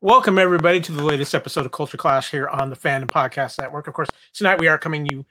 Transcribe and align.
Welcome, 0.00 0.38
everybody, 0.38 0.80
to 0.82 0.92
the 0.92 1.02
latest 1.02 1.34
episode 1.34 1.66
of 1.66 1.72
Culture 1.72 1.96
Clash 1.96 2.30
here 2.30 2.46
on 2.46 2.70
the 2.70 2.76
Fandom 2.76 3.10
Podcast 3.10 3.58
Network. 3.60 3.88
Of 3.88 3.94
course, 3.94 4.08
tonight 4.32 4.60
we 4.60 4.68
are 4.68 4.78
coming 4.78 5.04
you 5.10 5.26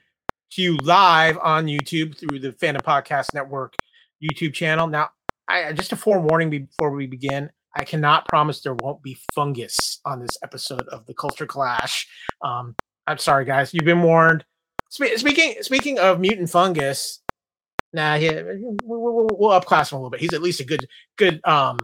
to 0.50 0.60
you 0.60 0.76
live 0.82 1.38
on 1.38 1.64
YouTube 1.64 2.18
through 2.18 2.40
the 2.40 2.52
Fandom 2.52 2.82
Podcast 2.82 3.32
Network 3.32 3.72
YouTube 4.22 4.52
channel. 4.52 4.86
Now, 4.86 5.08
I 5.48 5.72
just 5.72 5.92
a 5.92 5.96
forewarning 5.96 6.50
before 6.50 6.90
we 6.90 7.06
begin. 7.06 7.48
I 7.78 7.84
cannot 7.84 8.28
promise 8.28 8.60
there 8.60 8.74
won't 8.74 9.02
be 9.02 9.16
fungus 9.34 10.00
on 10.04 10.20
this 10.20 10.36
episode 10.42 10.86
of 10.88 11.06
the 11.06 11.14
Culture 11.14 11.46
Clash. 11.46 12.06
Um, 12.42 12.76
I'm 13.06 13.16
sorry, 13.16 13.46
guys. 13.46 13.72
You've 13.72 13.86
been 13.86 14.02
warned. 14.02 14.44
Spe- 14.90 15.16
speaking 15.16 15.54
speaking 15.62 15.98
of 15.98 16.20
mutant 16.20 16.50
fungus, 16.50 17.22
nah, 17.94 18.18
we'll, 18.18 18.76
we'll, 18.84 19.28
we'll 19.32 19.58
upclass 19.58 19.90
him 19.90 19.96
a 19.96 20.00
little 20.00 20.10
bit. 20.10 20.20
He's 20.20 20.34
at 20.34 20.42
least 20.42 20.60
a 20.60 20.64
good 20.64 20.86
good 21.16 21.40
um 21.46 21.78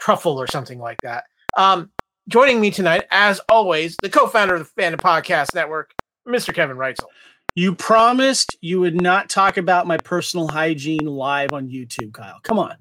truffle 0.00 0.40
or 0.40 0.46
something 0.46 0.78
like 0.78 1.00
that. 1.02 1.24
Um, 1.56 1.90
joining 2.28 2.60
me 2.60 2.70
tonight, 2.70 3.06
as 3.10 3.40
always, 3.48 3.96
the 4.02 4.10
co-founder 4.10 4.54
of 4.54 4.70
the 4.74 4.82
Fandom 4.82 5.00
Podcast 5.00 5.54
Network, 5.54 5.92
Mr. 6.28 6.54
Kevin 6.54 6.76
Reitzel. 6.76 7.06
You 7.54 7.74
promised 7.74 8.56
you 8.60 8.78
would 8.80 9.00
not 9.00 9.30
talk 9.30 9.56
about 9.56 9.86
my 9.86 9.96
personal 9.96 10.46
hygiene 10.46 11.06
live 11.06 11.52
on 11.52 11.68
YouTube, 11.68 12.12
Kyle. 12.12 12.38
Come 12.44 12.58
on, 12.58 12.76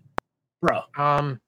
bro. 0.62 0.82
Um, 0.96 1.40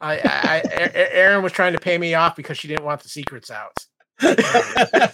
I, 0.00 0.18
I, 0.18 0.62
I 0.64 0.90
Aaron 0.94 1.42
was 1.42 1.52
trying 1.52 1.72
to 1.72 1.80
pay 1.80 1.98
me 1.98 2.14
off 2.14 2.36
because 2.36 2.58
she 2.58 2.68
didn't 2.68 2.84
want 2.84 3.02
the 3.02 3.08
secrets 3.08 3.50
out. 3.50 3.72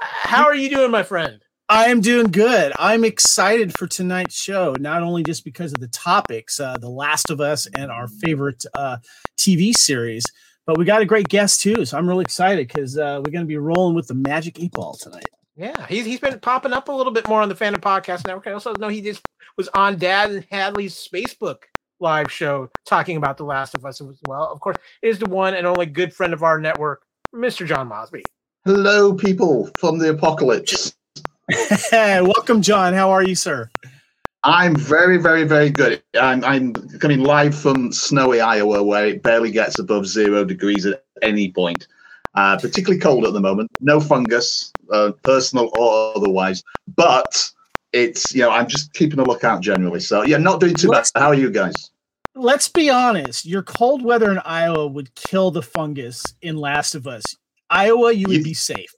How 0.00 0.44
are 0.44 0.54
you 0.54 0.70
doing, 0.70 0.90
my 0.90 1.02
friend? 1.02 1.43
I 1.68 1.86
am 1.86 2.02
doing 2.02 2.26
good. 2.26 2.74
I'm 2.78 3.04
excited 3.04 3.72
for 3.78 3.86
tonight's 3.86 4.34
show, 4.34 4.74
not 4.78 5.02
only 5.02 5.22
just 5.22 5.44
because 5.44 5.72
of 5.72 5.80
the 5.80 5.88
topics, 5.88 6.60
uh, 6.60 6.76
The 6.78 6.90
Last 6.90 7.30
of 7.30 7.40
Us, 7.40 7.66
and 7.74 7.90
our 7.90 8.06
favorite 8.06 8.62
uh, 8.74 8.98
TV 9.38 9.72
series, 9.72 10.24
but 10.66 10.76
we 10.76 10.84
got 10.84 11.00
a 11.00 11.06
great 11.06 11.28
guest 11.28 11.62
too. 11.62 11.86
So 11.86 11.96
I'm 11.96 12.06
really 12.06 12.20
excited 12.20 12.68
because 12.68 12.98
uh, 12.98 13.22
we're 13.24 13.32
going 13.32 13.44
to 13.44 13.48
be 13.48 13.56
rolling 13.56 13.96
with 13.96 14.08
the 14.08 14.14
Magic 14.14 14.60
Eight 14.60 14.72
Ball 14.72 14.92
tonight. 14.94 15.24
Yeah, 15.56 15.86
he's 15.86 16.04
he's 16.04 16.20
been 16.20 16.38
popping 16.40 16.74
up 16.74 16.88
a 16.88 16.92
little 16.92 17.12
bit 17.12 17.26
more 17.28 17.40
on 17.40 17.48
the 17.48 17.54
Fandom 17.54 17.76
Podcast 17.76 18.26
Network. 18.26 18.46
I 18.46 18.52
also 18.52 18.74
know 18.74 18.88
he 18.88 19.00
just 19.00 19.22
was 19.56 19.68
on 19.68 19.96
Dan 19.96 20.44
Handley's 20.50 21.08
Facebook 21.10 21.62
live 21.98 22.30
show 22.30 22.68
talking 22.84 23.16
about 23.16 23.38
The 23.38 23.44
Last 23.44 23.74
of 23.74 23.86
Us 23.86 24.02
as 24.02 24.20
well. 24.26 24.50
Of 24.52 24.60
course, 24.60 24.76
is 25.00 25.18
the 25.18 25.30
one 25.30 25.54
and 25.54 25.66
only 25.66 25.86
good 25.86 26.12
friend 26.12 26.34
of 26.34 26.42
our 26.42 26.60
network, 26.60 27.06
Mr. 27.34 27.66
John 27.66 27.88
Mosby. 27.88 28.22
Hello, 28.66 29.14
people 29.14 29.70
from 29.78 29.98
the 29.98 30.10
apocalypse. 30.10 30.94
Hey, 31.50 32.20
welcome, 32.22 32.62
John. 32.62 32.94
How 32.94 33.10
are 33.10 33.22
you, 33.22 33.34
sir? 33.34 33.70
I'm 34.44 34.76
very, 34.76 35.18
very, 35.18 35.44
very 35.44 35.70
good. 35.70 36.02
I'm, 36.18 36.44
I'm 36.44 36.72
coming 36.98 37.20
live 37.20 37.54
from 37.54 37.92
snowy 37.92 38.40
Iowa, 38.40 38.82
where 38.82 39.06
it 39.06 39.22
barely 39.22 39.50
gets 39.50 39.78
above 39.78 40.06
zero 40.06 40.44
degrees 40.44 40.86
at 40.86 41.04
any 41.22 41.50
point. 41.50 41.86
Uh, 42.34 42.58
particularly 42.58 43.00
cold 43.00 43.24
at 43.24 43.32
the 43.32 43.40
moment. 43.40 43.70
No 43.80 44.00
fungus, 44.00 44.72
uh, 44.92 45.12
personal 45.22 45.70
or 45.78 46.16
otherwise. 46.16 46.64
But 46.96 47.50
it's 47.92 48.34
you 48.34 48.42
know 48.42 48.50
I'm 48.50 48.66
just 48.66 48.92
keeping 48.92 49.20
a 49.20 49.24
lookout 49.24 49.60
generally. 49.60 50.00
So 50.00 50.22
yeah, 50.22 50.38
not 50.38 50.60
doing 50.60 50.74
too 50.74 50.88
let's, 50.88 51.12
bad. 51.12 51.20
How 51.20 51.28
are 51.28 51.34
you 51.34 51.50
guys? 51.50 51.90
Let's 52.34 52.68
be 52.68 52.90
honest. 52.90 53.46
Your 53.46 53.62
cold 53.62 54.02
weather 54.02 54.32
in 54.32 54.38
Iowa 54.38 54.88
would 54.88 55.14
kill 55.14 55.52
the 55.52 55.62
fungus 55.62 56.24
in 56.42 56.56
Last 56.56 56.96
of 56.96 57.06
Us. 57.06 57.36
Iowa, 57.70 58.12
you 58.12 58.26
would 58.26 58.38
you, 58.38 58.44
be 58.44 58.54
safe. 58.54 58.92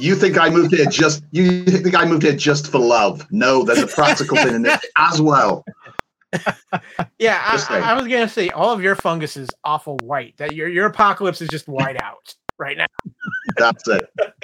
You 0.00 0.14
think 0.14 0.38
I 0.38 0.50
moved 0.50 0.74
here 0.74 0.86
just 0.86 1.24
you 1.30 1.64
think 1.64 1.94
I 1.94 2.04
moved 2.04 2.22
here 2.22 2.36
just 2.36 2.70
for 2.70 2.78
love? 2.78 3.26
No, 3.30 3.64
there's 3.64 3.78
a 3.78 3.86
practical 3.86 4.36
thing 4.36 4.54
in 4.54 4.66
it 4.66 4.80
as 4.96 5.20
well. 5.20 5.64
yeah, 7.18 7.40
I, 7.42 7.78
I, 7.78 7.94
was 7.94 8.02
gonna 8.04 8.28
say 8.28 8.50
all 8.50 8.70
of 8.70 8.82
your 8.82 8.94
fungus 8.94 9.36
is 9.36 9.48
awful 9.64 9.96
white. 10.02 10.36
That 10.36 10.54
your 10.54 10.68
your 10.68 10.86
apocalypse 10.86 11.40
is 11.40 11.48
just 11.48 11.68
white 11.68 12.00
out 12.00 12.34
right 12.58 12.76
now. 12.76 12.86
That's 13.56 13.86
it. 13.88 14.04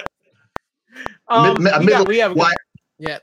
Um, 1.27 1.61
mid, 1.61 1.73
mid, 1.73 1.79
we, 1.79 1.87
got, 1.87 2.07
we 2.07 2.17
have 2.19 2.35
white. 2.35 2.55
yeah. 2.99 3.17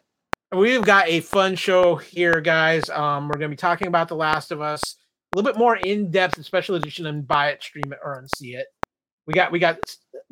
We've 0.54 0.82
got 0.82 1.08
a 1.08 1.20
fun 1.20 1.54
show 1.54 1.96
here, 1.96 2.40
guys. 2.40 2.90
Um, 2.90 3.28
we're 3.28 3.38
going 3.38 3.50
to 3.50 3.56
be 3.56 3.56
talking 3.56 3.86
about 3.86 4.08
The 4.08 4.16
Last 4.16 4.50
of 4.50 4.60
Us 4.60 4.96
a 5.32 5.38
little 5.38 5.50
bit 5.50 5.58
more 5.58 5.76
in 5.76 6.10
depth, 6.10 6.44
special 6.44 6.74
edition, 6.74 7.06
and 7.06 7.26
buy 7.26 7.50
it, 7.50 7.62
stream 7.62 7.90
it, 7.92 7.98
or 8.04 8.20
unsee 8.20 8.54
it. 8.54 8.66
We 9.26 9.32
got, 9.32 9.50
we 9.50 9.58
got, 9.58 9.78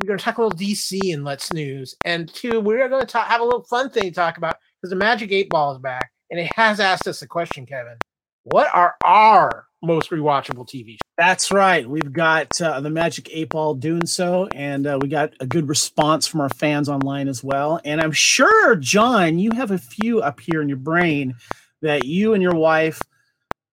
we're 0.00 0.06
going 0.06 0.18
to 0.18 0.24
talk 0.24 0.38
a 0.38 0.42
little 0.42 0.58
DC 0.58 1.12
and 1.12 1.24
Let's 1.24 1.52
News, 1.52 1.94
and 2.04 2.32
two, 2.32 2.60
we're 2.60 2.88
going 2.88 3.02
to 3.02 3.06
talk, 3.06 3.26
have 3.26 3.42
a 3.42 3.44
little 3.44 3.64
fun 3.64 3.90
thing 3.90 4.04
to 4.04 4.10
talk 4.10 4.38
about 4.38 4.56
because 4.80 4.90
the 4.90 4.96
Magic 4.96 5.30
Eight 5.30 5.50
Ball 5.50 5.72
is 5.72 5.78
back, 5.78 6.10
and 6.30 6.40
it 6.40 6.50
has 6.56 6.80
asked 6.80 7.06
us 7.06 7.20
a 7.20 7.26
question, 7.26 7.66
Kevin. 7.66 7.96
What 8.44 8.68
are 8.72 8.94
our 9.04 9.66
most 9.82 10.10
rewatchable 10.10 10.66
TV 10.66 10.92
shows? 10.92 10.98
That's 11.18 11.52
right. 11.52 11.88
We've 11.88 12.12
got 12.14 12.58
uh, 12.62 12.80
the 12.80 12.88
Magic 12.88 13.28
Eight 13.30 13.50
Ball 13.50 13.74
doing 13.74 14.06
so, 14.06 14.48
and 14.54 14.86
uh, 14.86 14.98
we 15.02 15.08
got 15.08 15.34
a 15.38 15.46
good 15.46 15.68
response 15.68 16.26
from 16.26 16.40
our 16.40 16.48
fans 16.48 16.88
online 16.88 17.28
as 17.28 17.44
well. 17.44 17.78
And 17.84 18.00
I'm 18.00 18.12
sure, 18.12 18.76
John, 18.76 19.38
you 19.38 19.50
have 19.52 19.70
a 19.70 19.78
few 19.78 20.22
up 20.22 20.40
here 20.40 20.62
in 20.62 20.68
your 20.68 20.78
brain 20.78 21.34
that 21.82 22.06
you 22.06 22.32
and 22.32 22.42
your 22.42 22.54
wife 22.54 23.02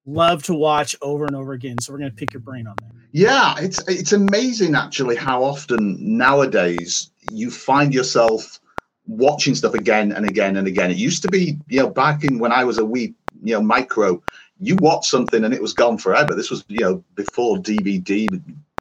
love 0.08 0.42
to 0.44 0.56
watch 0.56 0.96
over 1.02 1.26
and 1.26 1.36
over 1.36 1.54
again. 1.54 1.78
So 1.80 1.94
we're 1.94 2.00
going 2.00 2.12
to 2.12 2.16
pick 2.16 2.34
your 2.34 2.40
brain 2.40 2.66
on 2.66 2.76
that. 2.82 2.92
Yeah, 3.12 3.56
it's 3.60 3.88
it's 3.88 4.14
amazing 4.14 4.76
actually 4.76 5.16
how 5.16 5.44
often 5.44 5.98
nowadays 6.00 7.12
you 7.32 7.52
find 7.52 7.94
yourself 7.94 8.60
watching 9.06 9.56
stuff 9.56 9.74
again 9.74 10.12
and 10.12 10.28
again 10.28 10.58
and 10.58 10.68
again. 10.68 10.92
It 10.92 10.98
used 10.98 11.22
to 11.24 11.30
be, 11.30 11.58
you 11.68 11.80
know, 11.80 11.90
back 11.90 12.24
in 12.24 12.40
when 12.40 12.52
I 12.52 12.64
was 12.64 12.78
a 12.78 12.86
wee, 12.86 13.14
you 13.44 13.54
know, 13.54 13.62
micro, 13.62 14.22
you 14.60 14.76
watch 14.78 15.08
something 15.08 15.44
and 15.44 15.54
it 15.54 15.62
was 15.62 15.74
gone 15.74 15.98
forever. 15.98 16.36
This 16.36 16.50
was, 16.50 16.66
you 16.68 16.80
know, 16.80 17.04
before 17.16 17.58
DVD, 17.58 18.28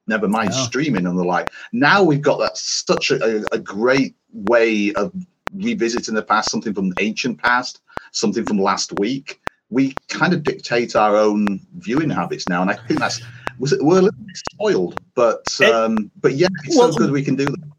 never 0.06 0.28
mind 0.28 0.52
streaming 0.54 1.06
and 1.06 1.18
the 1.18 1.24
like. 1.24 1.50
Now 1.72 2.02
we've 2.02 2.22
got 2.22 2.38
that 2.38 2.56
such 2.56 3.10
a, 3.10 3.44
a 3.52 3.58
great 3.58 4.14
way 4.32 4.92
of 4.94 5.12
revisiting 5.54 6.14
the 6.14 6.22
past, 6.22 6.50
something 6.50 6.74
from 6.74 6.90
the 6.90 6.96
ancient 7.00 7.40
past, 7.40 7.80
something 8.12 8.44
from 8.44 8.58
last 8.58 8.92
week. 8.98 9.40
We 9.70 9.94
kind 10.08 10.32
of 10.32 10.42
dictate 10.42 10.94
our 10.94 11.16
own 11.16 11.60
viewing 11.78 12.10
habits 12.10 12.48
now, 12.48 12.62
and 12.62 12.70
I 12.70 12.74
think 12.74 13.00
that's 13.00 13.20
was 13.58 13.74
we're 13.80 13.98
a 13.98 14.02
little 14.02 14.20
bit 14.24 14.36
spoiled, 14.52 15.00
but 15.14 15.60
um, 15.62 16.10
but 16.20 16.34
yeah, 16.34 16.48
it's 16.64 16.76
well, 16.76 16.92
so 16.92 16.98
good 16.98 17.10
we 17.10 17.22
can 17.22 17.36
do 17.36 17.46
that. 17.46 17.72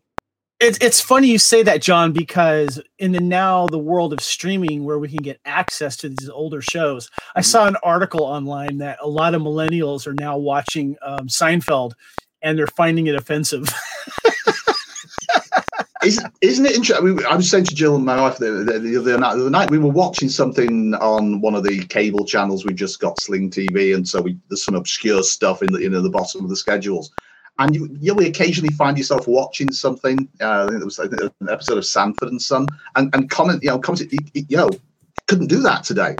It's 0.59 0.77
it's 0.81 0.99
funny 0.99 1.27
you 1.27 1.37
say 1.37 1.61
that, 1.63 1.81
John, 1.81 2.13
because 2.13 2.81
in 2.97 3.11
the 3.11 3.19
now 3.19 3.67
the 3.67 3.77
world 3.77 4.11
of 4.11 4.21
streaming 4.21 4.85
where 4.85 4.97
we 4.97 5.07
can 5.07 5.17
get 5.17 5.39
access 5.45 5.95
to 5.97 6.09
these 6.09 6.29
older 6.29 6.61
shows, 6.61 7.09
I 7.35 7.41
mm-hmm. 7.41 7.45
saw 7.45 7.67
an 7.67 7.77
article 7.83 8.23
online 8.23 8.79
that 8.79 8.97
a 9.01 9.07
lot 9.07 9.35
of 9.35 9.41
millennials 9.41 10.07
are 10.07 10.15
now 10.15 10.37
watching 10.37 10.97
um, 11.03 11.27
Seinfeld, 11.27 11.91
and 12.41 12.57
they're 12.57 12.67
finding 12.67 13.07
it 13.07 13.15
offensive. 13.15 13.69
isn't, 16.07 16.65
it 16.65 16.75
interesting? 16.75 17.25
I 17.25 17.35
was 17.35 17.49
saying 17.49 17.65
to 17.65 17.75
Jill 17.75 17.95
and 17.95 18.05
my 18.05 18.19
wife 18.21 18.37
the, 18.37 18.51
the, 18.51 18.79
the, 18.79 18.97
other 18.97 19.17
night, 19.17 19.35
the 19.35 19.41
other 19.41 19.49
night 19.49 19.71
we 19.71 19.79
were 19.79 19.91
watching 19.91 20.29
something 20.29 20.93
on 20.95 21.41
one 21.41 21.55
of 21.55 21.63
the 21.63 21.85
cable 21.85 22.25
channels. 22.25 22.65
We 22.65 22.73
just 22.73 22.99
got 22.99 23.19
Sling 23.19 23.49
TV, 23.49 23.95
and 23.95 24.07
so 24.07 24.21
we, 24.21 24.37
there's 24.49 24.63
some 24.63 24.75
obscure 24.75 25.23
stuff 25.23 25.61
in 25.61 25.71
the 25.71 25.81
you 25.81 25.89
know 25.89 26.01
the 26.01 26.09
bottom 26.09 26.43
of 26.43 26.49
the 26.49 26.55
schedules 26.55 27.11
and 27.59 27.75
you, 27.75 27.89
you'll 27.99 28.19
occasionally 28.19 28.73
find 28.73 28.97
yourself 28.97 29.27
watching 29.27 29.71
something. 29.71 30.27
Uh, 30.39 30.65
I 30.65 30.67
think 30.69 30.81
it 30.81 30.85
was 30.85 30.99
an 30.99 31.31
episode 31.49 31.77
of 31.77 31.85
Sanford 31.85 32.29
and 32.29 32.41
Son, 32.41 32.67
and, 32.95 33.13
and 33.13 33.29
comment, 33.29 33.63
you 33.63 33.69
know, 33.69 33.79
comment, 33.79 34.11
couldn't 35.27 35.47
do 35.47 35.61
that 35.61 35.83
today. 35.83 36.15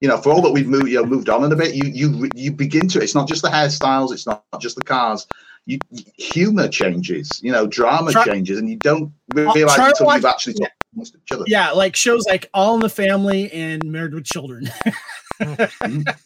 You 0.00 0.08
know, 0.08 0.16
for 0.16 0.32
all 0.32 0.40
that 0.42 0.52
we've 0.52 0.68
moved, 0.68 0.88
you 0.88 0.96
know, 0.96 1.04
moved 1.04 1.28
on 1.28 1.44
in 1.44 1.52
a 1.52 1.56
bit, 1.56 1.74
you 1.74 1.84
you 1.86 2.28
you 2.34 2.52
begin 2.52 2.88
to. 2.88 3.00
It's 3.00 3.14
not 3.14 3.28
just 3.28 3.42
the 3.42 3.48
hairstyles, 3.48 4.12
it's 4.12 4.26
not 4.26 4.44
just 4.58 4.76
the 4.76 4.82
cars. 4.82 5.26
You, 5.66 5.78
humor 6.16 6.68
changes, 6.68 7.40
you 7.42 7.52
know, 7.52 7.66
drama 7.66 8.12
try, 8.12 8.24
changes, 8.24 8.58
and 8.58 8.68
you 8.68 8.76
don't 8.78 9.12
realize 9.34 9.78
until 9.78 10.06
watch, 10.06 10.16
you've 10.16 10.24
actually 10.24 10.54
talked 10.54 10.72
yeah, 10.94 11.02
each 11.02 11.32
other. 11.32 11.44
Yeah, 11.46 11.70
like 11.70 11.94
shows 11.94 12.24
like 12.26 12.48
All 12.54 12.74
in 12.74 12.80
the 12.80 12.88
Family 12.88 13.52
and 13.52 13.84
Married 13.84 14.14
with 14.14 14.24
Children. 14.24 14.70
I, 15.40 15.68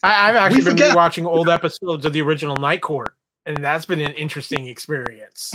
have 0.03 0.35
actually 0.35 0.59
we 0.59 0.65
been 0.65 0.73
forget. 0.73 0.95
watching 0.95 1.25
old 1.25 1.49
episodes 1.49 2.05
of 2.05 2.13
the 2.13 2.21
original 2.21 2.55
Night 2.55 2.81
Court 2.81 3.15
and 3.45 3.57
that's 3.57 3.85
been 3.85 4.01
an 4.01 4.13
interesting 4.13 4.67
experience. 4.67 5.53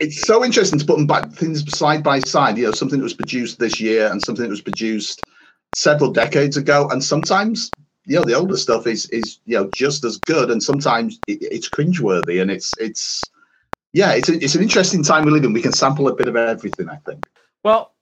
it's 0.00 0.22
so 0.22 0.44
interesting 0.44 0.78
to 0.78 0.84
put 0.84 0.96
them 0.96 1.06
back 1.06 1.30
things 1.32 1.64
side 1.76 2.02
by 2.02 2.20
side. 2.20 2.56
You 2.56 2.66
know, 2.66 2.72
something 2.72 2.98
that 2.98 3.04
was 3.04 3.14
produced 3.14 3.58
this 3.58 3.80
year 3.80 4.06
and 4.10 4.22
something 4.22 4.44
that 4.44 4.50
was 4.50 4.62
produced 4.62 5.20
several 5.74 6.10
decades 6.10 6.56
ago, 6.56 6.88
and 6.90 7.02
sometimes 7.02 7.70
you 8.06 8.16
know 8.16 8.24
the 8.24 8.34
older 8.34 8.56
stuff 8.56 8.86
is 8.86 9.08
is 9.10 9.38
you 9.44 9.58
know 9.58 9.70
just 9.74 10.04
as 10.04 10.18
good, 10.18 10.50
and 10.50 10.62
sometimes 10.62 11.18
it, 11.26 11.38
it's 11.42 11.68
cringeworthy, 11.68 12.40
and 12.40 12.50
it's 12.50 12.72
it's 12.78 13.22
yeah, 13.92 14.12
it's 14.12 14.28
a, 14.28 14.42
it's 14.42 14.54
an 14.54 14.62
interesting 14.62 15.02
time 15.02 15.24
we 15.24 15.30
live 15.30 15.44
in. 15.44 15.52
We 15.52 15.62
can 15.62 15.72
sample 15.72 16.08
a 16.08 16.14
bit 16.14 16.28
of 16.28 16.36
everything, 16.36 16.88
I 16.88 16.96
think. 16.96 17.26
Well, 17.62 17.94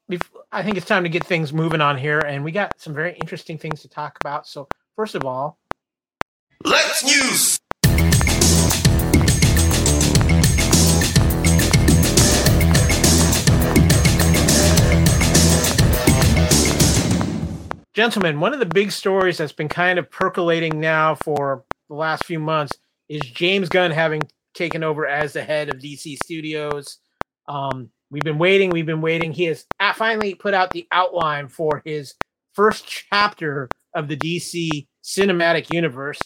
I 0.52 0.62
think 0.62 0.76
it's 0.76 0.86
time 0.86 1.02
to 1.02 1.08
get 1.08 1.24
things 1.24 1.52
moving 1.52 1.80
on 1.80 1.98
here, 1.98 2.20
and 2.20 2.44
we 2.44 2.52
got 2.52 2.80
some 2.80 2.94
very 2.94 3.14
interesting 3.14 3.58
things 3.58 3.82
to 3.82 3.88
talk 3.88 4.18
about. 4.20 4.46
So, 4.46 4.68
first 4.96 5.14
of 5.14 5.24
all, 5.24 5.58
let's 6.64 7.04
news. 7.04 7.60
Gentlemen, 18.00 18.40
one 18.40 18.54
of 18.54 18.60
the 18.60 18.64
big 18.64 18.92
stories 18.92 19.36
that's 19.36 19.52
been 19.52 19.68
kind 19.68 19.98
of 19.98 20.10
percolating 20.10 20.80
now 20.80 21.14
for 21.16 21.64
the 21.90 21.94
last 21.94 22.24
few 22.24 22.40
months 22.40 22.72
is 23.10 23.20
James 23.20 23.68
Gunn 23.68 23.90
having 23.90 24.22
taken 24.54 24.82
over 24.82 25.06
as 25.06 25.34
the 25.34 25.42
head 25.42 25.68
of 25.68 25.82
DC 25.82 26.16
Studios. 26.16 26.96
Um, 27.46 27.90
we've 28.10 28.22
been 28.22 28.38
waiting, 28.38 28.70
we've 28.70 28.86
been 28.86 29.02
waiting. 29.02 29.32
He 29.32 29.44
has 29.44 29.66
finally 29.96 30.34
put 30.34 30.54
out 30.54 30.70
the 30.70 30.88
outline 30.90 31.48
for 31.48 31.82
his 31.84 32.14
first 32.54 32.86
chapter 32.86 33.68
of 33.94 34.08
the 34.08 34.16
DC 34.16 34.86
cinematic 35.04 35.70
universe. 35.70 36.20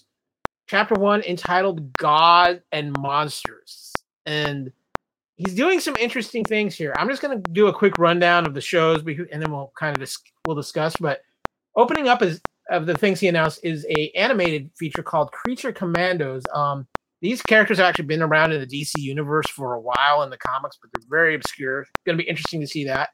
Chapter 0.68 0.94
one 0.94 1.22
entitled 1.22 1.92
God 1.94 2.62
and 2.70 2.96
Monsters. 3.00 3.92
And 4.26 4.70
he's 5.34 5.56
doing 5.56 5.80
some 5.80 5.96
interesting 5.96 6.44
things 6.44 6.76
here. 6.76 6.94
I'm 6.96 7.08
just 7.08 7.20
going 7.20 7.42
to 7.42 7.50
do 7.50 7.66
a 7.66 7.74
quick 7.74 7.98
rundown 7.98 8.46
of 8.46 8.54
the 8.54 8.60
shows, 8.60 9.02
and 9.04 9.42
then 9.42 9.50
we'll 9.50 9.72
kind 9.76 9.96
of 9.96 10.00
dis- 10.00 10.22
we'll 10.46 10.54
discuss. 10.54 10.94
But 11.00 11.22
opening 11.76 12.08
up 12.08 12.22
is 12.22 12.40
of 12.70 12.86
the 12.86 12.96
things 12.96 13.20
he 13.20 13.28
announced 13.28 13.60
is 13.62 13.86
a 13.90 14.10
animated 14.16 14.70
feature 14.78 15.02
called 15.02 15.30
Creature 15.32 15.72
Commandos. 15.72 16.42
Um, 16.52 16.86
these 17.20 17.42
characters 17.42 17.78
have 17.78 17.86
actually 17.86 18.06
been 18.06 18.22
around 18.22 18.52
in 18.52 18.60
the 18.60 18.66
DC 18.66 18.92
universe 18.96 19.48
for 19.48 19.74
a 19.74 19.80
while 19.80 20.22
in 20.22 20.30
the 20.30 20.36
comics, 20.38 20.78
but 20.80 20.90
they're 20.92 21.06
very 21.08 21.34
obscure. 21.34 21.80
It's 21.80 21.90
going 22.06 22.18
to 22.18 22.22
be 22.22 22.28
interesting 22.28 22.60
to 22.60 22.66
see 22.66 22.84
that. 22.84 23.10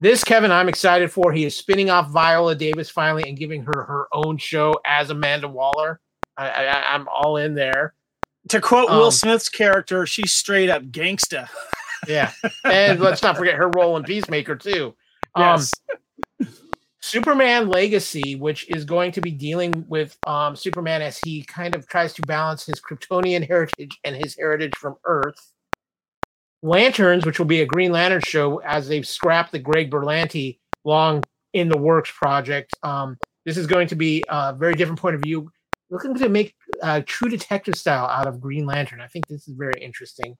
This 0.00 0.24
Kevin, 0.24 0.50
I'm 0.50 0.68
excited 0.68 1.12
for. 1.12 1.32
He 1.32 1.44
is 1.44 1.56
spinning 1.56 1.88
off 1.88 2.10
Viola 2.10 2.56
Davis 2.56 2.90
finally 2.90 3.22
and 3.28 3.38
giving 3.38 3.62
her 3.62 3.84
her 3.84 4.08
own 4.12 4.36
show 4.36 4.74
as 4.84 5.10
Amanda 5.10 5.46
Waller. 5.46 6.00
I, 6.36 6.48
I, 6.48 6.94
I'm 6.94 7.06
all 7.08 7.36
in 7.36 7.54
there. 7.54 7.94
To 8.48 8.60
quote 8.60 8.90
um, 8.90 8.98
Will 8.98 9.12
Smith's 9.12 9.48
character, 9.48 10.04
she's 10.06 10.32
straight 10.32 10.70
up 10.70 10.82
gangsta. 10.84 11.48
Yeah, 12.08 12.32
and 12.64 12.98
let's 12.98 13.22
not 13.22 13.36
forget 13.36 13.54
her 13.54 13.68
role 13.68 13.96
in 13.96 14.02
Peacemaker 14.02 14.56
too. 14.56 14.94
Um, 15.34 15.60
yes. 15.60 15.72
Superman 17.02 17.68
Legacy, 17.68 18.36
which 18.36 18.68
is 18.70 18.84
going 18.84 19.10
to 19.12 19.20
be 19.20 19.32
dealing 19.32 19.84
with 19.88 20.16
um, 20.26 20.54
Superman 20.54 21.02
as 21.02 21.18
he 21.18 21.42
kind 21.42 21.74
of 21.74 21.86
tries 21.88 22.12
to 22.14 22.22
balance 22.22 22.64
his 22.64 22.80
Kryptonian 22.80 23.46
heritage 23.48 23.98
and 24.04 24.16
his 24.16 24.36
heritage 24.36 24.72
from 24.76 24.96
Earth. 25.04 25.52
Lanterns, 26.62 27.26
which 27.26 27.40
will 27.40 27.46
be 27.46 27.60
a 27.60 27.66
Green 27.66 27.90
Lantern 27.90 28.22
show 28.24 28.58
as 28.58 28.86
they've 28.86 29.06
scrapped 29.06 29.50
the 29.50 29.58
Greg 29.58 29.90
Berlanti 29.90 30.60
long 30.84 31.24
in 31.52 31.68
the 31.68 31.76
works 31.76 32.10
project. 32.12 32.72
Um, 32.84 33.18
this 33.44 33.56
is 33.56 33.66
going 33.66 33.88
to 33.88 33.96
be 33.96 34.22
a 34.28 34.52
very 34.52 34.74
different 34.74 35.00
point 35.00 35.16
of 35.16 35.22
view 35.22 35.50
looking 35.90 36.14
to 36.14 36.28
make 36.28 36.54
uh, 36.82 37.02
true 37.04 37.28
detective 37.28 37.74
style 37.74 38.06
out 38.06 38.28
of 38.28 38.40
Green 38.40 38.64
Lantern. 38.64 39.00
I 39.00 39.08
think 39.08 39.26
this 39.26 39.48
is 39.48 39.54
very 39.56 39.80
interesting. 39.82 40.36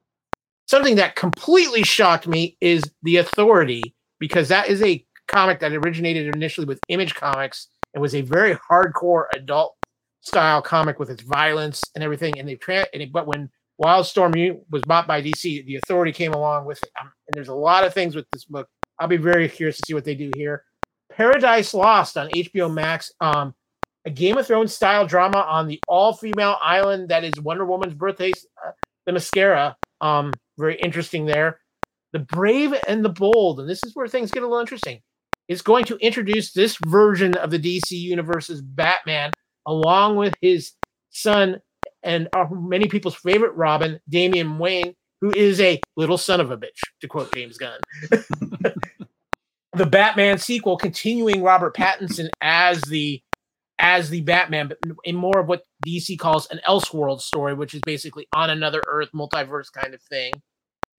Something 0.69 0.95
that 0.97 1.17
completely 1.17 1.83
shocked 1.83 2.29
me 2.29 2.57
is 2.61 2.85
The 3.03 3.17
Authority, 3.17 3.83
because 4.21 4.49
that 4.49 4.69
is 4.69 4.81
a 4.81 5.05
comic 5.33 5.61
that 5.61 5.73
originated 5.73 6.35
initially 6.35 6.67
with 6.67 6.81
Image 6.89 7.15
Comics 7.15 7.69
and 7.95 8.03
was 8.03 8.15
a 8.15 8.21
very 8.21 8.55
hardcore 8.55 9.25
adult 9.35 9.75
style 10.21 10.63
comic 10.63 10.99
with 10.99 11.11
its 11.11 11.23
violence 11.23 11.83
and 11.95 12.03
everything. 12.03 12.39
And 12.39 12.49
they 12.49 12.59
and 12.69 13.03
it, 13.03 13.13
but 13.13 13.27
when 13.27 13.51
Wildstorm 13.83 14.61
was 14.71 14.83
bought 14.83 15.07
by 15.07 15.23
DC, 15.23 15.65
The 15.67 15.77
Authority 15.77 16.13
came 16.13 16.33
along 16.33 16.65
with 16.67 16.83
it. 16.83 16.91
Um, 17.01 17.11
and 17.27 17.35
there's 17.35 17.49
a 17.49 17.55
lot 17.55 17.85
of 17.85 17.93
things 17.93 18.15
with 18.15 18.27
this 18.33 18.45
book. 18.45 18.69
I'll 18.99 19.09
be 19.09 19.17
very 19.17 19.49
curious 19.49 19.77
to 19.79 19.83
see 19.87 19.95
what 19.95 20.05
they 20.05 20.15
do 20.15 20.31
here. 20.37 20.65
Paradise 21.11 21.75
Lost 21.75 22.17
on 22.17 22.29
HBO 22.31 22.73
Max. 22.73 23.13
Um, 23.21 23.55
a 24.05 24.11
Game 24.11 24.37
of 24.37 24.47
Thrones 24.47 24.75
style 24.75 25.07
drama 25.07 25.39
on 25.39 25.69
the 25.69 25.81
all 25.87 26.13
female 26.13 26.57
island 26.61 27.09
that 27.11 27.25
is 27.25 27.33
Wonder 27.41 27.65
Woman's 27.65 27.95
birthday, 27.95 28.33
uh, 28.65 28.73
Themyscira. 29.09 29.77
Um, 30.01 30.33
very 30.59 30.77
interesting 30.77 31.25
there. 31.25 31.61
The 32.13 32.19
Brave 32.19 32.75
and 32.89 33.05
the 33.05 33.09
Bold, 33.09 33.61
and 33.61 33.69
this 33.69 33.83
is 33.85 33.95
where 33.95 34.09
things 34.09 34.31
get 34.31 34.43
a 34.43 34.47
little 34.47 34.61
interesting. 34.61 35.01
It's 35.53 35.61
going 35.61 35.85
to 35.85 35.97
introduce 35.99 36.53
this 36.53 36.79
version 36.87 37.35
of 37.35 37.51
the 37.51 37.59
DC 37.59 37.91
Universe's 37.91 38.63
Batman 38.63 39.33
along 39.67 40.17
with 40.17 40.35
his 40.41 40.73
son 41.11 41.61
and 42.03 42.27
many 42.51 42.89
people's 42.89 43.15
favorite 43.15 43.55
Robin, 43.55 44.01
Damian 44.09 44.59
Wayne, 44.59 44.95
who 45.21 45.31
is 45.37 45.61
a 45.61 45.79
little 45.95 46.17
son 46.17 46.41
of 46.41 46.51
a 46.51 46.57
bitch, 46.57 46.81
to 47.03 47.07
quote 47.07 47.35
James 47.35 47.59
Gunn. 47.59 47.79
the 49.75 49.85
Batman 49.87 50.39
sequel 50.39 50.79
continuing 50.79 51.43
Robert 51.43 51.77
Pattinson 51.77 52.31
as 52.41 52.81
the 52.83 53.21
as 53.79 54.09
the 54.09 54.23
Batman, 54.23 54.69
but 54.69 54.79
in 55.05 55.17
more 55.17 55.39
of 55.39 55.49
what 55.49 55.65
DC 55.87 56.19
calls 56.19 56.47
an 56.51 56.61
Elseworld 56.67 57.21
story, 57.21 57.53
which 57.53 57.75
is 57.75 57.83
basically 57.85 58.27
on 58.33 58.49
another 58.49 58.81
Earth, 58.89 59.11
multiverse 59.15 59.71
kind 59.71 59.93
of 59.93 60.01
thing. 60.01 60.33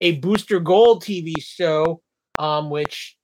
A 0.00 0.12
Booster 0.18 0.60
Gold 0.60 1.02
TV 1.02 1.32
show, 1.40 2.02
um, 2.38 2.70
which 2.70 3.16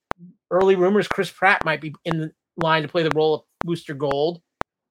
early 0.50 0.76
rumors 0.76 1.08
Chris 1.08 1.30
Pratt 1.30 1.64
might 1.64 1.80
be 1.80 1.94
in 2.04 2.20
the 2.20 2.32
line 2.56 2.82
to 2.82 2.88
play 2.88 3.02
the 3.02 3.14
role 3.14 3.34
of 3.34 3.42
Booster 3.64 3.94
Gold. 3.94 4.40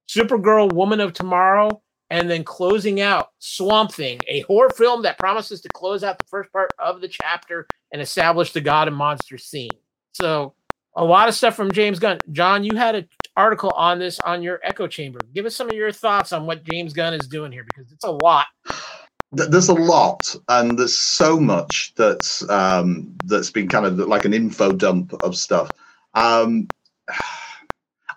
Supergirl, 0.09 0.73
Woman 0.73 0.99
of 0.99 1.13
Tomorrow, 1.13 1.81
and 2.09 2.29
then 2.29 2.43
closing 2.43 2.99
out 2.99 3.29
Swamp 3.37 3.91
Thing, 3.91 4.19
a 4.27 4.41
horror 4.41 4.71
film 4.71 5.03
that 5.03 5.19
promises 5.19 5.61
to 5.61 5.69
close 5.69 6.03
out 6.03 6.17
the 6.17 6.25
first 6.25 6.51
part 6.51 6.71
of 6.79 7.01
the 7.01 7.07
chapter 7.07 7.67
and 7.93 8.01
establish 8.01 8.51
the 8.51 8.61
God 8.61 8.87
and 8.87 8.97
Monster 8.97 9.37
scene. 9.37 9.69
So 10.13 10.55
a 10.95 11.03
lot 11.03 11.29
of 11.29 11.35
stuff 11.35 11.55
from 11.55 11.71
James 11.71 11.99
Gunn. 11.99 12.19
John, 12.31 12.63
you 12.63 12.75
had 12.75 12.95
an 12.95 13.07
article 13.37 13.69
on 13.71 13.99
this 13.99 14.19
on 14.21 14.41
your 14.41 14.59
echo 14.63 14.87
chamber. 14.87 15.19
Give 15.33 15.45
us 15.45 15.55
some 15.55 15.69
of 15.69 15.75
your 15.75 15.91
thoughts 15.91 16.33
on 16.33 16.47
what 16.47 16.63
James 16.63 16.93
Gunn 16.93 17.13
is 17.13 17.27
doing 17.27 17.51
here 17.51 17.63
because 17.63 17.91
it's 17.91 18.05
a 18.05 18.11
lot. 18.11 18.47
There's 19.31 19.69
a 19.69 19.73
lot, 19.73 20.35
and 20.47 20.77
there's 20.77 20.97
so 20.97 21.39
much 21.39 21.93
that's 21.95 22.47
um, 22.49 23.15
that's 23.25 23.51
been 23.51 23.67
kind 23.67 23.85
of 23.85 23.99
like 23.99 24.25
an 24.25 24.33
info 24.33 24.71
dump 24.71 25.13
of 25.23 25.35
stuff. 25.35 25.71
Um, 26.15 26.67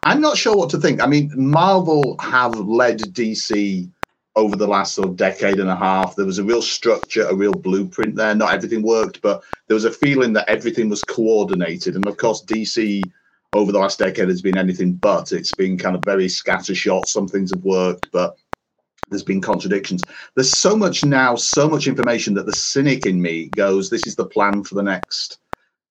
I'm 0.05 0.21
not 0.21 0.37
sure 0.37 0.57
what 0.57 0.71
to 0.71 0.79
think. 0.79 1.01
I 1.01 1.07
mean, 1.07 1.31
Marvel 1.37 2.17
have 2.19 2.59
led 2.59 2.99
DC 2.99 3.89
over 4.35 4.57
the 4.57 4.67
last 4.67 4.95
sort 4.95 5.09
of 5.09 5.17
decade 5.17 5.61
and 5.61 5.71
a 5.71 5.77
half. 5.77 6.17
There 6.17 6.27
was 6.27 6.39
a 6.39 6.45
real 6.45 6.63
structure, 6.63 7.27
a 7.29 7.35
real 7.35 7.53
blueprint 7.53 8.17
there. 8.17 8.35
Not 8.35 8.53
everything 8.53 8.83
worked, 8.83 9.21
but 9.23 9.45
there 9.69 9.75
was 9.75 9.85
a 9.85 9.93
feeling 9.93 10.33
that 10.33 10.49
everything 10.49 10.89
was 10.89 11.05
coordinated. 11.05 11.95
And 11.95 12.07
of 12.07 12.17
course, 12.17 12.43
DC 12.43 13.03
over 13.53 13.71
the 13.71 13.79
last 13.79 13.99
decade 13.99 14.29
has 14.29 14.43
been 14.43 14.59
anything 14.59 14.95
but. 14.95 15.33
It's 15.33 15.55
been 15.55 15.77
kind 15.77 15.95
of 15.95 16.03
very 16.05 16.27
scattershot. 16.27 17.07
Some 17.07 17.29
things 17.29 17.53
have 17.53 17.63
worked, 17.63 18.11
but 18.11 18.37
there's 19.13 19.23
been 19.23 19.41
contradictions. 19.41 20.03
There's 20.35 20.51
so 20.51 20.75
much 20.75 21.05
now, 21.05 21.37
so 21.37 21.69
much 21.69 21.87
information 21.87 22.35
that 22.35 22.47
the 22.47 22.53
cynic 22.53 23.07
in 23.07 23.23
me 23.23 23.47
goes, 23.51 23.91
this 23.91 24.07
is 24.07 24.17
the 24.17 24.27
plan 24.27 24.65
for 24.65 24.75
the 24.75 24.83
next 24.83 25.39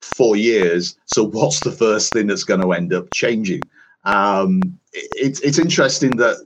four 0.02 0.36
years. 0.36 0.98
So 1.06 1.24
what's 1.24 1.62
the 1.62 1.72
first 1.72 2.12
thing 2.12 2.28
that's 2.28 2.44
going 2.44 2.62
to 2.62 2.74
end 2.74 2.94
up 2.94 3.12
changing? 3.12 3.62
Um, 4.04 4.62
it's 4.94 5.40
it's 5.42 5.60
interesting 5.60 6.18
that 6.18 6.46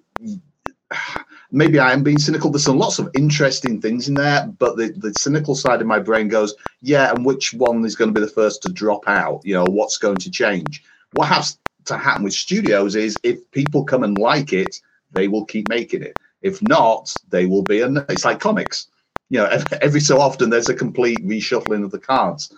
maybe 1.52 1.80
I 1.80 1.94
am 1.94 2.04
being 2.04 2.20
cynical. 2.20 2.52
There's 2.52 2.68
lots 2.68 3.00
of 3.00 3.10
interesting 3.16 3.82
things 3.82 4.08
in 4.10 4.16
there, 4.16 4.48
but 4.60 4.76
the, 4.78 4.94
the 4.98 5.14
cynical 5.14 5.56
side 5.56 5.82
of 5.82 5.88
my 5.88 6.00
brain 6.00 6.28
goes, 6.28 6.54
yeah, 6.82 7.12
and 7.14 7.26
which 7.26 7.54
one 7.54 7.86
is 7.86 7.96
going 7.96 8.14
to 8.14 8.20
be 8.20 8.26
the 8.26 8.32
first 8.32 8.62
to 8.64 8.70
drop 8.72 9.08
out? 9.08 9.42
You 9.44 9.54
know, 9.56 9.66
what's 9.66 9.98
going 9.98 10.18
to 10.18 10.30
change? 10.30 10.84
What 11.14 11.30
has 11.30 11.58
to 11.86 11.98
happen 11.98 12.24
with 12.24 12.34
studios 12.34 12.96
is 12.96 13.16
if 13.24 13.40
people 13.52 13.84
come 13.84 14.04
and 14.04 14.18
like 14.18 14.54
it, 14.54 14.82
they 15.12 15.28
will 15.28 15.46
keep 15.46 15.70
making 15.70 16.04
it. 16.04 16.18
If 16.46 16.62
not, 16.62 17.12
they 17.30 17.48
will 17.48 17.64
be. 17.64 17.82
And 17.82 17.98
it's 18.08 18.24
like 18.24 18.40
comics. 18.40 18.88
You 19.30 19.40
know, 19.40 19.64
every 19.82 20.00
so 20.00 20.20
often 20.22 20.52
there's 20.52 20.70
a 20.70 20.76
complete 20.76 21.26
reshuffling 21.26 21.84
of 21.84 21.90
the 21.90 22.00
cards. 22.00 22.54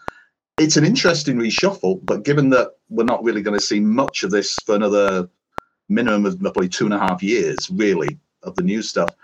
It's 0.58 0.76
an 0.76 0.84
interesting 0.86 1.38
reshuffle, 1.38 2.02
but 2.04 2.24
given 2.24 2.50
that 2.50 2.72
we're 2.90 3.06
not 3.06 3.24
really 3.24 3.42
going 3.42 3.58
to 3.58 3.66
see 3.66 3.80
much 3.80 4.24
of 4.24 4.32
this 4.32 4.56
for 4.66 4.76
another 4.76 5.30
minimum 5.88 6.26
of 6.26 6.38
probably 6.42 6.68
two 6.68 6.84
and 6.84 6.94
a 6.94 7.00
half 7.00 7.24
years, 7.24 7.70
really, 7.70 8.20
of 8.44 8.56
the 8.56 8.64
new 8.64 8.82
stuff. 8.82 9.16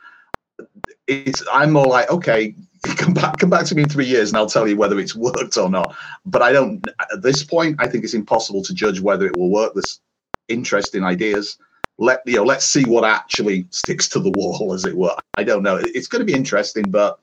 It's 1.08 1.44
I'm 1.52 1.72
more 1.74 1.88
like 1.88 2.10
okay, 2.10 2.56
come 2.96 3.14
back 3.14 3.40
come 3.40 3.50
back 3.50 3.66
to 3.66 3.76
me 3.76 3.84
in 3.84 3.90
three 3.90 4.06
years 4.06 4.30
and 4.30 4.38
I'll 4.38 4.48
tell 4.48 4.68
you 4.68 4.78
whether 4.78 4.98
it's 4.98 5.16
worked 5.28 5.58
or 5.58 5.70
not. 5.70 5.94
But 6.26 6.42
I 6.42 6.54
don't 6.54 6.88
at 7.12 7.22
this 7.22 7.44
point. 7.44 7.76
I 7.80 7.88
think 7.88 8.06
it's 8.06 8.14
impossible 8.14 8.64
to 8.64 8.74
judge 8.74 9.02
whether 9.02 9.26
it 9.26 9.36
will 9.36 9.50
work. 9.50 9.74
There's 9.74 10.00
interesting 10.48 11.04
ideas. 11.04 11.58
Let 11.98 12.22
you 12.26 12.38
know. 12.38 12.44
Let's 12.44 12.66
see 12.66 12.86
what 12.86 13.06
actually 13.06 13.68
sticks 13.70 14.08
to 14.10 14.20
the 14.20 14.32
wall, 14.32 14.74
as 14.74 14.86
it 14.86 14.96
were. 14.96 15.16
I 15.38 15.44
don't 15.44 15.64
know. 15.64 15.80
It's 15.80 16.08
going 16.08 16.26
to 16.26 16.26
be 16.26 16.38
interesting, 16.38 16.86
but 16.90 17.20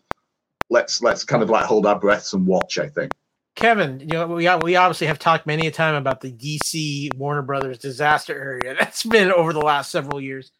let's 0.68 1.02
let's 1.02 1.24
kind 1.24 1.42
of 1.42 1.50
like 1.50 1.64
hold 1.64 1.86
our 1.86 1.98
breaths 1.98 2.32
and 2.32 2.46
watch. 2.46 2.78
I 2.78 2.88
think. 2.88 3.12
Kevin, 3.56 4.00
you 4.00 4.06
know, 4.06 4.26
we 4.28 4.48
we 4.62 4.76
obviously 4.76 5.06
have 5.08 5.18
talked 5.18 5.46
many 5.46 5.66
a 5.66 5.70
time 5.70 5.96
about 5.96 6.20
the 6.20 6.32
DC 6.32 7.14
Warner 7.16 7.42
Brothers 7.42 7.78
disaster 7.78 8.34
area 8.34 8.76
that's 8.80 9.02
been 9.02 9.32
over 9.32 9.52
the 9.52 9.60
last 9.60 9.90
several 9.90 10.20
years 10.20 10.52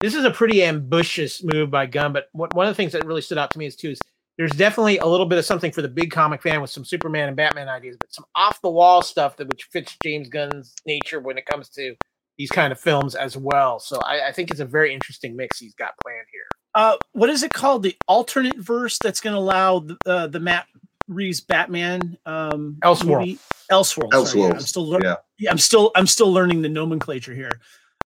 this 0.00 0.14
is 0.14 0.24
a 0.24 0.30
pretty 0.30 0.64
ambitious 0.64 1.44
move 1.44 1.70
by 1.70 1.86
Gunn. 1.86 2.12
But 2.12 2.28
what, 2.32 2.54
one 2.54 2.66
of 2.66 2.70
the 2.70 2.76
things 2.76 2.92
that 2.92 3.04
really 3.04 3.20
stood 3.20 3.38
out 3.38 3.50
to 3.52 3.58
me 3.58 3.66
is 3.66 3.76
too 3.76 3.90
is 3.90 4.00
there's 4.38 4.52
definitely 4.52 4.98
a 4.98 5.06
little 5.06 5.26
bit 5.26 5.38
of 5.38 5.44
something 5.44 5.70
for 5.70 5.82
the 5.82 5.88
big 5.88 6.10
comic 6.10 6.42
fan 6.42 6.62
with 6.62 6.70
some 6.70 6.84
Superman 6.84 7.28
and 7.28 7.36
Batman 7.36 7.68
ideas, 7.68 7.96
but 8.00 8.12
some 8.12 8.24
off 8.34 8.60
the 8.62 8.70
wall 8.70 9.02
stuff 9.02 9.36
that 9.36 9.48
which 9.48 9.64
fits 9.64 9.96
James 10.02 10.28
Gunn's 10.28 10.74
nature 10.86 11.20
when 11.20 11.36
it 11.36 11.44
comes 11.44 11.68
to 11.70 11.94
these 12.40 12.50
kind 12.50 12.72
of 12.72 12.80
films 12.80 13.14
as 13.14 13.36
well. 13.36 13.78
So 13.78 13.98
I, 13.98 14.28
I 14.28 14.32
think 14.32 14.50
it's 14.50 14.60
a 14.60 14.64
very 14.64 14.94
interesting 14.94 15.36
mix 15.36 15.58
he's 15.58 15.74
got 15.74 15.92
planned 16.02 16.26
here. 16.32 16.46
Uh, 16.74 16.96
what 17.12 17.28
is 17.28 17.42
it 17.42 17.52
called? 17.52 17.82
The 17.82 17.94
alternate 18.08 18.56
verse 18.56 18.98
that's 18.98 19.20
going 19.20 19.34
to 19.34 19.38
allow 19.38 19.80
the, 19.80 19.98
uh, 20.06 20.26
the 20.26 20.40
Matt 20.40 20.66
Reeves 21.06 21.42
Batman 21.42 22.16
um, 22.24 22.78
Elseworld. 22.82 23.38
Elseworld. 23.70 24.12
Elseworld. 24.12 24.54
I'm 24.54 24.60
still 24.60 24.88
learning. 24.88 25.14
Yeah. 25.38 25.50
I'm 25.50 25.58
still 25.58 25.90
I'm 25.94 26.06
still 26.06 26.32
learning 26.32 26.62
the 26.62 26.70
nomenclature 26.70 27.34
here. 27.34 27.60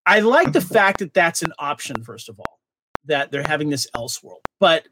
I 0.05 0.19
like 0.19 0.53
the 0.53 0.61
fact 0.79 0.99
that 0.99 1.15
that's 1.15 1.43
an 1.43 1.53
option, 1.61 2.03
first 2.03 2.29
of 2.29 2.41
all, 2.41 2.59
that 3.05 3.31
they're 3.31 3.47
having 3.47 3.71
this 3.71 3.87
Elseworld. 3.95 4.41
But 4.59 4.89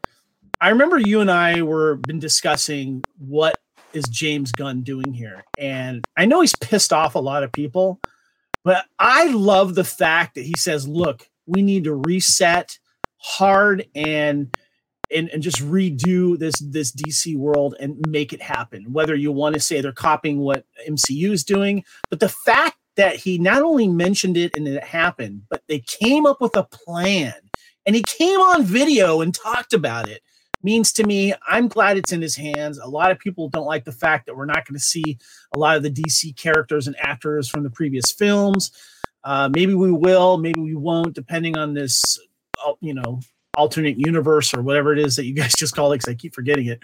I 0.61 0.69
remember 0.69 0.99
you 0.99 1.19
and 1.19 1.29
I 1.29 1.63
were 1.63 1.95
been 2.07 2.19
discussing 2.19 3.03
what 3.17 3.59
is 3.91 4.05
James 4.05 4.53
Gunn 4.53 4.83
doing 4.83 5.11
here, 5.11 5.43
and 5.59 6.05
I 6.15 6.23
know 6.23 6.39
he's 6.39 6.55
pissed 6.55 6.93
off 6.93 7.15
a 7.15 7.19
lot 7.19 7.43
of 7.43 7.51
people, 7.51 7.99
but 8.63 8.85
I 8.99 9.25
love 9.27 9.75
the 9.75 9.83
fact 9.83 10.35
that 10.35 10.45
he 10.45 10.53
says, 10.57 10.87
"Look, 10.87 11.29
we 11.45 11.61
need 11.61 11.85
to 11.85 11.95
reset 11.95 12.77
hard 13.17 13.87
and." 13.95 14.55
And, 15.13 15.29
and 15.29 15.43
just 15.43 15.61
redo 15.61 16.39
this 16.39 16.55
this 16.59 16.91
DC 16.91 17.37
world 17.37 17.75
and 17.79 18.03
make 18.07 18.33
it 18.33 18.41
happen. 18.41 18.93
Whether 18.93 19.13
you 19.13 19.31
want 19.31 19.53
to 19.53 19.59
say 19.59 19.79
they're 19.79 19.91
copying 19.91 20.39
what 20.39 20.65
MCU 20.89 21.29
is 21.29 21.43
doing, 21.43 21.83
but 22.09 22.19
the 22.19 22.29
fact 22.29 22.77
that 22.95 23.17
he 23.17 23.37
not 23.37 23.61
only 23.61 23.87
mentioned 23.87 24.37
it 24.37 24.55
and 24.55 24.67
it 24.67 24.83
happened, 24.83 25.43
but 25.51 25.61
they 25.67 25.79
came 25.79 26.25
up 26.25 26.41
with 26.41 26.55
a 26.55 26.63
plan 26.63 27.33
and 27.85 27.95
he 27.95 28.03
came 28.03 28.39
on 28.39 28.63
video 28.63 29.21
and 29.21 29.35
talked 29.35 29.73
about 29.73 30.07
it 30.07 30.21
means 30.63 30.91
to 30.93 31.05
me 31.05 31.33
i'm 31.47 31.67
glad 31.67 31.97
it's 31.97 32.11
in 32.11 32.21
his 32.21 32.35
hands. 32.35 32.77
A 32.79 32.87
lot 32.87 33.11
of 33.11 33.19
people 33.19 33.49
don't 33.49 33.65
like 33.65 33.83
the 33.83 33.91
fact 33.91 34.25
that 34.25 34.35
we're 34.35 34.45
not 34.45 34.65
going 34.65 34.75
to 34.75 34.83
see 34.83 35.17
a 35.53 35.59
lot 35.59 35.77
of 35.77 35.83
the 35.83 35.91
dc 35.91 36.35
characters 36.37 36.87
and 36.87 36.95
actors 36.99 37.47
from 37.49 37.63
the 37.63 37.69
previous 37.69 38.11
films. 38.11 38.71
Uh, 39.23 39.49
maybe 39.53 39.73
we 39.73 39.91
will 39.91 40.37
maybe 40.37 40.59
we 40.59 40.75
won't 40.75 41.13
depending 41.13 41.57
on 41.57 41.73
this 41.73 42.19
uh, 42.65 42.73
you 42.81 42.93
know 42.93 43.19
alternate 43.55 43.97
universe 43.99 44.53
or 44.53 44.61
whatever 44.61 44.91
it 44.93 44.99
is 44.99 45.15
that 45.15 45.25
you 45.25 45.33
guys 45.41 45.53
just 45.57 45.75
call 45.75 45.91
it 45.91 45.97
because 45.97 46.11
i 46.11 46.15
keep 46.15 46.33
forgetting 46.33 46.67
it. 46.67 46.79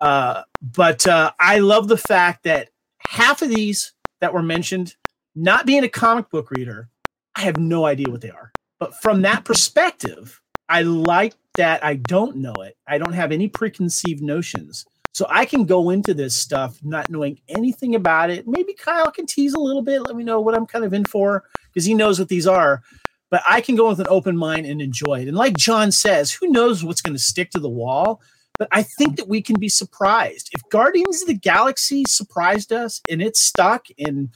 Uh, 0.00 0.42
but 0.60 1.06
uh, 1.06 1.30
i 1.38 1.58
love 1.58 1.88
the 1.88 1.96
fact 1.96 2.44
that 2.44 2.68
half 3.06 3.42
of 3.42 3.48
these 3.48 3.92
that 4.20 4.32
were 4.32 4.42
mentioned 4.42 4.96
not 5.34 5.66
being 5.66 5.84
a 5.84 5.88
comic 5.88 6.30
book 6.30 6.50
reader 6.50 6.88
i 7.36 7.40
have 7.40 7.56
no 7.56 7.84
idea 7.84 8.10
what 8.10 8.20
they 8.20 8.30
are. 8.30 8.52
But 8.78 8.94
from 9.00 9.22
that 9.22 9.44
perspective, 9.44 10.40
I 10.68 10.82
like 10.82 11.34
that 11.56 11.84
I 11.84 11.96
don't 11.96 12.36
know 12.36 12.54
it. 12.54 12.76
I 12.86 12.98
don't 12.98 13.12
have 13.12 13.32
any 13.32 13.48
preconceived 13.48 14.22
notions. 14.22 14.84
So 15.12 15.26
I 15.30 15.44
can 15.44 15.64
go 15.64 15.90
into 15.90 16.12
this 16.12 16.34
stuff 16.34 16.78
not 16.82 17.08
knowing 17.08 17.38
anything 17.48 17.94
about 17.94 18.30
it. 18.30 18.48
Maybe 18.48 18.74
Kyle 18.74 19.12
can 19.12 19.26
tease 19.26 19.54
a 19.54 19.60
little 19.60 19.82
bit, 19.82 20.02
let 20.02 20.16
me 20.16 20.24
know 20.24 20.40
what 20.40 20.56
I'm 20.56 20.66
kind 20.66 20.84
of 20.84 20.92
in 20.92 21.04
for 21.04 21.44
because 21.68 21.84
he 21.84 21.94
knows 21.94 22.18
what 22.18 22.28
these 22.28 22.48
are. 22.48 22.82
But 23.30 23.42
I 23.48 23.60
can 23.60 23.76
go 23.76 23.88
with 23.88 24.00
an 24.00 24.08
open 24.08 24.36
mind 24.36 24.66
and 24.66 24.82
enjoy 24.82 25.20
it. 25.20 25.28
And 25.28 25.36
like 25.36 25.56
John 25.56 25.92
says, 25.92 26.32
who 26.32 26.48
knows 26.48 26.84
what's 26.84 27.00
going 27.00 27.16
to 27.16 27.22
stick 27.22 27.50
to 27.50 27.60
the 27.60 27.68
wall? 27.68 28.20
But 28.58 28.68
I 28.70 28.82
think 28.82 29.16
that 29.16 29.28
we 29.28 29.42
can 29.42 29.58
be 29.58 29.68
surprised. 29.68 30.50
If 30.52 30.68
Guardians 30.68 31.22
of 31.22 31.28
the 31.28 31.34
Galaxy 31.34 32.04
surprised 32.06 32.72
us 32.72 33.00
and 33.08 33.20
it's 33.22 33.40
stuck 33.40 33.86
and 33.98 34.30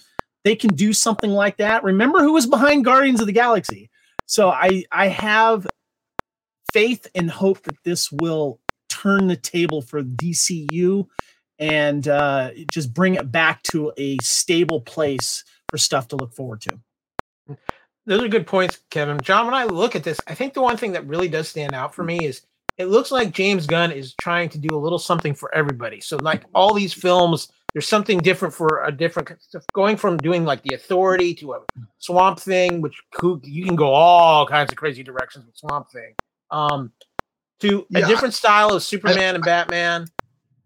they 0.45 0.57
can 0.57 0.75
do 0.75 0.93
something 0.93 1.31
like 1.31 1.57
that, 1.59 1.85
remember 1.85 2.21
who 2.21 2.33
was 2.33 2.47
behind 2.47 2.85
Guardians 2.85 3.21
of 3.21 3.27
the 3.27 3.33
Galaxy? 3.33 3.91
So 4.27 4.51
I 4.51 4.85
I 4.93 5.09
have 5.09 5.67
faith 6.73 7.07
and 7.15 7.31
hope 7.31 7.63
that 7.63 7.83
this 7.85 8.11
will 8.11 8.61
turn 8.89 9.27
the 9.27 9.37
table 9.37 9.83
for 9.83 10.03
DCU 10.03 11.07
and 11.59 12.07
uh, 12.09 12.51
just 12.73 12.95
bring 12.95 13.15
it 13.15 13.31
back 13.31 13.63
to 13.65 13.93
a 13.97 14.17
stable 14.23 14.81
place 14.81 15.45
for 15.71 15.79
stuff 15.79 16.09
to 16.09 16.17
look 16.17 16.33
forward 16.33 16.61
to. 16.63 17.57
Those 18.07 18.23
are 18.23 18.29
good 18.29 18.47
points, 18.47 18.79
Kevin. 18.91 19.21
John, 19.21 19.45
when 19.45 19.55
I 19.55 19.65
look 19.65 19.95
at 19.95 20.05
this, 20.05 20.19
I 20.27 20.35
think 20.35 20.55
the 20.55 20.63
one 20.63 20.77
thing 20.77 20.93
that 20.93 21.07
really 21.07 21.29
does 21.29 21.49
stand 21.49 21.75
out 21.75 21.95
for 21.95 22.05
me 22.05 22.25
is 22.25 22.43
it 22.79 22.87
looks 22.87 23.11
like 23.11 23.33
James 23.33 23.67
Gunn 23.67 23.91
is 23.93 24.15
trying 24.15 24.49
to 24.51 24.59
do 24.59 24.75
a 24.75 24.79
little 24.79 24.99
something 24.99 25.35
for 25.35 25.55
everybody. 25.55 26.01
So, 26.01 26.17
like 26.17 26.45
all 26.55 26.73
these 26.73 26.95
films 26.95 27.49
there's 27.73 27.87
something 27.87 28.19
different 28.19 28.55
for 28.55 28.85
a 28.85 28.93
different 28.93 29.31
going 29.73 29.97
from 29.97 30.17
doing 30.17 30.45
like 30.45 30.63
the 30.63 30.75
authority 30.75 31.35
to 31.35 31.53
a 31.53 31.61
swamp 31.99 32.41
thing 32.41 32.81
which 32.81 33.01
you 33.45 33.65
can 33.65 33.77
go 33.77 33.93
all 33.93 34.47
kinds 34.47 34.73
of 34.73 34.77
crazy 34.77 35.03
directions 35.03 35.45
with 35.47 35.57
swamp 35.57 35.91
thing 35.91 36.15
um 36.51 36.93
to 37.61 37.87
yeah, 37.91 38.05
a 38.05 38.07
different 38.07 38.35
style 38.35 38.73
of 38.73 38.83
superman 38.83 39.35
I, 39.35 39.37
and 39.37 39.45
batman 39.45 40.07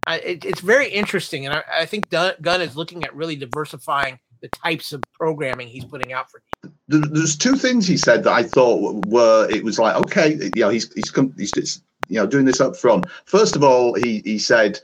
I, 0.07 0.19
it, 0.19 0.45
it's 0.45 0.61
very 0.61 0.89
interesting 0.89 1.47
and 1.47 1.55
I, 1.55 1.63
I 1.81 1.87
think 1.87 2.11
gunn 2.11 2.61
is 2.61 2.77
looking 2.77 3.05
at 3.05 3.15
really 3.15 3.37
diversifying 3.37 4.19
the 4.41 4.49
types 4.49 4.93
of 4.93 5.03
programming 5.15 5.69
he's 5.69 5.85
putting 5.85 6.13
out 6.13 6.31
for 6.31 6.41
you 6.65 6.73
there's 6.89 7.37
two 7.37 7.57
things 7.57 7.87
he 7.87 7.97
said 7.97 8.25
that 8.25 8.33
i 8.33 8.43
thought 8.43 9.07
were 9.07 9.49
it 9.51 9.63
was 9.63 9.79
like 9.79 9.97
okay 9.97 10.51
you 10.55 10.63
know 10.63 10.69
he's 10.69 10.93
he's, 10.95 11.11
come 11.11 11.33
he's 11.39 11.53
you 12.13 12.19
know 12.19 12.27
doing 12.27 12.45
this 12.45 12.61
up 12.61 12.77
front. 12.77 13.07
First 13.25 13.57
of 13.57 13.65
all 13.65 13.95
he 13.95 14.21
he 14.25 14.39
said 14.39 14.79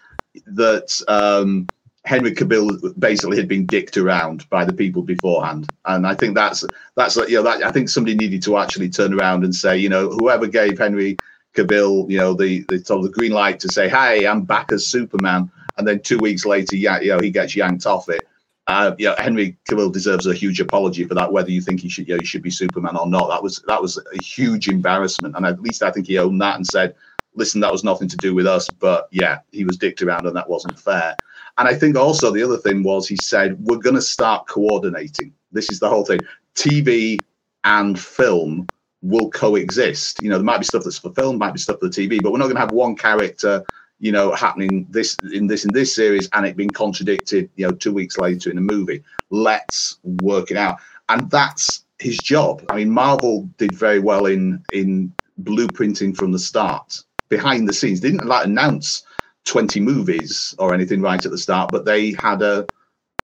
that 0.47 1.01
um 1.09 1.69
Henry 2.09 2.33
Cavill 2.33 2.99
basically 2.99 3.37
had 3.37 3.49
been 3.49 3.67
dicked 3.67 3.99
around 3.99 4.49
by 4.49 4.65
the 4.65 4.73
people 4.73 5.03
beforehand, 5.03 5.69
and 5.85 6.07
I 6.07 6.15
think 6.15 6.35
that's 6.35 6.65
that's 6.97 7.17
you 7.17 7.37
know 7.37 7.43
that 7.43 7.63
I 7.63 7.71
think 7.71 7.91
somebody 7.91 8.17
needed 8.17 8.43
to 8.45 8.57
actually 8.57 8.89
turn 8.89 9.13
around 9.13 9.45
and 9.45 9.55
say, 9.55 9.77
you 9.77 9.91
know, 9.91 10.09
whoever 10.09 10.47
gave 10.47 10.79
Henry 10.79 11.19
Cavill, 11.55 12.11
you 12.11 12.17
know, 12.17 12.33
the 12.33 12.65
the 12.71 12.79
sort 12.79 13.01
of 13.01 13.05
the 13.05 13.13
green 13.13 13.33
light 13.33 13.61
to 13.61 13.69
say, 13.69 13.91
hey, 13.91 14.27
I'm 14.27 14.43
back 14.43 14.73
as 14.73 14.87
Superman, 14.87 15.51
and 15.77 15.87
then 15.87 16.01
two 16.01 16.17
weeks 16.17 16.47
later, 16.47 16.77
yeah, 16.77 16.99
you 16.99 17.09
know, 17.09 17.21
he 17.21 17.31
gets 17.31 17.55
yanked 17.55 17.85
off 17.85 18.09
it. 18.09 18.27
Uh, 18.69 18.95
know, 18.99 19.15
Henry 19.19 19.59
Cavill 19.69 19.93
deserves 19.93 20.27
a 20.27 20.33
huge 20.33 20.61
apology 20.61 21.05
for 21.05 21.15
that. 21.15 21.31
Whether 21.31 21.51
you 21.51 21.61
think 21.61 21.81
he 21.81 21.91
should, 21.91 22.09
you 22.09 22.15
know, 22.15 22.21
he 22.21 22.27
should 22.27 22.43
be 22.43 22.51
Superman 22.51 22.97
or 22.97 23.07
not, 23.07 23.29
that 23.29 23.43
was 23.43 23.63
that 23.67 23.83
was 23.83 23.99
a 23.99 24.23
huge 24.23 24.69
embarrassment, 24.69 25.37
and 25.37 25.45
at 25.45 25.61
least 25.61 25.83
I 25.83 25.91
think 25.91 26.07
he 26.07 26.17
owned 26.17 26.41
that 26.41 26.57
and 26.57 26.67
said, 26.67 26.95
listen, 27.35 27.61
that 27.61 27.73
was 27.73 27.85
nothing 27.85 28.09
to 28.09 28.17
do 28.17 28.35
with 28.35 28.47
us, 28.47 28.71
but 28.71 29.09
yeah, 29.11 29.41
he 29.53 29.65
was 29.65 29.77
dicked 29.77 30.01
around, 30.01 30.27
and 30.27 30.37
that 30.37 30.49
wasn't 30.49 30.79
fair. 30.79 31.15
And 31.59 31.69
I 31.69 31.75
think 31.75 31.97
also 31.97 32.31
the 32.31 32.43
other 32.43 32.57
thing 32.57 32.83
was 32.83 33.09
he 33.09 33.17
said, 33.17 33.59
we're 33.61 33.79
going 33.79 33.97
to 33.97 34.03
start 34.03 34.47
coordinating. 34.47 35.33
This 35.51 35.71
is 35.71 35.81
the 35.81 35.89
whole 35.89 36.05
thing. 36.05 36.21
TV 36.55 37.19
and 37.65 37.99
film 37.99 38.69
will 39.03 39.31
coexist. 39.31 40.23
You 40.23 40.31
know, 40.31 40.37
there 40.37 40.45
might 40.45 40.59
be 40.59 40.65
stuff 40.65 40.85
that's 40.85 40.99
for 40.99 41.13
film, 41.13 41.39
might 41.39 41.53
be 41.53 41.59
stuff 41.59 41.81
for 41.81 41.89
the 41.89 41.95
TV, 41.95 42.23
but 42.23 42.33
we're 42.33 42.39
not 42.39 42.45
going 42.45 42.57
to 42.57 42.61
have 42.61 42.73
one 42.73 42.95
character, 42.95 43.65
you 43.99 44.13
know, 44.13 44.33
happening 44.33 44.87
this 44.91 45.17
in 45.33 45.49
this 45.49 45.65
in 45.65 45.73
this 45.73 45.95
series 45.95 46.29
and 46.33 46.47
it 46.47 46.57
being 46.57 46.71
contradicted, 46.71 47.51
you 47.57 47.67
know, 47.67 47.73
two 47.73 47.93
weeks 47.93 48.19
later 48.19 48.51
in 48.51 48.59
a 48.59 48.63
movie. 48.63 49.03
Let's 49.31 49.99
work 50.23 50.51
it 50.53 50.57
out. 50.57 50.79
And 51.09 51.29
that's 51.31 51.85
his 51.99 52.19
job. 52.19 52.65
I 52.69 52.77
mean, 52.77 52.91
Marvel 52.91 53.49
did 53.59 53.75
very 53.75 53.99
well 53.99 54.27
in 54.27 54.63
in 54.73 55.13
blueprinting 55.43 56.17
from 56.17 56.33
the 56.33 56.39
start, 56.39 57.03
behind 57.29 57.69
the 57.69 57.73
scenes. 57.73 58.01
They 58.01 58.11
didn't 58.11 58.27
like 58.27 58.47
announce 58.47 59.05
20 59.49 59.81
movies 59.81 60.55
or 60.59 60.75
anything 60.75 61.01
right 61.01 61.25
at 61.25 61.31
the 61.31 61.39
start, 61.39 61.73
but 61.73 61.85
they 61.85 62.13
had 62.13 62.43
a 62.43 62.69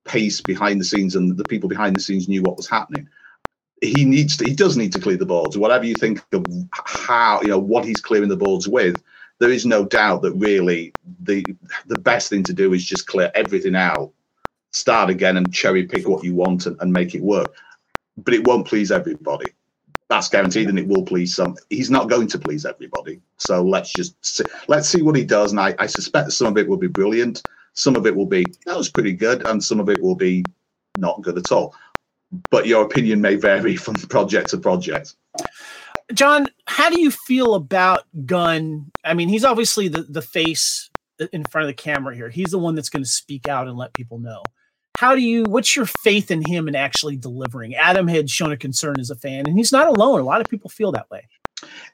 pace 0.05 0.41
behind 0.41 0.81
the 0.81 0.85
scenes 0.85 1.15
and 1.15 1.37
the 1.37 1.45
people 1.45 1.69
behind 1.69 1.97
the 1.97 2.01
scenes 2.01 2.29
knew 2.29 2.43
what 2.43 2.57
was 2.57 2.69
happening. 2.69 3.09
He 3.83 4.05
needs 4.05 4.37
to, 4.39 4.45
he 4.45 4.55
does 4.55 4.77
need 4.77 4.93
to 4.93 5.01
clear 5.01 5.19
the 5.19 5.27
boards. 5.27 5.59
Whatever 5.59 5.85
you 5.85 5.95
think 5.95 6.23
of 6.33 6.47
how, 6.73 7.43
you 7.43 7.49
know, 7.49 7.59
what 7.59 7.85
he's 7.85 8.01
clearing 8.01 8.31
the 8.31 8.37
boards 8.37 8.67
with, 8.67 9.03
there 9.39 9.51
is 9.51 9.67
no 9.67 9.85
doubt 9.85 10.23
that 10.23 10.33
really 10.33 10.95
the 11.21 11.45
the 11.87 11.99
best 11.99 12.31
thing 12.31 12.45
to 12.45 12.53
do 12.53 12.73
is 12.73 12.85
just 12.85 13.07
clear 13.07 13.31
everything 13.35 13.75
out, 13.75 14.13
start 14.73 15.11
again 15.11 15.37
and 15.37 15.53
cherry 15.53 15.85
pick 15.85 16.09
what 16.09 16.25
you 16.25 16.35
want 16.35 16.67
and, 16.67 16.81
and 16.81 16.93
make 16.93 17.15
it 17.15 17.23
work. 17.23 17.53
But 18.17 18.33
it 18.33 18.47
won't 18.47 18.67
please 18.67 18.93
everybody 18.93 19.54
that's 20.09 20.29
guaranteed 20.29 20.69
and 20.69 20.79
it 20.79 20.87
will 20.87 21.03
please 21.03 21.35
some 21.35 21.57
he's 21.71 21.91
not 21.91 22.09
going 22.09 22.29
to 22.29 22.39
please 22.39 22.67
everybody. 22.67 23.21
So 23.39 23.63
let's 23.63 23.93
just 23.93 24.15
see, 24.25 24.45
let's 24.69 24.89
see 24.89 25.03
what 25.03 25.17
he 25.17 25.25
does. 25.25 25.53
And 25.53 25.61
I, 25.61 25.75
I 25.79 25.87
suspect 25.87 26.33
some 26.33 26.47
of 26.47 26.59
it 26.59 26.69
will 26.69 26.77
be 26.77 26.89
brilliant 26.89 27.43
some 27.75 27.97
of 27.97 28.07
it 28.07 28.17
will 28.17 28.27
be 28.27 28.47
that 28.65 28.77
was 28.77 28.89
pretty 28.89 29.13
good 29.13 29.45
and 29.47 29.63
some 29.63 29.81
of 29.81 29.89
it 29.89 30.01
will 30.01 30.15
be 30.15 30.45
not 30.97 31.21
good 31.23 31.37
at 31.37 31.53
all. 31.53 31.75
But 32.51 32.67
your 32.67 32.85
opinion 32.85 33.21
may 33.21 33.37
vary 33.37 33.77
from 33.85 33.95
project 33.95 34.51
to 34.51 34.59
project. 34.59 35.15
John 36.13 36.47
how 36.67 36.89
do 36.89 37.01
you 37.01 37.11
feel 37.11 37.55
about 37.55 38.05
gunn? 38.25 38.91
I 39.05 39.15
mean 39.15 39.29
he's 39.29 39.45
obviously 39.45 39.89
the, 39.89 40.03
the 40.03 40.23
face 40.23 40.91
in 41.33 41.45
front 41.45 41.65
of 41.65 41.69
the 41.69 41.83
camera 41.83 42.15
here. 42.15 42.31
He's 42.31 42.51
the 42.51 42.59
one 42.59 42.75
that's 42.75 42.89
going 42.89 43.05
to 43.05 43.09
speak 43.09 43.49
out 43.49 43.69
and 43.69 43.77
let 43.77 43.93
people 43.93 44.19
know 44.19 44.43
how 44.97 45.15
do 45.15 45.21
you 45.21 45.45
what's 45.45 45.75
your 45.75 45.87
faith 45.87 46.31
in 46.31 46.43
him 46.43 46.67
and 46.67 46.77
actually 46.77 47.17
delivering? 47.17 47.75
Adam 47.75 48.07
had 48.07 48.31
shown 48.31 48.53
a 48.53 48.57
concern 48.57 48.99
as 49.01 49.11
a 49.11 49.17
fan 49.17 49.47
and 49.47 49.57
he's 49.57 49.73
not 49.73 49.89
alone. 49.89 50.21
A 50.21 50.25
lot 50.25 50.41
of 50.41 50.49
people 50.49 50.71
feel 50.71 50.93
that 50.93 51.11
way. 51.11 51.27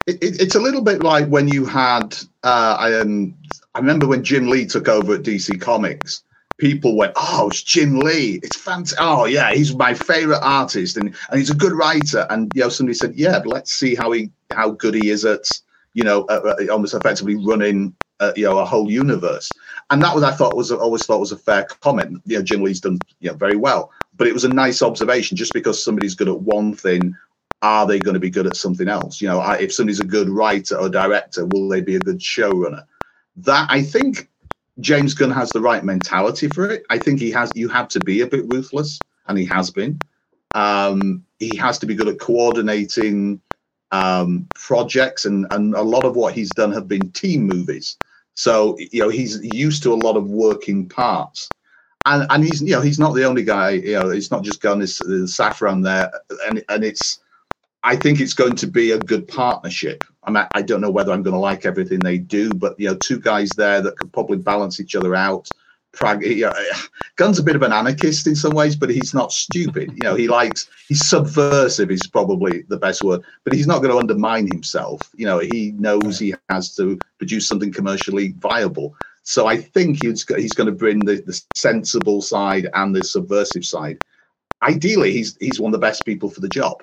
It, 0.06 0.22
it, 0.22 0.40
it's 0.40 0.54
a 0.54 0.60
little 0.60 0.82
bit 0.82 1.02
like 1.02 1.26
when 1.28 1.48
you 1.48 1.64
had 1.64 2.16
uh, 2.42 2.76
I, 2.78 2.94
um, 2.94 3.34
I 3.74 3.78
remember 3.78 4.06
when 4.06 4.24
jim 4.24 4.48
lee 4.48 4.66
took 4.66 4.88
over 4.88 5.14
at 5.14 5.22
dc 5.22 5.60
comics 5.60 6.24
people 6.58 6.96
went 6.96 7.12
oh 7.16 7.48
it's 7.48 7.62
jim 7.62 8.00
lee. 8.00 8.40
It's 8.42 8.56
fantastic 8.56 8.98
oh 9.00 9.26
yeah 9.26 9.52
he's 9.52 9.74
my 9.74 9.94
favorite 9.94 10.40
artist 10.42 10.96
and, 10.96 11.14
and 11.30 11.38
he's 11.38 11.50
a 11.50 11.54
good 11.54 11.72
writer. 11.72 12.26
And 12.30 12.50
you 12.54 12.62
know 12.62 12.68
somebody 12.68 12.94
said 12.94 13.14
yeah 13.14 13.38
but 13.38 13.48
let's 13.48 13.72
see 13.72 13.94
how 13.94 14.10
he 14.12 14.30
how 14.50 14.70
good 14.70 14.94
he 14.94 15.10
is 15.10 15.24
at 15.24 15.48
you 15.94 16.04
know 16.04 16.24
uh, 16.24 16.54
almost 16.70 16.94
effectively 16.94 17.36
running 17.36 17.94
uh, 18.20 18.32
you 18.36 18.44
know 18.44 18.58
a 18.58 18.64
whole 18.64 18.90
universe 18.90 19.50
and 19.90 20.02
that 20.02 20.14
was 20.14 20.22
I 20.22 20.30
thought 20.32 20.56
was 20.56 20.70
always 20.72 21.04
thought 21.04 21.20
was 21.20 21.32
a 21.32 21.36
fair 21.36 21.64
comment. 21.64 22.22
You 22.24 22.38
know, 22.38 22.42
Jim 22.42 22.62
Lee's 22.62 22.80
done 22.80 22.98
you 23.18 23.30
know 23.30 23.36
very 23.36 23.56
well, 23.56 23.90
but 24.16 24.26
it 24.26 24.32
was 24.32 24.44
a 24.44 24.48
nice 24.48 24.82
observation. 24.82 25.36
Just 25.36 25.52
because 25.52 25.82
somebody's 25.82 26.14
good 26.14 26.28
at 26.28 26.40
one 26.40 26.74
thing, 26.74 27.14
are 27.62 27.86
they 27.86 27.98
going 27.98 28.14
to 28.14 28.20
be 28.20 28.30
good 28.30 28.46
at 28.46 28.56
something 28.56 28.88
else? 28.88 29.20
You 29.20 29.28
know, 29.28 29.42
if 29.52 29.74
somebody's 29.74 30.00
a 30.00 30.04
good 30.04 30.28
writer 30.28 30.76
or 30.76 30.88
director, 30.88 31.44
will 31.46 31.68
they 31.68 31.80
be 31.80 31.96
a 31.96 32.00
good 32.00 32.20
showrunner? 32.20 32.84
That 33.36 33.66
I 33.68 33.82
think 33.82 34.28
James 34.78 35.12
Gunn 35.12 35.32
has 35.32 35.50
the 35.50 35.60
right 35.60 35.84
mentality 35.84 36.48
for 36.48 36.70
it. 36.70 36.84
I 36.88 36.98
think 36.98 37.20
he 37.20 37.30
has. 37.32 37.50
You 37.54 37.68
have 37.68 37.88
to 37.88 38.00
be 38.00 38.20
a 38.20 38.26
bit 38.26 38.46
ruthless, 38.52 39.00
and 39.26 39.36
he 39.36 39.44
has 39.46 39.70
been. 39.70 39.98
Um, 40.54 41.24
he 41.38 41.56
has 41.56 41.78
to 41.80 41.86
be 41.86 41.94
good 41.94 42.08
at 42.08 42.20
coordinating 42.20 43.40
um, 43.90 44.46
projects, 44.54 45.24
and 45.24 45.48
and 45.50 45.74
a 45.74 45.82
lot 45.82 46.04
of 46.04 46.14
what 46.14 46.32
he's 46.32 46.50
done 46.50 46.70
have 46.70 46.86
been 46.86 47.10
team 47.10 47.48
movies. 47.48 47.96
So 48.40 48.78
you 48.78 49.02
know 49.02 49.10
he's 49.10 49.38
used 49.44 49.82
to 49.82 49.92
a 49.92 50.02
lot 50.06 50.16
of 50.16 50.30
working 50.30 50.88
parts, 50.88 51.52
and 52.06 52.26
and 52.30 52.42
he's 52.42 52.62
you 52.62 52.70
know 52.70 52.80
he's 52.80 52.98
not 52.98 53.12
the 53.12 53.24
only 53.24 53.44
guy. 53.44 53.72
You 53.72 53.92
know 53.92 54.08
he's 54.08 54.30
not 54.30 54.44
just 54.44 54.62
got 54.62 54.78
this 54.78 54.98
the 54.98 55.28
Safran 55.28 55.84
there, 55.84 56.10
and 56.46 56.64
and 56.70 56.82
it's. 56.82 57.20
I 57.82 57.96
think 57.96 58.20
it's 58.20 58.34
going 58.34 58.56
to 58.56 58.66
be 58.66 58.92
a 58.92 58.98
good 58.98 59.28
partnership. 59.28 60.04
I 60.24 60.48
I 60.54 60.62
don't 60.62 60.80
know 60.80 60.90
whether 60.90 61.12
I'm 61.12 61.22
going 61.22 61.34
to 61.34 61.40
like 61.40 61.66
everything 61.66 62.02
they 62.02 62.16
do, 62.16 62.54
but 62.54 62.80
you 62.80 62.88
know, 62.88 62.96
two 62.96 63.20
guys 63.20 63.50
there 63.50 63.82
that 63.82 63.96
could 63.96 64.12
probably 64.12 64.38
balance 64.38 64.80
each 64.80 64.96
other 64.96 65.14
out 65.14 65.50
prag- 65.92 66.24
you 66.24 66.46
know, 66.46 66.52
Gunn's 67.16 67.38
a 67.38 67.42
bit 67.42 67.56
of 67.56 67.62
an 67.62 67.72
anarchist 67.72 68.26
in 68.26 68.34
some 68.34 68.52
ways, 68.52 68.76
but 68.76 68.90
he's 68.90 69.14
not 69.14 69.32
stupid. 69.32 69.90
You 69.92 70.02
know, 70.02 70.14
he 70.14 70.28
likes 70.28 70.68
he's 70.88 71.06
subversive 71.06 71.90
is 71.90 72.06
probably 72.06 72.62
the 72.62 72.76
best 72.76 73.02
word, 73.02 73.22
but 73.44 73.52
he's 73.52 73.66
not 73.66 73.78
going 73.78 73.90
to 73.90 73.98
undermine 73.98 74.46
himself. 74.46 75.00
You 75.14 75.26
know, 75.26 75.38
he 75.38 75.72
knows 75.72 76.18
he 76.18 76.34
has 76.48 76.74
to 76.76 76.98
produce 77.18 77.46
something 77.46 77.72
commercially 77.72 78.32
viable. 78.38 78.94
So 79.22 79.46
I 79.46 79.56
think 79.56 80.02
he's 80.02 80.24
he's 80.36 80.52
going 80.52 80.68
to 80.68 80.72
bring 80.72 81.00
the, 81.00 81.20
the 81.20 81.40
sensible 81.54 82.22
side 82.22 82.68
and 82.74 82.94
the 82.94 83.04
subversive 83.04 83.64
side. 83.64 83.98
Ideally, 84.62 85.12
he's 85.12 85.36
he's 85.40 85.60
one 85.60 85.74
of 85.74 85.80
the 85.80 85.86
best 85.86 86.04
people 86.04 86.30
for 86.30 86.40
the 86.40 86.48
job. 86.48 86.82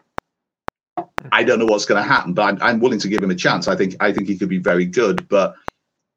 I 1.32 1.44
don't 1.44 1.60
know 1.60 1.66
what's 1.66 1.86
going 1.86 2.02
to 2.02 2.08
happen, 2.08 2.34
but 2.34 2.44
I'm, 2.44 2.58
I'm 2.62 2.80
willing 2.80 3.00
to 3.00 3.08
give 3.08 3.22
him 3.22 3.32
a 3.32 3.36
chance. 3.36 3.68
I 3.68 3.76
think 3.76 3.96
I 4.00 4.12
think 4.12 4.28
he 4.28 4.38
could 4.38 4.50
be 4.50 4.60
very 4.60 4.86
good, 4.86 5.28
but 5.30 5.56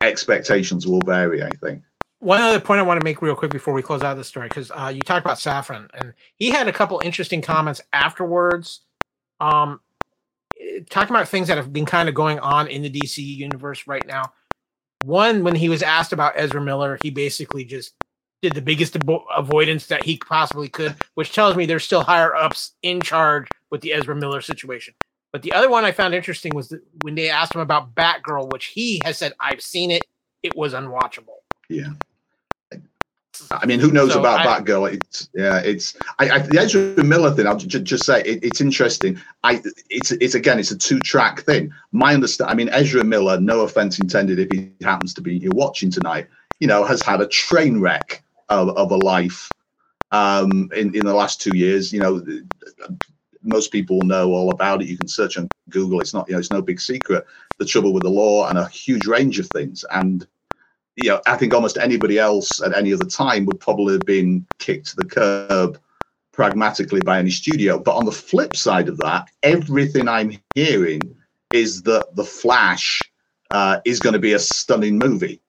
expectations 0.02 0.86
will 0.86 1.00
vary. 1.04 1.42
I 1.42 1.50
think 1.62 1.82
one 2.20 2.40
other 2.40 2.60
point 2.60 2.80
I 2.80 2.82
want 2.82 3.00
to 3.00 3.04
make 3.04 3.22
real 3.22 3.34
quick 3.34 3.50
before 3.50 3.74
we 3.74 3.82
close 3.82 4.02
out 4.02 4.14
the 4.14 4.24
story, 4.24 4.48
because 4.48 4.70
uh, 4.70 4.92
you 4.94 5.00
talked 5.00 5.24
about 5.24 5.38
Safran, 5.38 5.88
and 5.94 6.12
he 6.36 6.50
had 6.50 6.68
a 6.68 6.72
couple 6.72 7.00
interesting 7.02 7.42
comments 7.42 7.80
afterwards, 7.92 8.82
um, 9.40 9.80
talking 10.90 11.14
about 11.14 11.28
things 11.28 11.48
that 11.48 11.56
have 11.56 11.72
been 11.72 11.86
kind 11.86 12.08
of 12.08 12.14
going 12.14 12.38
on 12.38 12.68
in 12.68 12.82
the 12.82 12.90
DC 12.90 13.18
universe 13.18 13.86
right 13.86 14.06
now. 14.06 14.32
One, 15.04 15.42
when 15.42 15.54
he 15.54 15.70
was 15.70 15.82
asked 15.82 16.12
about 16.12 16.34
Ezra 16.36 16.60
Miller, 16.60 16.98
he 17.02 17.10
basically 17.10 17.64
just 17.64 17.94
did 18.42 18.52
the 18.52 18.62
biggest 18.62 18.94
avo- 18.94 19.24
avoidance 19.34 19.86
that 19.86 20.04
he 20.04 20.18
possibly 20.18 20.68
could, 20.68 20.94
which 21.14 21.32
tells 21.32 21.56
me 21.56 21.64
there's 21.64 21.84
still 21.84 22.02
higher 22.02 22.34
ups 22.34 22.72
in 22.82 23.00
charge 23.00 23.48
with 23.70 23.80
the 23.80 23.94
Ezra 23.94 24.14
Miller 24.14 24.42
situation. 24.42 24.92
But 25.32 25.42
the 25.42 25.52
other 25.52 25.70
one 25.70 25.84
I 25.84 25.92
found 25.92 26.14
interesting 26.14 26.54
was 26.54 26.74
when 27.02 27.14
they 27.14 27.30
asked 27.30 27.54
him 27.54 27.60
about 27.60 27.94
Batgirl, 27.94 28.52
which 28.52 28.66
he 28.66 29.00
has 29.04 29.16
said, 29.16 29.32
I've 29.40 29.62
seen 29.62 29.90
it, 29.90 30.04
it 30.42 30.54
was 30.54 30.74
unwatchable. 30.74 31.38
Yeah. 31.68 31.92
I 33.52 33.66
mean, 33.66 33.80
who 33.80 33.90
knows 33.90 34.12
So 34.12 34.20
about 34.20 34.46
I- 34.46 34.60
Batgirl? 34.60 34.94
It's 34.94 35.28
yeah, 35.34 35.58
it's 35.58 35.96
I, 36.18 36.30
I 36.30 36.38
the 36.38 36.58
Ezra 36.60 37.02
Miller 37.02 37.32
thing. 37.32 37.46
I'll 37.46 37.56
ju- 37.56 37.80
just 37.80 38.04
say 38.04 38.20
it, 38.22 38.44
it's 38.44 38.60
interesting. 38.60 39.20
I 39.42 39.60
it's 39.88 40.12
it's 40.12 40.34
again 40.34 40.58
it's 40.60 40.70
a 40.70 40.78
two 40.78 41.00
track 41.00 41.40
thing. 41.42 41.72
My 41.92 42.14
understand. 42.14 42.50
I 42.50 42.54
mean, 42.54 42.68
Ezra 42.68 43.02
Miller. 43.04 43.40
No 43.40 43.60
offense 43.62 43.98
intended. 43.98 44.38
If 44.38 44.48
he 44.52 44.70
happens 44.82 45.14
to 45.14 45.20
be 45.20 45.38
here 45.40 45.50
watching 45.52 45.90
tonight, 45.90 46.28
you 46.60 46.68
know, 46.68 46.84
has 46.84 47.02
had 47.02 47.20
a 47.20 47.26
train 47.26 47.80
wreck 47.80 48.22
of, 48.48 48.68
of 48.76 48.92
a 48.92 48.96
life 48.96 49.50
um, 50.12 50.70
in 50.76 50.94
in 50.94 51.04
the 51.04 51.14
last 51.14 51.40
two 51.40 51.56
years. 51.56 51.92
You 51.92 52.00
know, 52.00 52.24
most 53.42 53.72
people 53.72 54.00
know 54.02 54.32
all 54.32 54.50
about 54.50 54.80
it. 54.82 54.88
You 54.88 54.96
can 54.96 55.08
search 55.08 55.36
on 55.36 55.48
Google. 55.70 56.00
It's 56.00 56.14
not 56.14 56.28
you 56.28 56.34
know 56.34 56.38
it's 56.38 56.52
no 56.52 56.62
big 56.62 56.80
secret. 56.80 57.26
The 57.58 57.64
trouble 57.64 57.92
with 57.92 58.04
the 58.04 58.10
law 58.10 58.48
and 58.48 58.58
a 58.58 58.68
huge 58.68 59.06
range 59.06 59.38
of 59.40 59.48
things 59.48 59.84
and 59.90 60.26
you 61.02 61.10
know, 61.10 61.20
I 61.26 61.36
think 61.36 61.54
almost 61.54 61.78
anybody 61.78 62.18
else 62.18 62.60
at 62.62 62.76
any 62.76 62.92
other 62.92 63.04
time 63.04 63.46
would 63.46 63.58
probably 63.58 63.94
have 63.94 64.06
been 64.06 64.46
kicked 64.58 64.88
to 64.88 64.96
the 64.96 65.04
curb 65.04 65.78
pragmatically 66.32 67.00
by 67.00 67.18
any 67.18 67.30
studio. 67.30 67.78
But 67.78 67.96
on 67.96 68.04
the 68.04 68.12
flip 68.12 68.54
side 68.54 68.88
of 68.88 68.98
that, 68.98 69.28
everything 69.42 70.08
I'm 70.08 70.38
hearing 70.54 71.00
is 71.52 71.82
that 71.82 72.14
The 72.16 72.24
Flash 72.24 73.02
uh, 73.50 73.80
is 73.84 73.98
going 73.98 74.12
to 74.12 74.18
be 74.18 74.34
a 74.34 74.38
stunning 74.38 74.98
movie. 74.98 75.40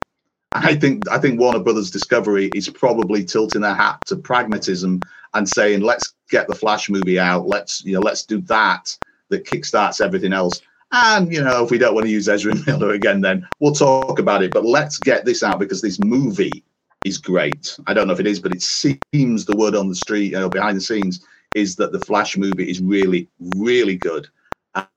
I 0.53 0.75
think 0.75 1.09
I 1.09 1.17
think 1.17 1.39
Warner 1.39 1.59
Brothers 1.59 1.91
Discovery 1.91 2.49
is 2.53 2.69
probably 2.69 3.23
tilting 3.23 3.61
their 3.61 3.75
hat 3.75 3.99
to 4.07 4.17
pragmatism 4.17 5.01
and 5.33 5.47
saying, 5.47 5.81
let's 5.81 6.13
get 6.29 6.47
the 6.47 6.55
Flash 6.55 6.89
movie 6.89 7.19
out. 7.19 7.47
Let's 7.47 7.85
you 7.85 7.93
know, 7.93 8.01
let's 8.01 8.25
do 8.25 8.41
that 8.41 8.97
that 9.29 9.45
kickstarts 9.45 10.01
everything 10.01 10.33
else. 10.33 10.61
And 10.91 11.31
you 11.31 11.41
know, 11.43 11.63
if 11.63 11.71
we 11.71 11.77
don't 11.77 11.93
want 11.93 12.05
to 12.05 12.11
use 12.11 12.27
Ezra 12.27 12.53
Miller 12.65 12.91
again, 12.91 13.21
then 13.21 13.47
we'll 13.59 13.73
talk 13.73 14.19
about 14.19 14.43
it. 14.43 14.51
But 14.51 14.65
let's 14.65 14.97
get 14.97 15.25
this 15.25 15.43
out 15.43 15.59
because 15.59 15.81
this 15.81 15.99
movie 15.99 16.63
is 17.03 17.17
great. 17.17 17.77
I 17.87 17.93
don't 17.93 18.07
know 18.07 18.13
if 18.13 18.19
it 18.19 18.27
is, 18.27 18.39
but 18.39 18.53
it 18.53 18.61
seems 18.61 19.45
the 19.45 19.55
word 19.55 19.75
on 19.75 19.89
the 19.89 19.95
street, 19.95 20.31
you 20.31 20.39
know, 20.39 20.49
behind 20.49 20.77
the 20.77 20.81
scenes, 20.81 21.25
is 21.55 21.75
that 21.77 21.91
the 21.91 21.99
Flash 21.99 22.37
movie 22.37 22.69
is 22.69 22.81
really, 22.81 23.27
really 23.55 23.95
good. 23.95 24.27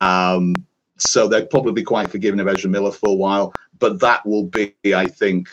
Um, 0.00 0.54
so 0.98 1.26
they're 1.26 1.46
probably 1.46 1.82
quite 1.82 2.10
forgiving 2.10 2.40
of 2.40 2.48
Ezra 2.48 2.70
Miller 2.70 2.92
for 2.92 3.08
a 3.08 3.14
while, 3.14 3.52
but 3.78 4.00
that 4.00 4.24
will 4.26 4.44
be, 4.44 4.74
I 4.94 5.06
think, 5.06 5.48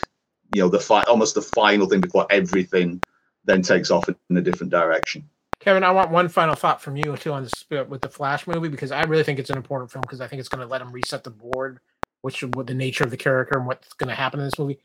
you 0.54 0.62
know, 0.62 0.68
the 0.68 0.78
fi- 0.78 1.02
almost 1.04 1.34
the 1.34 1.42
final 1.42 1.88
thing 1.88 2.00
before 2.00 2.26
everything 2.30 3.02
then 3.44 3.62
takes 3.62 3.90
off 3.90 4.08
in 4.08 4.36
a 4.36 4.40
different 4.40 4.70
direction. 4.70 5.28
Kevin, 5.62 5.84
I 5.84 5.92
want 5.92 6.10
one 6.10 6.28
final 6.28 6.56
thought 6.56 6.82
from 6.82 6.96
you 6.96 7.16
too 7.16 7.32
on 7.32 7.44
this 7.44 7.64
with 7.88 8.00
the 8.00 8.08
Flash 8.08 8.48
movie 8.48 8.68
because 8.68 8.90
I 8.90 9.04
really 9.04 9.22
think 9.22 9.38
it's 9.38 9.48
an 9.48 9.56
important 9.56 9.92
film 9.92 10.02
because 10.02 10.20
I 10.20 10.26
think 10.26 10.40
it's 10.40 10.48
going 10.48 10.60
to 10.60 10.66
let 10.66 10.82
him 10.82 10.90
reset 10.90 11.22
the 11.22 11.30
board, 11.30 11.78
which 12.22 12.42
what 12.42 12.66
the 12.66 12.74
nature 12.74 13.04
of 13.04 13.10
the 13.10 13.16
character 13.16 13.56
and 13.56 13.68
what's 13.68 13.92
going 13.92 14.08
to 14.08 14.14
happen 14.14 14.40
in 14.40 14.46
this 14.46 14.58
movie. 14.58 14.80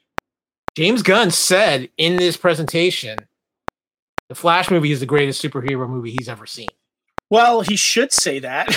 James 0.75 1.01
Gunn 1.01 1.31
said 1.31 1.89
in 1.97 2.17
this 2.17 2.37
presentation, 2.37 3.17
the 4.29 4.35
Flash 4.35 4.69
movie 4.69 4.91
is 4.91 4.99
the 4.99 5.07
greatest 5.07 5.43
superhero 5.43 5.89
movie 5.89 6.11
he's 6.11 6.29
ever 6.29 6.45
seen. 6.45 6.67
Well, 7.31 7.61
he 7.61 7.75
should 7.75 8.13
say 8.13 8.37
that 8.39 8.67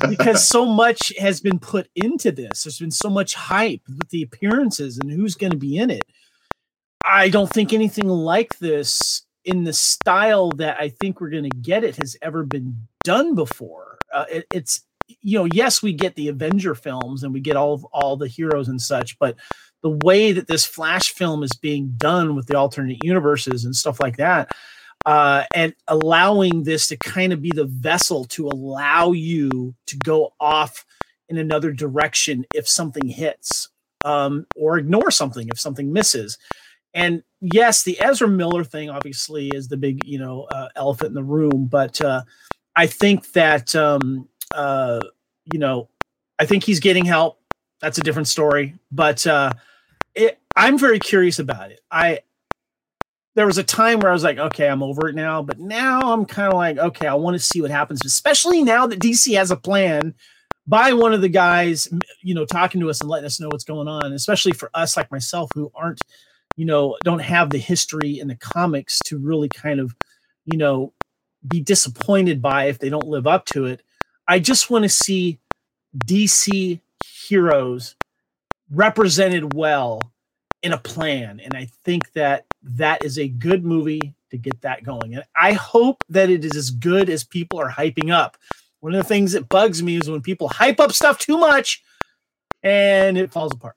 because 0.10 0.46
so 0.46 0.66
much 0.66 1.14
has 1.18 1.40
been 1.40 1.58
put 1.58 1.88
into 1.96 2.32
this. 2.32 2.64
There's 2.64 2.78
been 2.78 2.90
so 2.90 3.08
much 3.08 3.34
hype 3.34 3.80
with 3.88 4.10
the 4.10 4.22
appearances 4.22 4.98
and 4.98 5.10
who's 5.10 5.36
going 5.36 5.52
to 5.52 5.56
be 5.56 5.78
in 5.78 5.88
it. 5.88 6.04
I 7.02 7.30
don't 7.30 7.50
think 7.50 7.72
anything 7.72 8.08
like 8.08 8.58
this 8.58 9.22
in 9.44 9.64
the 9.64 9.72
style 9.72 10.50
that 10.52 10.76
I 10.80 10.88
think 10.88 11.20
we're 11.20 11.30
going 11.30 11.48
to 11.48 11.56
get 11.56 11.84
it 11.84 11.96
has 11.96 12.16
ever 12.22 12.44
been 12.44 12.86
done 13.04 13.34
before. 13.34 13.98
Uh, 14.12 14.26
it, 14.30 14.46
it's 14.52 14.84
you 15.22 15.38
know, 15.38 15.48
yes, 15.52 15.82
we 15.82 15.92
get 15.92 16.14
the 16.14 16.28
Avenger 16.28 16.74
films 16.74 17.22
and 17.22 17.32
we 17.32 17.40
get 17.40 17.56
all 17.56 17.74
of 17.74 17.84
all 17.86 18.16
the 18.16 18.28
heroes 18.28 18.68
and 18.68 18.80
such, 18.80 19.18
but 19.18 19.36
the 19.82 19.98
way 20.04 20.32
that 20.32 20.46
this 20.46 20.64
Flash 20.64 21.10
film 21.12 21.42
is 21.42 21.52
being 21.52 21.94
done 21.96 22.36
with 22.36 22.46
the 22.46 22.56
alternate 22.56 23.02
universes 23.02 23.64
and 23.64 23.74
stuff 23.74 23.98
like 24.00 24.18
that, 24.18 24.50
uh, 25.06 25.44
and 25.54 25.74
allowing 25.88 26.64
this 26.64 26.88
to 26.88 26.96
kind 26.96 27.32
of 27.32 27.40
be 27.40 27.50
the 27.50 27.64
vessel 27.64 28.24
to 28.26 28.48
allow 28.48 29.12
you 29.12 29.74
to 29.86 29.96
go 29.96 30.34
off 30.38 30.84
in 31.28 31.38
another 31.38 31.72
direction 31.72 32.44
if 32.54 32.68
something 32.68 33.08
hits, 33.08 33.68
um, 34.04 34.46
or 34.54 34.78
ignore 34.78 35.10
something 35.10 35.48
if 35.48 35.58
something 35.58 35.92
misses. 35.92 36.36
And 36.92 37.22
yes, 37.40 37.82
the 37.82 38.00
Ezra 38.00 38.28
Miller 38.28 38.64
thing 38.64 38.90
obviously 38.90 39.48
is 39.48 39.68
the 39.68 39.76
big, 39.76 40.04
you 40.04 40.18
know, 40.18 40.42
uh, 40.50 40.68
elephant 40.76 41.08
in 41.08 41.14
the 41.14 41.22
room. 41.22 41.66
But 41.70 42.00
uh, 42.00 42.22
I 42.76 42.86
think 42.86 43.32
that, 43.32 43.74
um, 43.74 44.28
uh, 44.54 45.00
you 45.52 45.58
know, 45.58 45.88
I 46.38 46.46
think 46.46 46.64
he's 46.64 46.80
getting 46.80 47.04
help. 47.04 47.38
That's 47.80 47.98
a 47.98 48.02
different 48.02 48.28
story. 48.28 48.74
But 48.92 49.26
uh, 49.26 49.52
it, 50.14 50.38
I'm 50.56 50.78
very 50.78 50.98
curious 50.98 51.38
about 51.38 51.70
it. 51.70 51.80
I 51.90 52.20
there 53.36 53.46
was 53.46 53.58
a 53.58 53.64
time 53.64 54.00
where 54.00 54.10
I 54.10 54.12
was 54.12 54.24
like, 54.24 54.38
okay, 54.38 54.68
I'm 54.68 54.82
over 54.82 55.08
it 55.08 55.14
now. 55.14 55.40
But 55.40 55.60
now 55.60 56.12
I'm 56.12 56.26
kind 56.26 56.52
of 56.52 56.58
like, 56.58 56.78
okay, 56.78 57.06
I 57.06 57.14
want 57.14 57.34
to 57.36 57.38
see 57.38 57.62
what 57.62 57.70
happens, 57.70 58.04
especially 58.04 58.64
now 58.64 58.86
that 58.88 58.98
DC 58.98 59.34
has 59.36 59.52
a 59.52 59.56
plan 59.56 60.14
by 60.66 60.92
one 60.92 61.14
of 61.14 61.20
the 61.20 61.28
guys, 61.28 61.88
you 62.22 62.34
know, 62.34 62.44
talking 62.44 62.80
to 62.80 62.90
us 62.90 63.00
and 63.00 63.08
letting 63.08 63.26
us 63.26 63.40
know 63.40 63.48
what's 63.48 63.64
going 63.64 63.88
on, 63.88 64.12
especially 64.12 64.52
for 64.52 64.70
us 64.74 64.96
like 64.96 65.10
myself 65.10 65.50
who 65.54 65.70
aren't 65.74 66.00
you 66.60 66.66
know, 66.66 66.94
don't 67.04 67.22
have 67.22 67.48
the 67.48 67.56
history 67.56 68.20
in 68.20 68.28
the 68.28 68.36
comics 68.36 68.98
to 69.06 69.16
really 69.16 69.48
kind 69.48 69.80
of, 69.80 69.96
you 70.44 70.58
know, 70.58 70.92
be 71.48 71.58
disappointed 71.58 72.42
by 72.42 72.66
if 72.66 72.78
they 72.78 72.90
don't 72.90 73.08
live 73.08 73.26
up 73.26 73.46
to 73.46 73.64
it. 73.64 73.82
I 74.28 74.40
just 74.40 74.68
want 74.68 74.82
to 74.82 74.90
see 74.90 75.38
DC 76.04 76.78
heroes 77.02 77.96
represented 78.70 79.54
well 79.54 80.02
in 80.62 80.74
a 80.74 80.76
plan. 80.76 81.40
And 81.42 81.54
I 81.54 81.68
think 81.82 82.12
that 82.12 82.44
that 82.62 83.06
is 83.06 83.18
a 83.18 83.26
good 83.26 83.64
movie 83.64 84.12
to 84.30 84.36
get 84.36 84.60
that 84.60 84.84
going. 84.84 85.14
And 85.14 85.24
I 85.34 85.54
hope 85.54 86.04
that 86.10 86.28
it 86.28 86.44
is 86.44 86.54
as 86.54 86.68
good 86.70 87.08
as 87.08 87.24
people 87.24 87.58
are 87.58 87.70
hyping 87.70 88.12
up. 88.12 88.36
One 88.80 88.94
of 88.94 89.02
the 89.02 89.08
things 89.08 89.32
that 89.32 89.48
bugs 89.48 89.82
me 89.82 89.96
is 89.96 90.10
when 90.10 90.20
people 90.20 90.48
hype 90.48 90.78
up 90.78 90.92
stuff 90.92 91.18
too 91.18 91.38
much 91.38 91.82
and 92.62 93.16
it 93.16 93.32
falls 93.32 93.54
apart. 93.54 93.76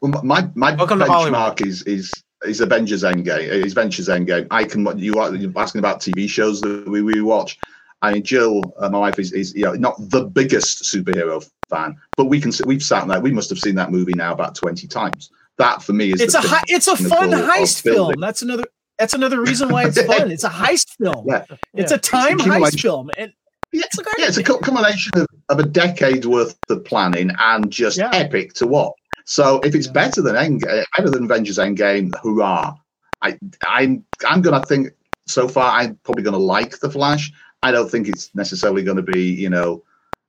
Well, 0.00 0.22
my 0.22 0.48
my 0.54 0.74
Welcome 0.74 0.98
to 1.00 1.04
benchmark 1.06 1.64
is 1.66 1.82
is 1.82 2.12
is 2.44 2.60
Avengers 2.60 3.02
Endgame. 3.02 3.48
Is 3.48 3.72
Avengers 3.72 4.08
Endgame. 4.08 4.46
I 4.50 4.64
can. 4.64 4.86
You 4.98 5.14
are 5.14 5.34
you're 5.34 5.52
asking 5.56 5.78
about 5.80 6.00
TV 6.00 6.28
shows 6.28 6.60
that 6.60 6.88
we, 6.88 7.02
we 7.02 7.20
watch. 7.20 7.58
I 8.02 8.12
mean, 8.14 8.24
Jill, 8.24 8.62
uh, 8.78 8.88
my 8.90 8.98
wife, 8.98 9.18
is, 9.18 9.32
is 9.32 9.54
you 9.54 9.62
know 9.64 9.72
not 9.74 9.94
the 10.10 10.24
biggest 10.24 10.82
superhero 10.82 11.48
fan, 11.70 11.96
but 12.16 12.26
we 12.26 12.40
can 12.40 12.52
we've 12.66 12.82
sat 12.82 13.06
there. 13.06 13.20
We 13.20 13.30
must 13.32 13.48
have 13.50 13.58
seen 13.58 13.76
that 13.76 13.90
movie 13.90 14.14
now 14.14 14.32
about 14.32 14.54
twenty 14.54 14.86
times. 14.86 15.30
That 15.58 15.82
for 15.82 15.92
me 15.92 16.12
is 16.12 16.20
It's 16.20 16.34
a 16.34 16.40
hi- 16.40 16.64
it's 16.68 16.88
a 16.88 16.96
fun 16.96 17.30
heist 17.30 17.82
film. 17.82 18.14
That's 18.20 18.42
another 18.42 18.64
that's 18.98 19.14
another 19.14 19.40
reason 19.40 19.68
why 19.68 19.84
it's 19.86 20.00
fun. 20.06 20.30
It's 20.30 20.44
a 20.44 20.48
heist 20.50 20.96
film. 20.98 21.26
Yeah. 21.28 21.44
It's 21.74 21.92
a 21.92 21.98
time 21.98 22.38
Keep 22.38 22.46
in 22.46 22.52
heist 22.52 22.80
film. 22.80 23.10
And 23.16 23.32
Yeah, 23.72 23.82
yeah, 24.18 24.26
it's 24.28 24.36
a 24.38 24.42
co- 24.42 24.58
combination 24.58 25.12
of, 25.16 25.26
of 25.48 25.58
a 25.60 25.62
decade's 25.64 26.26
worth 26.26 26.56
of 26.68 26.84
planning 26.84 27.30
and 27.38 27.70
just 27.70 27.98
Yeah. 27.98 28.10
epic 28.12 28.54
to 28.54 28.66
watch. 28.66 28.94
So 29.24 29.60
if 29.60 29.74
it's 29.74 29.86
Yeah. 29.86 29.92
better 29.92 30.22
than 30.22 30.36
End, 30.36 30.64
better 30.96 31.10
than 31.10 31.24
Avengers 31.24 31.58
Endgame, 31.58 32.12
hurrah! 32.22 32.74
I, 33.22 33.38
I'm 33.66 34.04
I'm 34.28 34.42
gonna 34.42 34.64
think 34.64 34.90
so 35.26 35.48
far. 35.48 35.80
I'm 35.80 35.98
probably 36.02 36.24
gonna 36.24 36.38
like 36.38 36.80
the 36.80 36.90
Flash. 36.90 37.32
I 37.62 37.70
don't 37.70 37.90
think 37.90 38.08
it's 38.08 38.30
necessarily 38.34 38.82
going 38.82 38.96
to 38.96 39.02
be 39.02 39.22
you 39.30 39.48
know. 39.48 39.82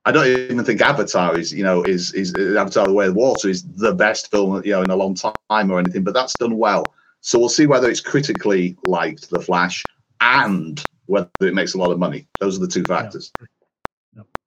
I 0.06 0.12
don't 0.12 0.26
even 0.26 0.64
think 0.64 0.82
Avatar 0.82 1.36
is 1.36 1.52
you 1.52 1.64
know 1.64 1.82
is 1.82 2.12
is 2.12 2.34
Avatar: 2.56 2.86
The 2.86 2.92
Way 2.92 3.06
of 3.06 3.14
the 3.14 3.20
Water 3.20 3.48
is 3.48 3.64
the 3.64 3.94
best 3.94 4.30
film 4.30 4.62
you 4.64 4.72
know 4.72 4.82
in 4.82 4.90
a 4.90 4.96
long 4.96 5.14
time 5.14 5.70
or 5.70 5.78
anything. 5.78 6.04
But 6.04 6.14
that's 6.14 6.34
done 6.34 6.56
well. 6.58 6.84
So 7.20 7.38
we'll 7.38 7.48
see 7.48 7.66
whether 7.66 7.88
it's 7.88 8.00
critically 8.00 8.76
liked, 8.84 9.30
The 9.30 9.40
Flash, 9.40 9.82
and 10.20 10.82
whether 11.06 11.30
it 11.40 11.54
makes 11.54 11.74
a 11.74 11.78
lot 11.78 11.90
of 11.90 11.98
money. 11.98 12.28
Those 12.38 12.56
are 12.58 12.60
the 12.60 12.68
two 12.68 12.84
factors. 12.84 13.32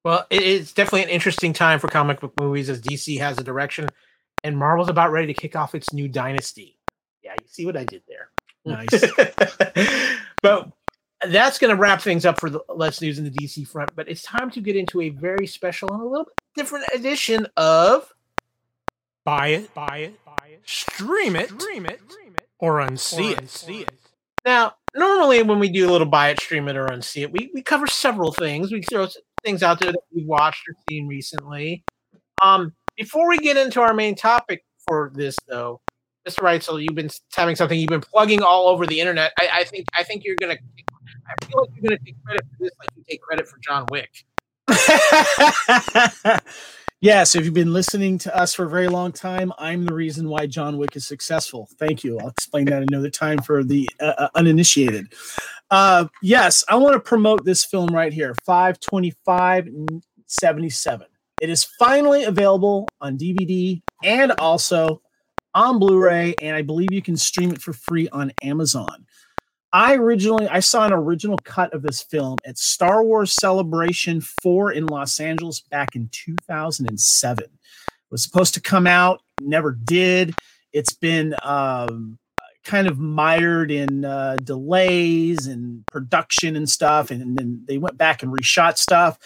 Well, 0.04 0.26
it's 0.30 0.72
definitely 0.74 1.04
an 1.04 1.10
interesting 1.10 1.52
time 1.52 1.80
for 1.80 1.90
comic 1.90 2.22
book 2.22 2.34
movies 2.38 2.70
as 2.70 2.82
DC 2.82 3.20
has 3.20 3.38
a 3.40 3.44
direction, 3.44 3.90
and 4.44 4.58
Marvel's 4.58 4.90
about 4.90 5.12
ready 5.12 5.34
to 5.34 5.40
kick 5.40 5.56
off 5.56 5.76
its 5.76 5.94
new 5.94 6.08
dynasty. 6.08 6.78
Yeah, 7.24 7.34
you 7.40 7.48
see 7.48 7.66
what 7.66 7.78
I 7.78 7.84
did 7.84 8.04
there. 8.08 8.30
Nice. 8.66 9.04
but 10.42 10.70
that's 11.26 11.58
going 11.58 11.76
to 11.76 11.80
wrap 11.80 12.02
things 12.02 12.26
up 12.26 12.40
for 12.40 12.50
the 12.50 12.60
Let's 12.70 13.02
News 13.02 13.18
in 13.18 13.24
the 13.24 13.32
DC 13.32 13.68
front. 13.68 13.96
But 13.96 14.10
it's 14.10 14.22
time 14.22 14.52
to 14.52 14.62
get 14.62 14.76
into 14.76 15.02
a 15.02 15.10
very 15.10 15.48
special 15.48 15.92
and 15.92 16.02
a 16.02 16.06
little 16.06 16.26
bit 16.26 16.34
different 16.56 16.86
edition 16.94 17.48
of 17.56 18.14
Buy 19.26 19.48
It, 19.50 19.74
Buy 19.74 19.98
It, 19.98 20.26
Buy 20.26 20.48
It, 20.54 20.62
Stream 20.66 21.36
It, 21.36 21.50
Stream 21.50 21.86
It, 21.86 22.02
or 22.60 22.80
Unsee 22.80 23.38
It. 23.38 23.50
See 23.50 23.82
it. 23.82 23.92
Now, 24.46 24.76
normally 24.96 25.44
when 25.44 25.60
we 25.60 25.70
do 25.70 25.90
a 25.90 25.92
little 25.92 26.08
Buy 26.08 26.30
It, 26.30 26.40
Stream 26.40 26.68
It, 26.68 26.78
or 26.78 26.88
Unsee 26.88 27.24
It, 27.24 27.32
we, 27.32 27.50
we 27.54 27.62
cover 27.62 27.88
several 27.88 28.32
things. 28.32 28.72
We 28.72 28.82
throw 28.82 29.08
things 29.44 29.64
out 29.64 29.80
there 29.80 29.92
that 29.92 30.02
we've 30.14 30.26
watched 30.26 30.68
or 30.68 30.76
seen 30.90 31.08
recently. 31.08 31.84
Um, 32.42 32.74
before 32.98 33.30
we 33.30 33.38
get 33.38 33.56
into 33.58 33.80
our 33.80 33.94
main 33.94 34.16
topic 34.16 34.66
for 34.88 35.12
this, 35.14 35.38
though, 35.48 35.82
Mr. 36.28 36.40
Reitzel, 36.40 36.82
you've 36.82 36.96
been 36.96 37.10
having 37.34 37.56
something 37.56 37.80
you've 37.80 37.90
been 37.90 38.02
plugging 38.02 38.42
all 38.42 38.68
over 38.68 38.86
the 38.86 39.00
internet. 39.00 39.32
I, 39.40 39.50
I 39.60 39.64
think 39.64 39.86
I 39.98 40.04
think 40.04 40.26
you're 40.26 40.36
gonna. 40.40 40.56
I 40.56 41.46
feel 41.46 41.62
like 41.62 41.70
you're 41.76 41.90
gonna 41.90 42.00
take 42.06 42.16
credit 42.26 42.42
for 42.52 42.64
this, 42.64 42.72
like 42.80 42.90
you 42.98 43.04
take 43.08 43.22
credit 43.22 43.48
for 43.48 43.58
John 43.60 43.86
Wick. 43.90 44.26
yes, 47.02 47.36
if 47.36 47.46
you've 47.46 47.54
been 47.54 47.72
listening 47.72 48.18
to 48.20 48.36
us 48.36 48.54
for 48.54 48.66
a 48.66 48.70
very 48.70 48.90
long 48.90 49.14
time, 49.14 49.54
I'm 49.58 49.86
the 49.86 49.94
reason 49.94 50.28
why 50.28 50.48
John 50.48 50.78
Wick 50.78 50.96
is 50.96 51.08
successful. 51.08 51.70
Thank 51.80 52.04
you. 52.04 52.20
I'll 52.20 52.30
explain 52.30 52.66
that 52.66 52.84
another 52.84 53.10
time 53.10 53.40
for 53.40 53.64
the 53.64 53.90
uh, 54.02 54.14
uh, 54.18 54.28
uninitiated. 54.36 55.14
Uh, 55.70 56.08
yes, 56.22 56.64
I 56.68 56.76
want 56.76 56.94
to 56.94 57.00
promote 57.00 57.46
this 57.46 57.64
film 57.64 57.94
right 57.94 58.12
here 58.12 58.36
525 58.46 59.70
77. 60.26 61.08
It 61.42 61.50
is 61.50 61.64
finally 61.80 62.24
available 62.24 62.88
on 63.00 63.18
DVD 63.18 63.82
and 64.04 64.32
also 64.40 65.02
on 65.54 65.80
Blu-ray, 65.80 66.36
and 66.42 66.56
I 66.56 66.62
believe 66.62 66.92
you 66.92 67.02
can 67.02 67.18
stream 67.18 67.52
it 67.52 67.62
for 67.62 67.74
free 67.74 68.10
on 68.10 68.32
Amazon. 68.44 69.06
I 69.74 69.96
originally 69.96 70.48
I 70.48 70.62
saw 70.62 70.86
an 70.86 70.94
original 70.94 71.38
cut 71.44 71.74
of 71.74 71.82
this 71.84 72.02
film 72.02 72.38
at 72.46 72.58
Star 72.58 73.04
Wars 73.04 73.34
Celebration 73.40 74.22
4 74.22 74.72
in 74.72 74.86
Los 74.88 75.20
Angeles 75.20 75.62
back 75.62 75.96
in 75.96 76.10
2007. 76.12 77.44
It 77.44 77.52
was 78.10 78.24
supposed 78.24 78.54
to 78.54 78.62
come 78.62 78.88
out, 78.88 79.22
never 79.42 79.72
did. 79.72 80.34
It's 80.72 80.94
been 80.94 81.36
um, 81.44 82.18
kind 82.64 82.88
of 82.88 82.98
mired 82.98 83.72
in 83.72 84.06
uh, 84.06 84.38
delays 84.44 85.48
and 85.48 85.84
production 85.92 86.56
and 86.56 86.70
stuff, 86.70 87.12
and 87.12 87.38
then 87.38 87.64
they 87.68 87.78
went 87.78 87.98
back 87.98 88.24
and 88.24 88.32
reshot 88.32 88.78
stuff. 88.78 89.20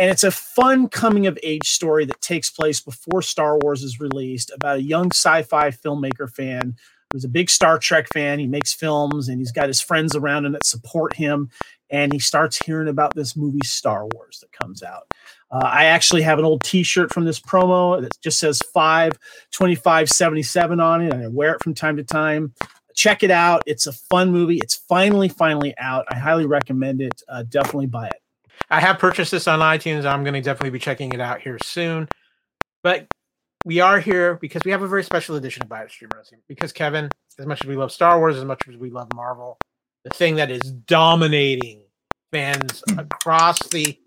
And 0.00 0.10
it's 0.10 0.24
a 0.24 0.30
fun 0.30 0.88
coming 0.88 1.26
of 1.26 1.38
age 1.42 1.68
story 1.68 2.06
that 2.06 2.22
takes 2.22 2.48
place 2.48 2.80
before 2.80 3.20
Star 3.20 3.58
Wars 3.58 3.82
is 3.82 4.00
released 4.00 4.50
about 4.54 4.78
a 4.78 4.82
young 4.82 5.10
sci-fi 5.12 5.70
filmmaker 5.70 6.28
fan 6.28 6.74
who's 7.12 7.24
a 7.24 7.28
big 7.28 7.50
Star 7.50 7.78
Trek 7.78 8.06
fan. 8.14 8.38
He 8.38 8.46
makes 8.46 8.72
films 8.72 9.28
and 9.28 9.38
he's 9.38 9.52
got 9.52 9.68
his 9.68 9.82
friends 9.82 10.16
around 10.16 10.46
him 10.46 10.52
that 10.52 10.64
support 10.64 11.14
him. 11.14 11.50
And 11.90 12.14
he 12.14 12.18
starts 12.18 12.56
hearing 12.56 12.88
about 12.88 13.14
this 13.14 13.36
movie 13.36 13.60
Star 13.62 14.06
Wars 14.14 14.38
that 14.40 14.52
comes 14.52 14.82
out. 14.82 15.06
Uh, 15.50 15.66
I 15.66 15.84
actually 15.84 16.22
have 16.22 16.38
an 16.38 16.46
old 16.46 16.62
T-shirt 16.62 17.12
from 17.12 17.26
this 17.26 17.38
promo 17.38 18.00
that 18.00 18.18
just 18.22 18.38
says 18.38 18.62
five 18.72 19.12
twenty 19.50 19.74
five 19.74 20.08
seventy 20.08 20.44
seven 20.44 20.80
on 20.80 21.02
it, 21.02 21.12
and 21.12 21.22
I 21.22 21.26
wear 21.26 21.52
it 21.54 21.62
from 21.62 21.74
time 21.74 21.98
to 21.98 22.04
time. 22.04 22.54
Check 22.94 23.22
it 23.22 23.32
out; 23.32 23.64
it's 23.66 23.88
a 23.88 23.92
fun 23.92 24.30
movie. 24.30 24.58
It's 24.58 24.76
finally, 24.76 25.28
finally 25.28 25.74
out. 25.76 26.06
I 26.08 26.16
highly 26.16 26.46
recommend 26.46 27.00
it. 27.00 27.20
Uh, 27.28 27.42
definitely 27.42 27.86
buy 27.88 28.06
it. 28.06 28.19
I 28.68 28.80
have 28.80 28.98
purchased 28.98 29.30
this 29.30 29.48
on 29.48 29.60
iTunes. 29.60 30.04
I'm 30.04 30.22
going 30.22 30.34
to 30.34 30.40
definitely 30.40 30.70
be 30.70 30.78
checking 30.78 31.12
it 31.12 31.20
out 31.20 31.40
here 31.40 31.58
soon. 31.62 32.08
But 32.82 33.06
we 33.64 33.80
are 33.80 34.00
here 34.00 34.36
because 34.36 34.62
we 34.64 34.70
have 34.70 34.82
a 34.82 34.88
very 34.88 35.04
special 35.04 35.36
edition 35.36 35.62
of 35.62 35.68
Buy 35.68 35.82
It 35.82 35.90
Stream 35.90 36.10
Wrestling. 36.14 36.40
Because 36.48 36.72
Kevin, 36.72 37.08
as 37.38 37.46
much 37.46 37.62
as 37.62 37.68
we 37.68 37.76
love 37.76 37.92
Star 37.92 38.18
Wars, 38.18 38.36
as 38.36 38.44
much 38.44 38.62
as 38.68 38.76
we 38.76 38.90
love 38.90 39.08
Marvel, 39.14 39.58
the 40.04 40.10
thing 40.10 40.36
that 40.36 40.50
is 40.50 40.60
dominating 40.60 41.82
fans 42.32 42.82
across 42.96 43.58
the 43.68 43.98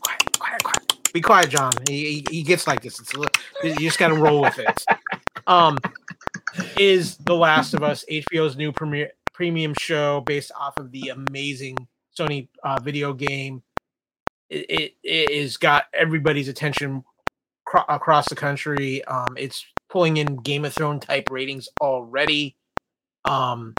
quiet, 0.00 0.32
quiet, 0.38 0.62
quiet. 0.62 1.12
Be 1.12 1.20
quiet, 1.20 1.50
John. 1.50 1.72
He, 1.88 2.04
he, 2.04 2.24
he 2.38 2.42
gets 2.42 2.66
like 2.66 2.82
this. 2.82 2.98
It's 2.98 3.14
a, 3.14 3.20
li- 3.20 3.28
you 3.62 3.74
just 3.74 3.98
got 3.98 4.08
to 4.08 4.14
roll 4.14 4.42
with 4.42 4.58
it. 4.58 4.84
Um, 5.48 5.78
is 6.76 7.18
The 7.18 7.34
Last 7.36 7.72
of 7.72 7.84
Us, 7.84 8.04
HBO's 8.10 8.56
new 8.56 8.72
premiere 8.72 9.12
premium 9.32 9.74
show 9.78 10.22
based 10.22 10.50
off 10.58 10.76
of 10.76 10.90
the 10.90 11.10
amazing 11.10 11.76
Sony 12.18 12.48
uh, 12.62 12.78
video 12.80 13.12
game. 13.12 13.62
It, 14.48 14.66
it, 14.70 14.94
it 15.02 15.42
has 15.42 15.56
got 15.56 15.84
everybody's 15.92 16.48
attention 16.48 17.04
cro- 17.64 17.84
across 17.88 18.28
the 18.28 18.36
country. 18.36 19.04
Um, 19.04 19.36
it's 19.36 19.64
pulling 19.88 20.16
in 20.16 20.36
Game 20.36 20.64
of 20.64 20.72
Thrones 20.72 21.04
type 21.04 21.30
ratings 21.30 21.68
already. 21.80 22.56
Um, 23.24 23.74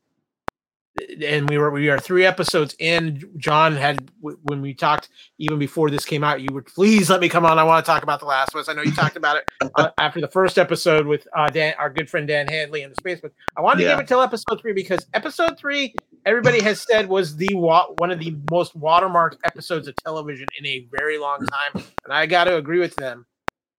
and 1.23 1.50
we 1.50 1.58
were 1.58 1.69
we 1.71 1.89
are 1.89 2.00
three 2.00 2.26
episodes 2.26 2.76
in. 2.80 3.23
John 3.38 3.76
had 3.76 4.12
w- 4.21 4.38
when 4.43 4.62
we 4.62 4.73
talked 4.73 5.10
even 5.38 5.60
before 5.60 5.89
this 5.89 6.06
came 6.06 6.23
out. 6.23 6.41
You 6.41 6.50
would 6.54 6.65
please 6.65 7.10
let 7.10 7.21
me 7.21 7.30
come 7.30 7.45
on. 7.45 7.60
I 7.60 7.63
want 7.63 7.86
to 7.86 7.89
talk 7.89 8.04
about 8.04 8.19
the 8.19 8.26
Last 8.26 8.54
of 8.54 8.60
Us. 8.60 8.69
I 8.69 8.73
know 8.73 8.82
you 8.82 8.93
talked 8.93 9.15
about 9.15 9.38
it 9.38 9.71
uh, 9.76 9.89
after 9.97 10.21
the 10.21 10.28
first 10.28 10.58
episode 10.58 11.06
with 11.06 11.28
uh, 11.36 11.47
Dan, 11.47 11.73
our 11.78 11.89
good 11.89 12.10
friend 12.10 12.28
Dan 12.28 12.47
Handley 12.47 12.82
in 12.82 12.89
the 12.89 12.95
space. 12.95 13.19
But 13.21 13.32
I 13.56 13.62
wanted 13.62 13.84
to 13.84 13.89
give 13.89 14.00
it 14.00 14.08
till 14.08 14.21
episode 14.21 14.60
three 14.60 14.73
because 14.73 15.06
episode 15.13 15.58
three, 15.58 15.93
everybody 16.27 16.61
has 16.61 16.81
said 16.81 17.07
was 17.09 17.35
the 17.37 17.49
wa- 17.53 17.87
one 17.97 18.11
of 18.11 18.19
the 18.19 18.35
most 18.51 18.77
watermarked 18.79 19.37
episodes 19.45 19.87
of 19.87 19.95
television 19.95 20.45
in 20.59 20.65
a 20.65 20.85
very 20.91 21.17
long 21.17 21.39
time, 21.45 21.83
and 22.03 22.13
I 22.13 22.25
got 22.25 22.43
to 22.45 22.57
agree 22.57 22.79
with 22.79 22.95
them. 22.97 23.25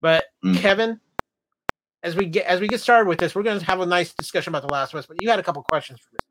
But 0.00 0.24
Mm. 0.44 0.56
Kevin, 0.58 1.00
as 2.02 2.16
we 2.16 2.26
get 2.26 2.46
as 2.46 2.61
we 2.61 2.68
get 2.68 2.80
started 2.80 3.08
with 3.08 3.18
this, 3.18 3.34
we're 3.34 3.42
going 3.42 3.58
to 3.58 3.64
have 3.66 3.80
a 3.80 3.87
nice 3.87 4.14
discussion 4.14 4.50
about 4.52 4.66
the 4.66 4.72
Last 4.72 4.94
of 4.94 4.98
Us. 4.98 5.06
But 5.06 5.20
you 5.20 5.28
had 5.30 5.38
a 5.38 5.42
couple 5.42 5.62
questions 5.64 6.00
for 6.00 6.08
Mr. 6.16 6.27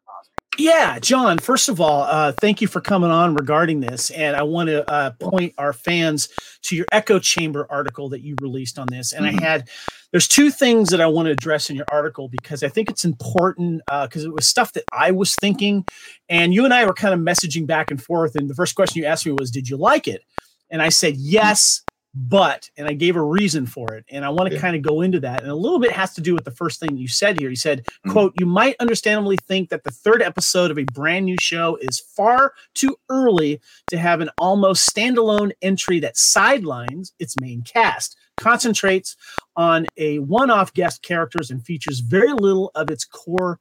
Yeah, 0.57 0.97
John, 0.99 1.37
first 1.37 1.69
of 1.69 1.79
all, 1.79 2.01
uh, 2.03 2.31
thank 2.41 2.61
you 2.61 2.67
for 2.67 2.81
coming 2.81 3.11
on 3.11 3.35
regarding 3.35 3.79
this. 3.79 4.09
And 4.09 4.35
I 4.35 4.41
want 4.41 4.69
to 4.69 4.89
uh, 4.91 5.11
point 5.19 5.53
our 5.59 5.71
fans 5.71 6.29
to 6.63 6.75
your 6.75 6.87
echo 6.91 7.19
chamber 7.19 7.67
article 7.69 8.09
that 8.09 8.21
you 8.21 8.35
released 8.41 8.79
on 8.79 8.87
this. 8.89 9.13
And 9.13 9.25
Mhm. 9.25 9.39
I 9.39 9.43
had, 9.43 9.69
there's 10.11 10.27
two 10.27 10.49
things 10.49 10.89
that 10.89 10.99
I 10.99 11.05
want 11.05 11.27
to 11.27 11.31
address 11.31 11.69
in 11.69 11.75
your 11.75 11.85
article 11.91 12.27
because 12.27 12.63
I 12.63 12.69
think 12.69 12.89
it's 12.89 13.05
important 13.05 13.81
because 14.01 14.23
it 14.23 14.33
was 14.33 14.47
stuff 14.47 14.73
that 14.73 14.83
I 14.91 15.11
was 15.11 15.35
thinking. 15.35 15.85
And 16.27 16.53
you 16.55 16.65
and 16.65 16.73
I 16.73 16.85
were 16.85 16.93
kind 16.93 17.13
of 17.13 17.19
messaging 17.19 17.67
back 17.67 17.91
and 17.91 18.01
forth. 18.01 18.35
And 18.35 18.49
the 18.49 18.55
first 18.55 18.73
question 18.75 19.01
you 19.01 19.07
asked 19.07 19.25
me 19.27 19.33
was, 19.33 19.51
Did 19.51 19.69
you 19.69 19.77
like 19.77 20.07
it? 20.07 20.23
And 20.71 20.81
I 20.81 20.89
said, 20.89 21.17
Yes, 21.17 21.83
but, 22.19 22.69
and 22.77 22.87
I 22.87 22.93
gave 22.93 23.15
a 23.15 23.21
reason 23.21 23.65
for 23.67 23.93
it. 23.93 24.03
And 24.09 24.25
I 24.25 24.29
want 24.29 24.49
to 24.49 24.55
Yeah. 24.55 24.61
kind 24.61 24.75
of 24.75 24.81
go 24.81 25.01
into 25.01 25.19
that. 25.19 25.41
And 25.43 25.51
a 25.51 25.55
little 25.55 25.79
bit 25.79 25.91
has 25.91 26.15
to 26.15 26.21
do 26.21 26.33
with 26.33 26.45
the 26.45 26.51
first 26.51 26.79
thing 26.79 26.97
you 26.97 27.07
said 27.07 27.39
here. 27.39 27.49
You 27.49 27.55
said, 27.55 27.85
Mhm. 28.05 28.11
quote, 28.11 28.33
you 28.39 28.45
might 28.45 28.75
understandably 28.79 29.37
think 29.37 29.69
that 29.69 29.83
the 29.83 29.91
third 29.91 30.21
episode 30.21 30.71
of 30.71 30.79
a 30.79 30.83
brand 30.85 31.25
new 31.25 31.37
show 31.39 31.77
is 31.81 31.99
far 31.99 32.53
too 32.73 32.97
early 33.09 33.61
to 33.91 33.97
have 33.97 34.19
an 34.21 34.29
almost 34.39 34.89
standalone 34.89 35.51
entry 35.61 35.99
that 35.99 36.17
sidelines 36.17 37.13
its 37.19 37.35
main 37.39 37.61
cast, 37.61 38.17
concentrates 38.37 39.15
on 39.55 39.85
a 39.97 40.19
one 40.19 40.49
off 40.49 40.73
guest 40.73 41.03
characters, 41.03 41.51
and 41.51 41.65
features 41.65 41.99
very 41.99 42.33
little 42.33 42.71
of 42.73 42.89
its 42.89 43.05
core 43.05 43.59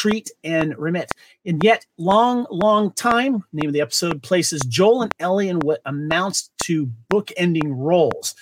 treat 0.00 0.30
and 0.42 0.76
remit. 0.78 1.10
And 1.44 1.62
yet, 1.62 1.84
long, 1.98 2.46
long 2.50 2.92
time, 2.92 3.44
name 3.52 3.68
of 3.68 3.72
the 3.72 3.80
episode, 3.80 4.22
places 4.22 4.60
Joel 4.62 5.02
and 5.02 5.12
Ellie 5.18 5.48
in 5.48 5.60
what 5.60 5.80
amounts 5.84 6.50
to 6.64 6.86
book-ending 7.08 7.72
roles. 7.72 8.34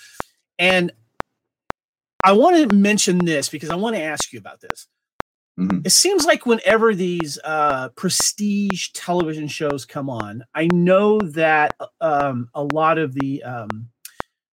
And 0.57 0.91
I 2.23 2.33
want 2.33 2.69
to 2.69 2.75
mention 2.75 3.19
this 3.19 3.49
because 3.49 3.69
I 3.69 3.75
want 3.75 3.95
to 3.95 4.01
ask 4.01 4.31
you 4.31 4.39
about 4.39 4.61
this. 4.61 4.87
Mhm. 5.59 5.85
It 5.85 5.91
seems 5.91 6.25
like 6.25 6.45
whenever 6.45 6.95
these 6.95 7.37
uh, 7.43 7.89
prestige 7.89 8.89
television 8.93 9.47
shows 9.47 9.85
come 9.85 10.09
on, 10.09 10.43
I 10.53 10.67
know 10.71 11.19
that 11.19 11.75
um, 11.99 12.49
a 12.53 12.63
lot 12.63 12.97
of 12.97 13.13
the 13.13 13.43
um, 13.43 13.89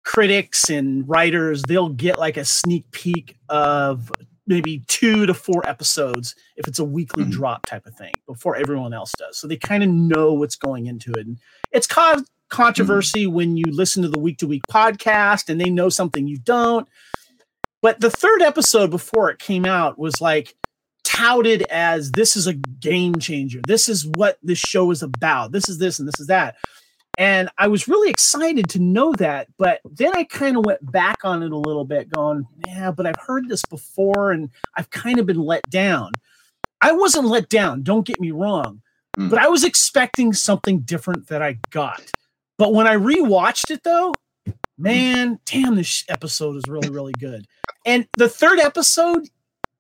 critics 0.04 0.70
and 0.70 1.08
writers 1.08 1.64
they'll 1.64 1.90
get 1.90 2.20
like 2.20 2.38
a 2.38 2.46
sneak 2.46 2.90
peek 2.92 3.38
of 3.50 4.12
maybe 4.46 4.84
two 4.88 5.26
to 5.26 5.34
four 5.34 5.62
episodes 5.68 6.36
if 6.58 6.68
it's 6.68 6.80
a 6.80 6.84
weekly 6.84 7.24
Mhm. 7.24 7.32
drop 7.32 7.66
type 7.66 7.86
of 7.86 7.96
thing 7.96 8.12
before 8.28 8.56
everyone 8.56 8.94
else 8.94 9.12
does. 9.18 9.38
So 9.38 9.48
they 9.48 9.56
kind 9.58 9.84
of 9.84 9.90
know 9.90 10.34
what's 10.34 10.56
going 10.56 10.86
into 10.88 11.12
it, 11.12 11.26
and 11.26 11.38
it's 11.72 11.88
caused 11.88 12.26
controversy 12.50 13.26
when 13.26 13.58
you 13.58 13.66
listen 13.72 14.04
to 14.04 14.10
the 14.10 14.20
week 14.20 14.38
to 14.38 14.48
week 14.48 14.62
podcast 14.70 15.50
and 15.50 15.60
they 15.60 15.70
know 15.72 15.90
something 15.90 16.28
you 16.28 16.38
don't. 16.38 16.88
But 17.82 18.00
the 18.00 18.12
third 18.12 18.42
episode 18.44 18.92
before 18.92 19.30
it 19.32 19.40
came 19.40 19.66
out 19.66 19.98
was 19.98 20.22
like 20.22 20.56
touted 21.04 21.64
as 21.64 22.12
this 22.12 22.36
is 22.36 22.46
a 22.48 22.54
game 22.54 23.16
changer. 23.16 23.60
This 23.68 23.90
is 23.90 24.06
what 24.06 24.38
this 24.44 24.60
show 24.60 24.92
is 24.92 25.02
about. 25.02 25.52
This 25.52 25.68
is 25.68 25.80
this 25.80 25.98
and 26.00 26.08
this 26.08 26.20
is 26.20 26.28
that. 26.28 26.56
And 27.18 27.50
I 27.58 27.68
was 27.68 27.88
really 27.88 28.10
excited 28.10 28.70
to 28.70 28.80
know 28.80 29.14
that. 29.14 29.48
But 29.58 29.82
then 29.86 30.12
I 30.16 30.24
kind 30.24 30.58
of 30.58 30.66
went 30.66 30.92
back 30.92 31.20
on 31.24 31.44
it 31.44 31.52
a 31.52 31.58
little 31.58 31.86
bit, 31.86 32.10
going, 32.10 32.48
yeah, 32.68 32.92
but 32.92 33.06
I've 33.06 33.20
heard 33.28 33.48
this 33.50 33.64
before 33.70 34.32
and 34.32 34.50
I've 34.76 34.90
kind 34.90 35.20
of 35.20 35.26
been 35.26 35.40
let 35.40 35.70
down. 35.70 36.12
I 36.82 36.92
wasn't 36.92 37.28
let 37.28 37.50
down, 37.50 37.84
don't 37.84 38.06
get 38.06 38.20
me 38.20 38.32
wrong, 38.32 38.82
Mm. 39.18 39.30
but 39.30 39.38
I 39.38 39.48
was 39.48 39.64
expecting 39.64 40.34
something 40.34 40.80
different 40.80 41.28
that 41.28 41.42
I 41.42 41.60
got. 41.70 42.02
But 42.58 42.74
when 42.74 42.88
I 42.88 42.96
rewatched 42.96 43.70
it, 43.70 43.84
though, 43.84 44.16
man, 44.78 45.40
damn, 45.46 45.76
this 45.76 46.04
episode 46.10 46.56
is 46.56 46.64
really, 46.68 46.90
really 46.90 47.14
good. 47.20 47.46
And 47.86 48.08
the 48.18 48.28
third 48.28 48.60
episode, 48.60 49.30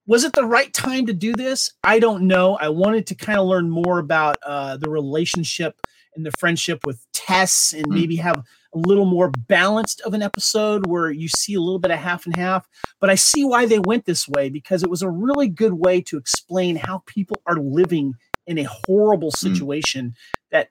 was 0.05 0.23
it 0.23 0.33
the 0.33 0.45
right 0.45 0.71
time 0.73 1.07
to 1.07 1.13
do 1.13 1.33
this? 1.33 1.71
I 1.83 1.97
don't 1.99 2.27
know. 2.27 2.57
I 2.57 2.69
wanted 2.69 3.07
to 3.07 3.15
kind 3.15 3.39
of 3.39 3.47
learn 3.47 3.69
more 3.69 3.99
about 3.99 4.37
uh, 4.45 4.77
the 4.77 4.89
relationship 4.89 5.79
and 6.15 6.25
the 6.25 6.31
friendship 6.39 6.85
with 6.85 7.05
Tess 7.13 7.73
and 7.75 7.85
Mm. 7.87 7.95
maybe 7.95 8.15
have 8.17 8.43
a 8.75 8.77
little 8.77 9.05
more 9.05 9.31
balanced 9.47 10.01
of 10.01 10.13
an 10.13 10.21
episode 10.21 10.87
where 10.87 11.11
you 11.11 11.27
see 11.27 11.53
a 11.53 11.59
little 11.61 11.79
bit 11.79 11.91
of 11.91 11.99
half 11.99 12.25
and 12.25 12.35
half. 12.35 12.67
But 12.99 13.09
I 13.09 13.15
see 13.15 13.43
why 13.43 13.65
they 13.65 13.79
went 13.79 14.05
this 14.05 14.27
way 14.27 14.49
because 14.49 14.83
it 14.83 14.89
was 14.89 15.01
a 15.01 15.09
really 15.09 15.47
good 15.47 15.73
way 15.73 16.01
to 16.01 16.17
explain 16.17 16.75
how 16.75 17.03
people 17.05 17.41
are 17.45 17.57
living 17.57 18.15
in 18.47 18.57
a 18.57 18.67
horrible 18.87 19.31
situation 19.31 20.15
that 20.51 20.69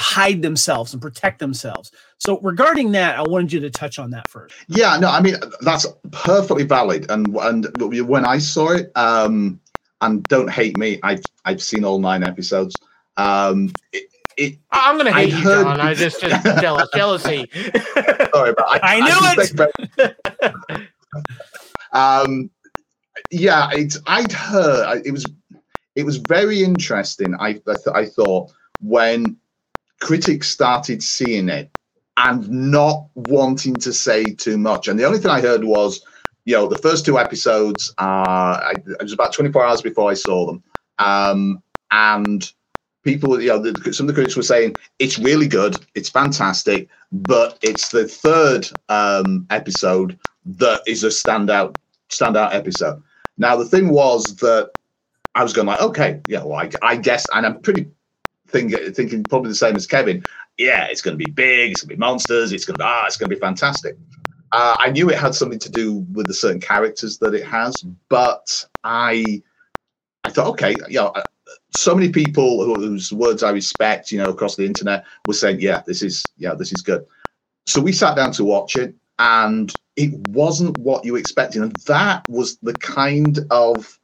hide 0.00 0.42
themselves 0.42 0.92
and 0.92 1.00
protect 1.00 1.38
themselves. 1.38 1.92
So 2.18 2.40
regarding 2.40 2.92
that, 2.92 3.16
I 3.18 3.22
wanted 3.22 3.52
you 3.52 3.60
to 3.60 3.70
touch 3.70 3.98
on 3.98 4.10
that 4.10 4.28
first. 4.28 4.54
Yeah, 4.66 4.96
no, 4.98 5.08
I 5.08 5.20
mean 5.20 5.36
that's 5.60 5.86
perfectly 6.10 6.64
valid. 6.64 7.10
And 7.10 7.28
and 7.36 7.66
when 8.08 8.24
I 8.24 8.38
saw 8.38 8.72
it, 8.72 8.90
um, 8.96 9.60
and 10.00 10.22
don't 10.24 10.50
hate 10.50 10.76
me, 10.76 10.98
I've 11.02 11.22
I've 11.44 11.62
seen 11.62 11.84
all 11.84 11.98
nine 12.00 12.24
episodes. 12.24 12.74
Um, 13.16 13.70
it, 13.92 14.08
it 14.36 14.58
I'm 14.70 14.96
gonna 14.96 15.10
I 15.10 15.24
hate 15.26 15.30
you, 15.30 15.36
heard- 15.36 15.64
John. 15.64 15.80
I 15.80 15.94
just, 15.94 16.20
just 16.20 16.44
jealous, 16.60 16.88
jealousy. 16.94 17.48
sorry, 17.52 18.54
but 18.56 18.64
I, 18.66 18.80
I 18.82 19.00
knew 19.00 19.42
it. 19.98 20.90
um, 21.92 22.50
yeah, 23.30 23.70
it's 23.72 23.98
I'd 24.06 24.32
heard 24.32 25.02
it 25.06 25.12
was 25.12 25.24
it 25.94 26.04
was 26.04 26.16
very 26.16 26.62
interesting. 26.62 27.34
I 27.38 27.48
I, 27.48 27.52
th- 27.52 27.94
I 27.94 28.06
thought 28.06 28.52
when 28.80 29.36
critics 30.00 30.48
started 30.48 31.02
seeing 31.02 31.48
it 31.48 31.70
and 32.16 32.48
not 32.50 33.06
wanting 33.14 33.74
to 33.74 33.92
say 33.92 34.24
too 34.24 34.58
much, 34.58 34.88
and 34.88 34.98
the 34.98 35.04
only 35.04 35.18
thing 35.18 35.30
I 35.30 35.40
heard 35.40 35.64
was, 35.64 36.04
you 36.44 36.54
know, 36.54 36.66
the 36.66 36.78
first 36.78 37.04
two 37.06 37.18
episodes. 37.18 37.92
Uh, 37.98 38.02
I, 38.62 38.74
it 38.86 39.02
was 39.02 39.12
about 39.12 39.32
24 39.32 39.64
hours 39.64 39.82
before 39.82 40.10
I 40.10 40.14
saw 40.14 40.46
them, 40.46 40.62
um, 40.98 41.62
and 41.92 42.52
people, 43.04 43.40
you 43.40 43.48
know, 43.48 43.58
the, 43.58 43.92
some 43.92 44.04
of 44.04 44.08
the 44.08 44.14
critics 44.14 44.36
were 44.36 44.42
saying 44.42 44.74
it's 44.98 45.18
really 45.18 45.46
good, 45.46 45.76
it's 45.94 46.08
fantastic, 46.08 46.88
but 47.12 47.58
it's 47.62 47.90
the 47.90 48.08
third 48.08 48.68
um, 48.88 49.46
episode 49.50 50.18
that 50.46 50.82
is 50.86 51.04
a 51.04 51.08
standout 51.08 51.76
standout 52.10 52.54
episode. 52.54 53.02
Now 53.38 53.56
the 53.56 53.64
thing 53.64 53.90
was 53.90 54.36
that 54.36 54.70
I 55.34 55.42
was 55.42 55.52
going 55.52 55.66
like, 55.66 55.80
okay, 55.80 56.20
yeah, 56.28 56.44
well, 56.44 56.58
I, 56.58 56.70
I 56.82 56.96
guess, 56.96 57.26
and 57.34 57.44
I'm 57.44 57.60
pretty 57.60 57.86
think, 58.48 58.74
thinking 58.94 59.24
probably 59.24 59.50
the 59.50 59.56
same 59.56 59.76
as 59.76 59.86
Kevin. 59.86 60.24
Yeah, 60.58 60.86
it's 60.86 61.02
going 61.02 61.18
to 61.18 61.24
be 61.24 61.30
big, 61.30 61.72
it's 61.72 61.82
going 61.82 61.90
to 61.90 61.96
be 61.96 61.98
monsters, 61.98 62.52
it's 62.52 62.64
going 62.64 62.78
to 62.78 62.84
ah, 62.84 63.04
it's 63.06 63.16
going 63.16 63.28
to 63.28 63.36
be 63.36 63.40
fantastic. 63.40 63.96
Uh, 64.52 64.76
I 64.78 64.90
knew 64.90 65.10
it 65.10 65.18
had 65.18 65.34
something 65.34 65.58
to 65.58 65.70
do 65.70 66.06
with 66.12 66.28
the 66.28 66.34
certain 66.34 66.60
characters 66.60 67.18
that 67.18 67.34
it 67.34 67.44
has, 67.44 67.84
but 68.08 68.64
I 68.84 69.42
I 70.22 70.30
thought, 70.30 70.46
okay, 70.48 70.74
you 70.88 71.10
so 71.74 71.94
many 71.94 72.08
people 72.10 72.64
whose 72.64 73.12
words 73.12 73.42
I 73.42 73.50
respect, 73.50 74.12
you 74.12 74.18
know, 74.18 74.28
across 74.30 74.56
the 74.56 74.64
internet 74.64 75.04
were 75.26 75.34
saying, 75.34 75.60
yeah, 75.60 75.82
this 75.86 76.02
is 76.02 76.24
yeah, 76.38 76.54
this 76.54 76.72
is 76.72 76.82
good. 76.82 77.04
So 77.66 77.80
we 77.80 77.92
sat 77.92 78.16
down 78.16 78.32
to 78.32 78.44
watch 78.44 78.76
it, 78.76 78.94
and 79.18 79.74
it 79.96 80.12
wasn't 80.28 80.78
what 80.78 81.04
you 81.04 81.16
expected, 81.16 81.62
and 81.62 81.72
that 81.86 82.24
was 82.28 82.56
the 82.58 82.74
kind 82.74 83.40
of 83.50 83.98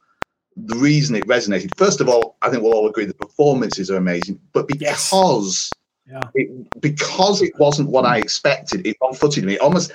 the 0.57 0.75
reason 0.75 1.15
it 1.15 1.27
resonated. 1.27 1.75
First 1.77 2.01
of 2.01 2.09
all, 2.09 2.35
I 2.41 2.49
think 2.49 2.63
we'll 2.63 2.73
all 2.73 2.87
agree 2.87 3.05
the 3.05 3.13
performances 3.13 3.89
are 3.89 3.97
amazing, 3.97 4.39
but 4.53 4.67
Yes. 4.79 5.09
because 5.09 5.71
Yeah. 6.09 6.27
it, 6.35 6.81
because 6.81 7.41
it 7.41 7.53
wasn't 7.57 7.89
what 7.89 8.05
I 8.05 8.17
expected, 8.17 8.85
it 8.85 8.97
unfooted 9.01 9.43
me. 9.43 9.53
It 9.53 9.61
almost 9.61 9.91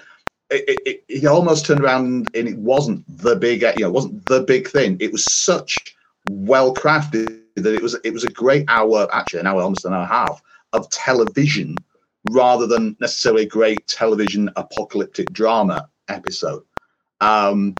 it, 0.50 0.64
it, 0.68 0.80
it, 0.86 1.04
it 1.08 1.26
almost 1.26 1.66
turned 1.66 1.82
around 1.82 2.30
and 2.34 2.48
it 2.48 2.58
wasn't 2.58 3.04
the 3.18 3.36
big 3.36 3.62
you 3.62 3.82
know 3.82 3.88
it 3.88 3.92
wasn't 3.92 4.26
the 4.26 4.42
big 4.42 4.68
thing. 4.68 4.96
It 5.00 5.12
was 5.12 5.24
such 5.24 5.94
well 6.28 6.72
crafted 6.74 7.42
that 7.56 7.74
it 7.74 7.82
was 7.82 7.96
it 8.04 8.12
was 8.12 8.24
a 8.24 8.30
great 8.30 8.64
hour 8.68 9.08
actually 9.12 9.40
an 9.40 9.46
hour 9.46 9.62
almost 9.62 9.84
an 9.84 9.92
hour 9.92 10.02
and 10.02 10.10
a 10.10 10.14
half 10.14 10.42
of 10.72 10.88
television 10.90 11.76
rather 12.30 12.66
than 12.66 12.96
necessarily 13.00 13.42
a 13.42 13.48
great 13.48 13.86
television 13.86 14.50
apocalyptic 14.56 15.32
drama 15.32 15.88
episode. 16.08 16.62
Um, 17.20 17.74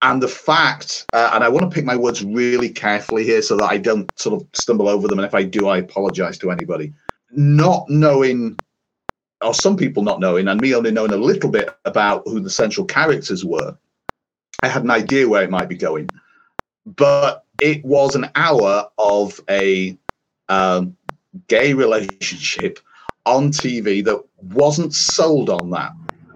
and 0.00 0.22
the 0.22 0.28
fact, 0.28 1.06
uh, 1.12 1.30
and 1.34 1.42
I 1.42 1.48
want 1.48 1.68
to 1.68 1.74
pick 1.74 1.84
my 1.84 1.96
words 1.96 2.24
really 2.24 2.68
carefully 2.68 3.24
here 3.24 3.42
so 3.42 3.56
that 3.56 3.68
I 3.68 3.78
don't 3.78 4.10
sort 4.18 4.40
of 4.40 4.48
stumble 4.54 4.88
over 4.88 5.08
them. 5.08 5.18
And 5.18 5.26
if 5.26 5.34
I 5.34 5.42
do, 5.42 5.66
I 5.66 5.78
apologize 5.78 6.38
to 6.38 6.52
anybody. 6.52 6.92
Not 7.32 7.88
knowing, 7.88 8.56
or 9.42 9.54
some 9.54 9.76
people 9.76 10.04
not 10.04 10.20
knowing, 10.20 10.46
and 10.46 10.60
me 10.60 10.74
only 10.74 10.92
knowing 10.92 11.12
a 11.12 11.16
little 11.16 11.50
bit 11.50 11.76
about 11.84 12.22
who 12.26 12.38
the 12.38 12.50
central 12.50 12.86
characters 12.86 13.44
were, 13.44 13.76
I 14.62 14.68
had 14.68 14.84
an 14.84 14.90
idea 14.90 15.28
where 15.28 15.42
it 15.42 15.50
might 15.50 15.68
be 15.68 15.76
going. 15.76 16.08
But 16.86 17.44
it 17.60 17.84
was 17.84 18.14
an 18.14 18.30
hour 18.34 18.88
of 18.98 19.40
a 19.50 19.96
um, 20.48 20.96
gay 21.48 21.74
relationship 21.74 22.78
on 23.26 23.50
TV 23.50 24.04
that 24.04 24.22
wasn't 24.54 24.94
sold 24.94 25.50
on 25.50 25.70
that. 25.70 25.92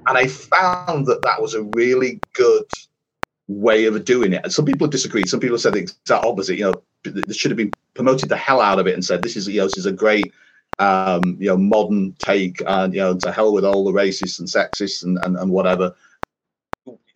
And 0.07 0.19
I 0.19 0.27
found 0.27 1.07
that 1.07 1.23
that 1.23 1.41
was 1.41 1.55
a 1.55 1.63
really 1.75 2.21
good 2.35 2.67
way 3.49 3.85
of 3.85 4.05
doing 4.05 4.33
it. 4.33 4.43
And 4.45 4.53
some 4.53 4.65
people 4.65 4.87
disagreed. 4.87 5.29
Some 5.29 5.41
people 5.41 5.59
said 5.59 5.75
the 5.75 5.81
exact 5.81 6.25
opposite. 6.25 6.59
You 6.59 6.73
know, 6.73 6.83
they 7.05 7.33
should 7.33 7.51
have 7.51 7.59
been 7.59 7.73
promoted 7.95 8.29
the 8.29 8.37
hell 8.37 8.61
out 8.61 8.79
of 8.79 8.87
it 8.87 8.95
and 8.95 9.05
said 9.05 9.23
this 9.23 9.37
is 9.37 9.49
you 9.49 9.59
know 9.59 9.67
this 9.67 9.79
is 9.79 9.87
a 9.87 9.93
great 9.93 10.33
um, 10.79 11.37
you 11.39 11.49
know 11.49 11.57
modern 11.57 12.15
take 12.19 12.63
and 12.67 12.95
you 12.95 13.01
know 13.01 13.17
to 13.17 13.33
hell 13.33 13.53
with 13.53 13.65
all 13.65 13.85
the 13.85 13.93
racists 13.93 14.39
and 14.39 14.49
sexists 14.49 15.05
and 15.05 15.19
and, 15.25 15.37
and 15.37 15.51
whatever. 15.51 15.95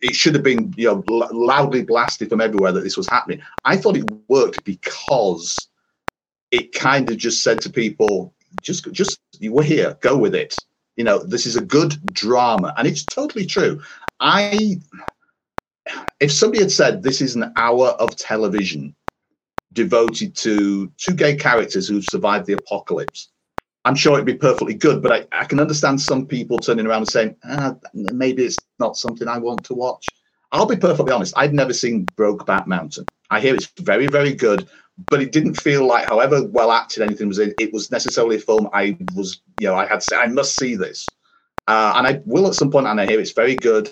It 0.01 0.15
should 0.15 0.35
have 0.35 0.43
been 0.43 0.73
you 0.77 0.87
know 0.87 1.03
loudly 1.31 1.83
blasted 1.83 2.29
from 2.29 2.41
everywhere 2.41 2.71
that 2.71 2.81
this 2.83 2.97
was 2.97 3.07
happening. 3.07 3.41
I 3.65 3.77
thought 3.77 3.97
it 3.97 4.09
worked 4.27 4.63
because 4.63 5.67
it 6.51 6.73
kind 6.73 7.09
of 7.09 7.17
just 7.17 7.43
said 7.43 7.61
to 7.61 7.69
people, 7.69 8.33
just 8.61 8.91
just 8.91 9.19
you 9.39 9.53
were 9.53 9.63
here, 9.63 9.97
go 10.01 10.17
with 10.17 10.35
it. 10.35 10.55
You 10.95 11.03
know, 11.03 11.19
this 11.23 11.45
is 11.45 11.55
a 11.55 11.61
good 11.61 11.95
drama, 12.13 12.73
and 12.77 12.87
it's 12.87 13.05
totally 13.05 13.45
true. 13.45 13.81
I 14.19 14.79
if 16.19 16.31
somebody 16.31 16.61
had 16.61 16.71
said 16.71 17.03
this 17.03 17.21
is 17.21 17.35
an 17.35 17.53
hour 17.55 17.87
of 17.87 18.15
television 18.15 18.95
devoted 19.73 20.35
to 20.35 20.91
two 20.97 21.13
gay 21.13 21.35
characters 21.35 21.87
who've 21.87 22.03
survived 22.03 22.45
the 22.45 22.53
apocalypse, 22.53 23.29
I'm 23.87 23.95
sure 23.95 24.15
it'd 24.15 24.25
be 24.25 24.35
perfectly 24.35 24.73
good. 24.73 25.01
But 25.01 25.11
I, 25.13 25.41
I 25.41 25.45
can 25.45 25.61
understand 25.61 26.01
some 26.01 26.25
people 26.25 26.57
turning 26.57 26.85
around 26.85 27.03
and 27.03 27.09
saying, 27.09 27.35
ah, 27.45 27.75
maybe 27.93 28.43
it's 28.43 28.57
not 28.79 28.97
something 28.97 29.27
I 29.29 29.37
want 29.37 29.63
to 29.65 29.73
watch. 29.73 30.05
I'll 30.51 30.65
be 30.65 30.75
perfectly 30.75 31.13
honest. 31.13 31.33
I'd 31.37 31.53
never 31.53 31.73
seen 31.73 32.05
Brokeback 32.17 32.67
Mountain. 32.67 33.05
I 33.29 33.39
hear 33.39 33.55
it's 33.55 33.67
very, 33.79 34.07
very 34.07 34.33
good, 34.33 34.67
but 35.09 35.21
it 35.21 35.31
didn't 35.31 35.55
feel 35.55 35.87
like, 35.87 36.07
however 36.07 36.43
well 36.43 36.71
acted 36.71 37.03
anything 37.03 37.29
was 37.29 37.39
in, 37.39 37.53
it 37.59 37.71
was 37.71 37.89
necessarily 37.89 38.35
a 38.35 38.39
film 38.39 38.69
I 38.73 38.97
was, 39.15 39.41
you 39.59 39.67
know, 39.67 39.75
I 39.75 39.85
had 39.85 40.01
to 40.01 40.05
say, 40.09 40.17
I 40.17 40.27
must 40.27 40.57
see 40.57 40.75
this. 40.75 41.07
Uh, 41.67 41.93
and 41.95 42.07
I 42.07 42.21
will 42.25 42.47
at 42.47 42.55
some 42.55 42.71
point, 42.71 42.87
and 42.87 42.99
I 42.99 43.05
hear 43.05 43.19
it's 43.19 43.31
very 43.31 43.55
good, 43.55 43.89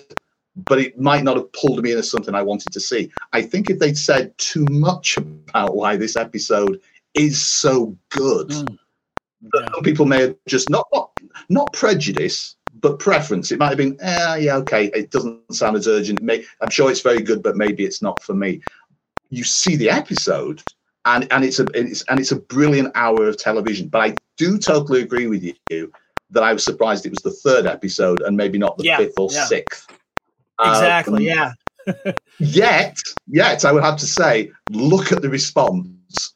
but 0.56 0.78
it 0.78 0.98
might 0.98 1.24
not 1.24 1.36
have 1.36 1.52
pulled 1.52 1.82
me 1.82 1.92
in 1.92 1.98
as 1.98 2.10
something 2.10 2.34
I 2.34 2.42
wanted 2.42 2.72
to 2.72 2.80
see. 2.80 3.10
I 3.32 3.42
think 3.42 3.70
if 3.70 3.78
they'd 3.78 3.96
said 3.96 4.36
too 4.36 4.66
much 4.70 5.16
about 5.18 5.74
why 5.74 5.96
this 5.96 6.16
episode 6.16 6.80
is 7.14 7.42
so 7.42 7.96
good, 8.10 8.48
Mm. 8.50 8.78
Some 9.72 9.82
people 9.82 10.06
may 10.06 10.20
have 10.22 10.36
just 10.46 10.70
not, 10.70 10.86
not 10.92 11.10
not 11.48 11.72
prejudice, 11.72 12.56
but 12.80 12.98
preference. 12.98 13.52
It 13.52 13.58
might 13.58 13.68
have 13.68 13.76
been, 13.78 13.96
eh, 14.00 14.36
yeah, 14.36 14.56
okay, 14.56 14.86
it 14.94 15.10
doesn't 15.10 15.54
sound 15.54 15.76
as 15.76 15.86
urgent. 15.86 16.22
May, 16.22 16.44
I'm 16.60 16.70
sure 16.70 16.90
it's 16.90 17.00
very 17.00 17.20
good, 17.20 17.42
but 17.42 17.56
maybe 17.56 17.84
it's 17.84 18.02
not 18.02 18.22
for 18.22 18.34
me. 18.34 18.60
You 19.30 19.44
see 19.44 19.76
the 19.76 19.90
episode, 19.90 20.62
and 21.04 21.30
and 21.32 21.44
it's 21.44 21.58
a 21.58 21.66
it's 21.74 22.02
and 22.08 22.20
it's 22.20 22.32
a 22.32 22.36
brilliant 22.36 22.92
hour 22.94 23.28
of 23.28 23.36
television. 23.38 23.88
But 23.88 24.02
I 24.02 24.16
do 24.36 24.58
totally 24.58 25.02
agree 25.02 25.26
with 25.26 25.44
you 25.70 25.92
that 26.30 26.42
I 26.42 26.52
was 26.52 26.64
surprised 26.64 27.06
it 27.06 27.10
was 27.10 27.20
the 27.20 27.30
third 27.30 27.66
episode 27.66 28.20
and 28.22 28.36
maybe 28.36 28.58
not 28.58 28.76
the 28.78 28.84
Yeah, 28.84 28.96
fifth 28.98 29.18
or 29.18 29.28
yeah. 29.30 29.44
sixth. 29.46 29.88
Exactly. 30.60 31.30
Um, 31.30 31.54
yeah. 31.86 32.12
Yet, 32.40 32.98
yet, 33.28 33.64
I 33.64 33.70
would 33.70 33.84
have 33.84 33.96
to 33.98 34.06
say, 34.06 34.50
look 34.70 35.12
at 35.12 35.22
the 35.22 35.28
response 35.30 35.86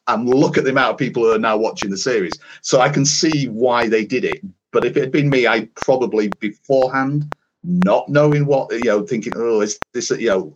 and 0.07 0.27
look 0.27 0.57
at 0.57 0.63
the 0.63 0.69
amount 0.69 0.91
of 0.91 0.97
people 0.97 1.23
who 1.23 1.31
are 1.31 1.39
now 1.39 1.57
watching 1.57 1.89
the 1.89 1.97
series. 1.97 2.33
So 2.61 2.79
I 2.79 2.89
can 2.89 3.05
see 3.05 3.47
why 3.47 3.87
they 3.87 4.05
did 4.05 4.25
it. 4.25 4.41
But 4.71 4.85
if 4.85 4.95
it 4.95 5.01
had 5.01 5.11
been 5.11 5.29
me, 5.29 5.47
I 5.47 5.67
probably 5.75 6.29
beforehand, 6.39 7.33
not 7.63 8.09
knowing 8.09 8.45
what 8.45 8.71
you 8.71 8.85
know, 8.85 9.05
thinking, 9.05 9.33
oh, 9.35 9.61
is 9.61 9.79
this 9.93 10.09
you 10.11 10.29
know, 10.29 10.55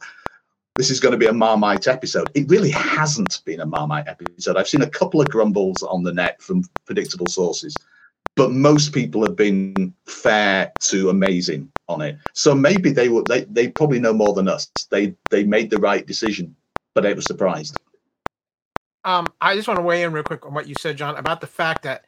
this 0.75 0.89
is 0.89 0.99
going 0.99 1.11
to 1.13 1.17
be 1.17 1.27
a 1.27 1.33
Marmite 1.33 1.87
episode. 1.87 2.29
It 2.33 2.49
really 2.49 2.71
hasn't 2.71 3.41
been 3.45 3.61
a 3.61 3.65
Marmite 3.65 4.07
episode. 4.07 4.57
I've 4.57 4.67
seen 4.67 4.81
a 4.81 4.89
couple 4.89 5.21
of 5.21 5.29
grumbles 5.29 5.83
on 5.83 6.03
the 6.03 6.13
net 6.13 6.41
from 6.41 6.63
predictable 6.85 7.27
sources, 7.27 7.75
but 8.35 8.51
most 8.51 8.93
people 8.93 9.23
have 9.23 9.35
been 9.35 9.93
fair 10.05 10.71
to 10.81 11.09
amazing 11.09 11.71
on 11.87 12.01
it. 12.01 12.17
So 12.33 12.55
maybe 12.55 12.91
they 12.91 13.09
were 13.09 13.23
they, 13.23 13.43
they 13.45 13.67
probably 13.69 13.99
know 13.99 14.13
more 14.13 14.33
than 14.33 14.47
us. 14.47 14.69
They 14.89 15.15
they 15.29 15.43
made 15.43 15.69
the 15.69 15.77
right 15.77 16.05
decision, 16.05 16.55
but 16.93 17.05
I 17.05 17.13
was 17.13 17.25
surprised. 17.25 17.77
Um, 19.05 19.27
I 19.39 19.55
just 19.55 19.67
want 19.67 19.77
to 19.77 19.83
weigh 19.83 20.03
in 20.03 20.11
real 20.11 20.23
quick 20.23 20.45
on 20.45 20.53
what 20.53 20.67
you 20.67 20.75
said, 20.79 20.97
John, 20.97 21.15
about 21.15 21.39
the 21.39 21.47
fact 21.47 21.83
that 21.83 22.05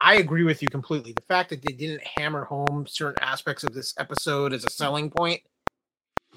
I 0.00 0.16
agree 0.16 0.44
with 0.44 0.62
you 0.62 0.68
completely. 0.68 1.12
The 1.12 1.22
fact 1.22 1.50
that 1.50 1.62
they 1.62 1.72
didn't 1.72 2.02
hammer 2.06 2.44
home 2.44 2.86
certain 2.88 3.22
aspects 3.22 3.64
of 3.64 3.74
this 3.74 3.94
episode 3.98 4.52
as 4.52 4.64
a 4.64 4.70
selling 4.70 5.10
point, 5.10 5.40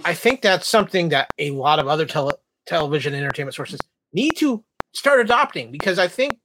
I 0.04 0.14
think 0.14 0.42
that's 0.42 0.68
something 0.68 1.10
that 1.10 1.30
a 1.38 1.52
lot 1.52 1.78
of 1.80 1.88
other 1.88 2.06
tele- 2.06 2.40
television 2.66 3.14
entertainment 3.14 3.54
sources 3.56 3.80
need 4.14 4.32
to 4.38 4.64
start 4.94 5.20
adopting 5.20 5.72
because 5.72 6.00
I 6.00 6.08
think 6.08 6.40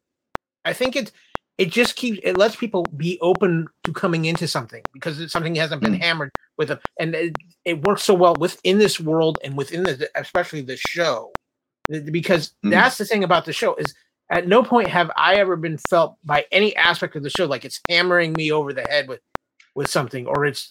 I 0.64 0.72
think 0.72 0.96
it's 0.96 1.12
it 1.56 1.70
just 1.70 1.94
keeps 1.96 2.18
it 2.22 2.36
lets 2.36 2.56
people 2.56 2.84
be 2.96 3.18
open 3.22 3.68
to 3.84 3.92
coming 3.92 4.24
into 4.24 4.48
something 4.48 4.82
because 4.92 5.20
it's 5.20 5.32
something 5.32 5.54
hasn't 5.54 5.80
been 5.80 5.94
Mm. 5.94 6.00
hammered 6.02 6.32
with 6.58 6.68
them 6.68 6.80
and 6.98 7.14
it, 7.14 7.36
it 7.64 7.86
works 7.86 8.02
so 8.02 8.12
well 8.12 8.34
within 8.38 8.78
this 8.78 8.98
world 9.00 9.38
and 9.44 9.56
within 9.56 9.84
the 9.84 10.10
especially 10.16 10.62
the 10.62 10.76
show 10.76 11.32
because 12.10 12.54
Mm. 12.64 12.70
that's 12.70 12.98
the 12.98 13.04
thing 13.04 13.24
about 13.24 13.44
the 13.44 13.52
show 13.52 13.74
is 13.76 13.94
at 14.30 14.48
no 14.48 14.62
point 14.62 14.88
have 14.88 15.10
I 15.16 15.36
ever 15.36 15.56
been 15.56 15.76
felt 15.78 16.16
by 16.24 16.46
any 16.50 16.74
aspect 16.76 17.14
of 17.16 17.22
the 17.22 17.30
show 17.30 17.44
like 17.46 17.64
it's 17.64 17.80
hammering 17.88 18.32
me 18.32 18.50
over 18.52 18.72
the 18.72 18.82
head 18.82 19.08
with 19.08 19.20
with 19.74 19.90
something 19.90 20.26
or 20.26 20.44
it's 20.46 20.70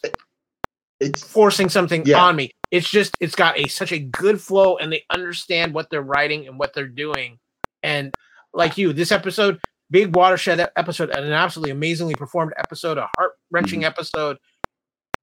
It's 1.00 1.22
forcing 1.24 1.68
something 1.70 2.04
Yeah. 2.06 2.24
on 2.24 2.36
me. 2.36 2.52
It's 2.72 2.90
just 2.90 3.16
it's 3.20 3.36
got 3.36 3.60
a 3.60 3.68
such 3.68 3.92
a 3.92 4.00
good 4.00 4.40
flow 4.42 4.78
and 4.78 4.92
they 4.92 5.04
understand 5.10 5.74
what 5.74 5.90
they're 5.90 6.02
writing 6.02 6.48
and 6.48 6.58
what 6.58 6.74
they're 6.74 6.88
doing. 6.88 7.40
And 7.84 8.14
like 8.54 8.78
you, 8.78 8.94
this 8.94 9.12
episode, 9.12 9.60
big 9.92 10.16
watershed 10.16 10.66
episode, 10.78 11.10
and 11.10 11.26
an 11.26 11.34
absolutely 11.34 11.72
amazingly 11.72 12.16
performed 12.16 12.54
episode, 12.58 12.98
a 12.98 13.10
heart 13.18 13.34
wrenching 13.52 13.84
episode. 13.84 14.38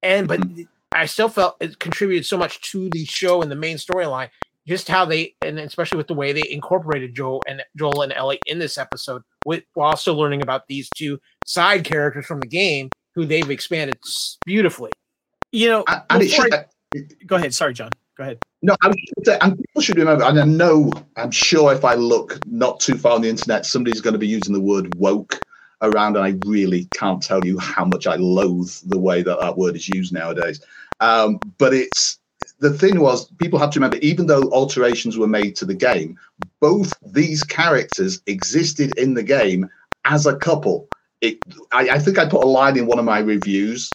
And 0.03 0.27
but 0.27 0.41
I 0.91 1.05
still 1.07 1.29
felt 1.29 1.57
it 1.59 1.79
contributed 1.79 2.25
so 2.27 2.37
much 2.37 2.61
to 2.71 2.89
the 2.91 3.05
show 3.05 3.41
and 3.41 3.49
the 3.51 3.55
main 3.55 3.77
storyline. 3.77 4.29
Just 4.67 4.87
how 4.87 5.05
they 5.05 5.35
and 5.41 5.59
especially 5.59 5.97
with 5.97 6.07
the 6.07 6.13
way 6.13 6.33
they 6.33 6.43
incorporated 6.49 7.15
Joel 7.15 7.41
and 7.47 7.63
Joel 7.75 8.03
and 8.03 8.13
Ellie 8.13 8.39
in 8.45 8.59
this 8.59 8.77
episode, 8.77 9.23
with 9.45 9.63
while 9.73 9.97
still 9.97 10.15
learning 10.15 10.41
about 10.41 10.67
these 10.67 10.89
two 10.95 11.19
side 11.45 11.83
characters 11.83 12.25
from 12.25 12.39
the 12.39 12.47
game 12.47 12.89
who 13.15 13.25
they've 13.25 13.49
expanded 13.49 13.97
beautifully. 14.45 14.91
You 15.51 15.69
know, 15.69 15.83
and 15.87 16.01
and 16.09 16.23
it 16.23 16.29
should. 16.29 16.53
I- 16.53 16.65
go 17.25 17.37
ahead. 17.37 17.53
Sorry, 17.53 17.73
John. 17.73 17.89
Go 18.17 18.23
ahead. 18.23 18.39
No, 18.61 18.75
I 18.83 18.87
was 18.89 18.95
going 18.95 19.23
to 19.23 19.31
say, 19.31 19.37
and 19.41 19.57
people 19.57 19.81
should 19.81 19.97
remember, 19.97 20.23
and 20.23 20.39
I 20.39 20.45
know, 20.45 20.91
I'm 21.15 21.31
sure 21.31 21.73
if 21.73 21.83
I 21.83 21.95
look 21.95 22.39
not 22.45 22.79
too 22.79 22.95
far 22.95 23.13
on 23.13 23.21
the 23.21 23.29
internet, 23.29 23.65
somebody's 23.65 24.01
going 24.01 24.13
to 24.13 24.19
be 24.19 24.27
using 24.27 24.53
the 24.53 24.59
word 24.59 24.93
woke 24.95 25.39
around, 25.81 26.15
and 26.15 26.25
I 26.25 26.35
really 26.45 26.85
can't 26.93 27.23
tell 27.23 27.43
you 27.43 27.57
how 27.57 27.85
much 27.85 28.05
I 28.05 28.17
loathe 28.17 28.71
the 28.85 28.99
way 28.99 29.23
that 29.23 29.39
that 29.39 29.57
word 29.57 29.75
is 29.75 29.89
used 29.89 30.13
nowadays. 30.13 30.63
Um, 30.99 31.39
but 31.57 31.73
it's 31.73 32.19
the 32.61 32.71
thing 32.71 32.99
was, 33.01 33.25
people 33.39 33.57
have 33.57 33.71
to 33.71 33.79
remember, 33.79 33.97
even 33.97 34.27
though 34.27 34.43
alterations 34.51 35.17
were 35.17 35.27
made 35.27 35.55
to 35.57 35.65
the 35.65 35.73
game, 35.73 36.17
both 36.59 36.93
these 37.03 37.43
characters 37.43 38.21
existed 38.27 38.97
in 38.99 39.15
the 39.15 39.23
game 39.23 39.67
as 40.05 40.27
a 40.27 40.35
couple. 40.35 40.87
It, 41.21 41.39
I, 41.71 41.89
I 41.89 41.99
think 41.99 42.19
I 42.19 42.29
put 42.29 42.43
a 42.43 42.47
line 42.47 42.77
in 42.77 42.85
one 42.85 42.99
of 42.99 43.05
my 43.05 43.17
reviews, 43.19 43.89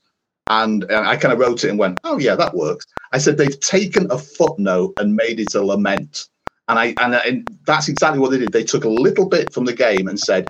and, 0.49 0.83
and 0.83 1.07
I 1.07 1.17
kind 1.17 1.33
of 1.33 1.39
wrote 1.39 1.63
it 1.63 1.71
and 1.71 1.79
went, 1.79 1.99
"Oh 2.03 2.19
yeah, 2.19 2.35
that 2.35 2.55
works." 2.55 2.87
I 3.13 3.19
said 3.19 3.39
they've 3.39 3.59
taken 3.61 4.11
a 4.11 4.19
footnote 4.19 4.95
and 4.99 5.15
made 5.15 5.39
it 5.39 5.55
a 5.55 5.63
lament, 5.63 6.29
and 6.69 6.79
I 6.79 6.95
and, 7.01 7.15
and 7.15 7.49
that's 7.67 7.89
exactly 7.89 8.19
what 8.19 8.33
they 8.33 8.39
did. 8.39 8.53
They 8.53 8.65
took 8.65 8.85
a 8.85 8.89
little 8.89 9.29
bit 9.29 9.53
from 9.53 9.65
the 9.65 9.73
game 9.73 10.09
and 10.09 10.19
said, 10.19 10.49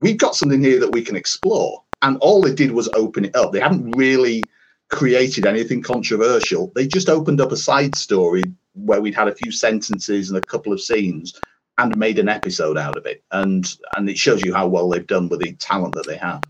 "We've 0.00 0.18
got 0.18 0.34
something 0.34 0.62
here 0.62 0.80
that 0.80 0.92
we 0.92 1.02
can 1.02 1.16
explore," 1.16 1.82
and 2.00 2.16
all 2.18 2.42
they 2.42 2.54
did 2.54 2.72
was 2.72 2.88
open 2.94 3.26
it 3.26 3.36
up. 3.36 3.52
They 3.52 3.60
haven't 3.60 3.96
really 3.96 4.44
created 4.92 5.46
anything 5.46 5.82
controversial. 5.82 6.70
They 6.74 6.86
just 6.86 7.08
opened 7.08 7.40
up 7.40 7.50
a 7.52 7.56
side 7.56 7.96
story 7.96 8.42
where 8.74 9.00
we'd 9.00 9.14
had 9.14 9.28
a 9.28 9.34
few 9.34 9.50
sentences 9.50 10.28
and 10.30 10.38
a 10.38 10.46
couple 10.46 10.72
of 10.72 10.80
scenes 10.80 11.38
and 11.78 11.96
made 11.96 12.18
an 12.18 12.28
episode 12.28 12.76
out 12.78 12.96
of 12.96 13.06
it, 13.06 13.22
and 13.32 13.76
and 13.96 14.08
it 14.08 14.16
shows 14.18 14.42
you 14.44 14.54
how 14.54 14.66
well 14.68 14.88
they've 14.88 15.06
done 15.06 15.28
with 15.28 15.40
the 15.40 15.52
talent 15.54 15.94
that 15.94 16.06
they 16.06 16.16
have. 16.16 16.42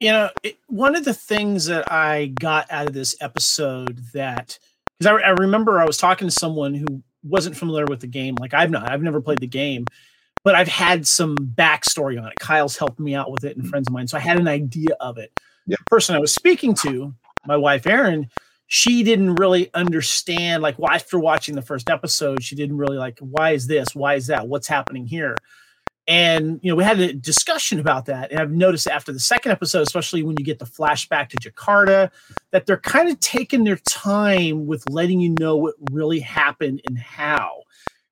you 0.00 0.10
know 0.10 0.28
it, 0.42 0.58
one 0.66 0.94
of 0.96 1.04
the 1.06 1.14
things 1.14 1.64
that 1.66 1.90
i 1.90 2.26
got 2.40 2.66
out 2.70 2.86
of 2.88 2.92
this 2.92 3.14
episode 3.22 3.98
that 4.12 4.58
because 4.98 5.06
I, 5.22 5.28
I 5.28 5.30
remember 5.30 5.80
i 5.80 5.86
was 5.86 5.96
talking 5.96 6.28
to 6.28 6.34
someone 6.34 6.74
who 6.74 7.02
wasn't 7.22 7.56
familiar 7.56 7.86
with 7.86 8.00
the 8.00 8.06
game 8.06 8.34
like 8.38 8.52
i've 8.52 8.70
not 8.70 8.90
i've 8.90 9.02
never 9.02 9.20
played 9.22 9.38
the 9.40 9.46
game 9.46 9.86
but 10.44 10.54
i've 10.54 10.68
had 10.68 11.06
some 11.06 11.34
backstory 11.36 12.20
on 12.20 12.26
it 12.28 12.34
kyle's 12.40 12.76
helped 12.76 13.00
me 13.00 13.14
out 13.14 13.30
with 13.30 13.44
it 13.44 13.56
and 13.56 13.64
Mhm. 13.64 13.70
friends 13.70 13.88
of 13.88 13.94
mine 13.94 14.06
so 14.06 14.18
i 14.18 14.20
had 14.20 14.38
an 14.38 14.48
idea 14.48 14.94
of 15.00 15.16
it 15.16 15.30
Yeah. 15.66 15.76
the 15.78 15.84
person 15.88 16.14
i 16.14 16.18
was 16.18 16.34
speaking 16.34 16.74
to 16.84 17.14
my 17.46 17.56
wife 17.56 17.86
erin 17.86 18.28
she 18.68 19.02
didn't 19.02 19.36
really 19.36 19.72
understand 19.74 20.62
like 20.62 20.76
after 20.90 21.18
watching 21.18 21.54
the 21.54 21.62
first 21.62 21.88
episode 21.88 22.42
she 22.42 22.56
didn't 22.56 22.76
really 22.76 22.96
like 22.96 23.18
why 23.20 23.52
is 23.52 23.66
this? 23.66 23.94
Why 23.94 24.14
is 24.14 24.26
that? 24.26 24.48
What's 24.48 24.68
happening 24.68 25.06
here? 25.06 25.36
And 26.08 26.60
you 26.62 26.70
know 26.70 26.76
we 26.76 26.84
had 26.84 27.00
a 27.00 27.12
discussion 27.12 27.78
about 27.78 28.06
that. 28.06 28.30
And 28.30 28.40
i've 28.40 28.50
noticed 28.50 28.88
after 28.88 29.12
the 29.12 29.20
second 29.20 29.52
episode 29.52 29.82
especially 29.82 30.22
when 30.22 30.36
you 30.38 30.44
get 30.44 30.58
the 30.58 30.64
flashback 30.64 31.28
to 31.30 31.36
jakarta 31.36 32.10
that 32.52 32.66
they're 32.66 32.76
kind 32.76 33.08
of 33.08 33.20
taking 33.20 33.64
their 33.64 33.78
time 33.88 34.66
with 34.66 34.88
letting 34.88 35.20
you 35.20 35.34
know 35.38 35.56
what 35.56 35.74
really 35.90 36.20
happened 36.20 36.80
and 36.86 36.98
how. 36.98 37.62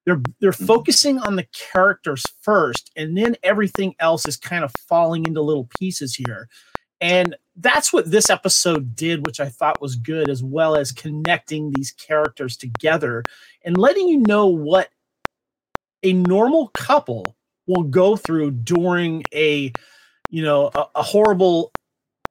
They're 0.06 0.20
they're 0.40 0.52
mm-hmm. 0.52 0.66
focusing 0.66 1.18
on 1.18 1.36
the 1.36 1.46
characters 1.52 2.24
first 2.42 2.92
and 2.94 3.16
then 3.16 3.36
everything 3.42 3.94
else 3.98 4.28
is 4.28 4.36
kind 4.36 4.62
of 4.62 4.72
falling 4.88 5.24
into 5.26 5.40
little 5.40 5.68
pieces 5.80 6.14
here 6.14 6.48
and 7.04 7.36
that's 7.56 7.92
what 7.92 8.10
this 8.10 8.30
episode 8.30 8.96
did 8.96 9.26
which 9.26 9.38
i 9.38 9.48
thought 9.48 9.80
was 9.80 9.94
good 9.94 10.30
as 10.30 10.42
well 10.42 10.74
as 10.74 10.90
connecting 10.90 11.70
these 11.72 11.92
characters 11.92 12.56
together 12.56 13.22
and 13.64 13.76
letting 13.76 14.08
you 14.08 14.18
know 14.26 14.46
what 14.46 14.88
a 16.02 16.12
normal 16.12 16.68
couple 16.68 17.36
will 17.66 17.82
go 17.82 18.16
through 18.16 18.50
during 18.50 19.22
a 19.34 19.70
you 20.30 20.42
know 20.42 20.70
a, 20.74 20.84
a 20.96 21.02
horrible 21.02 21.72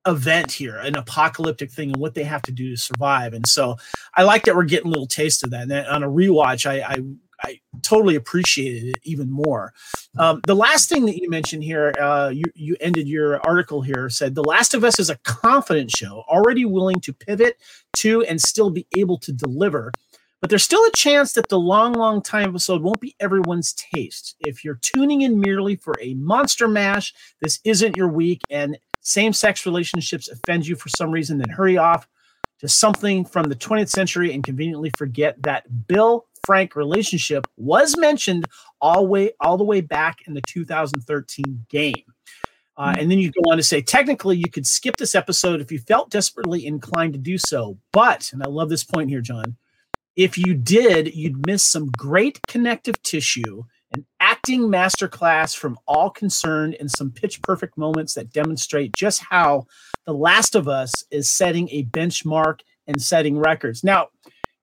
event 0.05 0.51
here 0.51 0.77
an 0.79 0.97
apocalyptic 0.97 1.71
thing 1.71 1.89
and 1.89 1.97
what 1.97 2.13
they 2.13 2.25
have 2.25 2.41
to 2.41 2.51
do 2.51 2.69
to 2.69 2.77
survive. 2.77 3.33
And 3.33 3.47
so 3.47 3.77
i 4.15 4.23
like 4.23 4.43
that 4.43 4.55
we're 4.55 4.65
getting 4.65 4.87
a 4.87 4.89
little 4.89 5.07
taste 5.07 5.43
of 5.43 5.51
that. 5.51 5.63
And 5.63 5.87
on 5.87 6.03
a 6.03 6.09
rewatch 6.09 6.65
i 6.65 6.81
i, 6.81 6.97
I 7.43 7.59
totally 7.81 8.15
appreciated 8.15 8.95
it 8.95 8.99
even 9.03 9.29
more 9.29 9.73
um, 10.17 10.41
the 10.45 10.55
last 10.55 10.89
thing 10.89 11.05
that 11.05 11.21
you 11.21 11.29
mentioned 11.29 11.63
here 11.63 11.93
uh, 11.99 12.29
you, 12.33 12.45
you 12.55 12.75
ended 12.79 13.07
your 13.07 13.39
article 13.45 13.81
here 13.81 14.09
said 14.09 14.35
the 14.35 14.43
last 14.43 14.73
of 14.73 14.83
us 14.83 14.99
is 14.99 15.09
a 15.09 15.17
confident 15.23 15.91
show 15.91 16.23
already 16.27 16.65
willing 16.65 16.99
to 17.01 17.13
pivot 17.13 17.57
to 17.97 18.23
and 18.23 18.41
still 18.41 18.69
be 18.69 18.87
able 18.95 19.17
to 19.17 19.31
deliver 19.31 19.91
but 20.43 20.49
there's 20.49 20.65
still 20.65 20.83
a 20.83 20.91
chance 20.91 21.31
that 21.33 21.47
the 21.47 21.57
long, 21.57 21.93
long 21.93 22.21
time 22.21 22.49
episode 22.49 22.81
won't 22.81 22.99
be 22.99 23.15
everyone's 23.21 23.71
taste. 23.71 24.35
If 24.41 24.65
you're 24.65 24.75
tuning 24.81 25.21
in 25.21 25.39
merely 25.39 25.77
for 25.77 25.95
a 26.01 26.15
monster 26.15 26.67
mash, 26.67 27.13
this 27.39 27.61
isn't 27.63 27.95
your 27.95 28.09
week, 28.09 28.41
and 28.49 28.77
same 28.99 29.31
sex 29.31 29.65
relationships 29.65 30.27
offend 30.27 30.67
you 30.67 30.75
for 30.75 30.89
some 30.89 31.11
reason, 31.11 31.37
then 31.37 31.47
hurry 31.47 31.77
off 31.77 32.09
to 32.59 32.67
something 32.67 33.23
from 33.23 33.47
the 33.47 33.55
20th 33.55 33.87
century 33.87 34.33
and 34.33 34.43
conveniently 34.43 34.91
forget 34.97 35.41
that 35.43 35.87
Bill 35.87 36.25
Frank 36.45 36.75
relationship 36.75 37.47
was 37.57 37.97
mentioned 37.97 38.45
all 38.81 39.07
way 39.07 39.31
all 39.39 39.57
the 39.57 39.63
way 39.63 39.81
back 39.81 40.19
in 40.27 40.33
the 40.33 40.41
2013 40.47 41.65
game. 41.69 42.03
Uh, 42.75 42.95
and 42.97 43.11
then 43.11 43.19
you 43.19 43.31
go 43.31 43.51
on 43.51 43.57
to 43.57 43.63
say, 43.63 43.81
technically, 43.81 44.35
you 44.35 44.49
could 44.49 44.65
skip 44.65 44.97
this 44.97 45.13
episode 45.13 45.61
if 45.61 45.71
you 45.71 45.77
felt 45.77 46.09
desperately 46.09 46.65
inclined 46.65 47.13
to 47.13 47.19
do 47.19 47.37
so. 47.37 47.77
But, 47.91 48.31
and 48.33 48.41
I 48.41 48.47
love 48.47 48.69
this 48.69 48.83
point 48.83 49.09
here, 49.09 49.21
John, 49.21 49.57
if 50.15 50.37
you 50.37 50.53
did, 50.53 51.13
you'd 51.13 51.45
miss 51.45 51.63
some 51.63 51.91
great 51.97 52.39
connective 52.47 53.01
tissue, 53.03 53.63
an 53.91 54.05
acting 54.19 54.61
masterclass 54.61 55.55
from 55.55 55.77
all 55.87 56.09
concerned, 56.09 56.75
and 56.79 56.89
some 56.89 57.11
pitch 57.11 57.41
perfect 57.43 57.77
moments 57.77 58.15
that 58.15 58.31
demonstrate 58.31 58.95
just 58.95 59.21
how 59.21 59.67
The 60.05 60.13
Last 60.13 60.55
of 60.55 60.67
Us 60.67 61.03
is 61.11 61.29
setting 61.29 61.69
a 61.69 61.85
benchmark 61.85 62.61
and 62.87 63.01
setting 63.01 63.37
records. 63.37 63.83
Now, 63.83 64.09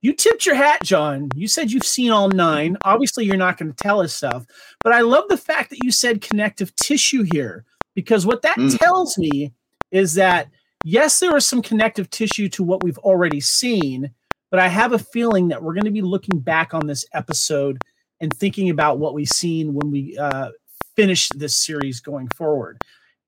you 0.03 0.12
tipped 0.14 0.46
your 0.46 0.55
hat, 0.55 0.82
John. 0.82 1.28
You 1.34 1.46
said 1.48 1.70
you've 1.70 1.84
seen 1.84 2.11
all 2.11 2.28
nine. 2.28 2.76
Obviously, 2.84 3.24
you're 3.24 3.36
not 3.36 3.59
going 3.59 3.72
to 3.72 3.82
tell 3.82 4.01
us 4.01 4.14
stuff, 4.14 4.46
but 4.82 4.92
I 4.92 5.01
love 5.03 5.24
the 5.28 5.36
fact 5.36 5.70
that 5.70 5.82
you 5.82 5.90
said 5.92 6.20
connective 6.22 6.74
tissue 6.76 7.22
here 7.32 7.64
because 7.94 8.24
what 8.26 8.42
that 8.42 8.57
Mm. 8.57 8.78
tells 8.78 9.18
me 9.18 9.53
is 9.90 10.14
that 10.14 10.48
yes, 10.84 11.20
there 11.20 11.36
is 11.36 11.44
some 11.46 11.61
connective 11.62 12.09
tissue 12.11 12.48
to 12.48 12.62
what 12.62 12.82
we've 12.82 12.98
already 12.98 13.40
seen, 13.40 14.11
but 14.51 14.59
I 14.61 14.68
have 14.68 14.92
a 14.92 14.98
feeling 14.98 15.48
that 15.48 15.62
we're 15.62 15.74
going 15.74 15.84
to 15.84 15.90
be 15.90 16.01
looking 16.03 16.38
back 16.40 16.72
on 16.72 16.86
this 16.86 17.05
episode 17.12 17.78
and 18.20 18.32
thinking 18.32 18.70
about 18.70 18.98
what 18.98 19.12
we've 19.14 19.28
seen 19.28 19.74
when 19.74 19.90
we 19.90 20.16
uh, 20.18 20.51
finish 20.96 21.28
this 21.30 21.57
series 21.57 22.01
going 22.01 22.28
forward. 22.36 22.78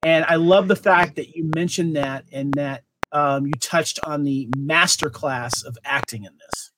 And 0.04 0.24
I 0.26 0.36
love 0.36 0.68
the 0.68 0.76
fact 0.76 1.16
that 1.16 1.36
you 1.36 1.50
mentioned 1.54 1.96
that 1.96 2.24
and 2.32 2.52
that 2.54 2.84
um, 3.12 3.46
you 3.46 3.52
touched 3.60 4.00
on 4.04 4.24
the 4.24 4.48
master 4.56 5.10
class 5.10 5.62
of 5.62 5.76
acting 5.84 6.24
in 6.24 6.32
this. 6.38 6.72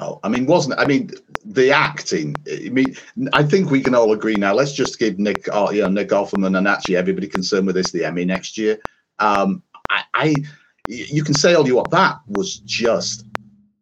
Oh, 0.00 0.18
I 0.24 0.28
mean, 0.28 0.46
wasn't 0.46 0.78
I 0.80 0.86
mean 0.86 1.10
the 1.44 1.70
acting? 1.70 2.34
I 2.50 2.68
mean, 2.68 2.96
I 3.32 3.44
think 3.44 3.70
we 3.70 3.80
can 3.80 3.94
all 3.94 4.12
agree 4.12 4.34
now. 4.34 4.52
Let's 4.52 4.72
just 4.72 4.98
give 4.98 5.20
Nick, 5.20 5.48
oh, 5.52 5.70
you 5.70 5.82
know, 5.82 5.88
Nick 5.88 6.08
Offerman 6.08 6.58
and 6.58 6.66
actually 6.66 6.96
everybody 6.96 7.28
concerned 7.28 7.66
with 7.66 7.76
this 7.76 7.92
the 7.92 8.04
Emmy 8.04 8.24
next 8.24 8.58
year. 8.58 8.78
Um, 9.20 9.62
I, 9.90 10.02
I, 10.14 10.34
you 10.88 11.22
can 11.22 11.34
say 11.34 11.54
all 11.54 11.66
you 11.66 11.76
want. 11.76 11.92
That 11.92 12.18
was 12.26 12.58
just 12.58 13.24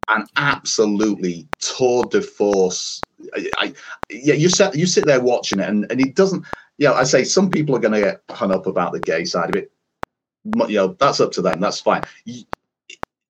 an 0.08 0.26
absolutely 0.36 1.48
tour 1.60 2.04
de 2.04 2.20
force. 2.20 3.00
I, 3.34 3.50
I, 3.56 3.74
yeah, 4.10 4.34
you 4.34 4.50
sit 4.50 4.74
you 4.74 4.84
sit 4.84 5.06
there 5.06 5.20
watching 5.20 5.60
it, 5.60 5.68
and, 5.68 5.90
and 5.90 5.98
it 5.98 6.14
doesn't. 6.14 6.44
You 6.76 6.88
know, 6.88 6.94
I 6.94 7.04
say 7.04 7.24
some 7.24 7.50
people 7.50 7.74
are 7.74 7.80
going 7.80 7.94
to 7.94 8.00
get 8.00 8.22
hung 8.30 8.52
up 8.52 8.66
about 8.66 8.92
the 8.92 9.00
gay 9.00 9.24
side 9.24 9.48
of 9.48 9.56
it. 9.56 9.72
You 10.44 10.74
know, 10.74 10.96
that's 10.98 11.20
up 11.20 11.32
to 11.32 11.42
them. 11.42 11.60
That's 11.60 11.80
fine. 11.80 12.04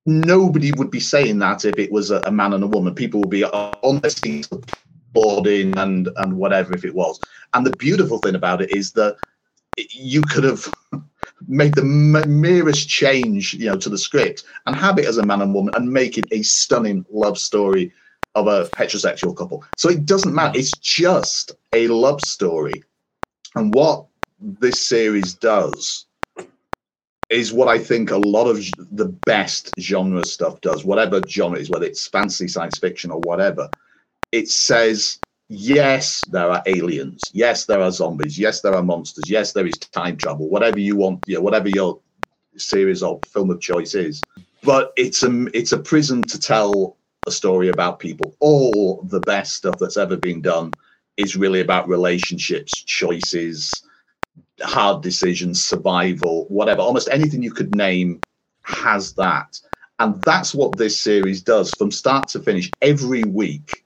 Nobody 0.06 0.72
would 0.72 0.90
be 0.90 1.00
saying 1.00 1.38
that 1.40 1.64
if 1.64 1.78
it 1.78 1.92
was 1.92 2.10
a, 2.10 2.20
a 2.26 2.30
man 2.32 2.52
and 2.52 2.64
a 2.64 2.66
woman. 2.66 2.94
People 2.94 3.20
would 3.20 3.30
be 3.30 3.44
on 3.44 4.00
their 4.00 4.10
seats 4.10 4.48
applauding 4.50 5.76
and 5.78 6.08
and 6.16 6.36
whatever 6.36 6.74
if 6.74 6.84
it 6.84 6.94
was. 6.94 7.20
And 7.54 7.66
the 7.66 7.76
beautiful 7.76 8.18
thing 8.18 8.34
about 8.34 8.62
it 8.62 8.70
is 8.70 8.92
that 8.92 9.16
you 9.76 10.22
could 10.22 10.44
have 10.44 10.72
made 11.46 11.74
the 11.74 11.82
merest 11.84 12.88
change, 12.88 13.54
you 13.54 13.66
know, 13.66 13.76
to 13.76 13.88
the 13.88 13.98
script 13.98 14.44
and 14.66 14.74
have 14.76 14.98
it 14.98 15.06
as 15.06 15.18
a 15.18 15.22
man 15.22 15.42
and 15.42 15.54
woman 15.54 15.74
and 15.74 15.92
make 15.92 16.18
it 16.18 16.26
a 16.32 16.42
stunning 16.42 17.04
love 17.10 17.38
story 17.38 17.92
of 18.34 18.46
a 18.46 18.64
heterosexual 18.76 19.36
couple. 19.36 19.64
So 19.76 19.90
it 19.90 20.06
doesn't 20.06 20.34
matter. 20.34 20.58
It's 20.58 20.72
just 20.72 21.52
a 21.72 21.88
love 21.88 22.20
story. 22.22 22.82
And 23.54 23.74
what 23.74 24.06
this 24.40 24.80
series 24.80 25.34
does 25.34 26.06
is 27.32 27.52
what 27.52 27.68
I 27.68 27.78
think 27.78 28.10
a 28.10 28.16
lot 28.16 28.46
of 28.46 28.58
the 28.90 29.08
best 29.26 29.72
genre 29.80 30.24
stuff 30.24 30.60
does, 30.60 30.84
whatever 30.84 31.20
genre 31.26 31.58
is, 31.58 31.70
whether 31.70 31.86
it's 31.86 32.06
fantasy, 32.06 32.46
science 32.46 32.78
fiction, 32.78 33.10
or 33.10 33.20
whatever. 33.20 33.70
It 34.32 34.48
says 34.50 35.18
yes, 35.48 36.22
there 36.30 36.50
are 36.50 36.62
aliens. 36.66 37.30
Yes, 37.32 37.64
there 37.64 37.80
are 37.80 37.90
zombies. 37.90 38.38
Yes, 38.38 38.60
there 38.60 38.74
are 38.74 38.82
monsters. 38.82 39.30
Yes, 39.30 39.52
there 39.52 39.66
is 39.66 39.78
time 39.78 40.16
travel. 40.16 40.48
Whatever 40.48 40.78
you 40.78 40.96
want, 40.96 41.22
whatever 41.28 41.68
your 41.68 42.00
series 42.56 43.02
or 43.02 43.20
film 43.26 43.50
of 43.50 43.60
choice 43.60 43.94
is. 43.94 44.22
But 44.62 44.92
it's 44.96 45.22
a 45.22 45.46
it's 45.56 45.72
a 45.72 45.78
prison 45.78 46.22
to 46.22 46.38
tell 46.38 46.96
a 47.26 47.30
story 47.30 47.68
about 47.68 47.98
people. 47.98 48.36
All 48.40 49.02
the 49.04 49.20
best 49.20 49.54
stuff 49.54 49.78
that's 49.78 49.96
ever 49.96 50.16
been 50.16 50.42
done 50.42 50.72
is 51.16 51.36
really 51.36 51.60
about 51.60 51.88
relationships, 51.88 52.72
choices, 52.82 53.70
hard 54.62 55.02
decisions, 55.02 55.64
survival, 55.64 56.46
whatever. 56.48 56.80
Almost 56.82 57.08
anything 57.10 57.42
you 57.42 57.52
could 57.52 57.74
name 57.74 58.20
has 58.62 59.14
that. 59.14 59.60
And 59.98 60.20
that's 60.22 60.54
what 60.54 60.76
this 60.76 60.98
series 60.98 61.42
does 61.42 61.70
from 61.74 61.90
start 61.90 62.28
to 62.28 62.40
finish 62.40 62.70
every 62.80 63.24
week 63.24 63.82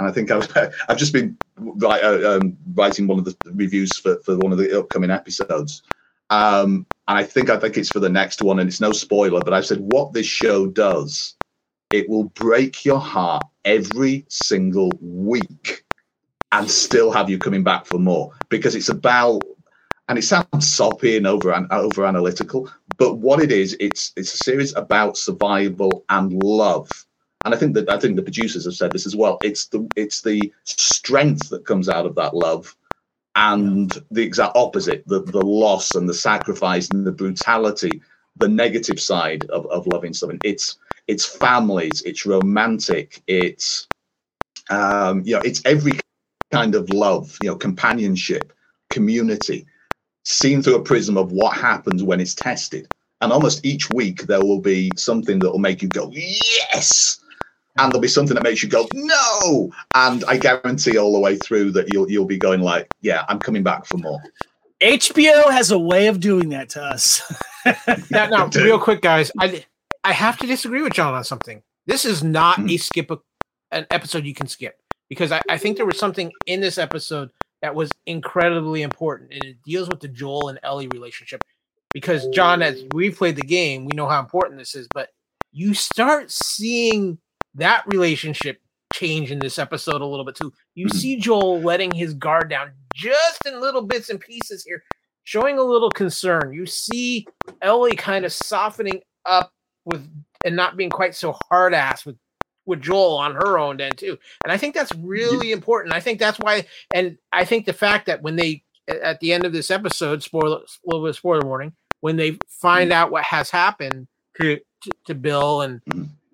and 0.00 0.08
I 0.08 0.12
think 0.12 0.30
I've, 0.30 0.50
I've 0.88 0.96
just 0.96 1.12
been 1.12 1.36
write, 1.56 2.02
uh, 2.02 2.36
um, 2.38 2.56
writing 2.74 3.06
one 3.06 3.18
of 3.18 3.26
the 3.26 3.36
reviews 3.44 3.96
for, 3.96 4.18
for 4.24 4.36
one 4.38 4.50
of 4.50 4.58
the 4.58 4.76
upcoming 4.76 5.10
episodes. 5.10 5.82
Um, 6.30 6.86
and 7.06 7.18
I 7.18 7.22
think 7.22 7.50
I 7.50 7.58
think 7.58 7.76
it's 7.76 7.90
for 7.90 8.00
the 8.00 8.08
next 8.08 8.40
one, 8.40 8.58
and 8.58 8.68
it's 8.68 8.80
no 8.80 8.92
spoiler, 8.92 9.42
but 9.42 9.52
I 9.52 9.60
said 9.60 9.78
what 9.80 10.12
this 10.12 10.26
show 10.26 10.66
does, 10.66 11.34
it 11.90 12.08
will 12.08 12.24
break 12.24 12.84
your 12.84 13.00
heart 13.00 13.42
every 13.64 14.24
single 14.28 14.90
week, 15.00 15.84
and 16.52 16.70
still 16.70 17.10
have 17.10 17.28
you 17.28 17.38
coming 17.38 17.62
back 17.62 17.84
for 17.84 17.98
more 17.98 18.32
because 18.48 18.74
it's 18.74 18.88
about, 18.88 19.42
and 20.10 20.18
it 20.18 20.22
sounds 20.22 20.68
soppy 20.68 21.16
and 21.16 21.26
over 21.26 21.54
over 21.70 22.04
analytical, 22.04 22.70
but 22.98 23.14
what 23.14 23.40
it 23.40 23.52
is, 23.52 23.76
it's 23.80 24.12
it's 24.16 24.34
a 24.34 24.38
series 24.38 24.74
about 24.76 25.16
survival 25.16 26.04
and 26.10 26.42
love 26.42 27.06
and 27.44 27.54
I 27.54 27.56
think 27.56 27.74
that 27.74 27.88
I 27.88 27.98
think 27.98 28.16
the 28.16 28.22
producers 28.22 28.64
have 28.66 28.74
said 28.74 28.92
this 28.92 29.06
as 29.06 29.16
well. 29.16 29.38
It's 29.42 29.66
the 29.66 29.88
it's 29.96 30.20
the 30.20 30.52
strength 30.64 31.48
that 31.50 31.64
comes 31.64 31.88
out 31.88 32.04
of 32.04 32.14
that 32.16 32.34
love, 32.34 32.76
and 33.34 33.90
the 34.10 34.22
exact 34.22 34.56
opposite, 34.56 35.04
the 35.06 35.22
the 35.22 35.44
loss 35.44 35.94
and 35.94 36.08
the 36.08 36.14
sacrifice 36.14 36.90
and 36.90 37.06
the 37.06 37.12
brutality, 37.12 38.02
the 38.36 38.48
negative 38.48 39.00
side 39.00 39.44
of, 39.46 39.64
of 39.66 39.86
loving 39.86 40.12
someone. 40.12 40.38
It's 40.44 40.76
it's 41.06 41.24
families, 41.24 42.02
it's 42.02 42.26
romantic, 42.26 43.22
it's 43.26 43.88
um, 44.68 45.22
you 45.24 45.34
know, 45.34 45.42
it's 45.42 45.62
every 45.64 45.92
kind 46.52 46.74
of 46.74 46.90
love, 46.90 47.38
you 47.42 47.48
know, 47.48 47.56
companionship, 47.56 48.52
community, 48.90 49.66
seen 50.24 50.62
through 50.62 50.76
a 50.76 50.82
prism 50.82 51.16
of 51.16 51.32
what 51.32 51.56
happens 51.56 52.02
when 52.02 52.20
it's 52.20 52.34
tested. 52.34 52.88
And 53.20 53.32
almost 53.32 53.64
each 53.66 53.90
week 53.90 54.22
there 54.22 54.40
will 54.40 54.60
be 54.60 54.90
something 54.96 55.38
that 55.40 55.50
will 55.50 55.58
make 55.58 55.82
you 55.82 55.88
go, 55.88 56.10
yes, 56.12 57.20
and 57.78 57.92
there'll 57.92 58.00
be 58.00 58.08
something 58.08 58.34
that 58.34 58.42
makes 58.42 58.62
you 58.62 58.68
go 58.68 58.86
no! 58.94 59.72
And 59.94 60.24
i 60.24 60.36
guarantee 60.36 60.98
all 60.98 61.12
the 61.12 61.20
way 61.20 61.36
through 61.36 61.72
that 61.72 61.92
you'll 61.92 62.10
you'll 62.10 62.26
be 62.26 62.38
going 62.38 62.60
like 62.60 62.88
yeah 63.00 63.24
i'm 63.28 63.38
coming 63.38 63.62
back 63.62 63.86
for 63.86 63.98
more. 63.98 64.20
Hbo 64.80 65.50
has 65.50 65.70
a 65.70 65.78
way 65.78 66.06
of 66.06 66.20
doing 66.20 66.48
that 66.50 66.70
to 66.70 66.82
us. 66.82 67.22
Now, 68.10 68.26
now 68.26 68.46
real 68.54 68.78
quick 68.78 69.02
guys 69.02 69.30
i 69.38 69.62
i 70.02 70.12
have 70.12 70.38
to 70.38 70.46
disagree 70.46 70.82
with 70.82 70.94
john 70.94 71.14
on 71.14 71.24
something. 71.24 71.62
This 71.86 72.04
is 72.04 72.24
not 72.24 72.56
mm-hmm. 72.56 72.70
a 72.70 72.76
skip 72.78 73.10
a, 73.10 73.18
an 73.70 73.86
episode 73.90 74.24
you 74.24 74.34
can 74.34 74.46
skip. 74.46 74.76
Because 75.10 75.32
I, 75.32 75.42
I 75.48 75.58
think 75.58 75.76
there 75.76 75.84
was 75.84 75.98
something 75.98 76.32
in 76.46 76.60
this 76.60 76.78
episode 76.78 77.30
that 77.62 77.74
was 77.74 77.90
incredibly 78.06 78.82
important 78.82 79.32
and 79.32 79.44
it 79.44 79.56
deals 79.64 79.88
with 79.88 80.00
the 80.00 80.08
joel 80.08 80.48
and 80.48 80.58
ellie 80.62 80.88
relationship 80.88 81.42
because 81.92 82.26
john 82.28 82.62
as 82.62 82.84
we've 82.92 83.16
played 83.16 83.36
the 83.36 83.42
game 83.42 83.84
we 83.84 83.94
know 83.94 84.08
how 84.08 84.20
important 84.20 84.58
this 84.58 84.74
is 84.74 84.86
but 84.94 85.10
you 85.52 85.74
start 85.74 86.30
seeing 86.30 87.18
that 87.54 87.84
relationship 87.86 88.60
change 88.92 89.30
in 89.30 89.38
this 89.38 89.58
episode 89.58 90.00
a 90.00 90.06
little 90.06 90.24
bit 90.24 90.34
too. 90.34 90.52
You 90.74 90.86
mm-hmm. 90.86 90.96
see 90.96 91.16
Joel 91.16 91.60
letting 91.60 91.92
his 91.92 92.14
guard 92.14 92.50
down 92.50 92.72
just 92.94 93.40
in 93.46 93.60
little 93.60 93.82
bits 93.82 94.10
and 94.10 94.20
pieces 94.20 94.64
here, 94.64 94.82
showing 95.24 95.58
a 95.58 95.62
little 95.62 95.90
concern. 95.90 96.52
You 96.52 96.66
see 96.66 97.26
Ellie 97.62 97.96
kind 97.96 98.24
of 98.24 98.32
softening 98.32 99.00
up 99.26 99.52
with 99.84 100.08
and 100.44 100.56
not 100.56 100.76
being 100.76 100.90
quite 100.90 101.14
so 101.14 101.36
hard 101.48 101.74
ass 101.74 102.06
with 102.06 102.16
with 102.70 102.80
Joel 102.80 103.18
on 103.18 103.34
her 103.34 103.58
own 103.58 103.80
end 103.80 103.98
too. 103.98 104.18
And 104.44 104.52
I 104.52 104.56
think 104.56 104.74
that's 104.74 104.94
really 104.96 105.52
important. 105.52 105.94
I 105.94 106.00
think 106.00 106.18
that's 106.18 106.38
why 106.38 106.66
and 106.94 107.18
I 107.32 107.44
think 107.44 107.66
the 107.66 107.74
fact 107.74 108.06
that 108.06 108.22
when 108.22 108.36
they 108.36 108.62
at 108.88 109.20
the 109.20 109.32
end 109.32 109.44
of 109.44 109.52
this 109.52 109.70
episode, 109.70 110.22
spoiler 110.22 110.58
a 110.58 110.62
little 110.86 111.04
bit 111.04 111.14
spoiler 111.14 111.46
warning, 111.46 111.74
when 112.00 112.16
they 112.16 112.38
find 112.48 112.90
mm-hmm. 112.90 112.98
out 112.98 113.10
what 113.10 113.24
has 113.24 113.50
happened 113.50 114.06
to 114.40 114.56
to, 114.56 114.90
to 115.06 115.14
Bill 115.14 115.60
and. 115.60 115.82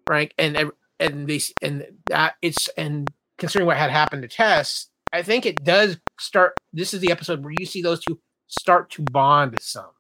Frank 0.07 0.33
and 0.39 0.71
and 1.01 1.27
they 1.27 1.41
and 1.63 1.87
that 2.07 2.35
it's 2.41 2.69
and 2.77 3.13
considering 3.39 3.67
what 3.67 3.77
had 3.77 3.91
happened 3.91 4.23
to 4.23 4.29
Tess, 4.29 4.89
I 5.13 5.23
think 5.23 5.47
it 5.47 5.65
does 5.65 5.99
start. 6.19 6.55
This 6.73 6.95
is 6.95 7.01
the 7.01 7.11
episode 7.11 7.43
where 7.45 7.53
you 7.59 7.67
see 7.67 7.83
those 7.83 8.01
two 8.01 8.21
start 8.47 8.91
to 8.93 9.03
bond 9.03 9.57
some, 9.61 9.91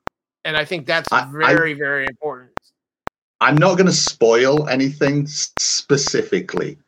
and 0.45 0.57
I 0.57 0.64
think 0.64 0.87
that's 0.87 1.12
I, 1.12 1.28
very 1.30 1.72
I, 1.72 1.74
very 1.74 2.07
important. 2.07 2.53
I'm 3.41 3.57
not 3.57 3.76
going 3.76 3.87
to 3.87 3.93
spoil 3.93 4.68
anything 4.68 5.26
specifically. 5.26 6.78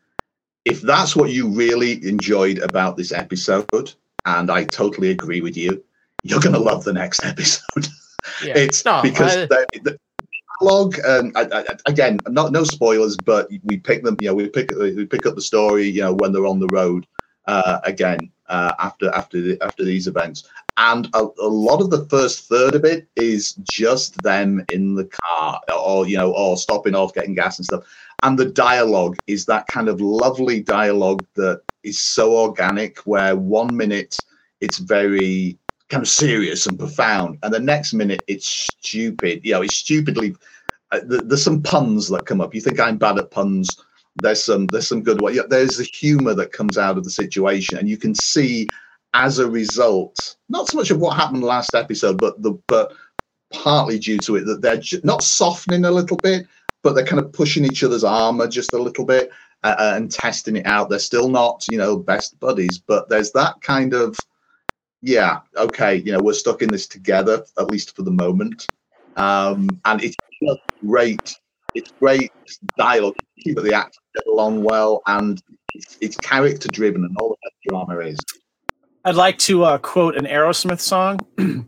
If 0.65 0.81
that's 0.81 1.15
what 1.15 1.31
you 1.31 1.49
really 1.49 2.07
enjoyed 2.07 2.59
about 2.59 2.97
this 2.97 3.13
episode, 3.13 3.95
and 4.25 4.51
I 4.51 4.65
totally 4.65 5.11
agree 5.11 5.41
with 5.41 5.57
you, 5.57 5.83
you're 6.23 6.41
going 6.41 6.55
to 6.55 6.61
love 6.61 6.85
the 6.85 6.93
next 6.93 7.25
episode. 7.25 7.89
Yeah. 8.45 8.55
it's 8.57 8.85
no, 8.85 9.01
because 9.03 9.37
I, 9.37 9.47
the, 9.47 9.67
the, 9.83 9.99
dialogue. 10.61 10.99
Um, 11.07 11.33
I, 11.35 11.43
I, 11.53 11.65
again, 11.87 12.19
not 12.29 12.53
no 12.53 12.65
spoilers, 12.65 13.17
but 13.17 13.49
we 13.65 13.79
pick 13.79 14.03
them. 14.03 14.17
You 14.21 14.29
know, 14.29 14.35
we 14.35 14.49
pick 14.49 14.71
we 14.77 15.07
pick 15.07 15.27
up 15.27 15.35
the 15.35 15.43
story. 15.43 15.89
You 15.89 16.03
know, 16.03 16.15
when 16.15 16.33
they're 16.33 16.47
on 16.47 16.61
the 16.61 16.69
road 16.69 17.07
uh, 17.47 17.81
again 17.85 18.31
uh, 18.49 18.73
after 18.79 19.11
after 19.11 19.41
the, 19.41 19.63
after 19.63 19.85
these 19.85 20.07
events, 20.07 20.49
and 20.79 21.09
a, 21.15 21.27
a, 21.41 21.49
lot 21.49 21.81
of 21.81 21.91
the 21.91 22.07
first 22.07 22.49
third 22.49 22.77
of 22.77 22.85
it 22.85 23.09
is 23.17 23.55
just 23.65 24.23
them 24.23 24.65
in 24.73 24.95
the 24.95 25.07
car, 25.07 25.61
or 25.77 26.07
you 26.07 26.17
know, 26.17 26.33
or 26.33 26.57
stopping 26.57 26.95
off, 26.95 27.13
getting 27.13 27.35
gas 27.35 27.59
and 27.59 27.67
stuff. 27.67 27.85
And 28.23 28.39
the 28.39 28.47
dialogue 28.47 29.17
is 29.27 29.45
that 29.47 29.67
kind 29.67 29.89
of 29.89 30.01
lovely 30.01 30.63
dialogue 30.63 31.27
that 31.35 31.63
is 31.83 31.99
so 32.01 32.37
organic, 32.37 32.99
where 33.01 33.35
one 33.37 33.77
minute 33.77 34.19
it's 34.61 34.79
very 34.79 35.59
kind 35.89 36.03
of 36.03 36.09
serious 36.09 36.67
and 36.67 36.79
profound, 36.79 37.39
and 37.43 37.53
the 37.53 37.61
next 37.61 37.93
minute 37.93 38.23
it's 38.29 38.47
stupid. 38.47 39.41
You 39.45 39.55
know, 39.55 39.63
it's 39.63 39.77
stupidly. 39.77 40.37
Uh, 40.93 41.01
there's 41.05 41.43
some 41.43 41.61
puns 41.61 42.09
that 42.09 42.25
come 42.25 42.41
up. 42.41 42.55
You 42.55 42.61
think 42.61 42.81
I'm 42.81 42.97
bad 42.99 43.19
at 43.19 43.33
puns. 43.33 43.69
There's 44.23 44.43
some 44.43 44.67
there's 44.69 44.87
some 44.87 45.03
good. 45.03 45.21
Yeah, 45.33 45.43
there's 45.49 45.81
a 45.81 45.85
humour 45.85 46.35
that 46.35 46.53
comes 46.53 46.79
out 46.79 46.97
of 46.97 47.03
the 47.03 47.11
situation, 47.11 47.79
and 47.79 47.89
you 47.89 47.97
can 47.97 48.15
see 48.15 48.69
as 49.15 49.39
a 49.39 49.51
result, 49.51 50.37
not 50.49 50.69
so 50.69 50.77
much 50.77 50.91
of 50.91 50.99
what 51.01 51.17
happened 51.17 51.43
last 51.43 51.75
episode, 51.75 52.19
but 52.19 52.41
the 52.43 52.53
but 52.67 52.93
partly 53.53 53.99
due 53.99 54.19
to 54.19 54.37
it 54.37 54.45
that 54.45 54.61
they're 54.61 54.81
not 55.05 55.23
softening 55.23 55.85
a 55.85 55.91
little 55.91 56.19
bit, 56.19 56.47
but 56.83 56.95
they're 56.95 57.07
kind 57.07 57.21
of 57.23 57.33
pushing 57.33 57.65
each 57.65 57.83
other's 57.83 58.05
armor 58.05 58.47
just 58.47 58.73
a 58.75 58.79
little 58.79 59.05
bit. 59.05 59.31
uh, 59.65 59.93
and 59.95 60.11
testing 60.11 60.57
it 60.57 60.67
out. 60.67 60.89
They're 60.89 60.99
still 60.99 61.29
not, 61.29 61.67
you 61.71 61.79
know, 61.79 61.97
best 61.97 62.39
buddies, 62.41 62.79
but 62.79 63.09
there's 63.09 63.33
that 63.33 63.61
kind 63.61 63.95
of, 63.95 64.17
yeah, 65.03 65.41
okay, 65.57 65.97
you 65.97 66.13
know, 66.13 66.21
we're 66.21 66.33
stuck 66.33 66.63
in 66.63 66.69
this 66.69 66.87
together, 66.87 67.45
at 67.59 67.71
least 67.71 67.97
for 67.97 68.03
the 68.03 68.11
moment. 68.11 68.67
Um, 69.17 69.69
and 69.85 70.03
it's 70.03 70.17
great. 70.85 71.37
It's 71.75 71.93
great 71.99 72.33
dialogue. 72.77 73.17
Keep 73.41 73.57
the 73.57 73.75
actors 73.75 73.99
get 74.15 74.27
along 74.27 74.63
well, 74.63 75.03
and 75.07 75.41
it's, 75.75 75.99
it's 76.01 76.17
character 76.17 76.69
driven, 76.69 77.05
and 77.05 77.17
all 77.19 77.37
that 77.43 77.53
drama 77.69 77.99
is. 77.99 78.19
I'd 79.09 79.15
like 79.15 79.39
to 79.39 79.65
uh, 79.65 79.79
quote 79.79 80.19
an 80.19 80.27
Aerosmith 80.27 80.81
song. 80.81 81.19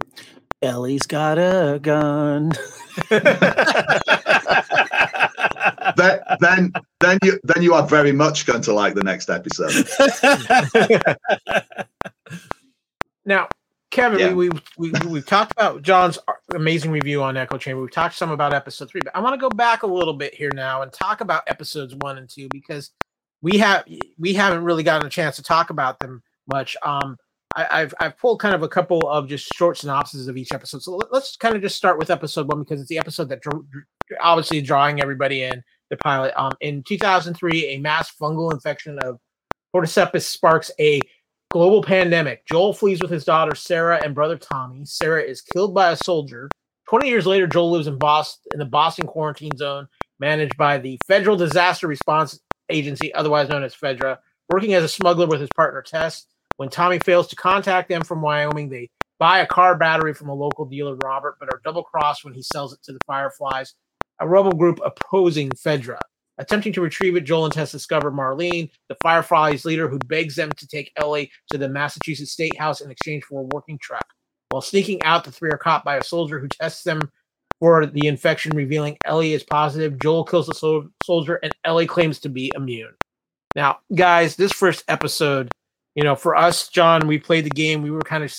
Ellie's 0.63 1.07
got 1.07 1.39
a 1.39 1.79
gun. 1.81 2.53
then, 5.97 6.21
then, 6.41 6.73
then 7.01 7.19
you, 7.25 7.41
then 7.45 7.63
you 7.63 7.73
are 7.73 7.87
very 7.87 8.13
much 8.13 8.45
going 8.45 8.61
to 8.61 8.75
like 8.75 8.93
the 8.95 9.03
next 9.03 9.31
episode. 9.31 9.73
Now, 13.25 13.49
Kevin, 13.91 14.19
Yeah. 14.19 14.35
we, 14.35 14.51
we 14.51 14.91
we 14.91 14.93
we've 15.09 15.25
talked 15.25 15.53
about 15.53 15.81
John's 15.81 16.19
amazing 16.55 16.91
review 16.91 17.23
on 17.23 17.39
Echo 17.39 17.57
Chamber. 17.57 17.81
We've 17.81 17.91
talked 17.91 18.17
some 18.17 18.33
about 18.33 18.53
episode 18.53 18.91
three, 18.91 19.01
but 19.03 19.17
I 19.17 19.21
want 19.21 19.33
to 19.33 19.41
go 19.41 19.49
back 19.49 19.83
a 19.83 19.87
little 19.87 20.13
bit 20.13 20.35
here 20.35 20.51
now 20.55 20.83
and 20.83 20.93
talk 20.93 21.23
about 21.23 21.45
episodes 21.47 21.95
one 21.97 22.19
and 22.19 22.29
two 22.29 22.49
because 22.51 22.91
we 23.41 23.57
have 23.57 23.87
we 24.19 24.35
haven't 24.35 24.63
really 24.63 24.83
gotten 24.83 25.07
a 25.07 25.11
chance 25.11 25.37
to 25.37 25.43
talk 25.43 25.71
about 25.71 25.99
them 26.01 26.23
much. 26.47 26.77
Um, 26.83 27.17
I, 27.57 27.83
I've 27.83 27.95
I've 28.01 28.19
pulled 28.19 28.41
kind 28.41 28.55
of 28.55 28.63
a 28.63 28.69
couple 28.69 29.09
of 29.09 29.29
just 29.29 29.53
short 29.55 29.77
synopses 29.77 30.29
of 30.29 30.37
each 30.37 30.53
episode. 30.53 30.83
So 30.83 30.97
let, 30.97 31.13
us 31.13 31.37
kind 31.37 31.57
of 31.57 31.63
just 31.63 31.77
start 31.77 31.99
with 31.99 32.11
episode 32.11 32.49
one 32.49 32.61
because 32.61 32.81
it's 32.81 32.89
the 32.89 32.99
episode 32.99 33.29
that 33.31 33.41
drew, 33.41 33.67
obviously 34.21 34.61
drawing 34.61 35.01
everybody 35.01 35.43
in 35.43 35.63
the 35.91 35.97
pilot. 35.97 36.33
Um, 36.37 36.53
in 36.61 36.83
2003, 36.83 37.67
a 37.67 37.79
mass 37.79 38.13
fungal 38.21 38.53
infection 38.53 38.99
of 39.01 39.19
cordyceps 39.75 40.23
sparks 40.23 40.71
a 40.79 41.01
global 41.51 41.83
pandemic. 41.83 42.47
Joel 42.47 42.73
flees 42.73 43.01
with 43.03 43.11
his 43.11 43.25
daughter 43.25 43.55
Sarah 43.55 44.01
and 44.05 44.15
brother 44.15 44.37
Tommy. 44.37 44.85
Sarah 44.85 45.23
is 45.23 45.43
killed 45.43 45.75
by 45.75 45.91
a 45.91 45.97
soldier. 45.97 46.49
20 46.89 47.09
years 47.09 47.27
later, 47.27 47.47
Joel 47.47 47.73
lives 47.73 47.87
in 47.87 47.99
Boston 47.99 48.51
in 48.53 48.59
the 48.59 48.65
Boston 48.65 49.07
quarantine 49.07 49.57
zone 49.57 49.89
managed 50.21 50.57
by 50.57 50.79
the 50.79 50.99
Federal 51.07 51.37
Disaster 51.37 51.89
Response 51.89 52.39
Agency, 52.69 53.13
otherwise 53.15 53.49
known 53.49 53.65
as 53.65 53.75
FEDRA, 53.75 54.19
working 54.51 54.75
as 54.75 54.85
a 54.85 54.89
smuggler 54.89 55.27
with 55.27 55.41
his 55.41 55.49
partner 55.57 55.83
Tess. 55.83 56.27
When 56.61 56.69
Tommy 56.69 56.99
fails 56.99 57.27
to 57.29 57.37
contact 57.37 57.89
them 57.89 58.03
from 58.03 58.21
Wyoming, 58.21 58.69
they 58.69 58.91
buy 59.19 59.39
a 59.39 59.47
car 59.47 59.79
battery 59.79 60.13
from 60.13 60.29
a 60.29 60.35
local 60.35 60.67
dealer, 60.67 60.95
Robert, 60.97 61.37
but 61.41 61.49
are 61.51 61.63
double 61.65 61.83
crossed 61.83 62.23
when 62.23 62.35
he 62.35 62.43
sells 62.43 62.75
it 62.75 62.83
to 62.83 62.93
the 62.93 62.99
Fireflies, 63.07 63.73
a 64.21 64.29
rebel 64.29 64.53
group 64.53 64.79
opposing 64.85 65.49
FEDRA. 65.53 65.99
Attempting 66.37 66.75
to 66.75 66.83
retrieve 66.83 67.17
it, 67.17 67.23
Joel 67.23 67.47
and 67.47 67.55
Tess 67.55 67.73
discover 67.73 68.13
Marlene, 68.13 68.69
the 68.91 68.97
Fireflies 69.03 69.65
leader, 69.65 69.89
who 69.89 69.99
begs 70.01 70.37
them 70.37 70.53
to 70.59 70.69
take 70.69 70.93
Ellie 70.99 71.31
to 71.51 71.57
the 71.57 71.67
Massachusetts 71.67 72.33
State 72.33 72.59
House 72.59 72.83
in 72.83 72.91
exchange 72.91 73.25
for 73.25 73.41
a 73.41 73.49
working 73.55 73.79
truck. 73.81 74.05
While 74.51 74.61
sneaking 74.61 75.03
out, 75.03 75.25
the 75.25 75.33
three 75.33 75.49
are 75.51 75.57
caught 75.57 75.83
by 75.83 75.97
a 75.97 76.05
soldier 76.05 76.41
who 76.41 76.49
tests 76.49 76.83
them 76.83 77.01
for 77.59 77.87
the 77.87 78.07
infection, 78.07 78.55
revealing 78.55 78.99
Ellie 79.07 79.33
is 79.33 79.45
positive. 79.45 79.99
Joel 79.99 80.25
kills 80.25 80.47
the 80.47 80.55
sol- 80.55 80.89
soldier, 81.05 81.37
and 81.43 81.55
Ellie 81.65 81.87
claims 81.87 82.19
to 82.19 82.29
be 82.29 82.53
immune. 82.55 82.93
Now, 83.57 83.79
guys, 83.95 84.37
this 84.37 84.53
first 84.53 84.85
episode, 84.89 85.49
you 85.95 86.05
know, 86.05 86.15
for 86.17 86.37
us, 86.37 86.69
John, 86.69 87.07
we 87.07 87.19
played 87.19 87.45
the 87.45 87.51
game. 87.51 87.83
We 87.83 87.91
were 87.91 88.01
kind 88.01 88.25
of, 88.25 88.33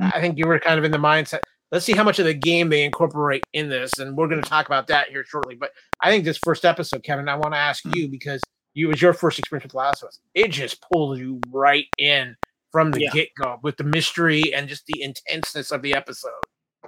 I 0.00 0.20
think 0.20 0.38
you 0.38 0.46
were 0.46 0.58
kind 0.58 0.78
of 0.78 0.84
in 0.84 0.90
the 0.90 0.98
mindset. 0.98 1.40
Let's 1.70 1.84
see 1.86 1.94
how 1.94 2.04
much 2.04 2.18
of 2.18 2.26
the 2.26 2.34
game 2.34 2.68
they 2.68 2.84
incorporate 2.84 3.44
in 3.54 3.68
this, 3.70 3.98
and 3.98 4.16
we're 4.16 4.28
going 4.28 4.42
to 4.42 4.48
talk 4.48 4.66
about 4.66 4.88
that 4.88 5.08
here 5.08 5.24
shortly. 5.24 5.54
But 5.54 5.70
I 6.02 6.10
think 6.10 6.24
this 6.24 6.38
first 6.44 6.64
episode, 6.66 7.02
Kevin, 7.02 7.28
I 7.28 7.36
want 7.36 7.54
to 7.54 7.58
ask 7.58 7.82
you 7.94 8.08
because 8.08 8.42
you 8.74 8.88
it 8.88 8.92
was 8.92 9.02
your 9.02 9.14
first 9.14 9.38
experience 9.38 9.64
with 9.64 9.74
Last 9.74 10.02
of 10.02 10.08
Us. 10.08 10.20
It 10.34 10.48
just 10.48 10.84
pulled 10.92 11.18
you 11.18 11.40
right 11.50 11.86
in 11.98 12.36
from 12.72 12.90
the 12.90 13.02
Yeah. 13.02 13.10
get 13.12 13.28
go 13.38 13.58
with 13.62 13.76
the 13.76 13.84
mystery 13.84 14.52
and 14.54 14.68
just 14.68 14.84
the 14.86 15.02
intenseness 15.02 15.70
of 15.70 15.82
the 15.82 15.94
episode. 15.94 16.30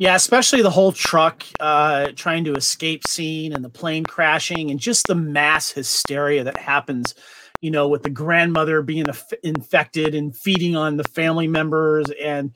Yeah, 0.00 0.16
especially 0.16 0.60
the 0.60 0.70
whole 0.70 0.92
truck 0.92 1.44
uh, 1.60 2.08
trying 2.16 2.44
to 2.44 2.54
escape 2.54 3.06
scene 3.06 3.52
and 3.52 3.64
the 3.64 3.68
plane 3.70 4.04
crashing 4.04 4.70
and 4.70 4.80
just 4.80 5.06
the 5.06 5.14
mass 5.14 5.70
hysteria 5.70 6.42
that 6.42 6.58
happens, 6.58 7.14
you 7.60 7.70
know, 7.70 7.88
with 7.88 8.02
the 8.02 8.10
grandmother 8.10 8.82
being 8.82 9.06
inf- 9.06 9.32
infected 9.42 10.14
and 10.14 10.36
feeding 10.36 10.76
on 10.76 10.96
the 10.96 11.04
family 11.04 11.46
members. 11.46 12.06
And 12.22 12.54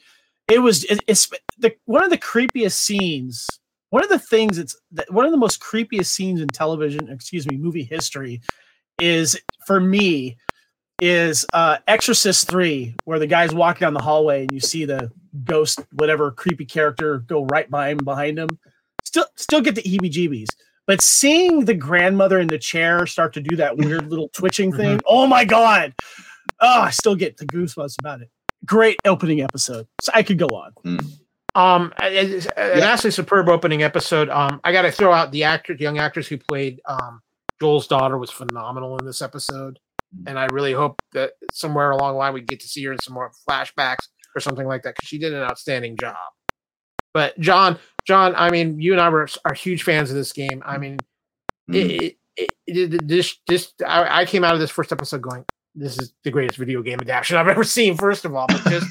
it 0.48 0.60
was, 0.60 0.84
it, 0.84 1.00
it's 1.06 1.30
the, 1.58 1.74
one 1.86 2.04
of 2.04 2.10
the 2.10 2.18
creepiest 2.18 2.72
scenes. 2.72 3.46
One 3.90 4.02
of 4.02 4.10
the 4.10 4.18
things 4.18 4.58
that's 4.58 4.76
that, 4.92 5.10
one 5.10 5.24
of 5.24 5.30
the 5.30 5.38
most 5.38 5.60
creepiest 5.60 6.06
scenes 6.06 6.42
in 6.42 6.48
television, 6.48 7.08
excuse 7.08 7.46
me, 7.46 7.56
movie 7.56 7.84
history 7.84 8.42
is 8.98 9.40
for 9.66 9.80
me 9.80 10.36
is 11.00 11.46
uh 11.52 11.78
Exorcist 11.86 12.48
3 12.48 12.96
where 13.04 13.18
the 13.18 13.26
guy's 13.26 13.54
walking 13.54 13.86
down 13.86 13.94
the 13.94 14.02
hallway 14.02 14.42
and 14.42 14.52
you 14.52 14.60
see 14.60 14.84
the 14.84 15.10
ghost 15.44 15.80
whatever 15.92 16.30
creepy 16.32 16.64
character 16.64 17.18
go 17.18 17.44
right 17.46 17.70
by 17.70 17.90
him 17.90 17.98
behind 17.98 18.38
him 18.38 18.48
still 19.04 19.26
still 19.36 19.60
get 19.60 19.76
the 19.76 19.82
heebie-jeebies 19.82 20.48
but 20.88 21.00
seeing 21.00 21.66
the 21.66 21.74
grandmother 21.74 22.40
in 22.40 22.48
the 22.48 22.58
chair 22.58 23.06
start 23.06 23.34
to 23.34 23.40
do 23.40 23.54
that 23.56 23.76
weird 23.76 24.08
little 24.10 24.28
twitching 24.30 24.72
thing 24.72 24.98
oh 25.06 25.28
my 25.28 25.44
god. 25.44 25.94
Oh 26.60 26.80
I 26.82 26.90
still 26.90 27.14
get 27.14 27.36
the 27.36 27.46
goosebumps 27.46 27.94
about 28.00 28.20
it. 28.22 28.30
Great 28.66 28.98
opening 29.04 29.40
episode. 29.40 29.86
So 30.02 30.10
I 30.12 30.24
could 30.24 30.38
go 30.40 30.46
on. 30.46 30.72
Um, 31.54 31.92
it- 32.02 32.30
it's 32.32 32.46
an 32.46 32.80
absolutely 32.82 33.12
superb 33.12 33.48
opening 33.48 33.82
episode. 33.84 34.28
Um, 34.28 34.60
I 34.64 34.72
got 34.72 34.82
to 34.82 34.90
throw 34.90 35.12
out 35.12 35.30
the 35.30 35.44
actor, 35.44 35.76
the 35.76 35.82
young 35.84 35.98
actress 35.98 36.26
who 36.26 36.36
played 36.38 36.80
um 36.86 37.20
Joel's 37.60 37.86
daughter 37.86 38.16
was 38.18 38.30
phenomenal 38.30 38.96
in 38.98 39.04
this 39.06 39.20
episode, 39.22 39.78
and 40.26 40.38
I 40.38 40.46
really 40.52 40.72
hope 40.72 41.00
that 41.12 41.32
somewhere 41.52 41.90
along 41.90 42.14
the 42.14 42.18
line 42.18 42.32
we 42.32 42.40
get 42.40 42.60
to 42.60 42.68
see 42.68 42.84
her 42.84 42.92
in 42.92 42.98
some 43.00 43.14
more 43.14 43.30
flashbacks 43.48 44.06
or 44.36 44.40
something 44.40 44.66
like 44.66 44.82
that 44.84 44.94
because 44.94 45.08
she 45.08 45.18
did 45.18 45.32
an 45.32 45.42
outstanding 45.42 45.96
job. 45.96 46.16
But 47.14 47.38
John, 47.40 47.78
John, 48.08 48.34
I 48.36 48.50
mean, 48.50 48.80
you 48.80 48.92
and 48.92 49.02
I 49.02 49.10
were 49.10 49.28
are 49.44 49.52
huge 49.52 49.82
fans 49.82 50.08
of 50.08 50.16
this 50.16 50.32
game. 50.32 50.62
I 50.64 50.78
mean, 50.78 50.96
Mm. 51.70 51.74
it, 52.00 52.16
it, 52.38 52.50
it, 52.66 53.06
this 53.06 53.36
this 53.46 53.74
I, 53.86 54.22
I 54.22 54.24
came 54.24 54.42
out 54.42 54.54
of 54.54 54.60
this 54.60 54.70
first 54.70 54.90
episode 54.90 55.20
going, 55.20 55.44
this 55.74 55.98
is 55.98 56.14
the 56.24 56.30
greatest 56.30 56.58
video 56.58 56.80
game 56.82 56.98
adaptation 56.98 57.36
I've 57.36 57.48
ever 57.48 57.64
seen. 57.64 57.98
First 57.98 58.24
of 58.24 58.34
all, 58.34 58.46
but 58.48 58.62
just 58.70 58.86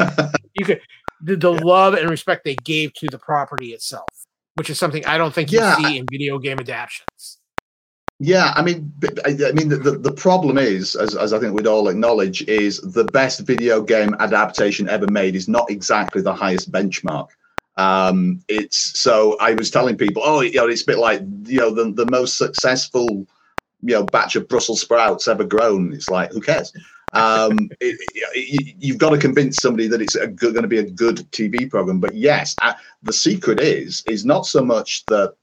you 0.54 0.64
could 0.64 0.82
the, 1.24 1.36
the 1.36 1.52
love 1.52 1.96
and 1.96 2.08
respect 2.12 2.46
they 2.46 2.54
gave 2.58 2.94
to 2.94 3.08
the 3.10 3.18
property 3.18 3.70
itself, 3.74 4.08
which 4.54 4.70
is 4.70 4.78
something 4.78 5.04
I 5.08 5.18
don't 5.18 5.34
think 5.34 5.52
you 5.52 5.58
Yeah, 5.58 5.76
see 5.78 5.98
in 5.98 6.06
video 6.12 6.38
game 6.38 6.60
adaptations. 6.60 7.40
Yeah, 8.20 8.54
I 8.56 8.62
mean, 8.62 8.94
I 9.26 9.30
I 9.30 9.52
mean, 9.54 9.70
the, 9.70 9.78
the, 9.78 9.98
the 9.98 10.12
problem 10.12 10.60
is, 10.60 10.96
as, 10.96 11.16
as 11.16 11.34
I 11.34 11.40
think 11.40 11.56
we'd 11.56 11.66
all 11.66 11.88
acknowledge, 11.88 12.44
is 12.44 12.80
the 12.82 13.06
best 13.06 13.40
video 13.40 13.82
game 13.82 14.16
adaptation 14.20 14.88
ever 14.88 15.08
made 15.08 15.36
is 15.36 15.48
not 15.48 15.72
exactly 15.72 16.22
the 16.22 16.34
highest 16.36 16.72
benchmark. 16.72 17.30
Um, 17.78 18.44
it's 18.48 19.00
so 19.00 19.38
I 19.40 19.54
was 19.54 19.70
telling 19.70 19.98
people, 19.98 20.24
oh, 20.26 20.42
you 20.42 20.54
know, 20.54 20.68
it's 20.68 20.82
a 20.82 20.86
bit 20.86 20.98
like 20.98 21.22
you 21.46 21.60
know 21.60 21.74
the 21.74 21.92
the 21.92 22.10
most 22.10 22.38
successful 22.38 23.28
you 23.82 23.94
know 23.94 24.04
batch 24.04 24.36
of 24.36 24.48
Brussels 24.48 24.82
sprouts 24.82 25.28
ever 25.28 25.44
grown. 25.44 25.94
It's 25.94 26.10
like 26.10 26.32
who 26.32 26.42
cares? 26.42 26.74
Um, 27.14 27.70
it, 27.80 27.98
it, 28.16 28.76
you've 28.80 28.98
got 28.98 29.12
to 29.12 29.18
convince 29.18 29.58
somebody 29.58 29.88
that 29.88 30.02
it's 30.02 30.16
going 30.16 30.62
to 30.62 30.68
be 30.68 30.80
a 30.80 30.90
good 30.90 31.18
TV 31.32 31.70
program. 31.70 32.00
But 32.00 32.16
yes, 32.16 32.56
uh, 32.62 32.74
the 33.04 33.14
secret 33.14 33.60
is 33.60 34.04
is 34.08 34.26
not 34.26 34.46
so 34.46 34.64
much 34.64 35.06
that 35.06 35.36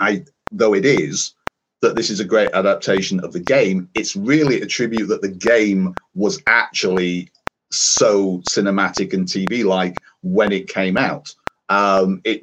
I, 0.00 0.24
though 0.52 0.74
it 0.74 0.84
is, 0.84 1.34
that 1.82 1.96
this 1.96 2.10
is 2.10 2.20
a 2.20 2.24
great 2.24 2.50
adaptation 2.52 3.20
of 3.20 3.32
the 3.32 3.40
game. 3.40 3.88
It's 3.94 4.16
really 4.16 4.60
a 4.60 4.66
tribute 4.66 5.06
that 5.06 5.22
the 5.22 5.28
game 5.28 5.94
was 6.14 6.40
actually 6.46 7.30
so 7.72 8.38
cinematic 8.48 9.12
and 9.12 9.26
TV 9.26 9.64
like 9.64 9.96
when 10.22 10.52
it 10.52 10.68
came 10.68 10.96
out. 10.96 11.34
Um, 11.68 12.20
it 12.24 12.42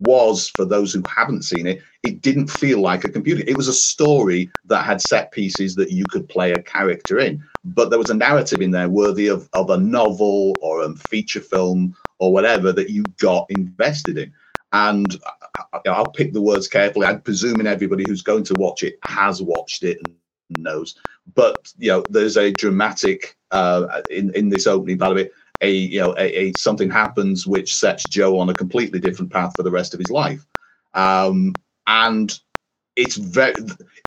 was, 0.00 0.48
for 0.48 0.64
those 0.64 0.92
who 0.92 1.02
haven't 1.08 1.42
seen 1.42 1.66
it, 1.66 1.80
it 2.02 2.20
didn't 2.20 2.48
feel 2.48 2.80
like 2.80 3.04
a 3.04 3.08
computer. 3.08 3.42
It 3.46 3.56
was 3.56 3.68
a 3.68 3.72
story 3.72 4.50
that 4.66 4.84
had 4.84 5.00
set 5.00 5.32
pieces 5.32 5.74
that 5.76 5.90
you 5.90 6.04
could 6.06 6.28
play 6.28 6.52
a 6.52 6.62
character 6.62 7.18
in, 7.18 7.42
but 7.64 7.90
there 7.90 7.98
was 7.98 8.10
a 8.10 8.14
narrative 8.14 8.60
in 8.60 8.70
there 8.70 8.88
worthy 8.88 9.28
of, 9.28 9.48
of 9.52 9.70
a 9.70 9.78
novel 9.78 10.54
or 10.60 10.82
a 10.82 10.94
feature 10.94 11.40
film 11.40 11.96
or 12.18 12.32
whatever 12.32 12.72
that 12.72 12.90
you 12.90 13.04
got 13.18 13.46
invested 13.50 14.18
in. 14.18 14.32
And 14.72 15.16
I'll 15.86 16.10
pick 16.10 16.32
the 16.32 16.42
words 16.42 16.66
carefully. 16.66 17.06
I'm 17.06 17.20
presuming 17.20 17.66
everybody 17.66 18.04
who's 18.06 18.22
going 18.22 18.44
to 18.44 18.54
watch 18.54 18.82
it 18.82 18.98
has 19.02 19.40
watched 19.40 19.84
it 19.84 19.98
and 20.04 20.16
knows. 20.58 20.96
But 21.34 21.72
you 21.78 21.88
know, 21.88 22.04
there's 22.10 22.36
a 22.36 22.52
dramatic 22.52 23.36
uh, 23.50 24.02
in 24.10 24.34
in 24.34 24.48
this 24.48 24.66
opening 24.66 24.98
part 24.98 25.12
of 25.12 25.18
it. 25.18 25.32
A 25.60 25.70
you 25.70 26.00
know, 26.00 26.14
a, 26.18 26.48
a 26.48 26.52
something 26.56 26.90
happens 26.90 27.46
which 27.46 27.74
sets 27.74 28.04
Joe 28.08 28.38
on 28.38 28.48
a 28.50 28.54
completely 28.54 29.00
different 29.00 29.32
path 29.32 29.52
for 29.56 29.62
the 29.62 29.70
rest 29.70 29.94
of 29.94 30.00
his 30.00 30.10
life. 30.10 30.44
Um, 30.94 31.54
and 31.86 32.38
it's 32.96 33.16
very, 33.16 33.54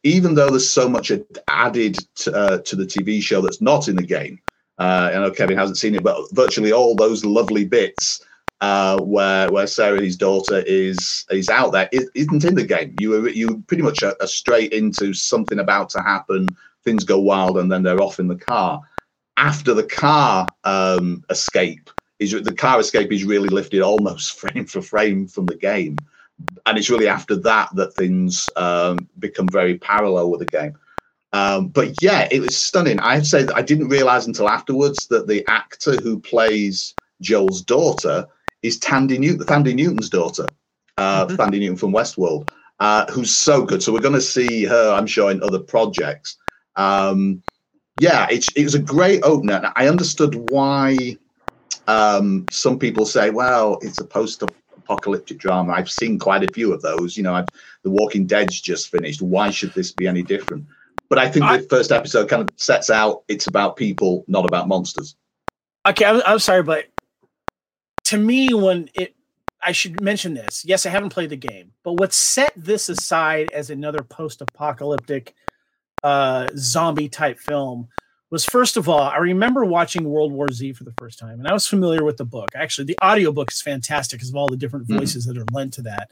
even 0.03 0.35
though 0.35 0.49
there's 0.49 0.69
so 0.69 0.87
much 0.87 1.11
added 1.47 1.97
to, 2.15 2.33
uh, 2.33 2.57
to 2.59 2.75
the 2.75 2.85
TV 2.85 3.21
show 3.21 3.41
that's 3.41 3.61
not 3.61 3.87
in 3.87 3.95
the 3.95 4.03
game. 4.03 4.39
Uh, 4.79 5.11
I 5.13 5.19
know 5.19 5.31
Kevin 5.31 5.57
hasn't 5.57 5.77
seen 5.77 5.95
it, 5.95 6.03
but 6.03 6.21
virtually 6.33 6.71
all 6.71 6.95
those 6.95 7.25
lovely 7.25 7.65
bits 7.65 8.23
uh, 8.61 8.99
where 9.01 9.51
where 9.51 9.67
Sarah, 9.67 10.01
his 10.01 10.15
daughter, 10.15 10.63
is 10.65 11.25
is 11.29 11.49
out 11.49 11.71
there, 11.71 11.89
is, 11.91 12.09
isn't 12.13 12.45
in 12.45 12.55
the 12.55 12.65
game. 12.65 12.95
You 12.99 13.09
were 13.09 13.29
you 13.29 13.63
pretty 13.67 13.83
much 13.83 14.03
are, 14.03 14.15
are 14.19 14.27
straight 14.27 14.73
into 14.73 15.13
something 15.13 15.59
about 15.59 15.89
to 15.91 16.01
happen. 16.01 16.47
things 16.83 17.03
go 17.03 17.19
wild, 17.19 17.57
and 17.57 17.71
then 17.71 17.83
they're 17.83 18.01
off 18.01 18.19
in 18.19 18.27
the 18.27 18.35
car. 18.35 18.81
After 19.37 19.73
the 19.73 19.83
car 19.83 20.47
um, 20.63 21.23
escape, 21.29 21.89
is 22.19 22.31
the 22.31 22.53
car 22.53 22.79
escape 22.79 23.11
is 23.11 23.23
really 23.23 23.49
lifted 23.49 23.81
almost 23.81 24.39
frame 24.39 24.65
for 24.65 24.81
frame 24.81 25.27
from 25.27 25.45
the 25.45 25.55
game, 25.55 25.97
and 26.65 26.77
it's 26.77 26.89
really 26.89 27.07
after 27.07 27.35
that 27.37 27.69
that 27.75 27.93
things 27.93 28.49
um, 28.55 29.07
become 29.19 29.47
very 29.47 29.77
parallel 29.77 30.31
with 30.31 30.39
the 30.39 30.45
game. 30.47 30.75
Um, 31.33 31.67
but 31.67 32.01
yeah, 32.01 32.27
it 32.31 32.39
was 32.39 32.57
stunning. 32.57 32.99
I 32.99 33.15
have 33.15 33.23
to 33.23 33.29
say 33.29 33.43
that 33.43 33.55
I 33.55 33.61
didn't 33.61 33.89
realize 33.89 34.25
until 34.27 34.49
afterwards 34.49 35.07
that 35.07 35.27
the 35.27 35.45
actor 35.47 35.95
who 35.97 36.19
plays 36.19 36.95
Joel's 37.21 37.61
daughter 37.61 38.25
is 38.63 38.79
Thandie 38.79 39.19
Newton, 39.19 39.45
Thandie 39.45 39.75
Newton's 39.75 40.09
daughter, 40.09 40.47
uh, 40.97 41.27
Mhm. 41.27 41.37
Thandie 41.37 41.59
Newton 41.59 41.77
from 41.77 41.91
Westworld, 41.91 42.49
uh, 42.79 43.05
who's 43.11 43.33
so 43.35 43.63
good. 43.63 43.83
So 43.83 43.93
we're 43.93 43.99
going 43.99 44.13
to 44.13 44.21
see 44.21 44.63
her, 44.65 44.91
I'm 44.91 45.05
sure, 45.07 45.29
in 45.29 45.43
other 45.43 45.59
projects. 45.59 46.37
Um, 46.75 47.43
yeah, 47.99 48.27
it's, 48.29 48.47
it 48.55 48.63
was 48.63 48.75
a 48.75 48.79
great 48.79 49.21
opener. 49.23 49.71
I 49.75 49.87
understood 49.87 50.49
why 50.51 51.17
um, 51.87 52.45
some 52.51 52.77
people 52.77 53.05
say, 53.05 53.29
well, 53.29 53.79
it's 53.81 53.99
a 53.99 54.05
post 54.05 54.43
apocalyptic 54.77 55.37
drama. 55.37 55.73
I've 55.73 55.89
seen 55.89 56.19
quite 56.19 56.49
a 56.49 56.53
few 56.53 56.73
of 56.73 56.81
those. 56.81 57.17
You 57.17 57.23
know, 57.23 57.33
I've, 57.33 57.47
The 57.83 57.89
Walking 57.89 58.25
Dead's 58.25 58.59
just 58.61 58.89
finished. 58.89 59.21
Why 59.21 59.49
should 59.49 59.73
this 59.73 59.91
be 59.91 60.07
any 60.07 60.23
different? 60.23 60.65
But 61.09 61.19
I 61.19 61.29
think 61.29 61.45
I- 61.45 61.57
the 61.57 61.63
first 61.63 61.91
episode 61.91 62.29
kind 62.29 62.41
of 62.41 62.49
sets 62.57 62.89
out 62.89 63.23
it's 63.27 63.47
about 63.47 63.75
people, 63.77 64.25
not 64.27 64.45
about 64.45 64.67
monsters. 64.67 65.15
Okay, 65.85 66.05
I'm, 66.05 66.21
I'm 66.25 66.39
sorry, 66.39 66.63
but 66.63 66.85
to 68.05 68.17
me, 68.17 68.53
when 68.53 68.89
it, 68.93 69.15
I 69.61 69.71
should 69.71 70.01
mention 70.01 70.33
this. 70.33 70.63
Yes, 70.65 70.85
I 70.85 70.89
haven't 70.89 71.09
played 71.09 71.29
the 71.29 71.37
game, 71.37 71.71
but 71.83 71.93
what 71.93 72.13
set 72.13 72.51
this 72.55 72.89
aside 72.89 73.49
as 73.53 73.69
another 73.69 74.03
post-apocalyptic 74.03 75.33
uh, 76.07 76.47
zombie 76.55 77.09
type 77.09 77.37
film 77.39 77.87
was 78.29 78.45
first 78.45 78.77
of 78.77 78.87
all, 78.89 79.01
I 79.01 79.17
remember 79.17 79.63
watching 79.65 80.03
World 80.09 80.31
War 80.31 80.47
Z 80.51 80.73
for 80.73 80.83
the 80.83 80.93
first 80.99 81.17
time, 81.19 81.39
and 81.39 81.47
I 81.47 81.53
was 81.53 81.67
familiar 81.67 82.03
with 82.03 82.17
the 82.17 82.25
book. 82.25 82.49
Actually, 82.55 82.85
the 82.85 82.97
audiobook 83.03 83.51
is 83.51 83.61
fantastic 83.61 84.19
because 84.19 84.29
of 84.29 84.35
all 84.35 84.47
the 84.47 84.57
different 84.57 84.87
Mhm. 84.87 84.97
voices 84.99 85.25
that 85.25 85.37
are 85.37 85.45
lent 85.51 85.73
to 85.75 85.81
that. 85.83 86.11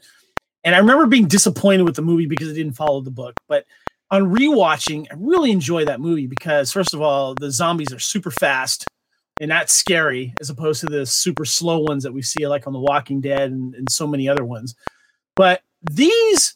And 0.64 0.74
I 0.74 0.78
remember 0.78 1.06
being 1.06 1.28
disappointed 1.28 1.84
with 1.84 1.94
the 1.96 2.02
movie 2.02 2.26
because 2.26 2.48
it 2.48 2.54
didn't 2.54 2.74
follow 2.74 3.00
the 3.00 3.10
book. 3.10 3.34
But 3.48 3.64
on 4.10 4.24
rewatching, 4.24 5.06
I 5.10 5.14
really 5.18 5.50
enjoy 5.50 5.84
that 5.84 6.00
movie 6.00 6.26
because 6.26 6.72
first 6.72 6.92
of 6.94 7.00
all, 7.00 7.34
the 7.34 7.50
zombies 7.50 7.92
are 7.92 7.98
super 7.98 8.30
fast 8.30 8.84
and 9.40 9.50
that's 9.50 9.74
scary 9.74 10.34
as 10.40 10.48
opposed 10.50 10.80
to 10.80 10.86
the 10.86 11.04
super 11.06 11.44
slow 11.44 11.78
ones 11.78 12.02
that 12.04 12.12
we 12.12 12.22
see 12.22 12.46
like 12.46 12.66
on 12.66 12.72
The 12.72 12.80
Walking 12.80 13.20
Dead 13.20 13.50
and, 13.50 13.74
and 13.74 13.90
so 13.90 14.06
many 14.06 14.28
other 14.28 14.44
ones. 14.44 14.74
But 15.36 15.62
these 15.82 16.54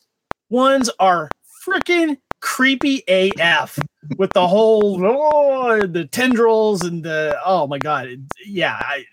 ones 0.49 0.91
are 0.99 1.29
freaking 1.67 2.17
creepy 2.41 3.03
AF 3.09 3.79
with 4.17 4.33
the 4.33 4.47
whole 4.47 5.01
oh, 5.05 5.87
the 5.87 6.07
tendrils 6.07 6.83
and 6.83 7.05
the 7.05 7.39
oh 7.45 7.67
my 7.67 7.79
god 7.79 8.09
yeah 8.47 8.77
I, 8.81 9.05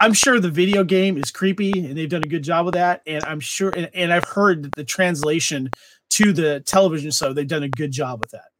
I'm 0.00 0.12
sure 0.12 0.40
the 0.40 0.50
video 0.50 0.82
game 0.82 1.16
is 1.16 1.30
creepy 1.30 1.72
and 1.72 1.96
they've 1.96 2.08
done 2.08 2.24
a 2.24 2.28
good 2.28 2.42
job 2.42 2.66
with 2.66 2.74
that 2.74 3.02
and 3.06 3.22
I'm 3.24 3.40
sure 3.40 3.70
and, 3.70 3.88
and 3.94 4.12
I've 4.12 4.24
heard 4.24 4.64
that 4.64 4.74
the 4.74 4.84
translation 4.84 5.70
to 6.10 6.32
the 6.32 6.60
television 6.60 7.12
so 7.12 7.32
they've 7.32 7.46
done 7.46 7.62
a 7.62 7.68
good 7.68 7.92
job 7.92 8.20
with 8.20 8.30
that 8.32 8.50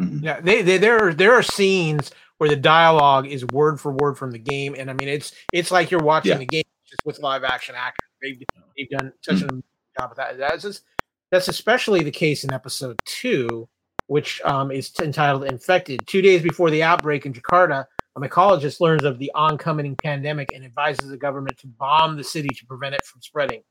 mm-hmm. 0.00 0.24
Yeah, 0.24 0.40
they, 0.40 0.62
they 0.62 0.78
there 0.78 1.08
are 1.08 1.14
there 1.14 1.34
are 1.34 1.42
scenes 1.42 2.12
where 2.38 2.48
the 2.48 2.56
dialogue 2.56 3.26
is 3.26 3.44
word 3.46 3.80
for 3.80 3.92
word 3.92 4.16
from 4.16 4.30
the 4.30 4.38
game, 4.38 4.74
and 4.78 4.90
I 4.90 4.94
mean 4.94 5.08
it's 5.08 5.32
it's 5.52 5.70
like 5.70 5.90
you're 5.90 6.02
watching 6.02 6.32
Yeah. 6.32 6.38
the 6.38 6.46
game 6.46 6.64
just 6.88 7.04
with 7.04 7.18
live 7.18 7.44
action 7.44 7.74
actors. 7.76 8.08
They've, 8.22 8.42
they've 8.76 8.88
done 8.88 9.12
such 9.22 9.36
mm-hmm. 9.36 9.58
a 9.58 10.00
job 10.00 10.10
with 10.10 10.16
that. 10.16 10.38
That's 10.38 10.62
just, 10.62 10.82
that's 11.30 11.48
especially 11.48 12.02
the 12.02 12.10
case 12.10 12.44
in 12.44 12.52
episode 12.52 12.98
two, 13.04 13.68
which 14.06 14.40
um, 14.42 14.70
is 14.70 14.92
entitled 15.00 15.44
"Infected." 15.44 16.06
Two 16.06 16.22
days 16.22 16.42
before 16.42 16.70
the 16.70 16.82
outbreak 16.82 17.26
in 17.26 17.32
Jakarta, 17.32 17.84
a 18.16 18.20
mycologist 18.20 18.80
learns 18.80 19.04
of 19.04 19.18
the 19.18 19.30
oncoming 19.34 19.96
pandemic 19.96 20.50
and 20.54 20.64
advises 20.64 21.08
the 21.08 21.16
government 21.16 21.58
to 21.58 21.66
bomb 21.66 22.16
the 22.16 22.24
city 22.24 22.48
to 22.48 22.66
prevent 22.66 22.94
it 22.94 23.04
from 23.04 23.20
spreading. 23.20 23.62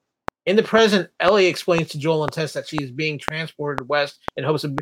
In 0.45 0.55
the 0.55 0.64
present, 0.64 1.10
Ellie 1.20 1.47
explains 1.47 1.89
to 1.89 1.99
Joel 1.99 2.24
and 2.24 2.32
Tess 2.32 2.53
that 2.53 2.68
she 2.68 2.78
is 2.78 2.91
being 2.91 3.20
transported 3.20 3.89
west 3.89 4.20
in 4.38 4.45
hopes 4.45 4.64
of 4.64 4.78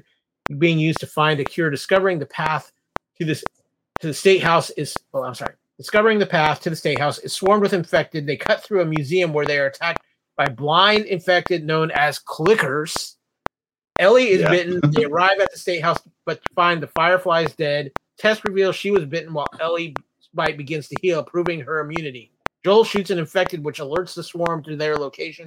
being 0.60 0.78
used 0.78 1.00
to 1.00 1.08
find 1.08 1.40
a 1.40 1.44
cure. 1.44 1.72
Discovering 1.72 2.20
the 2.20 2.28
path 2.28 2.72
to 3.18 3.26
this 3.26 3.44
to 4.02 4.08
the 4.08 4.14
state 4.14 4.44
house 4.44 4.70
is 4.72 4.96
well, 5.12 5.24
I'm 5.24 5.34
sorry. 5.34 5.56
Discovering 5.78 6.20
the 6.20 6.26
path 6.26 6.62
to 6.62 6.70
the 6.70 6.76
state 6.76 7.00
house 7.00 7.18
is 7.20 7.34
swarmed 7.34 7.64
with 7.64 7.74
infected. 7.74 8.28
They 8.28 8.38
cut 8.38 8.64
through 8.64 8.82
a 8.82 8.86
museum 8.86 9.34
where 9.34 9.46
they 9.46 9.58
are 9.58 9.66
attacked 9.66 10.05
by 10.38 10.48
blind 10.48 11.06
infected 11.06 11.64
known 11.66 11.92
as 11.92 12.20
clickers. 12.20 13.16
Ellie 14.00 14.30
is 14.30 14.42
Yeah. 14.42 14.50
bitten. 14.50 14.80
They 14.92 15.06
arrive 15.06 15.40
at 15.40 15.52
the 15.52 15.60
state 15.60 15.82
house 15.82 16.00
but 16.26 16.40
find 16.56 16.82
the 16.82 16.88
fireflies 16.88 17.56
dead. 17.56 17.92
Tess 18.18 18.44
reveals 18.44 18.76
she 18.76 18.92
was 18.92 19.06
bitten 19.06 19.34
while 19.34 19.48
Ellie's 19.60 19.94
bite 20.34 20.58
begins 20.58 20.88
to 20.90 20.96
heal, 21.02 21.24
proving 21.24 21.60
her 21.62 21.80
immunity. 21.80 22.32
Joel 22.64 22.84
shoots 22.84 23.12
an 23.12 23.20
infected, 23.20 23.64
which 23.64 23.80
alerts 23.80 24.16
the 24.16 24.24
swarm 24.24 24.64
to 24.64 24.76
their 24.76 24.96
location. 24.98 25.46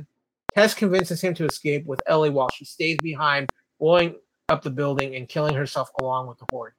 Tess 0.54 0.72
convinces 0.74 1.20
him 1.20 1.34
to 1.34 1.44
escape 1.46 1.84
with 1.86 2.00
Ellie 2.06 2.30
while 2.30 2.48
she 2.50 2.64
stays 2.64 2.96
behind, 3.02 3.48
blowing 3.80 4.14
up 4.48 4.62
the 4.62 4.70
building 4.70 5.16
and 5.16 5.28
killing 5.28 5.54
herself 5.54 5.90
along 6.00 6.28
with 6.28 6.38
the 6.38 6.46
horde. 6.52 6.72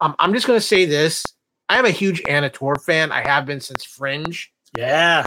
Um, 0.00 0.14
I'm 0.18 0.34
just 0.34 0.46
going 0.46 0.58
to 0.58 0.66
say 0.66 0.84
this. 0.84 1.24
I 1.68 1.78
am 1.78 1.86
a 1.86 1.90
huge 1.90 2.22
Anna 2.28 2.50
Torv 2.50 2.82
fan. 2.82 3.12
I 3.12 3.26
have 3.26 3.46
been 3.46 3.60
since 3.60 3.84
Fringe. 3.84 4.52
yeah 4.76 5.26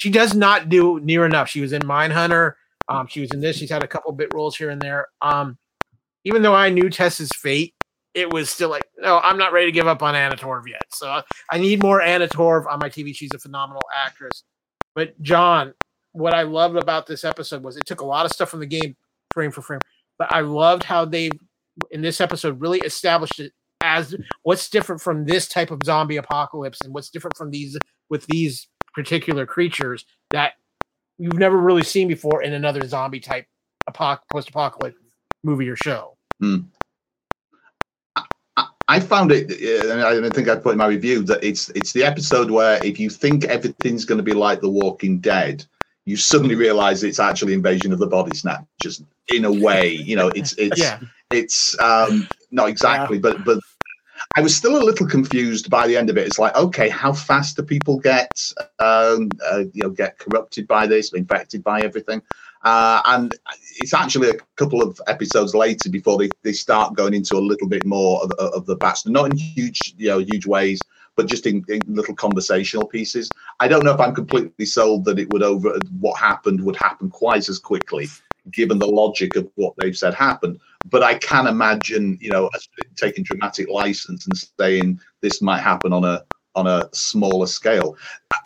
She 0.00 0.08
does 0.10 0.34
not 0.34 0.70
do 0.70 0.98
near 1.00 1.26
enough. 1.26 1.50
She 1.50 1.60
was 1.60 1.74
in 1.74 1.82
Mindhunter. 1.82 2.54
Um, 2.88 3.06
she 3.06 3.20
was 3.20 3.30
in 3.32 3.40
this. 3.40 3.58
She's 3.58 3.70
had 3.70 3.84
a 3.84 3.86
couple 3.86 4.10
bit 4.12 4.32
roles 4.32 4.56
here 4.56 4.70
and 4.70 4.80
there. 4.80 5.08
Um, 5.20 5.58
even 6.24 6.40
though 6.40 6.54
I 6.54 6.70
knew 6.70 6.88
Tess's 6.88 7.30
fate, 7.34 7.74
it 8.14 8.32
was 8.32 8.48
still 8.48 8.70
like, 8.70 8.84
no, 8.98 9.18
I'm 9.18 9.36
not 9.36 9.52
ready 9.52 9.66
to 9.66 9.72
give 9.72 9.86
up 9.86 10.02
on 10.02 10.14
Anna 10.14 10.36
Torv 10.36 10.66
yet. 10.66 10.82
So 10.88 11.20
I 11.50 11.58
need 11.58 11.82
more 11.82 12.00
Anna 12.00 12.28
Torv 12.28 12.66
on 12.66 12.78
my 12.78 12.88
TV. 12.88 13.14
She's 13.14 13.34
a 13.34 13.38
phenomenal 13.38 13.82
actress. 13.94 14.44
But 14.94 15.20
John, 15.20 15.74
what 16.12 16.32
I 16.32 16.42
loved 16.42 16.76
about 16.76 17.06
this 17.06 17.22
episode 17.22 17.62
was 17.62 17.76
it 17.76 17.84
took 17.84 18.00
a 18.00 18.06
lot 18.06 18.24
of 18.24 18.32
stuff 18.32 18.48
from 18.48 18.60
the 18.60 18.66
game 18.66 18.96
frame 19.34 19.50
for 19.50 19.60
frame, 19.60 19.80
but 20.18 20.32
I 20.32 20.40
loved 20.40 20.82
how 20.82 21.04
they 21.04 21.30
in 21.90 22.00
this 22.00 22.22
episode 22.22 22.58
really 22.58 22.78
established 22.80 23.38
it 23.38 23.52
as 23.82 24.16
what's 24.44 24.70
different 24.70 25.02
from 25.02 25.26
this 25.26 25.46
type 25.46 25.70
of 25.70 25.80
zombie 25.84 26.16
apocalypse 26.16 26.80
and 26.82 26.94
what's 26.94 27.10
different 27.10 27.36
from 27.36 27.50
these 27.50 27.78
with 28.08 28.26
these 28.26 28.66
particular 28.94 29.46
creatures 29.46 30.04
that 30.30 30.54
you've 31.18 31.38
never 31.38 31.56
really 31.56 31.82
seen 31.82 32.08
before 32.08 32.42
in 32.42 32.52
another 32.52 32.86
zombie 32.86 33.20
type 33.20 33.46
apoc- 33.88 34.20
post-apocalypse 34.32 34.96
movie 35.44 35.68
or 35.68 35.76
show. 35.76 36.16
I- 38.16 38.66
I 38.88 38.98
found 39.00 39.30
it, 39.30 39.50
uh, 39.50 39.92
and 39.92 40.02
I 40.02 40.14
don't 40.18 40.34
think 40.34 40.48
I 40.48 40.56
put 40.56 40.72
in 40.72 40.78
my 40.78 40.86
review 40.86 41.22
that 41.24 41.42
it's 41.44 41.68
it's 41.70 41.92
the 41.92 42.02
episode 42.04 42.50
where 42.50 42.84
if 42.84 42.98
you 42.98 43.08
think 43.08 43.44
everything's 43.44 44.04
going 44.04 44.18
to 44.18 44.24
be 44.24 44.32
like 44.32 44.60
The 44.60 44.68
Walking 44.68 45.20
Dead, 45.20 45.64
you 46.06 46.16
suddenly 46.16 46.56
realize 46.56 47.04
it's 47.04 47.20
actually 47.20 47.54
Invasion 47.54 47.92
of 47.92 48.00
the 48.00 48.06
Body 48.08 48.36
Snatchers 48.36 49.02
in 49.28 49.44
a 49.44 49.52
way. 49.52 49.90
You 49.92 50.16
know, 50.16 50.28
it's 50.34 50.54
it's 50.54 50.80
Yeah. 50.82 50.98
it's 51.30 51.78
um 51.80 52.26
not 52.50 52.68
exactly, 52.68 53.18
but 53.20 53.44
but 53.44 53.60
I 54.36 54.42
was 54.42 54.54
still 54.54 54.80
a 54.80 54.84
little 54.84 55.06
confused 55.06 55.70
by 55.70 55.88
the 55.88 55.96
end 55.96 56.08
of 56.08 56.16
it. 56.16 56.26
It's 56.26 56.38
like, 56.38 56.54
okay, 56.54 56.88
how 56.88 57.12
fast 57.12 57.56
do 57.56 57.62
people 57.62 57.98
get 57.98 58.30
um 58.78 59.28
uh, 59.50 59.64
you 59.72 59.82
know 59.82 59.90
get 59.90 60.18
corrupted 60.18 60.68
by 60.68 60.86
this, 60.86 61.12
infected 61.12 61.64
by 61.64 61.82
everything? 61.82 62.22
Uh, 62.62 63.00
and 63.06 63.34
it's 63.78 63.94
actually 63.94 64.30
a 64.30 64.34
couple 64.56 64.82
of 64.82 65.00
episodes 65.06 65.54
later 65.54 65.88
before 65.88 66.18
they, 66.18 66.28
they 66.42 66.52
start 66.52 66.94
going 66.94 67.14
into 67.14 67.36
a 67.36 67.40
little 67.40 67.66
bit 67.66 67.86
more 67.86 68.22
of, 68.22 68.32
of 68.32 68.66
the 68.66 68.76
past, 68.76 69.08
not 69.08 69.30
in 69.30 69.36
huge 69.36 69.94
you 69.96 70.08
know 70.08 70.18
huge 70.18 70.46
ways, 70.46 70.80
but 71.16 71.26
just 71.26 71.46
in, 71.46 71.64
in 71.68 71.80
little 71.88 72.14
conversational 72.14 72.86
pieces. 72.86 73.30
I 73.58 73.66
don't 73.66 73.84
know 73.84 73.94
if 73.94 74.00
I'm 74.00 74.14
completely 74.14 74.66
sold 74.66 75.06
that 75.06 75.18
it 75.18 75.30
would 75.32 75.42
over 75.42 75.76
what 75.98 76.18
happened 76.20 76.62
would 76.64 76.76
happen 76.76 77.10
quite 77.10 77.48
as 77.48 77.58
quickly, 77.58 78.08
given 78.52 78.78
the 78.78 78.86
logic 78.86 79.34
of 79.34 79.50
what 79.56 79.74
they've 79.76 79.96
said 79.96 80.14
happened. 80.14 80.60
But 80.86 81.02
I 81.02 81.14
can 81.14 81.46
imagine, 81.46 82.18
you 82.20 82.30
know, 82.30 82.50
taking 82.96 83.24
dramatic 83.24 83.68
license 83.68 84.26
and 84.26 84.36
saying 84.58 85.00
this 85.20 85.42
might 85.42 85.60
happen 85.60 85.92
on 85.92 86.04
a 86.04 86.24
on 86.56 86.66
a 86.66 86.88
smaller 86.92 87.46
scale. 87.46 87.96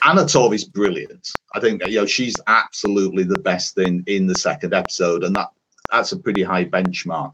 Anna 0.04 0.22
Torv 0.22 0.54
is 0.54 0.64
brilliant. 0.64 1.30
I 1.54 1.60
think 1.60 1.86
you 1.86 1.96
know 1.96 2.06
she's 2.06 2.36
absolutely 2.46 3.24
the 3.24 3.38
best 3.38 3.74
thing 3.74 4.02
in 4.06 4.26
the 4.26 4.34
second 4.34 4.74
episode, 4.74 5.24
and 5.24 5.34
that 5.36 5.48
that's 5.90 6.12
a 6.12 6.18
pretty 6.18 6.42
high 6.42 6.64
benchmark. 6.64 7.32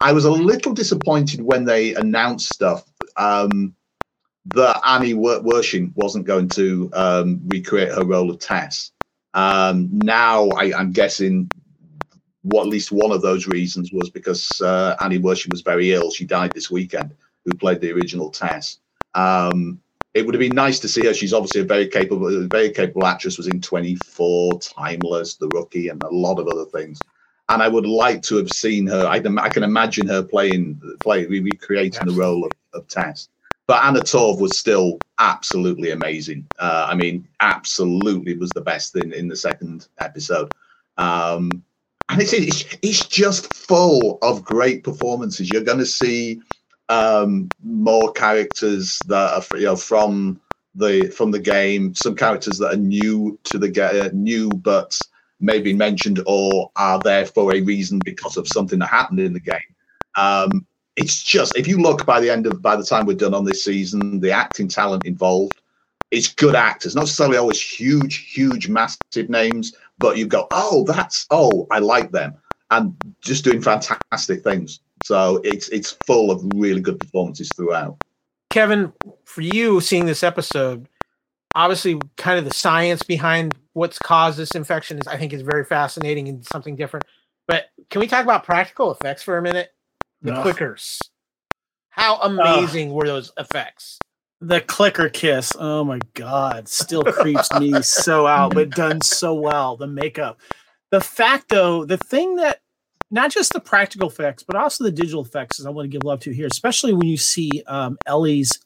I 0.00 0.12
was 0.12 0.24
a 0.24 0.30
little 0.30 0.72
disappointed 0.72 1.42
when 1.42 1.64
they 1.64 1.94
announced 1.94 2.52
stuff 2.52 2.84
um, 3.16 3.74
that 4.54 4.80
Annie 4.86 5.14
Wersching 5.14 5.92
wasn't 5.94 6.26
going 6.26 6.48
to 6.50 6.90
um, 6.94 7.40
recreate 7.46 7.92
her 7.92 8.04
role 8.04 8.30
of 8.30 8.38
Tess. 8.38 8.92
Um, 9.34 9.90
now 9.92 10.48
I, 10.50 10.72
I'm 10.74 10.92
guessing 10.92 11.50
what 12.42 12.62
at 12.62 12.68
least 12.68 12.92
one 12.92 13.12
of 13.12 13.22
those 13.22 13.46
reasons 13.46 13.92
was 13.92 14.10
because 14.10 14.60
uh, 14.60 14.96
Annie 15.00 15.18
Wersching 15.18 15.50
was 15.50 15.60
very 15.60 15.92
ill. 15.92 16.10
She 16.10 16.24
died 16.24 16.52
this 16.52 16.70
weekend. 16.70 17.14
Who 17.44 17.54
played 17.54 17.80
the 17.80 17.92
original 17.92 18.30
Tess? 18.30 18.78
Um, 19.14 19.80
it 20.14 20.26
would 20.26 20.34
have 20.34 20.40
been 20.40 20.54
nice 20.54 20.80
to 20.80 20.88
see 20.88 21.06
her. 21.06 21.14
She's 21.14 21.32
obviously 21.32 21.60
a 21.60 21.64
very 21.64 21.86
capable, 21.86 22.48
very 22.48 22.70
capable 22.70 23.06
actress. 23.06 23.36
Was 23.36 23.46
in 23.46 23.60
24, 23.60 24.58
Timeless, 24.58 25.36
The 25.36 25.48
Rookie, 25.48 25.88
and 25.88 26.02
a 26.02 26.08
lot 26.08 26.38
of 26.38 26.48
other 26.48 26.64
things. 26.64 26.98
and 27.48 27.62
I 27.62 27.68
would 27.68 27.86
like 27.86 28.22
to 28.22 28.36
have 28.36 28.50
seen 28.50 28.86
her. 28.86 29.06
I, 29.06 29.16
I 29.16 29.48
can 29.48 29.62
imagine 29.62 30.06
her 30.08 30.22
playing, 30.22 30.80
play 31.00 31.26
recreating 31.26 32.06
the 32.06 32.14
role 32.14 32.44
of, 32.44 32.52
of 32.72 32.88
Tess. 32.88 33.28
But 33.66 33.84
Anna 33.84 34.00
Torv 34.00 34.40
was 34.40 34.58
still 34.58 34.98
absolutely 35.20 35.92
amazing. 35.92 36.46
Uh, 36.58 36.86
I 36.88 36.94
mean, 36.96 37.28
absolutely 37.40 38.36
was 38.36 38.50
the 38.50 38.60
best 38.60 38.96
in, 38.96 39.12
in 39.12 39.28
the 39.28 39.36
second 39.36 39.86
episode. 40.00 40.50
Um, 40.96 41.62
and 42.10 42.20
it's, 42.20 42.32
it's 42.32 42.64
it's 42.82 43.06
just 43.06 43.52
full 43.54 44.18
of 44.22 44.44
great 44.44 44.82
performances. 44.82 45.50
You're 45.50 45.62
going 45.62 45.78
to 45.78 45.86
see 45.86 46.40
um, 46.88 47.48
more 47.62 48.12
characters 48.12 48.98
that 49.06 49.32
are 49.52 49.56
you 49.56 49.66
know 49.66 49.76
from 49.76 50.40
the 50.74 51.08
from 51.08 51.30
the 51.30 51.38
game, 51.38 51.94
some 51.94 52.16
characters 52.16 52.58
that 52.58 52.74
are 52.74 52.76
new 52.76 53.38
to 53.44 53.58
the 53.58 53.68
game, 53.68 54.02
uh, 54.02 54.10
new 54.12 54.50
but 54.50 54.98
maybe 55.38 55.72
mentioned 55.72 56.20
or 56.26 56.70
are 56.76 57.00
there 57.02 57.24
for 57.24 57.54
a 57.54 57.60
reason 57.62 57.98
because 58.04 58.36
of 58.36 58.46
something 58.46 58.78
that 58.78 58.88
happened 58.88 59.20
in 59.20 59.32
the 59.32 59.40
game. 59.40 59.58
Um, 60.16 60.66
it's 60.96 61.22
just 61.22 61.56
if 61.56 61.66
you 61.66 61.78
look 61.78 62.04
by 62.04 62.20
the 62.20 62.30
end 62.30 62.46
of 62.46 62.60
by 62.60 62.76
the 62.76 62.84
time 62.84 63.06
we're 63.06 63.16
done 63.16 63.34
on 63.34 63.44
this 63.44 63.64
season, 63.64 64.20
the 64.20 64.32
acting 64.32 64.68
talent 64.68 65.06
involved, 65.06 65.60
it's 66.10 66.34
good 66.34 66.56
actors, 66.56 66.96
not 66.96 67.02
necessarily 67.02 67.38
always 67.38 67.62
huge, 67.62 68.32
huge, 68.32 68.68
massive 68.68 69.30
names, 69.30 69.74
but 70.00 70.18
you 70.18 70.26
go, 70.26 70.48
oh, 70.50 70.84
that's 70.84 71.26
oh, 71.30 71.66
I 71.70 71.78
like 71.78 72.10
them, 72.10 72.34
and 72.70 72.94
just 73.20 73.44
doing 73.44 73.62
fantastic 73.62 74.42
things. 74.42 74.80
So 75.04 75.40
it's 75.44 75.68
it's 75.68 75.92
full 76.06 76.30
of 76.30 76.42
really 76.54 76.80
good 76.80 76.98
performances 76.98 77.50
throughout. 77.54 78.02
Kevin, 78.50 78.92
for 79.24 79.42
you 79.42 79.80
seeing 79.80 80.06
this 80.06 80.24
episode, 80.24 80.88
obviously, 81.54 82.00
kind 82.16 82.38
of 82.38 82.44
the 82.44 82.54
science 82.54 83.04
behind 83.04 83.54
what's 83.74 83.98
caused 83.98 84.38
this 84.38 84.56
infection 84.56 84.98
is, 84.98 85.06
I 85.06 85.16
think, 85.16 85.32
is 85.32 85.42
very 85.42 85.64
fascinating 85.64 86.28
and 86.28 86.44
something 86.44 86.74
different. 86.74 87.04
But 87.46 87.66
can 87.90 88.00
we 88.00 88.08
talk 88.08 88.24
about 88.24 88.42
practical 88.42 88.90
effects 88.90 89.22
for 89.22 89.38
a 89.38 89.42
minute? 89.42 89.72
the 90.22 90.34
Ugh. 90.34 90.46
clickers. 90.46 90.98
How 91.90 92.18
amazing 92.20 92.88
Ugh. 92.88 92.94
were 92.94 93.06
those 93.06 93.32
effects? 93.38 93.98
The 94.40 94.60
clicker 94.62 95.08
kiss. 95.08 95.52
Oh 95.58 95.84
my 95.84 95.98
god, 96.14 96.68
still 96.68 97.04
creeps 97.04 97.52
me 97.58 97.82
so 97.82 98.26
out, 98.26 98.54
but 98.54 98.70
done 98.70 99.02
so 99.02 99.34
well. 99.34 99.76
The 99.76 99.86
makeup. 99.86 100.40
The 100.90 101.00
fact 101.00 101.48
though, 101.50 101.84
the 101.84 101.98
thing 101.98 102.36
that 102.36 102.60
not 103.10 103.30
just 103.30 103.52
the 103.52 103.60
practical 103.60 104.08
effects, 104.08 104.42
but 104.42 104.56
also 104.56 104.84
the 104.84 104.92
digital 104.92 105.22
effects, 105.22 105.60
is 105.60 105.66
I 105.66 105.70
want 105.70 105.84
to 105.84 105.90
give 105.90 106.04
love 106.04 106.20
to 106.20 106.32
here, 106.32 106.48
especially 106.50 106.94
when 106.94 107.06
you 107.06 107.16
see 107.16 107.62
um, 107.66 107.98
Ellie's 108.06 108.58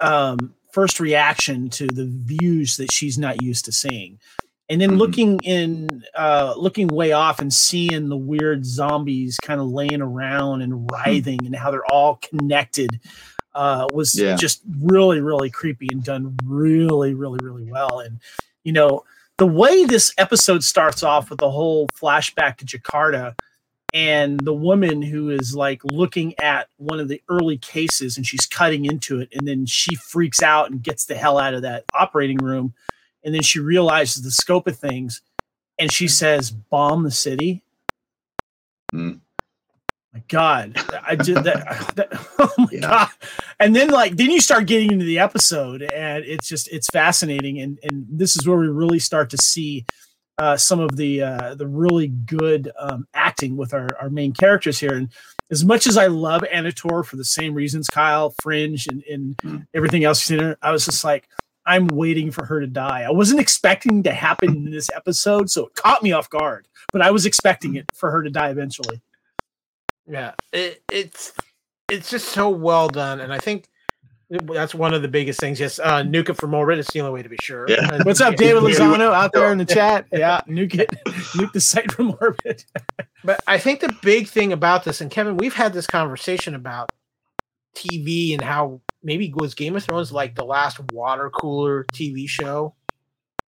um, 0.00 0.54
first 0.72 1.00
reaction 1.00 1.70
to 1.70 1.86
the 1.86 2.06
views 2.06 2.76
that 2.76 2.92
she's 2.92 3.18
not 3.18 3.42
used 3.42 3.64
to 3.64 3.72
seeing 3.72 4.18
and 4.68 4.80
then 4.80 4.90
mm-hmm. 4.90 4.98
looking 4.98 5.40
in 5.44 6.04
uh 6.14 6.54
looking 6.56 6.88
way 6.88 7.12
off 7.12 7.40
and 7.40 7.52
seeing 7.52 8.08
the 8.08 8.16
weird 8.16 8.64
zombies 8.64 9.38
kind 9.38 9.60
of 9.60 9.68
laying 9.68 10.02
around 10.02 10.62
and 10.62 10.72
hmm. 10.72 10.86
writhing 10.92 11.44
and 11.46 11.56
how 11.56 11.70
they're 11.70 11.90
all 11.90 12.16
connected 12.16 13.00
uh 13.58 13.86
was 13.92 14.18
yeah. 14.18 14.36
just 14.36 14.62
really 14.80 15.20
really 15.20 15.50
creepy 15.50 15.88
and 15.90 16.04
done 16.04 16.36
really 16.44 17.12
really 17.12 17.38
really 17.42 17.70
well 17.70 17.98
and 17.98 18.20
you 18.62 18.72
know 18.72 19.04
the 19.36 19.46
way 19.46 19.84
this 19.84 20.12
episode 20.16 20.62
starts 20.62 21.02
off 21.02 21.28
with 21.30 21.38
the 21.38 21.50
whole 21.50 21.88
flashback 21.88 22.56
to 22.56 22.64
Jakarta 22.64 23.34
and 23.94 24.38
the 24.40 24.54
woman 24.54 25.00
who 25.00 25.30
is 25.30 25.54
like 25.54 25.82
looking 25.84 26.38
at 26.38 26.68
one 26.76 27.00
of 27.00 27.08
the 27.08 27.22
early 27.28 27.56
cases 27.56 28.16
and 28.16 28.26
she's 28.26 28.46
cutting 28.46 28.84
into 28.84 29.20
it 29.20 29.28
and 29.32 29.48
then 29.48 29.64
she 29.66 29.94
freaks 29.94 30.42
out 30.42 30.70
and 30.70 30.82
gets 30.82 31.06
the 31.06 31.14
hell 31.14 31.38
out 31.38 31.54
of 31.54 31.62
that 31.62 31.84
operating 31.94 32.38
room 32.38 32.74
and 33.24 33.34
then 33.34 33.42
she 33.42 33.58
realizes 33.58 34.22
the 34.22 34.30
scope 34.30 34.66
of 34.66 34.78
things 34.78 35.22
and 35.78 35.90
she 35.90 36.06
says 36.06 36.50
bomb 36.50 37.02
the 37.02 37.10
city 37.10 37.62
mm. 38.94 39.18
My 40.12 40.22
god 40.28 40.76
i 41.06 41.14
did 41.14 41.36
that, 41.36 41.92
that 41.96 42.08
oh 42.38 42.52
my 42.58 42.68
yeah. 42.72 42.80
god 42.80 43.08
and 43.60 43.74
then 43.74 43.90
like 43.90 44.16
then 44.16 44.30
you 44.30 44.40
start 44.40 44.66
getting 44.66 44.90
into 44.90 45.04
the 45.04 45.18
episode 45.18 45.82
and 45.82 46.24
it's 46.24 46.48
just 46.48 46.68
it's 46.68 46.88
fascinating 46.88 47.60
and 47.60 47.78
and 47.82 48.06
this 48.10 48.36
is 48.36 48.46
where 48.46 48.58
we 48.58 48.68
really 48.68 48.98
start 48.98 49.30
to 49.30 49.38
see 49.38 49.84
uh, 50.38 50.56
some 50.56 50.78
of 50.78 50.94
the 50.94 51.20
uh, 51.20 51.56
the 51.56 51.66
really 51.66 52.06
good 52.06 52.70
um, 52.78 53.08
acting 53.12 53.56
with 53.56 53.74
our, 53.74 53.88
our 54.00 54.08
main 54.08 54.32
characters 54.32 54.78
here 54.78 54.94
and 54.94 55.12
as 55.50 55.64
much 55.64 55.86
as 55.86 55.96
I 55.96 56.06
love 56.08 56.44
Anna 56.52 56.70
Torv 56.70 57.06
for 57.06 57.16
the 57.16 57.24
same 57.24 57.54
reasons, 57.54 57.88
Kyle, 57.88 58.34
Fringe, 58.42 58.86
and, 58.86 59.02
and 59.10 59.36
mm. 59.38 59.66
everything 59.74 60.04
else, 60.04 60.30
I 60.30 60.70
was 60.70 60.84
just 60.84 61.04
like, 61.04 61.28
I'm 61.64 61.86
waiting 61.88 62.30
for 62.30 62.44
her 62.44 62.60
to 62.60 62.66
die. 62.66 63.02
I 63.02 63.10
wasn't 63.10 63.40
expecting 63.40 64.02
to 64.04 64.12
happen 64.12 64.56
in 64.56 64.70
this 64.70 64.90
episode, 64.94 65.50
so 65.50 65.66
it 65.66 65.74
caught 65.74 66.02
me 66.02 66.12
off 66.12 66.30
guard. 66.30 66.66
But 66.92 67.02
I 67.02 67.10
was 67.10 67.26
expecting 67.26 67.76
it 67.76 67.86
for 67.94 68.10
her 68.10 68.22
to 68.22 68.30
die 68.30 68.48
eventually. 68.48 69.00
Yeah, 70.08 70.32
it, 70.52 70.82
it's 70.90 71.32
it's 71.90 72.10
just 72.10 72.28
so 72.28 72.48
well 72.48 72.88
done, 72.88 73.20
and 73.20 73.32
I 73.32 73.38
think 73.38 73.68
that's 74.30 74.74
one 74.74 74.94
of 74.94 75.02
the 75.02 75.08
biggest 75.08 75.40
things. 75.40 75.60
Yes, 75.60 75.78
uh, 75.78 76.02
nuke 76.02 76.28
it 76.28 76.34
for 76.34 76.46
Morbid. 76.46 76.78
It's 76.78 76.92
the 76.92 77.00
only 77.00 77.12
way 77.12 77.22
to 77.22 77.28
be 77.28 77.38
sure. 77.42 77.66
Yeah. 77.68 78.02
What's 78.02 78.20
up, 78.20 78.36
David 78.36 78.62
Lozano 78.62 79.12
out 79.12 79.32
there 79.32 79.50
in 79.52 79.58
the 79.58 79.64
chat? 79.64 80.06
Yeah, 80.12 80.40
nuke 80.48 80.78
it, 80.78 80.90
nuke 81.06 81.52
the 81.52 81.60
site 81.60 81.92
from 81.92 82.16
orbit. 82.20 82.64
but 83.24 83.40
I 83.46 83.58
think 83.58 83.80
the 83.80 83.94
big 84.02 84.28
thing 84.28 84.52
about 84.52 84.84
this, 84.84 85.00
and 85.00 85.10
Kevin, 85.10 85.36
we've 85.36 85.54
had 85.54 85.72
this 85.72 85.86
conversation 85.86 86.54
about 86.54 86.90
TV 87.74 88.32
and 88.32 88.42
how 88.42 88.80
maybe 89.02 89.32
was 89.34 89.54
Game 89.54 89.76
of 89.76 89.84
Thrones 89.84 90.12
like 90.12 90.34
the 90.34 90.44
last 90.44 90.80
water 90.92 91.30
cooler 91.30 91.84
TV 91.92 92.28
show. 92.28 92.74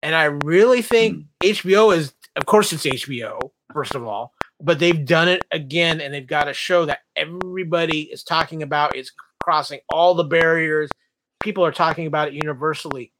And 0.02 0.14
I 0.14 0.24
really 0.24 0.80
think 0.80 1.18
mm. 1.18 1.24
HBO 1.42 1.94
is, 1.94 2.14
of 2.36 2.46
course, 2.46 2.72
it's 2.72 2.86
HBO, 2.86 3.50
first 3.72 3.94
of 3.94 4.06
all, 4.06 4.32
but 4.60 4.78
they've 4.78 5.04
done 5.04 5.28
it 5.28 5.44
again 5.50 6.00
and 6.00 6.12
they've 6.12 6.26
got 6.26 6.48
a 6.48 6.54
show 6.54 6.84
that 6.84 7.00
everybody 7.16 8.02
is 8.02 8.22
talking 8.22 8.62
about. 8.62 8.96
It's 8.96 9.12
crossing 9.42 9.80
all 9.88 10.14
the 10.14 10.24
barriers. 10.24 10.90
People 11.42 11.64
are 11.64 11.72
talking 11.72 12.06
about 12.06 12.28
it 12.28 12.34
universally. 12.34 13.12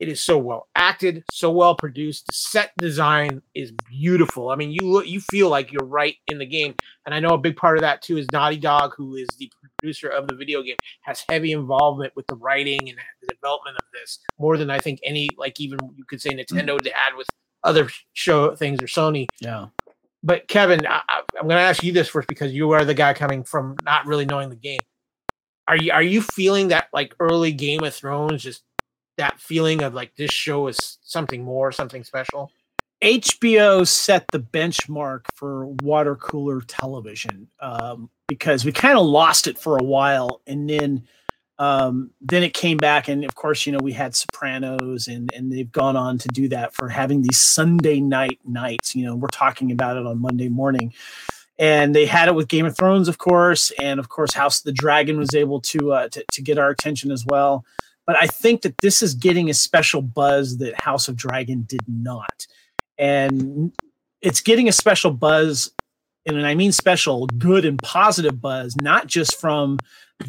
It 0.00 0.08
is 0.08 0.20
so 0.20 0.38
well 0.38 0.68
acted, 0.76 1.24
so 1.32 1.50
well 1.50 1.74
produced. 1.74 2.26
The 2.28 2.32
set 2.32 2.72
design 2.78 3.42
is 3.54 3.72
beautiful. 3.88 4.50
I 4.50 4.54
mean, 4.54 4.70
you 4.70 4.80
look, 4.82 5.08
you 5.08 5.20
feel 5.20 5.48
like 5.48 5.72
you're 5.72 5.86
right 5.86 6.14
in 6.28 6.38
the 6.38 6.46
game. 6.46 6.74
And 7.04 7.14
I 7.14 7.18
know 7.18 7.30
a 7.30 7.38
big 7.38 7.56
part 7.56 7.76
of 7.76 7.82
that 7.82 8.00
too 8.00 8.16
is 8.16 8.26
Naughty 8.32 8.58
Dog, 8.58 8.94
who 8.96 9.16
is 9.16 9.26
the 9.38 9.50
producer 9.78 10.08
of 10.08 10.28
the 10.28 10.36
video 10.36 10.62
game, 10.62 10.76
has 11.02 11.24
heavy 11.28 11.50
involvement 11.50 12.14
with 12.14 12.26
the 12.28 12.36
writing 12.36 12.88
and 12.88 12.98
the 13.22 13.34
development 13.34 13.76
of 13.76 13.84
this 13.92 14.20
more 14.38 14.56
than 14.56 14.70
I 14.70 14.78
think 14.78 15.00
any, 15.02 15.28
like 15.36 15.58
even 15.58 15.78
you 15.96 16.04
could 16.04 16.20
say 16.20 16.30
Nintendo 16.30 16.76
mm-hmm. 16.78 16.86
had 16.94 17.16
with 17.16 17.26
other 17.64 17.88
show 18.12 18.54
things 18.54 18.80
or 18.80 18.86
Sony. 18.86 19.26
Yeah. 19.40 19.66
But 20.22 20.48
Kevin, 20.48 20.86
I, 20.86 21.02
I'm 21.38 21.44
going 21.44 21.56
to 21.56 21.62
ask 21.62 21.82
you 21.82 21.92
this 21.92 22.08
first 22.08 22.28
because 22.28 22.52
you 22.52 22.72
are 22.72 22.84
the 22.84 22.94
guy 22.94 23.14
coming 23.14 23.44
from 23.44 23.76
not 23.84 24.06
really 24.06 24.26
knowing 24.26 24.50
the 24.50 24.56
game. 24.56 24.80
Are 25.68 25.76
you 25.76 25.92
are 25.92 26.02
you 26.02 26.22
feeling 26.22 26.68
that 26.68 26.88
like 26.92 27.14
early 27.20 27.52
Game 27.52 27.84
of 27.84 27.94
Thrones 27.94 28.42
just 28.42 28.62
that 29.18 29.38
feeling 29.38 29.82
of 29.82 29.92
like 29.92 30.16
this 30.16 30.30
show 30.30 30.66
is 30.66 30.98
something 31.02 31.44
more, 31.44 31.72
something 31.72 32.04
special? 32.04 32.50
HBO 33.02 33.86
set 33.86 34.26
the 34.32 34.40
benchmark 34.40 35.26
for 35.34 35.66
water 35.82 36.16
cooler 36.16 36.62
television 36.62 37.48
um, 37.60 38.10
because 38.26 38.64
we 38.64 38.72
kind 38.72 38.98
of 38.98 39.06
lost 39.06 39.46
it 39.46 39.58
for 39.58 39.76
a 39.76 39.84
while, 39.84 40.40
and 40.46 40.68
then 40.68 41.06
um, 41.58 42.10
then 42.20 42.42
it 42.42 42.54
came 42.54 42.76
back, 42.76 43.08
and 43.08 43.24
of 43.24 43.34
course, 43.34 43.66
you 43.66 43.72
know, 43.72 43.80
we 43.82 43.92
had 43.92 44.14
Sopranos, 44.14 45.08
and 45.08 45.32
and 45.34 45.52
they've 45.52 45.70
gone 45.70 45.96
on 45.96 46.18
to 46.18 46.28
do 46.28 46.48
that 46.48 46.74
for 46.74 46.88
having 46.88 47.22
these 47.22 47.38
Sunday 47.38 48.00
night 48.00 48.38
nights. 48.44 48.94
You 48.94 49.06
know, 49.06 49.16
we're 49.16 49.28
talking 49.28 49.72
about 49.72 49.96
it 49.96 50.06
on 50.06 50.20
Monday 50.20 50.48
morning, 50.48 50.92
and 51.58 51.94
they 51.94 52.06
had 52.06 52.28
it 52.28 52.34
with 52.34 52.48
Game 52.48 52.66
of 52.66 52.76
Thrones, 52.76 53.08
of 53.08 53.18
course, 53.18 53.72
and 53.80 53.98
of 53.98 54.08
course, 54.08 54.34
House 54.34 54.60
of 54.60 54.64
the 54.64 54.72
Dragon 54.72 55.18
was 55.18 55.34
able 55.34 55.60
to 55.62 55.92
uh, 55.92 56.08
to, 56.08 56.24
to 56.32 56.42
get 56.42 56.58
our 56.58 56.70
attention 56.70 57.10
as 57.10 57.24
well 57.26 57.64
but 58.08 58.16
I 58.18 58.26
think 58.26 58.62
that 58.62 58.78
this 58.78 59.02
is 59.02 59.12
getting 59.12 59.50
a 59.50 59.54
special 59.54 60.00
buzz 60.00 60.56
that 60.56 60.80
House 60.80 61.08
of 61.08 61.16
Dragon 61.16 61.66
did 61.68 61.82
not. 61.86 62.46
And 62.96 63.70
it's 64.22 64.40
getting 64.40 64.66
a 64.66 64.72
special 64.72 65.10
buzz, 65.10 65.70
and 66.36 66.46
I 66.46 66.54
mean 66.54 66.72
special, 66.72 67.26
good 67.26 67.64
and 67.64 67.78
positive 67.82 68.40
buzz, 68.40 68.76
not 68.80 69.06
just 69.06 69.40
from 69.40 69.78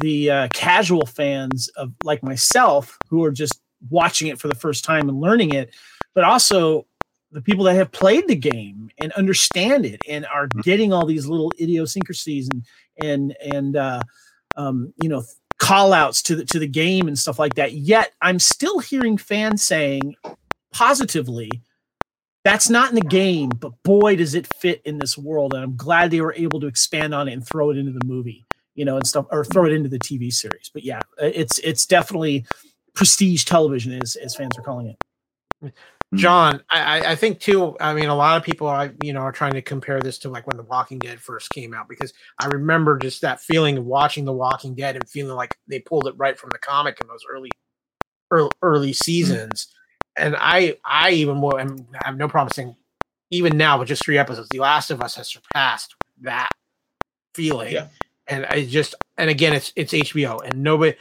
the 0.00 0.30
uh, 0.30 0.48
casual 0.52 1.06
fans 1.06 1.68
of 1.76 1.92
like 2.04 2.22
myself 2.22 2.96
who 3.08 3.24
are 3.24 3.32
just 3.32 3.60
watching 3.88 4.28
it 4.28 4.38
for 4.38 4.48
the 4.48 4.54
first 4.54 4.84
time 4.84 5.08
and 5.08 5.20
learning 5.20 5.52
it, 5.52 5.74
but 6.14 6.24
also 6.24 6.86
the 7.32 7.42
people 7.42 7.64
that 7.64 7.74
have 7.74 7.92
played 7.92 8.26
the 8.28 8.34
game 8.34 8.90
and 8.98 9.12
understand 9.12 9.86
it 9.86 10.00
and 10.08 10.26
are 10.26 10.46
mm-hmm. 10.48 10.60
getting 10.60 10.92
all 10.92 11.06
these 11.06 11.26
little 11.26 11.52
idiosyncrasies 11.60 12.48
and 12.52 12.66
and 13.02 13.36
and 13.54 13.76
uh, 13.76 14.02
um, 14.56 14.92
you 15.02 15.08
know 15.08 15.22
call 15.58 15.92
outs 15.92 16.22
to 16.22 16.36
the 16.36 16.44
to 16.46 16.58
the 16.58 16.66
game 16.66 17.06
and 17.06 17.18
stuff 17.18 17.38
like 17.38 17.54
that. 17.54 17.72
Yet 17.72 18.12
I'm 18.22 18.38
still 18.38 18.78
hearing 18.78 19.16
fans 19.16 19.64
saying 19.64 20.16
positively, 20.72 21.50
that's 22.44 22.70
not 22.70 22.88
in 22.88 22.94
the 22.94 23.02
game, 23.02 23.50
but 23.50 23.72
boy 23.82 24.16
does 24.16 24.34
it 24.34 24.46
fit 24.60 24.80
in 24.84 24.98
this 24.98 25.18
world. 25.18 25.54
And 25.54 25.62
I'm 25.62 25.76
glad 25.76 26.10
they 26.10 26.20
were 26.20 26.34
able 26.34 26.60
to 26.60 26.66
expand 26.66 27.14
on 27.14 27.28
it 27.28 27.32
and 27.32 27.46
throw 27.46 27.70
it 27.70 27.76
into 27.76 27.92
the 27.92 28.04
movie, 28.04 28.46
you 28.74 28.84
know, 28.84 28.96
and 28.96 29.06
stuff 29.06 29.26
or 29.30 29.44
throw 29.44 29.66
it 29.66 29.72
into 29.72 29.88
the 29.88 29.98
TV 29.98 30.32
series. 30.32 30.70
But 30.72 30.84
yeah, 30.84 31.00
it's 31.18 31.58
it's 31.58 31.84
definitely 31.86 32.46
prestige 32.94 33.44
television 33.44 33.92
as 34.00 34.16
as 34.16 34.34
fans 34.34 34.56
are 34.58 34.62
calling 34.62 34.88
it. 34.88 34.96
Hmm. 35.60 35.68
John, 36.16 36.62
I, 36.70 37.12
I 37.12 37.14
think 37.14 37.38
too. 37.38 37.76
I 37.78 37.94
mean, 37.94 38.08
a 38.08 38.16
lot 38.16 38.36
of 38.36 38.42
people, 38.42 38.66
I 38.66 38.90
you 39.02 39.12
know, 39.12 39.20
are 39.20 39.30
trying 39.30 39.52
to 39.52 39.62
compare 39.62 40.00
this 40.00 40.18
to 40.20 40.28
like 40.28 40.44
when 40.46 40.56
The 40.56 40.64
Walking 40.64 40.98
Dead 40.98 41.20
first 41.20 41.50
came 41.50 41.72
out 41.72 41.88
because 41.88 42.12
I 42.40 42.46
remember 42.46 42.98
just 42.98 43.20
that 43.20 43.40
feeling 43.40 43.78
of 43.78 43.84
watching 43.84 44.24
The 44.24 44.32
Walking 44.32 44.74
Dead 44.74 44.96
and 44.96 45.08
feeling 45.08 45.36
like 45.36 45.54
they 45.68 45.78
pulled 45.78 46.08
it 46.08 46.14
right 46.16 46.36
from 46.36 46.50
the 46.50 46.58
comic 46.58 47.00
in 47.00 47.06
those 47.06 47.24
early, 47.30 47.50
early, 48.32 48.50
early 48.60 48.92
seasons. 48.92 49.72
And 50.16 50.36
I, 50.38 50.76
I 50.84 51.10
even 51.10 51.40
will, 51.40 51.56
and 51.56 51.86
I 51.94 52.08
have 52.08 52.16
no 52.16 52.28
problem 52.28 52.50
saying, 52.52 52.76
even 53.30 53.56
now 53.56 53.78
with 53.78 53.88
just 53.88 54.04
three 54.04 54.18
episodes, 54.18 54.48
The 54.50 54.58
Last 54.58 54.90
of 54.90 55.00
Us 55.00 55.14
has 55.14 55.28
surpassed 55.28 55.94
that 56.22 56.50
feeling. 57.34 57.72
Yeah. 57.72 57.86
And 58.26 58.44
I 58.46 58.64
just, 58.64 58.94
and 59.16 59.30
again, 59.30 59.52
it's 59.52 59.72
it's 59.76 59.92
HBO, 59.92 60.42
and 60.44 60.62
nobody. 60.62 60.94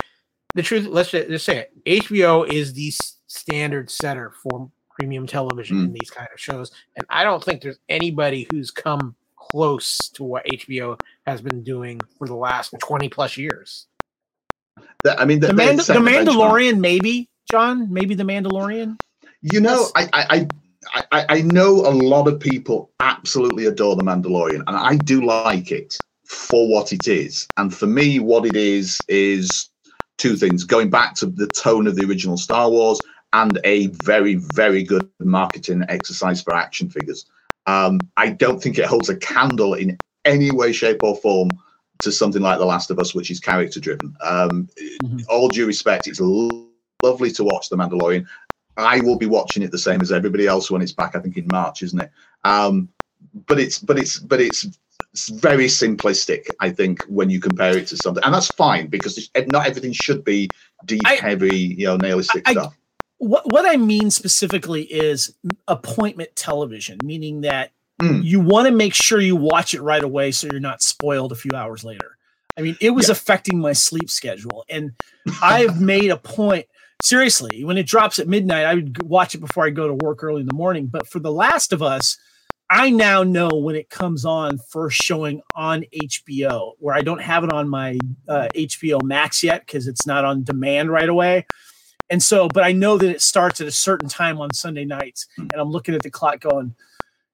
The 0.55 0.63
truth, 0.63 0.87
let's 0.87 1.11
just, 1.11 1.45
say 1.45 1.67
it. 1.85 2.07
HBO 2.09 2.51
is 2.51 2.73
the 2.73 2.91
standard 3.27 3.91
setter 3.91 4.33
for 4.41 4.71
premium 4.99 5.27
television 5.27 5.77
hmm. 5.77 5.85
in 5.85 5.93
these 5.93 6.09
kind 6.09 6.27
of 6.33 6.39
shows. 6.39 6.71
And 6.97 7.05
I 7.09 7.23
don't 7.23 7.43
think 7.43 7.61
there's 7.61 7.79
anybody 7.87 8.47
who's 8.51 8.71
come 8.71 9.15
close 9.35 10.09
to 10.09 10.23
what 10.23 10.45
HBO 10.45 10.99
has 11.25 11.41
been 11.41 11.63
doing 11.63 12.01
for 12.17 12.27
the 12.27 12.35
last 12.35 12.73
20 12.79 13.09
plus 13.09 13.37
years. 13.37 13.87
That- 15.03 15.21
I 15.21 15.25
mean, 15.25 15.39
The, 15.39 15.47
they- 15.47 15.53
Mand- 15.53 15.79
they 15.79 15.83
set 15.83 15.93
the 15.93 15.99
benchmark. 15.99 16.25
Mandalorian, 16.25 16.79
maybe 16.79 17.29
John, 17.51 17.91
maybe 17.91 18.15
the 18.15 18.23
Mandalorian. 18.23 18.97
You 19.41 19.61
know, 19.61 19.87
I, 19.95 20.09
I, 20.13 20.47
I, 21.11 21.25
I, 21.29 21.41
know 21.41 21.85
a 21.87 21.91
lot 21.91 22.27
of 22.27 22.39
people 22.39 22.91
absolutely 22.99 23.65
adore 23.65 23.95
the 23.95 24.03
Mandalorian, 24.03 24.63
and 24.67 24.75
I 24.75 24.97
do 24.97 25.25
like 25.25 25.71
it 25.71 25.97
for 26.25 26.67
what 26.69 26.91
it 26.91 27.07
is. 27.07 27.47
And 27.57 27.73
for 27.73 27.87
me, 27.87 28.19
what 28.19 28.45
it 28.45 28.55
is 28.55 28.99
is 29.07 29.69
two 30.17 30.35
things: 30.35 30.65
going 30.65 30.89
back 30.89 31.15
to 31.15 31.25
the 31.25 31.47
tone 31.47 31.87
of 31.87 31.95
the 31.95 32.05
original 32.05 32.37
Star 32.37 32.69
Wars, 32.69 32.99
and 33.33 33.59
a 33.63 33.87
very, 34.03 34.35
very 34.35 34.83
good 34.83 35.09
marketing 35.19 35.83
exercise 35.87 36.41
for 36.41 36.55
action 36.55 36.89
figures. 36.89 37.25
Um, 37.65 37.99
I 38.17 38.29
don't 38.29 38.61
think 38.61 38.77
it 38.77 38.85
holds 38.85 39.09
a 39.09 39.15
candle 39.15 39.73
in 39.73 39.97
any 40.25 40.51
way, 40.51 40.71
shape, 40.71 41.03
or 41.03 41.15
form 41.15 41.49
to 41.99 42.11
something 42.11 42.41
like 42.41 42.59
The 42.59 42.65
Last 42.65 42.91
of 42.91 42.99
Us, 42.99 43.13
which 43.13 43.29
is 43.29 43.39
character 43.39 43.79
driven. 43.79 44.15
Um, 44.21 44.69
Mhm. 45.03 45.25
All 45.29 45.49
due 45.49 45.65
respect, 45.65 46.07
it's 46.07 46.19
lovely 47.03 47.31
to 47.31 47.43
watch 47.43 47.69
The 47.69 47.77
Mandalorian. 47.77 48.25
I 48.77 49.01
will 49.01 49.17
be 49.17 49.25
watching 49.25 49.63
it 49.63 49.71
the 49.71 49.77
same 49.77 50.01
as 50.01 50.11
everybody 50.11 50.47
else 50.47 50.71
when 50.71 50.81
it's 50.81 50.93
back. 50.93 51.15
I 51.15 51.19
think 51.19 51.37
in 51.37 51.47
March, 51.51 51.83
isn't 51.83 51.99
it? 51.99 52.11
Um, 52.45 52.89
but 53.47 53.59
it's 53.59 53.79
but 53.79 53.99
it's 53.99 54.19
but 54.19 54.39
it's, 54.39 54.67
very 55.31 55.65
simplistic. 55.65 56.45
I 56.59 56.69
think 56.69 57.03
when 57.07 57.29
you 57.31 57.39
compare 57.41 57.75
it 57.75 57.87
to 57.87 57.97
something, 57.97 58.23
and 58.23 58.33
that's 58.33 58.47
fine 58.47 58.87
because 58.87 59.29
not 59.51 59.65
everything 59.67 59.91
should 59.91 60.23
be 60.23 60.49
deep, 60.85 61.01
I- 61.05 61.15
heavy, 61.15 61.75
you 61.77 61.87
know, 61.87 61.97
nihilistic 61.97 62.47
I- 62.47 62.51
stuff. 62.51 62.77
What 63.17 63.51
what 63.51 63.65
I 63.67 63.75
mean 63.75 64.11
specifically 64.11 64.83
is 64.83 65.33
appointment 65.67 66.35
television, 66.35 66.99
meaning 67.03 67.41
that 67.41 67.71
Mm. 68.01 68.23
you 68.23 68.39
want 68.39 68.65
to 68.67 68.71
make 68.71 68.93
sure 68.93 69.19
you 69.19 69.35
watch 69.35 69.73
it 69.73 69.81
right 69.81 70.01
away 70.03 70.31
so 70.31 70.47
you're 70.49 70.61
not 70.61 70.81
spoiled 70.81 71.33
a 71.33 71.35
few 71.35 71.51
hours 71.53 71.83
later. 71.83 72.17
I 72.57 72.61
mean, 72.61 72.77
it 72.79 72.91
was 72.91 73.07
Yeah. 73.09 73.11
affecting 73.13 73.59
my 73.59 73.73
sleep 73.73 74.09
schedule, 74.09 74.63
and 74.69 74.91
I've 75.41 75.81
made 75.81 76.09
a 76.11 76.15
point. 76.17 76.67
Seriously, 77.01 77.63
when 77.63 77.77
it 77.77 77.87
drops 77.87 78.19
at 78.19 78.27
midnight, 78.27 78.65
I 78.65 78.75
would 78.75 79.01
watch 79.03 79.33
it 79.33 79.39
before 79.39 79.65
I 79.65 79.69
go 79.69 79.87
to 79.87 79.93
work 79.93 80.23
early 80.23 80.41
in 80.41 80.47
the 80.47 80.53
morning. 80.53 80.87
But 80.87 81.07
for 81.07 81.19
The 81.19 81.31
Last 81.31 81.71
of 81.71 81.81
Us, 81.81 82.17
I 82.69 82.89
now 82.89 83.23
know 83.23 83.47
when 83.49 83.75
it 83.75 83.89
comes 83.89 84.25
on 84.25 84.57
first 84.57 85.01
showing 85.01 85.41
on 85.55 85.85
HBO, 85.95 86.73
where 86.79 86.93
I 86.93 87.01
don't 87.01 87.21
have 87.21 87.43
it 87.43 87.51
on 87.53 87.69
my 87.69 87.97
uh, 88.27 88.47
HBO 88.53 89.01
Max 89.01 89.41
yet 89.43 89.65
because 89.65 89.87
it's 89.87 90.05
not 90.05 90.25
on 90.25 90.43
demand 90.43 90.91
right 90.91 91.09
away. 91.09 91.45
And 92.11 92.21
so, 92.21 92.47
but 92.47 92.63
I 92.63 92.73
know 92.73 92.97
that 92.97 93.09
it 93.09 93.21
starts 93.21 93.61
at 93.61 93.67
a 93.67 93.71
certain 93.71 94.09
time 94.09 94.39
on 94.41 94.53
Sunday 94.53 94.85
nights, 94.85 95.25
Hmm. 95.37 95.47
and 95.53 95.61
I'm 95.61 95.71
looking 95.71 95.95
at 95.95 96.03
the 96.03 96.11
clock 96.11 96.41
going, 96.41 96.75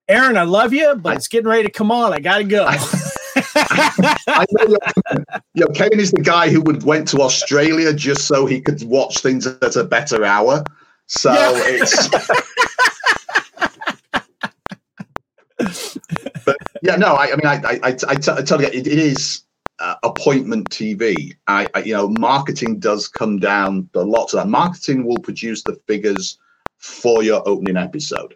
Erin, 0.07 0.37
I 0.37 0.43
love 0.43 0.73
you, 0.73 0.95
but 0.95 1.15
it's 1.17 1.27
getting 1.27 1.49
ready 1.49 1.63
to 1.63 1.71
come 1.71 1.91
on. 1.91 2.13
I 2.13 2.19
got 2.19 2.37
to 2.37 2.43
go. 2.43 2.65
I 2.65 2.77
know, 3.55 4.77
that- 4.77 5.41
you 5.53 5.65
know, 5.65 5.71
Kane 5.73 5.99
is 5.99 6.11
the 6.11 6.21
guy 6.21 6.49
who 6.49 6.61
would 6.61 6.83
went 6.83 7.07
to 7.09 7.21
Australia 7.21 7.93
just 7.93 8.27
so 8.27 8.45
he 8.45 8.61
could 8.61 8.83
watch 8.83 9.19
things 9.19 9.47
at 9.47 9.75
a 9.75 9.83
better 9.83 10.23
hour. 10.25 10.63
So 11.07 11.31
Yeah. 11.31 11.51
it's. 11.65 12.09
but 16.45 16.57
yeah, 16.83 16.95
no, 16.95 17.13
I, 17.15 17.31
I 17.31 17.35
mean, 17.35 17.45
I, 17.45 17.55
I, 17.63 17.79
I, 17.83 17.95
I, 18.09 18.15
t- 18.15 18.31
I 18.31 18.41
tell 18.41 18.61
you, 18.61 18.67
it, 18.67 18.87
it 18.87 18.99
is 18.99 19.43
uh, 19.79 19.95
appointment 20.03 20.69
TV. 20.69 21.35
I, 21.47 21.67
I, 21.73 21.79
you 21.83 21.93
know, 21.93 22.09
marketing 22.09 22.79
does 22.79 23.07
come 23.07 23.37
down 23.39 23.89
a 23.93 24.01
lot 24.01 24.29
to 24.29 24.37
that. 24.37 24.47
Marketing 24.47 25.05
will 25.05 25.17
produce 25.19 25.63
the 25.63 25.75
figures 25.87 26.37
for 26.77 27.23
your 27.23 27.41
opening 27.47 27.77
episode. 27.77 28.35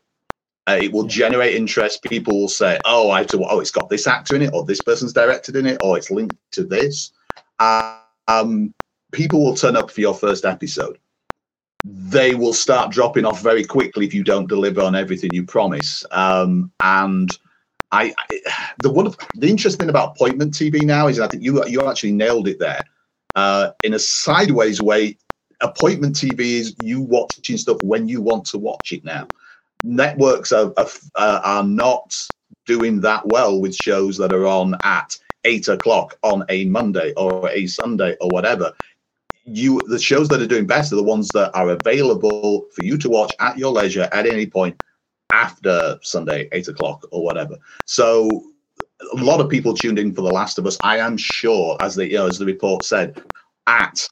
Uh, 0.67 0.77
it 0.81 0.91
will 0.91 1.05
generate 1.05 1.55
interest. 1.55 2.03
People 2.03 2.39
will 2.39 2.49
say, 2.49 2.79
"Oh, 2.85 3.09
I 3.09 3.19
have 3.19 3.27
to. 3.27 3.43
Oh, 3.43 3.59
it's 3.59 3.71
got 3.71 3.89
this 3.89 4.07
actor 4.07 4.35
in 4.35 4.43
it, 4.43 4.51
or 4.53 4.65
this 4.65 4.81
person's 4.81 5.13
directed 5.13 5.55
in 5.55 5.65
it, 5.65 5.77
or 5.81 5.97
it's 5.97 6.11
linked 6.11 6.35
to 6.51 6.63
this." 6.63 7.11
Uh, 7.59 7.97
um, 8.27 8.73
people 9.11 9.43
will 9.43 9.55
turn 9.55 9.75
up 9.75 9.89
for 9.89 10.01
your 10.01 10.13
first 10.13 10.45
episode. 10.45 10.97
They 11.83 12.35
will 12.35 12.53
start 12.53 12.91
dropping 12.91 13.25
off 13.25 13.41
very 13.41 13.63
quickly 13.63 14.05
if 14.05 14.13
you 14.13 14.23
don't 14.23 14.47
deliver 14.47 14.81
on 14.81 14.95
everything 14.95 15.31
you 15.33 15.45
promise. 15.45 16.05
Um, 16.11 16.71
and 16.81 17.29
I, 17.91 18.13
I, 18.17 18.73
the 18.83 18.91
one, 18.91 19.13
the 19.35 19.49
interesting 19.49 19.79
thing 19.79 19.89
about 19.89 20.11
appointment 20.15 20.53
TV 20.53 20.83
now 20.83 21.07
is 21.07 21.19
I 21.19 21.27
think 21.27 21.43
you 21.43 21.65
you 21.65 21.87
actually 21.87 22.11
nailed 22.11 22.47
it 22.47 22.59
there. 22.59 22.83
Uh, 23.35 23.71
in 23.83 23.93
a 23.93 23.99
sideways 23.99 24.81
way, 24.81 25.17
appointment 25.61 26.15
TV 26.15 26.39
is 26.39 26.75
you 26.81 27.01
watching 27.01 27.57
stuff 27.57 27.77
when 27.81 28.07
you 28.07 28.21
want 28.21 28.45
to 28.45 28.57
watch 28.57 28.91
it 28.91 29.03
now 29.03 29.27
networks 29.83 30.51
are, 30.51 30.73
are, 30.77 30.87
uh, 31.15 31.41
are 31.43 31.63
not 31.63 32.15
doing 32.65 33.01
that 33.01 33.25
well 33.27 33.59
with 33.59 33.75
shows 33.75 34.17
that 34.17 34.33
are 34.33 34.45
on 34.45 34.75
at 34.83 35.17
eight 35.45 35.67
o'clock 35.67 36.17
on 36.23 36.43
a 36.49 36.65
Monday 36.65 37.13
or 37.17 37.49
a 37.49 37.65
Sunday 37.67 38.15
or 38.21 38.29
whatever. 38.29 38.73
You 39.45 39.81
the 39.87 39.97
shows 39.97 40.27
that 40.29 40.41
are 40.41 40.47
doing 40.47 40.67
best 40.67 40.93
are 40.93 40.97
the 40.97 41.03
ones 41.03 41.29
that 41.29 41.51
are 41.55 41.69
available 41.69 42.65
for 42.73 42.83
you 42.83 42.97
to 42.99 43.09
watch 43.09 43.33
at 43.39 43.57
your 43.57 43.71
leisure 43.71 44.07
at 44.11 44.27
any 44.27 44.45
point 44.45 44.79
after 45.31 45.97
Sunday, 46.01 46.49
eight 46.51 46.67
o'clock 46.67 47.05
or 47.11 47.23
whatever. 47.23 47.57
So 47.85 48.43
a 49.13 49.23
lot 49.23 49.39
of 49.39 49.49
people 49.49 49.73
tuned 49.73 49.97
in 49.97 50.13
for 50.13 50.21
The 50.21 50.31
Last 50.31 50.59
of 50.59 50.67
Us. 50.67 50.77
I 50.83 50.97
am 50.97 51.17
sure, 51.17 51.77
as 51.79 51.95
the 51.95 52.07
you 52.07 52.17
know, 52.17 52.27
as 52.27 52.37
the 52.37 52.45
report 52.45 52.83
said, 52.83 53.21
at 53.65 54.07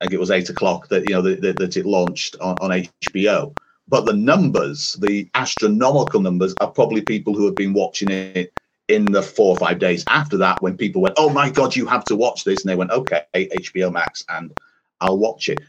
I 0.00 0.04
think 0.04 0.14
it 0.14 0.20
was 0.20 0.30
eight 0.30 0.50
o'clock 0.50 0.88
that 0.88 1.08
you 1.08 1.14
know 1.14 1.22
that, 1.22 1.40
that, 1.40 1.56
that 1.56 1.76
it 1.76 1.86
launched 1.86 2.36
on, 2.40 2.56
on 2.60 2.70
HBO 3.02 3.56
but 3.88 4.04
the 4.04 4.12
numbers, 4.12 4.94
the 5.00 5.28
astronomical 5.34 6.20
numbers, 6.20 6.54
are 6.60 6.70
probably 6.70 7.02
people 7.02 7.34
who 7.34 7.46
have 7.46 7.54
been 7.54 7.72
watching 7.72 8.10
it 8.10 8.52
in 8.88 9.04
the 9.04 9.22
four 9.22 9.50
or 9.50 9.56
five 9.56 9.78
days 9.78 10.04
after 10.08 10.36
that 10.36 10.62
when 10.62 10.76
people 10.76 11.02
went, 11.02 11.14
Oh 11.18 11.30
my 11.30 11.50
God, 11.50 11.74
you 11.74 11.86
have 11.86 12.04
to 12.04 12.16
watch 12.16 12.44
this. 12.44 12.62
And 12.62 12.70
they 12.70 12.76
went, 12.76 12.90
Okay, 12.90 13.22
HBO 13.34 13.92
Max, 13.92 14.24
and 14.28 14.52
I'll 15.00 15.18
watch 15.18 15.48
it. 15.48 15.60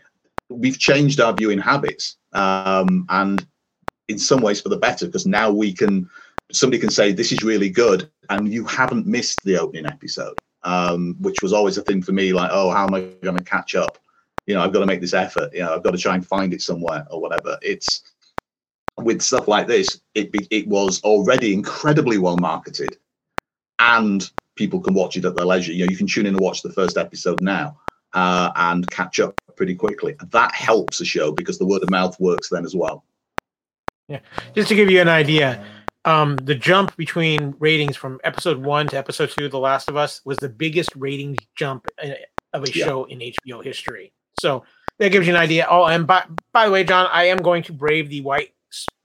We've 0.49 0.79
changed 0.79 1.19
our 1.19 1.33
viewing 1.33 1.59
habits. 1.59 2.17
Um, 2.33 3.05
and 3.09 3.45
in 4.07 4.19
some 4.19 4.41
ways 4.41 4.61
for 4.61 4.69
the 4.69 4.77
better, 4.77 5.05
because 5.05 5.25
now 5.25 5.51
we 5.51 5.73
can, 5.73 6.09
somebody 6.51 6.79
can 6.79 6.89
say, 6.89 7.11
This 7.11 7.31
is 7.31 7.43
really 7.43 7.69
good. 7.69 8.09
And 8.29 8.51
you 8.51 8.65
haven't 8.65 9.05
missed 9.05 9.43
the 9.43 9.59
opening 9.59 9.85
episode, 9.85 10.37
um, 10.63 11.15
which 11.19 11.41
was 11.41 11.53
always 11.53 11.77
a 11.77 11.83
thing 11.83 12.01
for 12.01 12.13
me 12.13 12.33
like, 12.33 12.49
Oh, 12.51 12.71
how 12.71 12.87
am 12.87 12.93
I 12.93 13.01
going 13.21 13.37
to 13.37 13.43
catch 13.43 13.75
up? 13.75 13.97
You 14.47 14.55
know, 14.55 14.61
I've 14.61 14.73
got 14.73 14.79
to 14.79 14.85
make 14.85 15.01
this 15.01 15.13
effort. 15.13 15.53
You 15.53 15.59
know, 15.59 15.75
I've 15.75 15.83
got 15.83 15.91
to 15.91 15.97
try 15.97 16.15
and 16.15 16.25
find 16.25 16.53
it 16.53 16.61
somewhere 16.61 17.05
or 17.11 17.21
whatever. 17.21 17.57
It's 17.61 18.01
with 18.97 19.21
stuff 19.21 19.47
like 19.47 19.67
this. 19.67 20.01
It 20.15 20.31
be, 20.31 20.47
it 20.49 20.67
was 20.67 21.01
already 21.03 21.53
incredibly 21.53 22.17
well 22.17 22.37
marketed, 22.37 22.97
and 23.79 24.29
people 24.55 24.79
can 24.79 24.93
watch 24.95 25.17
it 25.17 25.25
at 25.25 25.35
their 25.35 25.45
leisure. 25.45 25.73
You 25.73 25.85
know, 25.85 25.91
you 25.91 25.97
can 25.97 26.07
tune 26.07 26.25
in 26.25 26.33
and 26.33 26.43
watch 26.43 26.63
the 26.63 26.71
first 26.71 26.97
episode 26.97 27.41
now 27.41 27.77
uh, 28.13 28.51
and 28.55 28.89
catch 28.89 29.19
up 29.19 29.35
pretty 29.55 29.75
quickly. 29.75 30.15
That 30.31 30.53
helps 30.55 30.99
a 31.01 31.05
show 31.05 31.31
because 31.31 31.59
the 31.59 31.65
word 31.65 31.83
of 31.83 31.89
mouth 31.89 32.19
works 32.19 32.49
then 32.49 32.65
as 32.65 32.75
well. 32.75 33.03
Yeah, 34.07 34.21
just 34.55 34.69
to 34.69 34.75
give 34.75 34.89
you 34.89 35.01
an 35.01 35.09
idea, 35.09 35.63
um, 36.05 36.37
the 36.37 36.55
jump 36.55 36.95
between 36.95 37.53
ratings 37.59 37.97
from 37.97 38.21
episode 38.23 38.57
one 38.57 38.87
to 38.87 38.97
episode 38.97 39.29
two 39.29 39.45
of 39.45 39.51
The 39.51 39.59
Last 39.59 39.89
of 39.89 39.97
Us 39.97 40.21
was 40.23 40.37
the 40.37 40.47
biggest 40.47 40.95
ratings 40.95 41.37
jump 41.55 41.85
uh, 42.01 42.11
of 42.53 42.63
a 42.63 42.71
Yeah. 42.73 42.85
show 42.85 43.03
in 43.05 43.19
HBO 43.19 43.61
history. 43.61 44.13
So 44.39 44.63
that 44.99 45.11
gives 45.11 45.27
you 45.27 45.33
an 45.33 45.39
idea. 45.39 45.67
Oh, 45.69 45.85
and 45.85 46.07
by, 46.07 46.23
by 46.53 46.65
the 46.65 46.71
way, 46.71 46.83
John, 46.83 47.07
I 47.11 47.25
am 47.25 47.37
going 47.37 47.63
to 47.63 47.73
brave 47.73 48.09
the 48.09 48.21
white 48.21 48.53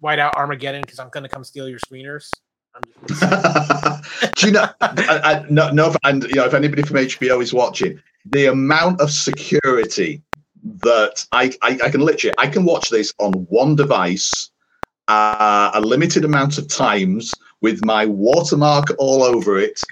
whiteout 0.03 0.35
Armageddon 0.35 0.83
because 0.83 0.99
I'm 0.99 1.09
going 1.11 1.23
to 1.23 1.29
come 1.29 1.45
steal 1.45 1.69
your 1.69 1.79
screeners. 1.79 2.31
I'm 2.75 2.83
just, 3.07 4.35
Do 4.37 4.47
you 4.47 4.53
know? 4.53 4.69
I, 4.81 5.21
I, 5.25 5.47
no, 5.51 5.71
no, 5.71 5.95
and 6.05 6.25
you 6.25 6.35
know, 6.35 6.45
if 6.45 6.55
anybody 6.55 6.83
from 6.83 6.97
HBO 6.97 7.43
is 7.43 7.53
watching, 7.53 8.01
the 8.25 8.47
amount 8.47 9.01
of 9.01 9.11
security 9.11 10.23
that 10.83 11.27
I, 11.33 11.53
I, 11.63 11.79
I 11.85 11.91
can 11.91 12.01
literally, 12.01 12.35
I 12.39 12.47
can 12.47 12.65
watch 12.65 12.91
this 12.91 13.13
on 13.19 13.33
one 13.33 13.77
device, 13.77 14.51
uh, 15.09 15.71
a 15.75 15.81
limited 15.81 16.25
amount 16.25 16.59
of 16.59 16.69
times 16.69 17.35
with 17.61 17.85
my 17.85 18.07
watermark 18.07 18.87
all 18.99 19.23
over 19.23 19.59
it, 19.59 19.83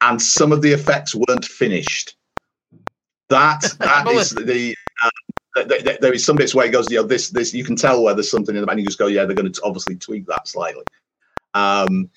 and 0.00 0.20
some 0.20 0.52
of 0.52 0.62
the 0.62 0.72
effects 0.72 1.14
weren't 1.14 1.44
finished. 1.44 2.15
That 3.28 3.62
that 3.80 4.08
is 4.08 4.30
the 4.30 4.76
uh, 5.02 5.10
th- 5.64 5.84
th- 5.84 6.00
there 6.00 6.12
is 6.12 6.24
some 6.24 6.36
bits 6.36 6.54
where 6.54 6.66
it 6.66 6.70
goes, 6.70 6.90
you 6.90 6.98
know, 6.98 7.02
this, 7.02 7.30
this, 7.30 7.54
you 7.54 7.64
can 7.64 7.76
tell 7.76 8.02
where 8.02 8.14
there's 8.14 8.30
something 8.30 8.54
in 8.54 8.60
the 8.60 8.66
back. 8.66 8.74
And 8.74 8.80
you 8.80 8.86
just 8.86 8.98
go, 8.98 9.06
yeah, 9.06 9.24
they're 9.24 9.36
going 9.36 9.50
to 9.50 9.62
obviously 9.62 9.96
tweak 9.96 10.26
that 10.26 10.46
slightly. 10.48 10.84
Um, 11.54 12.10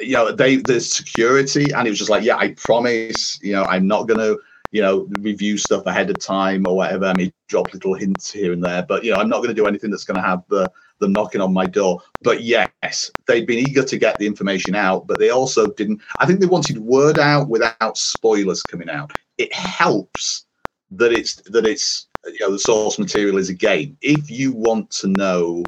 you 0.00 0.12
know, 0.12 0.32
they 0.32 0.56
there's 0.56 0.92
security, 0.92 1.72
and 1.72 1.86
it 1.86 1.90
was 1.90 1.98
just 1.98 2.10
like, 2.10 2.24
yeah, 2.24 2.36
I 2.36 2.50
promise, 2.54 3.38
you 3.42 3.52
know, 3.52 3.62
I'm 3.64 3.86
not 3.86 4.08
going 4.08 4.18
to, 4.18 4.40
you 4.72 4.82
know, 4.82 5.08
review 5.20 5.56
stuff 5.56 5.86
ahead 5.86 6.10
of 6.10 6.18
time 6.18 6.66
or 6.66 6.76
whatever. 6.76 7.06
I 7.06 7.14
mean, 7.14 7.32
drop 7.48 7.72
little 7.72 7.94
hints 7.94 8.32
here 8.32 8.52
and 8.52 8.62
there, 8.62 8.82
but 8.82 9.04
you 9.04 9.12
know, 9.12 9.18
I'm 9.18 9.28
not 9.28 9.36
going 9.36 9.48
to 9.48 9.54
do 9.54 9.66
anything 9.66 9.90
that's 9.90 10.04
going 10.04 10.20
to 10.20 10.26
have 10.26 10.42
the 10.48 10.70
them 10.98 11.12
knocking 11.12 11.40
on 11.40 11.52
my 11.52 11.66
door. 11.66 12.00
But 12.22 12.42
yes, 12.42 13.10
they've 13.26 13.46
been 13.46 13.58
eager 13.58 13.84
to 13.84 13.98
get 13.98 14.18
the 14.18 14.26
information 14.26 14.74
out, 14.74 15.06
but 15.06 15.18
they 15.18 15.30
also 15.30 15.68
didn't. 15.72 16.00
I 16.18 16.26
think 16.26 16.40
they 16.40 16.46
wanted 16.46 16.78
word 16.78 17.18
out 17.18 17.48
without 17.48 17.96
spoilers 17.96 18.62
coming 18.62 18.90
out. 18.90 19.12
It 19.38 19.52
helps 19.52 20.46
that 20.92 21.12
it's 21.12 21.36
that 21.46 21.66
it's 21.66 22.08
you 22.26 22.38
know 22.40 22.52
the 22.52 22.58
source 22.58 22.98
material 22.98 23.38
is 23.38 23.48
a 23.48 23.54
game. 23.54 23.96
If 24.00 24.30
you 24.30 24.52
want 24.52 24.90
to 24.92 25.08
know 25.08 25.64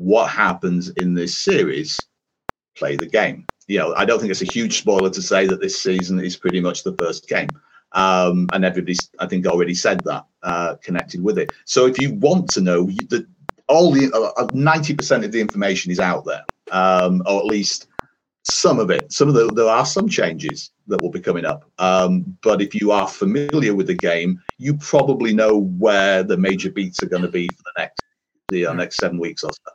what 0.00 0.28
happens 0.28 0.90
in 0.90 1.14
this 1.14 1.36
series, 1.36 1.98
play 2.76 2.96
the 2.96 3.06
game. 3.06 3.46
You 3.66 3.78
know, 3.78 3.94
I 3.94 4.04
don't 4.04 4.18
think 4.18 4.30
it's 4.30 4.42
a 4.42 4.52
huge 4.52 4.78
spoiler 4.78 5.10
to 5.10 5.22
say 5.22 5.46
that 5.46 5.60
this 5.60 5.80
season 5.80 6.20
is 6.20 6.36
pretty 6.36 6.60
much 6.60 6.84
the 6.84 6.94
first 6.94 7.28
game. 7.28 7.48
Um, 7.92 8.48
and 8.52 8.64
everybody's, 8.64 9.10
I 9.18 9.26
think, 9.26 9.46
already 9.46 9.74
said 9.74 10.00
that 10.04 10.24
uh, 10.42 10.76
connected 10.76 11.22
with 11.22 11.38
it. 11.38 11.50
So 11.64 11.86
if 11.86 11.98
you 12.00 12.14
want 12.14 12.50
to 12.50 12.60
know, 12.60 12.84
the, 12.86 13.26
all 13.68 13.92
the 13.92 14.10
uh, 14.12 14.46
ninety 14.54 14.94
percent 14.94 15.24
of 15.24 15.32
the 15.32 15.40
information 15.40 15.90
is 15.90 16.00
out 16.00 16.24
there, 16.24 16.44
um, 16.70 17.22
or 17.26 17.38
at 17.38 17.46
least 17.46 17.88
some 18.44 18.78
of 18.78 18.90
it. 18.90 19.12
Some 19.12 19.28
of 19.28 19.34
the 19.34 19.48
there 19.48 19.68
are 19.68 19.86
some 19.86 20.08
changes 20.08 20.70
that 20.88 21.00
will 21.02 21.10
be 21.10 21.20
coming 21.20 21.44
up. 21.44 21.70
Um, 21.78 22.36
but 22.42 22.60
if 22.60 22.74
you 22.74 22.90
are 22.90 23.06
familiar 23.06 23.74
with 23.74 23.86
the 23.86 23.94
game, 23.94 24.40
you 24.58 24.76
probably 24.76 25.32
know 25.32 25.58
where 25.78 26.22
the 26.22 26.36
major 26.36 26.70
beats 26.70 27.02
are 27.02 27.08
going 27.08 27.22
to 27.22 27.28
be 27.28 27.48
for 27.48 27.62
the 27.62 27.72
next 27.78 28.02
the 28.48 28.66
uh, 28.66 28.72
next 28.72 28.96
seven 28.96 29.18
weeks 29.18 29.44
or 29.44 29.50
so. 29.52 29.72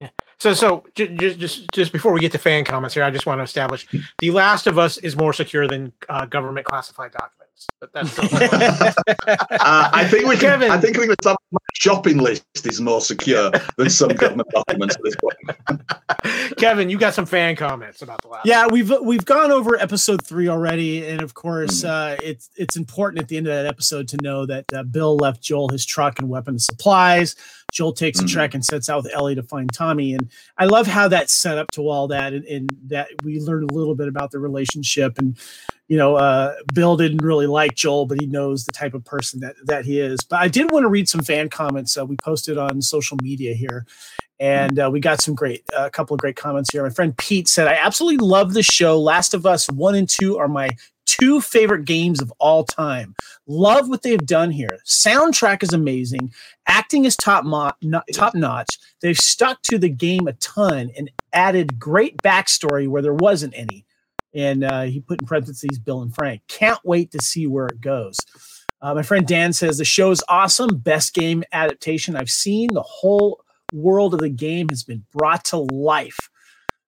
Yeah. 0.00 0.10
So, 0.38 0.54
so 0.54 0.84
just 0.94 1.38
just 1.38 1.72
just 1.72 1.92
before 1.92 2.12
we 2.12 2.20
get 2.20 2.32
to 2.32 2.38
fan 2.38 2.64
comments 2.64 2.94
here, 2.94 3.04
I 3.04 3.10
just 3.10 3.26
want 3.26 3.38
to 3.38 3.44
establish: 3.44 3.86
The 4.18 4.30
Last 4.30 4.66
of 4.66 4.78
Us 4.78 4.98
is 4.98 5.16
more 5.16 5.32
secure 5.32 5.66
than 5.66 5.92
uh, 6.08 6.26
government 6.26 6.66
classified 6.66 7.12
documents. 7.12 7.47
But 7.80 7.92
that's 7.92 8.18
uh, 8.18 8.94
I 9.60 10.06
think 10.08 10.26
we 10.26 10.36
can. 10.36 10.58
Kevin. 10.58 10.70
I 10.70 10.78
think 10.78 10.96
we 10.96 11.06
can. 11.06 11.14
Some 11.22 11.36
shopping 11.74 12.18
list 12.18 12.44
is 12.64 12.80
more 12.80 13.00
secure 13.00 13.52
than 13.76 13.88
some 13.88 14.08
government 14.10 14.48
documents 14.50 14.96
at 14.96 15.02
this 15.04 15.16
point. 15.16 16.56
Kevin, 16.58 16.90
you 16.90 16.98
got 16.98 17.14
some 17.14 17.26
fan 17.26 17.54
comments 17.54 18.02
about 18.02 18.20
the 18.22 18.28
last. 18.28 18.46
Yeah, 18.46 18.66
we've 18.70 18.92
we've 19.00 19.24
gone 19.24 19.52
over 19.52 19.76
episode 19.76 20.24
three 20.24 20.48
already, 20.48 21.06
and 21.06 21.22
of 21.22 21.34
course, 21.34 21.82
mm. 21.82 21.88
uh, 21.88 22.16
it's 22.22 22.50
it's 22.56 22.76
important 22.76 23.22
at 23.22 23.28
the 23.28 23.36
end 23.36 23.46
of 23.46 23.54
that 23.54 23.66
episode 23.66 24.08
to 24.08 24.16
know 24.22 24.44
that 24.46 24.64
uh, 24.74 24.82
Bill 24.82 25.16
left 25.16 25.40
Joel 25.40 25.68
his 25.68 25.86
truck 25.86 26.18
and 26.18 26.28
weapon 26.28 26.58
supplies. 26.58 27.36
Joel 27.72 27.92
takes 27.92 28.20
mm. 28.20 28.24
a 28.24 28.28
trek 28.28 28.54
and 28.54 28.64
sets 28.64 28.88
out 28.88 29.04
with 29.04 29.14
Ellie 29.14 29.36
to 29.36 29.42
find 29.42 29.72
Tommy, 29.72 30.14
and 30.14 30.30
I 30.56 30.64
love 30.64 30.86
how 30.86 31.06
that's 31.08 31.34
set 31.34 31.58
up 31.58 31.70
to 31.72 31.88
all 31.88 32.08
that, 32.08 32.32
and, 32.32 32.44
and 32.46 32.70
that 32.86 33.08
we 33.22 33.40
learn 33.40 33.64
a 33.64 33.72
little 33.72 33.94
bit 33.94 34.08
about 34.08 34.32
the 34.32 34.40
relationship 34.40 35.18
and 35.18 35.38
you 35.88 35.96
know, 35.96 36.16
uh, 36.16 36.54
Bill 36.74 36.96
didn't 36.96 37.22
really 37.22 37.46
like 37.46 37.74
Joel, 37.74 38.04
but 38.06 38.20
he 38.20 38.26
knows 38.26 38.64
the 38.64 38.72
type 38.72 38.92
of 38.94 39.04
person 39.04 39.40
that 39.40 39.56
that 39.64 39.86
he 39.86 40.00
is. 40.00 40.20
But 40.20 40.40
I 40.40 40.48
did 40.48 40.70
want 40.70 40.84
to 40.84 40.88
read 40.88 41.08
some 41.08 41.22
fan 41.22 41.48
comments 41.48 41.96
uh, 41.96 42.04
we 42.04 42.16
posted 42.22 42.58
on 42.58 42.82
social 42.82 43.16
media 43.22 43.54
here, 43.54 43.86
and 44.38 44.78
uh, 44.78 44.90
we 44.92 45.00
got 45.00 45.22
some 45.22 45.34
great, 45.34 45.64
a 45.72 45.80
uh, 45.80 45.90
couple 45.90 46.14
of 46.14 46.20
great 46.20 46.36
comments 46.36 46.70
here. 46.70 46.82
My 46.82 46.90
friend 46.90 47.16
Pete 47.16 47.48
said, 47.48 47.68
"I 47.68 47.78
absolutely 47.80 48.24
love 48.24 48.52
the 48.52 48.62
show. 48.62 49.00
Last 49.00 49.32
of 49.32 49.46
Us 49.46 49.68
one 49.70 49.94
and 49.94 50.08
two 50.08 50.36
are 50.36 50.48
my 50.48 50.68
two 51.06 51.40
favorite 51.40 51.86
games 51.86 52.20
of 52.20 52.30
all 52.38 52.64
time. 52.64 53.14
Love 53.46 53.88
what 53.88 54.02
they've 54.02 54.26
done 54.26 54.50
here. 54.50 54.78
Soundtrack 54.84 55.62
is 55.62 55.72
amazing. 55.72 56.34
Acting 56.66 57.06
is 57.06 57.16
top 57.16 57.44
mo- 57.46 57.72
no- 57.80 58.02
top 58.12 58.34
notch. 58.34 58.78
They've 59.00 59.16
stuck 59.16 59.62
to 59.62 59.78
the 59.78 59.88
game 59.88 60.28
a 60.28 60.34
ton 60.34 60.90
and 60.98 61.10
added 61.32 61.78
great 61.78 62.18
backstory 62.18 62.86
where 62.86 63.00
there 63.00 63.14
wasn't 63.14 63.54
any." 63.56 63.86
And 64.38 64.62
uh, 64.62 64.82
he 64.82 65.00
put 65.00 65.20
in 65.20 65.26
parentheses 65.26 65.80
Bill 65.80 66.00
and 66.00 66.14
Frank. 66.14 66.42
Can't 66.46 66.78
wait 66.84 67.10
to 67.10 67.20
see 67.20 67.48
where 67.48 67.66
it 67.66 67.80
goes. 67.80 68.16
Uh, 68.80 68.94
my 68.94 69.02
friend 69.02 69.26
Dan 69.26 69.52
says 69.52 69.78
the 69.78 69.84
show 69.84 70.12
is 70.12 70.22
awesome, 70.28 70.78
best 70.78 71.12
game 71.12 71.42
adaptation 71.52 72.14
I've 72.14 72.30
seen. 72.30 72.68
The 72.72 72.82
whole 72.82 73.42
world 73.72 74.14
of 74.14 74.20
the 74.20 74.28
game 74.28 74.68
has 74.70 74.84
been 74.84 75.04
brought 75.12 75.44
to 75.46 75.58
life. 75.58 76.30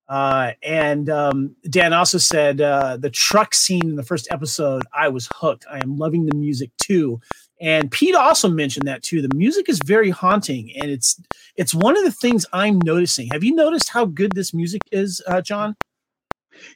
Uh, 0.08 0.52
and 0.62 1.10
um, 1.10 1.56
Dan 1.68 1.92
also 1.92 2.18
said 2.18 2.60
uh, 2.60 2.96
the 2.96 3.10
truck 3.10 3.52
scene 3.52 3.88
in 3.88 3.96
the 3.96 4.04
first 4.04 4.28
episode, 4.30 4.84
I 4.94 5.08
was 5.08 5.28
hooked. 5.34 5.66
I 5.68 5.78
am 5.78 5.96
loving 5.96 6.26
the 6.26 6.36
music 6.36 6.70
too. 6.78 7.20
And 7.60 7.90
Pete 7.90 8.14
also 8.14 8.48
mentioned 8.48 8.86
that 8.86 9.02
too. 9.02 9.22
The 9.22 9.34
music 9.34 9.68
is 9.68 9.80
very 9.84 10.08
haunting, 10.08 10.72
and 10.80 10.90
it's 10.90 11.20
it's 11.56 11.74
one 11.74 11.96
of 11.96 12.04
the 12.04 12.12
things 12.12 12.46
I'm 12.54 12.78
noticing. 12.84 13.28
Have 13.32 13.44
you 13.44 13.54
noticed 13.54 13.90
how 13.90 14.06
good 14.06 14.32
this 14.32 14.54
music 14.54 14.80
is, 14.90 15.20
uh, 15.26 15.42
John? 15.42 15.76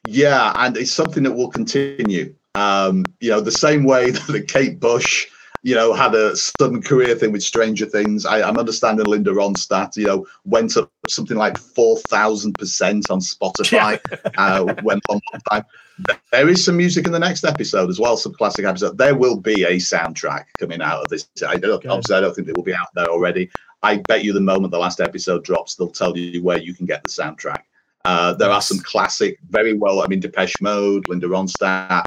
Yeah, 0.06 0.52
and 0.56 0.76
it's 0.76 0.92
something 0.92 1.22
that 1.24 1.32
will 1.32 1.50
continue. 1.50 2.34
Um, 2.54 3.04
you 3.20 3.30
know, 3.30 3.40
the 3.40 3.52
same 3.52 3.84
way 3.84 4.10
that 4.10 4.48
Kate 4.48 4.78
Bush, 4.78 5.26
you 5.62 5.74
know, 5.74 5.92
had 5.92 6.14
a 6.14 6.36
sudden 6.36 6.82
career 6.82 7.14
thing 7.14 7.32
with 7.32 7.42
Stranger 7.42 7.86
Things. 7.86 8.26
I, 8.26 8.46
am 8.46 8.58
understanding 8.58 9.06
Linda 9.06 9.30
Ronstadt, 9.30 9.96
you 9.96 10.06
know, 10.06 10.26
went 10.44 10.76
up 10.76 10.90
something 11.08 11.36
like 11.36 11.58
four 11.58 11.96
thousand 11.98 12.54
percent 12.54 13.10
on 13.10 13.20
Spotify. 13.20 13.98
Yeah. 14.10 14.30
uh, 14.38 14.74
went 14.82 15.02
on 15.08 15.20
time. 15.50 15.64
There 16.32 16.48
is 16.48 16.64
some 16.64 16.76
music 16.76 17.06
in 17.06 17.12
the 17.12 17.20
next 17.20 17.44
episode 17.44 17.88
as 17.88 18.00
well, 18.00 18.16
some 18.16 18.34
classic 18.34 18.64
episode. 18.64 18.98
There 18.98 19.14
will 19.14 19.38
be 19.38 19.62
a 19.62 19.76
soundtrack 19.76 20.46
coming 20.58 20.82
out 20.82 21.02
of 21.02 21.08
this. 21.08 21.28
I 21.46 21.56
don't, 21.56 21.86
obviously, 21.86 22.16
I 22.16 22.20
don't 22.20 22.34
think 22.34 22.48
it 22.48 22.56
will 22.56 22.64
be 22.64 22.74
out 22.74 22.88
there 22.94 23.06
already. 23.06 23.48
I 23.84 23.98
bet 23.98 24.24
you 24.24 24.32
the 24.32 24.40
moment 24.40 24.72
the 24.72 24.78
last 24.78 25.00
episode 25.00 25.44
drops, 25.44 25.76
they'll 25.76 25.88
tell 25.88 26.16
you 26.16 26.42
where 26.42 26.58
you 26.58 26.74
can 26.74 26.86
get 26.86 27.02
the 27.02 27.10
soundtrack. 27.10 27.62
Uh, 28.04 28.34
there 28.34 28.50
are 28.50 28.60
some 28.60 28.78
classic, 28.78 29.38
very 29.48 29.72
well. 29.72 30.02
I 30.02 30.06
mean, 30.06 30.20
Depeche 30.20 30.60
Mode, 30.60 31.08
Linda 31.08 31.26
Ronstadt, 31.26 32.04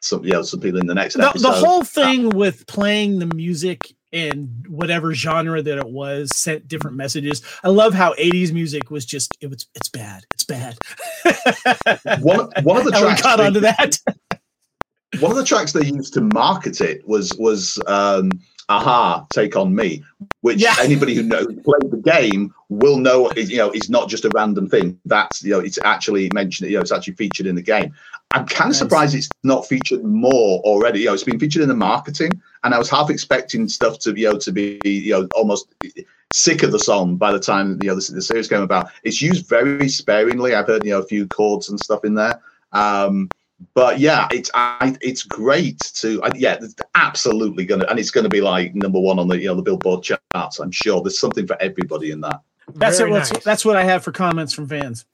some 0.00 0.24
you 0.24 0.32
know, 0.32 0.42
some 0.42 0.60
people 0.60 0.80
in 0.80 0.86
the 0.86 0.94
next 0.94 1.14
the, 1.14 1.28
episode. 1.28 1.48
The 1.48 1.52
whole 1.52 1.84
thing 1.84 2.30
with 2.30 2.66
playing 2.66 3.18
the 3.18 3.26
music 3.34 3.94
in 4.12 4.64
whatever 4.68 5.14
genre 5.14 5.62
that 5.62 5.78
it 5.78 5.88
was 5.88 6.34
sent 6.34 6.66
different 6.66 6.96
messages. 6.96 7.42
I 7.62 7.68
love 7.68 7.94
how 7.94 8.14
80s 8.14 8.52
music 8.52 8.90
was 8.90 9.04
just 9.04 9.36
it 9.40 9.48
was 9.48 9.66
it's 9.74 9.88
bad. 9.88 10.24
It's 10.34 10.44
bad. 10.44 10.76
one 12.20 12.50
one 12.62 12.76
of 12.76 12.84
the 12.84 12.90
tracks 12.98 13.22
got 13.22 13.40
onto 13.40 13.60
that. 13.60 13.98
one 15.20 15.30
of 15.30 15.36
the 15.36 15.44
tracks 15.44 15.72
they 15.72 15.86
used 15.86 16.14
to 16.14 16.22
market 16.22 16.80
it 16.80 17.06
was 17.06 17.32
was 17.38 17.78
um 17.86 18.30
a-ha 18.70 19.26
take 19.32 19.56
on 19.56 19.74
me 19.74 20.02
which 20.40 20.58
yeah. 20.58 20.74
anybody 20.80 21.14
who 21.14 21.22
knows 21.22 21.46
played 21.46 21.90
the 21.90 22.00
game 22.02 22.54
will 22.68 22.96
know 22.96 23.28
is 23.30 23.50
you 23.50 23.58
know 23.58 23.70
it's 23.70 23.90
not 23.90 24.08
just 24.08 24.24
a 24.24 24.30
random 24.34 24.68
thing. 24.68 24.98
That's 25.04 25.42
you 25.42 25.50
know 25.50 25.60
it's 25.60 25.78
actually 25.84 26.30
mentioned 26.32 26.70
you 26.70 26.76
know 26.76 26.80
it's 26.80 26.92
actually 26.92 27.14
featured 27.14 27.46
in 27.46 27.54
the 27.54 27.62
game. 27.62 27.92
I'm 28.32 28.46
kind 28.46 28.70
of 28.70 28.76
surprised 28.76 29.14
it's 29.14 29.28
not 29.42 29.66
featured 29.66 30.04
more 30.04 30.60
already. 30.60 31.00
You 31.00 31.06
know 31.06 31.14
it's 31.14 31.24
been 31.24 31.38
featured 31.38 31.62
in 31.62 31.68
the 31.68 31.74
marketing 31.74 32.40
and 32.64 32.74
i 32.74 32.78
was 32.78 32.90
half 32.90 33.10
expecting 33.10 33.68
stuff 33.68 33.98
to 33.98 34.12
be 34.12 34.22
you 34.22 34.32
know 34.32 34.38
to 34.38 34.52
be 34.52 34.80
you 34.84 35.12
know 35.12 35.28
almost 35.34 35.74
sick 36.32 36.62
of 36.62 36.72
the 36.72 36.78
song 36.78 37.16
by 37.16 37.32
the 37.32 37.40
time 37.40 37.78
you 37.82 37.88
know 37.88 37.96
the, 37.96 38.12
the 38.12 38.22
series 38.22 38.48
came 38.48 38.62
about. 38.62 38.90
It's 39.02 39.20
used 39.20 39.48
very 39.48 39.88
sparingly. 39.88 40.54
I've 40.54 40.66
heard 40.66 40.84
you 40.84 40.92
know 40.92 41.00
a 41.00 41.06
few 41.06 41.26
chords 41.26 41.68
and 41.68 41.78
stuff 41.80 42.04
in 42.04 42.14
there. 42.14 42.40
Um 42.72 43.28
but 43.74 43.98
yeah, 43.98 44.28
it's 44.30 44.50
I, 44.54 44.96
it's 45.00 45.22
great 45.22 45.78
to 45.96 46.22
I, 46.22 46.30
yeah, 46.34 46.58
it's 46.60 46.74
absolutely 46.94 47.64
gonna 47.64 47.84
and 47.88 47.98
it's 47.98 48.10
gonna 48.10 48.28
be 48.28 48.40
like 48.40 48.74
number 48.74 49.00
one 49.00 49.18
on 49.18 49.28
the 49.28 49.38
you 49.38 49.48
know 49.48 49.54
the 49.54 49.62
Billboard 49.62 50.02
charts. 50.02 50.58
I'm 50.58 50.70
sure 50.70 51.02
there's 51.02 51.18
something 51.18 51.46
for 51.46 51.60
everybody 51.60 52.10
in 52.10 52.20
that. 52.22 52.40
That's 52.74 52.98
Very 52.98 53.10
it. 53.10 53.14
Nice. 53.14 53.44
That's 53.44 53.64
what 53.64 53.76
I 53.76 53.84
have 53.84 54.02
for 54.02 54.12
comments 54.12 54.52
from 54.52 54.68
fans. 54.68 55.04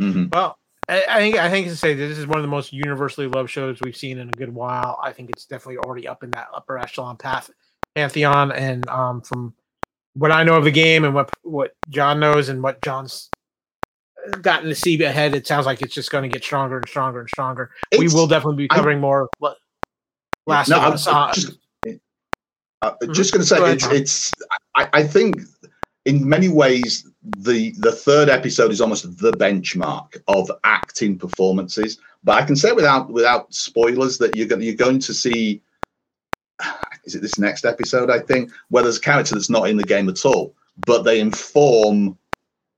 Mm-hmm. 0.00 0.26
Well, 0.32 0.58
I, 0.88 1.04
I 1.08 1.18
think 1.18 1.36
I 1.36 1.50
think 1.50 1.68
to 1.68 1.76
say 1.76 1.94
this 1.94 2.18
is 2.18 2.26
one 2.26 2.38
of 2.38 2.42
the 2.42 2.48
most 2.48 2.72
universally 2.72 3.28
loved 3.28 3.50
shows 3.50 3.80
we've 3.80 3.96
seen 3.96 4.18
in 4.18 4.28
a 4.28 4.32
good 4.32 4.52
while. 4.52 4.98
I 5.02 5.12
think 5.12 5.30
it's 5.30 5.44
definitely 5.44 5.78
already 5.78 6.08
up 6.08 6.24
in 6.24 6.30
that 6.32 6.48
upper 6.54 6.78
echelon 6.78 7.16
path 7.16 7.50
pantheon, 7.94 8.52
and 8.52 8.88
um, 8.88 9.20
from 9.20 9.54
what 10.14 10.32
I 10.32 10.42
know 10.42 10.54
of 10.54 10.64
the 10.64 10.70
game 10.70 11.04
and 11.04 11.14
what 11.14 11.30
what 11.42 11.72
John 11.88 12.20
knows 12.20 12.48
and 12.48 12.62
what 12.62 12.82
John's 12.82 13.30
gotten 14.40 14.68
to 14.68 14.74
see 14.74 15.02
ahead, 15.02 15.34
it 15.34 15.46
sounds 15.46 15.66
like 15.66 15.82
it's 15.82 15.94
just 15.94 16.10
going 16.10 16.22
to 16.22 16.28
get 16.28 16.44
stronger 16.44 16.76
and 16.76 16.88
stronger 16.88 17.20
and 17.20 17.28
stronger. 17.28 17.70
It's, 17.90 18.00
we 18.00 18.08
will 18.08 18.26
definitely 18.26 18.64
be 18.64 18.68
covering 18.68 18.98
I, 18.98 19.00
more. 19.00 19.28
Last 20.46 20.68
no, 20.68 20.78
Us. 20.78 21.06
Uh, 21.06 21.32
just, 21.32 21.58
uh, 22.82 22.92
mm-hmm. 22.94 23.12
just 23.12 23.32
going 23.32 23.40
to 23.40 23.46
say 23.46 23.58
Go 23.58 23.66
it's, 23.66 23.86
it's 23.86 24.32
I, 24.76 24.88
I, 24.92 25.02
think 25.04 25.36
in 26.04 26.28
many 26.28 26.48
ways 26.48 27.08
the 27.22 27.72
the 27.78 27.92
third 27.92 28.28
episode 28.28 28.72
is 28.72 28.80
almost 28.80 29.18
the 29.18 29.32
benchmark 29.32 30.20
of 30.28 30.50
acting 30.64 31.16
performances. 31.16 31.98
But 32.24 32.42
I 32.42 32.44
can 32.44 32.56
say 32.56 32.72
without 32.72 33.10
without 33.10 33.52
spoilers 33.54 34.18
that 34.18 34.36
you're 34.36 34.48
going 34.48 34.62
you're 34.62 34.74
going 34.74 34.98
to 35.00 35.14
see. 35.14 35.62
Is 37.04 37.16
it 37.16 37.20
this 37.22 37.36
next 37.36 37.64
episode? 37.64 38.10
I 38.10 38.20
think 38.20 38.52
where 38.68 38.84
there's 38.84 38.98
a 38.98 39.00
character 39.00 39.34
that's 39.34 39.50
not 39.50 39.68
in 39.68 39.76
the 39.76 39.82
game 39.82 40.08
at 40.08 40.24
all, 40.24 40.54
but 40.86 41.02
they 41.02 41.18
inform 41.18 42.16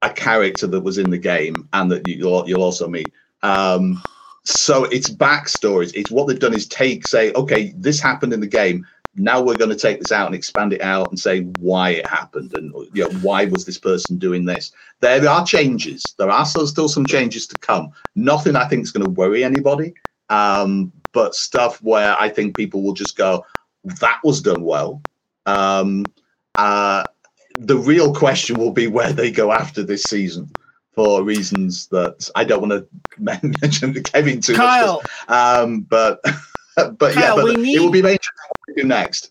a 0.03 0.11
character 0.11 0.67
that 0.67 0.81
was 0.81 0.99
in 0.99 1.11
the 1.11 1.19
game 1.19 1.69
and 1.73 1.91
that 1.91 2.07
you'll, 2.07 2.49
you'll 2.49 2.63
also 2.63 2.89
meet. 2.89 3.13
Um, 3.43 4.03
so 4.45 4.85
it's 4.85 5.11
backstories. 5.11 5.93
It's 5.95 6.11
what 6.11 6.29
they've 6.29 6.39
done 6.39 6.55
is 6.55 6.67
take, 6.67 7.07
say, 7.07 7.33
okay, 7.33 7.73
this 7.77 8.01
happened 8.01 8.33
in 8.33 8.41
the 8.41 8.47
game. 8.47 8.87
now 9.17 9.41
we're 9.41 9.57
going 9.57 9.71
to 9.71 9.77
take 9.77 9.99
this 10.01 10.13
out 10.13 10.27
and 10.27 10.35
expand 10.35 10.73
it 10.73 10.81
out 10.83 11.09
and 11.11 11.19
say 11.19 11.43
why 11.59 11.91
it 11.91 12.07
happened 12.07 12.53
and 12.55 12.73
you 12.93 13.05
know 13.05 13.11
why 13.21 13.45
was 13.47 13.65
this 13.65 13.79
person 13.79 14.19
doing 14.19 14.45
this 14.45 14.73
there 15.01 15.29
are 15.29 15.45
changes 15.47 16.03
there 16.19 16.31
are 16.31 16.45
still, 16.45 16.89
some 16.89 17.07
changes 17.07 17.47
to 17.47 17.57
come 17.59 17.91
nothing 18.15 18.57
i 18.57 18.67
think 18.67 18.83
is 18.83 18.91
going 18.91 19.05
to 19.05 19.11
worry 19.11 19.45
anybody 19.45 19.95
um, 20.31 20.93
but 21.13 21.35
stuff 21.35 21.83
where 21.83 22.17
i 22.19 22.29
think 22.29 22.57
people 22.57 22.83
will 22.83 22.95
just 22.95 23.17
go 23.17 23.45
that 24.01 24.19
was 24.25 24.41
done 24.41 24.63
well 24.63 25.01
um, 25.47 26.05
uh, 26.57 27.05
the 27.59 27.77
real 27.77 28.15
question 28.15 28.57
will 28.57 28.73
be 28.73 28.87
where 28.87 29.13
they 29.13 29.31
go 29.31 29.53
after 29.53 29.83
this 29.83 30.03
season 30.05 30.51
for 30.93 31.23
reasons 31.23 31.87
that 31.89 32.29
i 32.35 32.45
don't 32.45 32.69
want 32.69 32.73
to 32.73 32.87
mention 33.19 33.95
kevin 34.05 34.41
too 34.41 34.55
Kyle. 34.55 35.03
much 35.29 35.29
um, 35.29 35.81
but 35.83 36.21
but 36.99 37.15
yeah 37.15 37.35
but 37.35 37.57
we 37.57 37.75
it 37.77 37.81
will 37.81 37.91
be 37.91 38.01
very 38.01 38.15
interesting 38.15 38.49
what 38.49 38.77
we 38.77 38.83
do 38.83 38.89
next 38.89 39.31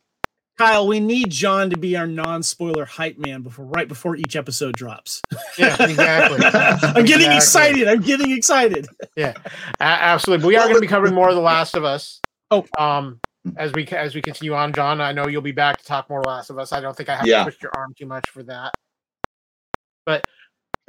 Kyle, 0.55 0.85
we 0.85 0.99
need 0.99 1.31
John 1.31 1.71
to 1.71 1.77
be 1.77 1.97
our 1.97 2.05
non-spoiler 2.05 2.85
hype 2.85 3.17
man 3.17 3.41
before 3.41 3.65
right 3.65 3.87
before 3.87 4.15
each 4.15 4.35
episode 4.35 4.75
drops. 4.75 5.19
Yeah, 5.57 5.75
exactly. 5.83 6.45
I'm 6.53 7.05
getting 7.05 7.31
Exactly. 7.31 7.35
excited. 7.35 7.87
I'm 7.87 8.01
getting 8.01 8.29
excited. 8.29 8.87
Yeah, 9.17 9.33
absolutely. 9.79 10.43
But 10.43 10.47
we 10.49 10.55
are 10.57 10.65
going 10.65 10.75
to 10.75 10.81
be 10.81 10.85
covering 10.85 11.15
more 11.15 11.27
of 11.27 11.33
The 11.35 11.41
Last 11.41 11.75
of 11.75 11.83
Us. 11.83 12.21
Oh. 12.51 12.65
um, 12.77 13.19
as 13.57 13.71
we 13.73 13.85
as 13.87 14.15
we 14.15 14.21
continue 14.21 14.53
on, 14.53 14.73
John. 14.73 15.01
I 15.01 15.11
know 15.11 15.27
you'll 15.27 15.41
be 15.41 15.51
back 15.51 15.77
to 15.77 15.85
talk 15.85 16.09
more 16.09 16.21
Last 16.23 16.49
of 16.49 16.57
Us. 16.59 16.71
I 16.71 16.79
don't 16.79 16.95
think 16.95 17.09
I 17.09 17.15
have 17.17 17.27
Yeah. 17.27 17.39
to 17.39 17.43
twist 17.45 17.61
your 17.61 17.71
arm 17.75 17.93
too 17.97 18.05
much 18.05 18.29
for 18.29 18.43
that. 18.43 18.73
But 20.05 20.23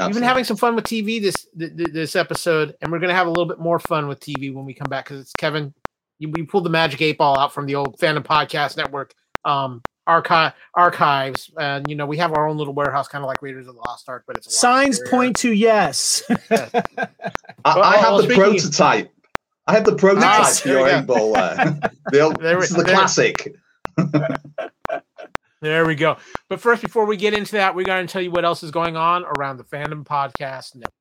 we've 0.01 0.13
been 0.15 0.23
having 0.23 0.45
some 0.45 0.57
fun 0.57 0.75
with 0.75 0.85
TV 0.85 1.21
this 1.21 1.47
th- 1.59 1.77
th- 1.77 1.91
this 1.93 2.17
episode, 2.17 2.75
and 2.81 2.91
we're 2.91 2.99
going 2.99 3.11
to 3.11 3.15
have 3.15 3.27
a 3.27 3.31
little 3.31 3.47
bit 3.47 3.59
more 3.59 3.79
fun 3.79 4.09
with 4.09 4.21
TV 4.21 4.53
when 4.53 4.65
we 4.65 4.75
come 4.75 4.89
back 4.89 5.05
because 5.05 5.21
it's 5.21 5.33
Kevin. 5.39 5.73
You, 6.19 6.31
we 6.31 6.43
pulled 6.45 6.65
the 6.65 6.71
Magic 6.71 7.01
Eight 7.03 7.19
Ball 7.19 7.39
out 7.39 7.53
from 7.53 7.67
the 7.67 7.75
old 7.75 7.99
Fandom 7.99 8.25
Podcast 8.25 8.77
Network 8.77 9.15
um, 9.45 9.83
archive 10.07 10.53
archives, 10.75 11.51
and 11.59 11.89
you 11.89 11.97
know 11.97 12.07
we 12.07 12.17
have 12.19 12.33
our 12.33 12.47
own 12.49 12.57
little 12.57 12.75
warehouse, 12.75 13.09
kind 13.09 13.23
of 13.25 13.29
like 13.29 13.43
Raiders 13.43 13.67
of 13.69 13.75
the 13.75 13.81
Lost 13.87 14.09
Ark, 14.09 14.25
but 14.27 14.37
it's 14.37 14.47
a 14.47 14.51
Signs 14.51 15.01
scarier. 15.01 15.11
point 15.11 15.37
to 15.39 15.53
yes. 15.53 16.23
I, 16.31 16.83
I 17.65 17.97
have 17.99 18.11
well, 18.11 18.17
the 18.19 18.23
speaking- 18.25 18.43
prototype. 18.43 19.11
I 19.67 19.73
have 19.75 19.85
the 19.85 19.95
prototype 19.97 20.41
Nice, 20.41 20.61
for 20.61 20.69
your 20.69 20.85
we 20.85 20.91
eight 20.91 21.07
ball 21.07 21.33
there. 21.33 21.79
The 22.11 22.21
old- 22.21 22.41
There 22.41 22.57
we- 22.57 22.61
this 22.63 22.71
is 22.71 22.77
the 22.77 22.83
there- 22.85 22.95
classic. 22.95 23.55
There 25.63 25.87
we 25.87 25.95
go. 25.95 26.19
But 26.51 26.61
first, 26.61 26.83
before 26.83 27.07
we 27.07 27.17
get 27.17 27.33
into 27.33 27.53
that, 27.53 27.75
we're 27.75 27.87
going 27.87 28.07
to 28.07 28.13
tell 28.13 28.21
you 28.21 28.31
what 28.31 28.45
else 28.45 28.63
is 28.63 28.71
going 28.71 28.97
on 28.99 29.25
around 29.25 29.57
the 29.57 29.65
Fandom 29.65 30.05
Podcast 30.05 30.75
Network. 30.75 30.93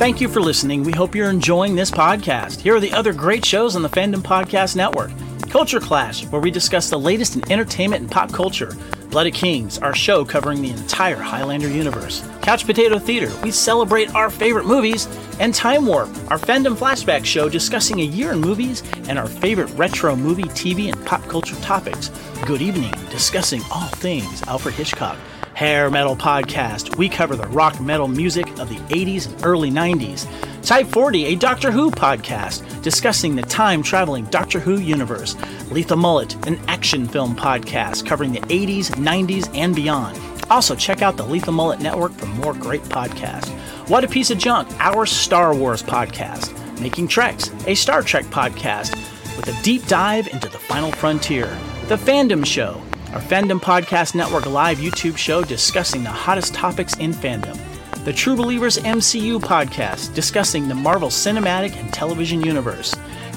Thank 0.00 0.20
you 0.20 0.28
for 0.28 0.40
listening. 0.40 0.82
We 0.82 0.90
hope 0.90 1.14
you're 1.14 1.30
enjoying 1.30 1.76
this 1.76 1.92
podcast. 1.92 2.60
Here 2.60 2.74
are 2.74 2.80
the 2.80 2.92
other 2.92 3.12
great 3.12 3.44
shows 3.44 3.76
on 3.76 3.82
the 3.82 3.88
Fandom 3.88 4.20
Podcast 4.20 4.74
Network 4.74 5.12
Culture 5.52 5.80
Clash, 5.80 6.24
where 6.28 6.40
we 6.40 6.50
discuss 6.50 6.88
the 6.88 6.98
latest 6.98 7.36
in 7.36 7.52
entertainment 7.52 8.00
and 8.00 8.10
pop 8.10 8.32
culture. 8.32 8.74
Blooded 9.10 9.34
Kings, 9.34 9.76
our 9.80 9.94
show 9.94 10.24
covering 10.24 10.62
the 10.62 10.70
entire 10.70 11.16
Highlander 11.16 11.68
universe. 11.68 12.26
Couch 12.40 12.64
Potato 12.64 12.98
Theater, 12.98 13.30
we 13.42 13.50
celebrate 13.50 14.14
our 14.14 14.30
favorite 14.30 14.64
movies. 14.64 15.06
And 15.40 15.54
Time 15.54 15.84
Warp, 15.84 16.08
our 16.30 16.38
fandom 16.38 16.74
flashback 16.74 17.26
show 17.26 17.50
discussing 17.50 18.00
a 18.00 18.02
year 18.04 18.32
in 18.32 18.40
movies 18.40 18.82
and 19.08 19.18
our 19.18 19.26
favorite 19.26 19.68
retro 19.74 20.16
movie, 20.16 20.44
TV, 20.44 20.90
and 20.90 21.04
pop 21.04 21.22
culture 21.28 21.56
topics. 21.56 22.10
Good 22.46 22.62
evening, 22.62 22.94
discussing 23.10 23.60
all 23.70 23.88
things 23.88 24.42
Alfred 24.44 24.74
Hitchcock. 24.74 25.18
Hair 25.54 25.90
Metal 25.90 26.16
Podcast. 26.16 26.96
We 26.96 27.08
cover 27.08 27.36
the 27.36 27.46
rock 27.48 27.80
metal 27.80 28.08
music 28.08 28.48
of 28.58 28.68
the 28.68 28.76
80s 28.94 29.26
and 29.26 29.44
early 29.44 29.70
90s. 29.70 30.26
Type 30.62 30.86
40, 30.86 31.26
a 31.26 31.34
Doctor 31.36 31.70
Who 31.70 31.90
podcast 31.90 32.82
discussing 32.82 33.36
the 33.36 33.42
time 33.42 33.82
traveling 33.82 34.24
Doctor 34.26 34.60
Who 34.60 34.78
universe. 34.78 35.36
Lethal 35.70 35.96
Mullet, 35.96 36.34
an 36.46 36.58
action 36.68 37.06
film 37.06 37.36
podcast 37.36 38.06
covering 38.06 38.32
the 38.32 38.40
80s, 38.40 38.90
90s, 38.92 39.54
and 39.56 39.74
beyond. 39.74 40.18
Also, 40.50 40.74
check 40.74 41.02
out 41.02 41.16
the 41.16 41.26
Lethal 41.26 41.52
Mullet 41.52 41.80
Network 41.80 42.12
for 42.12 42.26
more 42.26 42.54
great 42.54 42.82
podcasts. 42.82 43.50
What 43.88 44.04
a 44.04 44.08
Piece 44.08 44.30
of 44.30 44.38
Junk, 44.38 44.68
our 44.78 45.06
Star 45.06 45.54
Wars 45.54 45.82
podcast. 45.82 46.58
Making 46.80 47.08
Treks, 47.08 47.50
a 47.66 47.74
Star 47.74 48.02
Trek 48.02 48.24
podcast 48.26 48.96
with 49.36 49.48
a 49.48 49.62
deep 49.62 49.86
dive 49.86 50.28
into 50.28 50.48
the 50.48 50.58
final 50.58 50.92
frontier. 50.92 51.46
The 51.88 51.96
Fandom 51.96 52.44
Show, 52.44 52.80
our 53.12 53.20
Fandom 53.20 53.60
Podcast 53.60 54.14
Network 54.14 54.46
live 54.46 54.78
YouTube 54.78 55.18
show 55.18 55.44
discussing 55.44 56.02
the 56.02 56.10
hottest 56.10 56.54
topics 56.54 56.96
in 56.96 57.12
fandom. 57.12 57.58
The 58.04 58.12
True 58.12 58.34
Believers 58.34 58.78
MCU 58.78 59.38
podcast 59.38 60.14
discussing 60.14 60.66
the 60.66 60.74
Marvel 60.74 61.10
Cinematic 61.10 61.76
and 61.76 61.92
Television 61.92 62.40
Universe. 62.40 62.94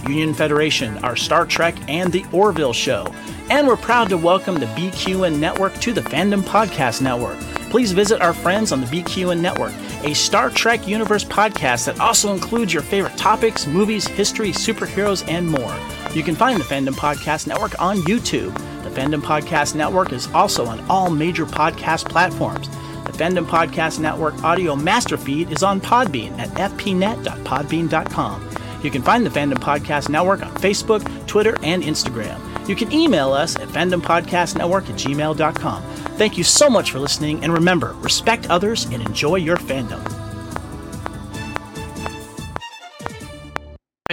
Union 0.07 0.33
Federation, 0.33 0.97
our 0.99 1.17
Star 1.17 1.45
Trek, 1.45 1.75
and 1.89 2.13
the 2.13 2.25
Orville 2.31 2.71
Show. 2.71 3.05
And 3.49 3.67
we're 3.67 3.75
proud 3.75 4.07
to 4.09 4.17
welcome 4.17 4.55
the 4.55 4.65
BQN 4.67 5.39
Network 5.39 5.73
to 5.81 5.91
the 5.91 6.01
Fandom 6.01 6.41
Podcast 6.41 7.01
Network. 7.01 7.37
Please 7.69 7.91
visit 7.91 8.21
our 8.21 8.33
friends 8.33 8.71
on 8.71 8.79
the 8.79 8.87
BQN 8.87 9.41
Network, 9.41 9.73
a 10.05 10.13
Star 10.13 10.49
Trek 10.51 10.87
Universe 10.87 11.25
podcast 11.25 11.85
that 11.85 11.99
also 11.99 12.33
includes 12.33 12.73
your 12.73 12.83
favorite 12.83 13.17
topics, 13.17 13.67
movies, 13.67 14.07
history, 14.07 14.51
superheroes, 14.51 15.27
and 15.27 15.45
more. 15.45 15.75
You 16.13 16.23
can 16.23 16.35
find 16.35 16.57
the 16.57 16.63
Fandom 16.63 16.93
Podcast 16.93 17.45
Network 17.45 17.77
on 17.81 17.97
YouTube. 18.03 18.57
Fandom 18.95 19.21
Podcast 19.21 19.75
Network 19.75 20.13
is 20.13 20.27
also 20.33 20.65
on 20.65 20.79
all 20.89 21.09
major 21.09 21.45
podcast 21.45 22.09
platforms. 22.09 22.69
The 23.05 23.11
Fandom 23.11 23.45
Podcast 23.45 23.99
Network 23.99 24.41
audio 24.43 24.75
master 24.75 25.17
feed 25.17 25.51
is 25.51 25.63
on 25.63 25.81
Podbean 25.81 26.37
at 26.39 26.49
fpnet.podbean.com. 26.49 28.49
You 28.81 28.91
can 28.91 29.01
find 29.01 29.25
the 29.25 29.29
Fandom 29.29 29.57
Podcast 29.57 30.09
Network 30.09 30.43
on 30.43 30.53
Facebook, 30.55 31.27
Twitter, 31.27 31.57
and 31.61 31.83
Instagram. 31.83 32.39
You 32.69 32.75
can 32.75 32.91
email 32.91 33.33
us 33.33 33.55
at 33.57 33.67
fandompodcastnetwork 33.67 34.89
at 34.89 34.95
gmail.com. 34.95 35.83
Thank 36.17 36.37
you 36.37 36.43
so 36.43 36.69
much 36.69 36.91
for 36.91 36.99
listening, 36.99 37.43
and 37.43 37.53
remember, 37.53 37.93
respect 37.99 38.49
others 38.49 38.85
and 38.85 39.05
enjoy 39.05 39.35
your 39.35 39.57
fandom. 39.57 40.24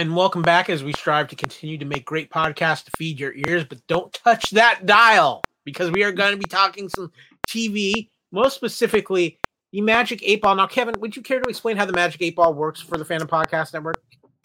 And 0.03 0.17
welcome 0.17 0.41
back 0.41 0.69
as 0.69 0.83
we 0.83 0.91
strive 0.91 1.29
to 1.29 1.35
continue 1.37 1.77
to 1.77 1.85
make 1.85 2.03
great 2.03 2.29
podcasts 2.29 2.83
to 2.83 2.91
feed 2.97 3.21
your 3.21 3.33
ears, 3.47 3.63
but 3.63 3.79
don't 3.87 4.11
touch 4.11 4.49
that 4.49 4.85
dial 4.85 5.41
because 5.63 5.91
we 5.91 6.03
are 6.03 6.11
going 6.11 6.33
to 6.33 6.37
be 6.37 6.43
talking 6.43 6.89
some 6.89 7.09
TV, 7.47 8.09
most 8.33 8.53
specifically 8.53 9.39
the 9.71 9.79
Magic 9.79 10.19
8 10.21 10.41
Ball. 10.41 10.55
Now, 10.55 10.67
Kevin, 10.67 10.95
would 10.99 11.15
you 11.15 11.21
care 11.21 11.39
to 11.39 11.47
explain 11.47 11.77
how 11.77 11.85
the 11.85 11.93
Magic 11.93 12.21
8 12.21 12.35
Ball 12.35 12.53
works 12.53 12.81
for 12.81 12.97
the 12.97 13.05
Fandom 13.05 13.27
Podcast 13.29 13.71
Network? 13.71 13.95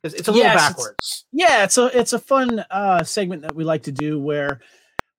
Because 0.01 0.15
it's 0.17 0.29
a 0.29 0.31
little 0.31 0.45
Yes, 0.47 0.55
it's- 0.55 0.69
backwards. 0.71 1.25
yeah, 1.33 1.65
it's 1.65 1.77
a 1.77 1.87
it's 1.99 2.13
a 2.13 2.21
fun 2.21 2.65
uh, 2.71 3.03
segment 3.03 3.43
that 3.43 3.57
we 3.57 3.65
like 3.65 3.83
to 3.83 3.93
do 3.93 4.21
where 4.21 4.61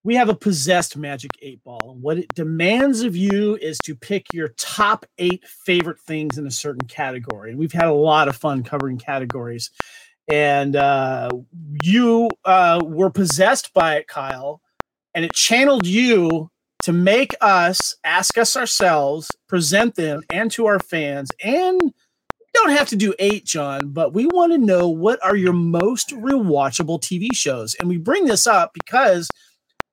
we 0.05 0.15
have 0.15 0.29
a 0.29 0.33
possessed 0.35 0.95
magic 0.95 1.31
eight 1.41 1.61
ball. 1.65 1.91
And 1.91 2.01
what 2.01 2.17
it 2.17 2.33
demands 2.33 3.01
of 3.01 3.13
you 3.13 3.57
is 3.57 3.77
to 3.79 3.93
pick 3.93 4.27
your 4.31 4.47
top 4.57 5.05
eight 5.17 5.45
favorite 5.65 5.99
things 5.99 6.37
in 6.37 6.47
a 6.47 6.51
certain 6.51 6.87
category. 6.87 7.49
And 7.49 7.59
we've 7.59 7.73
had 7.73 7.87
a 7.89 7.93
lot 7.93 8.29
of 8.29 8.37
fun 8.37 8.63
covering 8.63 8.97
categories. 8.99 9.69
And 10.29 10.75
uh, 10.75 11.29
you 11.83 12.29
uh, 12.45 12.81
were 12.83 13.09
possessed 13.09 13.73
by 13.73 13.95
it, 13.95 14.07
Kyle, 14.07 14.61
and 15.15 15.25
it 15.25 15.33
channeled 15.33 15.87
you 15.87 16.51
to 16.83 16.93
make 16.93 17.35
us 17.41 17.95
ask 18.03 18.37
us 18.37 18.55
ourselves, 18.55 19.29
present 19.47 19.95
them, 19.95 20.21
and 20.31 20.51
to 20.51 20.65
our 20.67 20.79
fans, 20.79 21.29
and 21.43 21.93
don't 22.53 22.71
have 22.71 22.89
to 22.89 22.95
do 22.95 23.13
eight, 23.19 23.45
John, 23.45 23.89
but 23.89 24.13
we 24.13 24.25
want 24.25 24.51
to 24.53 24.57
know 24.57 24.87
what 24.89 25.23
are 25.23 25.35
your 25.35 25.53
most 25.53 26.09
rewatchable 26.09 27.01
TV 27.01 27.27
shows. 27.33 27.75
And 27.75 27.87
we 27.87 27.97
bring 27.97 28.25
this 28.25 28.47
up 28.47 28.71
because 28.73 29.29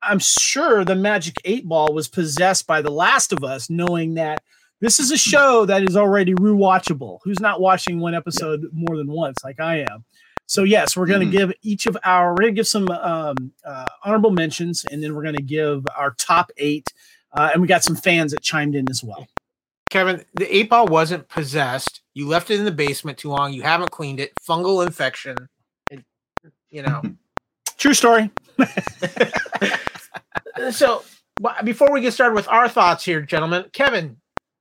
I'm 0.03 0.19
sure 0.19 0.85
the 0.85 0.95
Magic 0.95 1.37
Eight 1.45 1.67
Ball 1.67 1.93
was 1.93 2.09
possessed 2.09 2.67
by 2.67 2.83
The 2.83 2.91
Last 2.91 3.33
of 3.33 3.45
Us, 3.45 3.69
knowing 3.69 4.15
that 4.15 4.43
this 4.81 5.01
is 5.01 5.11
a 5.11 5.17
show 5.17 5.65
that 5.67 5.89
is 5.89 5.97
already 5.97 6.35
rewatchable. 6.35 7.19
Who's 7.25 7.41
not 7.41 7.61
watching 7.61 7.99
one 7.99 8.15
episode 8.15 8.67
more 8.73 8.97
than 8.97 9.11
once, 9.11 9.39
like 9.45 9.59
I 9.59 9.81
am? 9.81 10.05
So 10.47 10.63
yes, 10.63 10.97
we're 10.97 11.07
going 11.07 11.21
to 11.21 11.27
Mhm. 11.27 11.33
give 11.39 11.53
each 11.63 11.87
of 11.87 11.97
our 12.05 12.31
we're 12.31 12.43
going 12.43 12.55
to 12.55 12.59
give 12.61 12.69
some 12.69 12.89
um, 12.89 13.53
uh, 13.65 13.87
honorable 14.05 14.31
mentions, 14.31 14.85
and 14.85 15.03
then 15.03 15.15
we're 15.15 15.23
going 15.23 15.37
to 15.37 15.43
give 15.43 15.85
our 15.97 16.13
top 16.13 16.51
eight. 16.57 16.93
Uh, 17.33 17.51
and 17.53 17.61
we 17.61 17.69
got 17.69 17.85
some 17.85 17.97
fans 17.97 18.33
that 18.33 18.41
chimed 18.43 18.75
in 18.75 18.89
as 18.89 19.05
well. 19.05 19.27
Kevin, 19.91 20.25
the 20.35 20.57
8 20.57 20.71
Ball 20.71 20.87
wasn't 20.87 21.29
possessed. 21.29 22.01
You 22.15 22.27
left 22.27 22.51
it 22.51 22.59
in 22.59 22.65
the 22.65 22.73
basement 22.73 23.19
too 23.19 23.29
long. 23.29 23.53
You 23.53 23.63
haven't 23.63 23.91
cleaned 23.91 24.21
it. 24.21 24.33
Fungal 24.43 24.85
infection. 24.87 25.37
It, 25.91 26.03
you 26.71 26.83
know. 26.83 27.03
True 27.77 27.93
story. 27.95 28.31
so 30.71 31.03
before 31.65 31.93
we 31.93 32.01
get 32.01 32.13
started 32.13 32.35
with 32.35 32.49
our 32.49 32.69
thoughts 32.69 33.05
here, 33.05 33.21
gentlemen, 33.21 33.67
Kevin, 33.73 34.17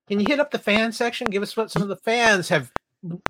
can 0.08 0.20
you 0.20 0.26
hit 0.28 0.40
up 0.40 0.52
the 0.52 0.60
fan 0.60 0.92
section? 0.92 1.28
Give 1.30 1.44
us 1.44 1.56
what 1.56 1.72
some 1.72 1.82
of 1.82 1.88
the 1.88 1.96
fans 1.96 2.50
have 2.50 2.72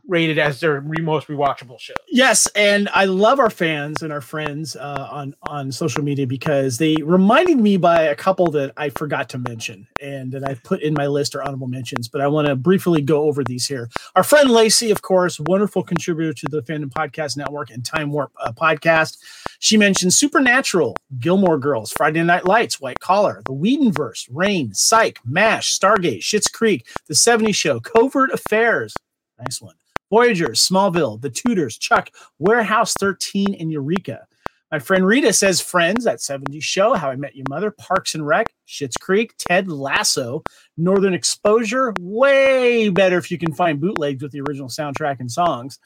rated 0.08 0.38
as 0.38 0.60
their 0.60 0.82
most 0.82 1.28
rewatchable 1.28 1.80
show. 1.80 1.94
Yes, 2.08 2.48
and 2.56 2.90
I 2.94 3.06
love 3.06 3.40
our 3.40 3.50
fans 3.50 4.02
and 4.02 4.12
our 4.12 4.22
friends 4.22 4.76
uh, 4.76 5.08
on 5.12 5.36
on 5.44 5.72
social 5.72 6.04
media 6.04 6.28
because 6.28 6.78
they 6.78 6.96
reminded 7.04 7.58
me 7.58 7.78
by 7.78 8.04
a 8.04 8.16
couple 8.16 8.52
that 8.52 8.74
I 8.78 8.90
forgot 8.90 9.30
to 9.30 9.38
mention 9.38 9.88
and 10.02 10.32
that 10.32 10.48
I 10.48 10.56
put 10.56 10.82
in 10.82 10.94
my 10.94 11.08
list 11.08 11.36
or 11.36 11.44
honorable 11.44 11.68
mentions. 11.68 12.08
But 12.08 12.22
I 12.22 12.28
want 12.28 12.48
to 12.48 12.56
briefly 12.56 13.02
go 13.02 13.24
over 13.24 13.44
these 13.44 13.68
here. 13.68 13.90
Our 14.16 14.24
friend 14.24 14.50
Lacey, 14.50 14.92
of 14.92 15.02
course, 15.02 15.40
wonderful 15.40 15.84
contributor 15.84 16.34
to 16.34 16.48
the 16.50 16.62
Fandom 16.62 16.92
Podcast 16.92 17.38
Network 17.38 17.70
and 17.70 17.84
Time 17.84 18.12
Warp 18.12 18.32
uh, 18.42 18.52
podcast. 18.52 19.18
She 19.60 19.78
mentioned 19.78 20.14
Supernatural, 20.14 20.96
Gilmore 21.20 21.58
Girls, 21.58 21.92
Friday 21.92 22.24
Night 22.24 22.46
Lights, 22.46 22.80
White 22.80 23.00
Collar, 23.00 23.42
The 23.46 23.54
Whedonverse, 23.54 24.28
Reign, 24.32 24.74
Psych, 24.74 25.20
MASH, 25.26 25.78
Stargate, 25.78 26.20
Schitt's 26.20 26.48
Creek, 26.48 26.86
The 27.08 27.14
70s 27.14 27.56
Show, 27.56 27.80
Covert 27.80 28.32
Affairs. 28.32 28.94
Nice 29.40 29.62
one. 29.62 29.76
Voyager, 30.10 30.50
Smallville, 30.50 31.20
The 31.22 31.30
Tudors, 31.30 31.78
Chuck, 31.78 32.10
Warehouse 32.40 32.94
13, 33.00 33.56
and 33.60 33.72
Eureka. 33.72 34.28
My 34.72 34.80
friend 34.80 35.06
Rita 35.06 35.32
says 35.32 35.62
Friends, 35.62 36.04
that 36.06 36.20
70s 36.20 36.64
show, 36.64 36.94
How 36.96 37.10
I 37.10 37.16
Met 37.16 37.36
Your 37.36 37.46
Mother, 37.50 37.72
Parks 37.72 38.16
and 38.16 38.26
Rec, 38.26 38.48
Schitt's 38.68 38.98
Creek, 38.98 39.34
Ted 39.38 39.68
Lasso, 39.68 40.44
Northern 40.78 41.14
Exposure. 41.14 41.94
Way 42.00 42.90
better 42.90 43.18
if 43.18 43.32
you 43.32 43.38
can 43.38 43.54
find 43.54 43.80
bootlegs 43.80 44.22
with 44.22 44.32
the 44.32 44.42
original 44.42 44.70
soundtrack 44.70 45.20
and 45.20 45.32
songs. 45.32 45.80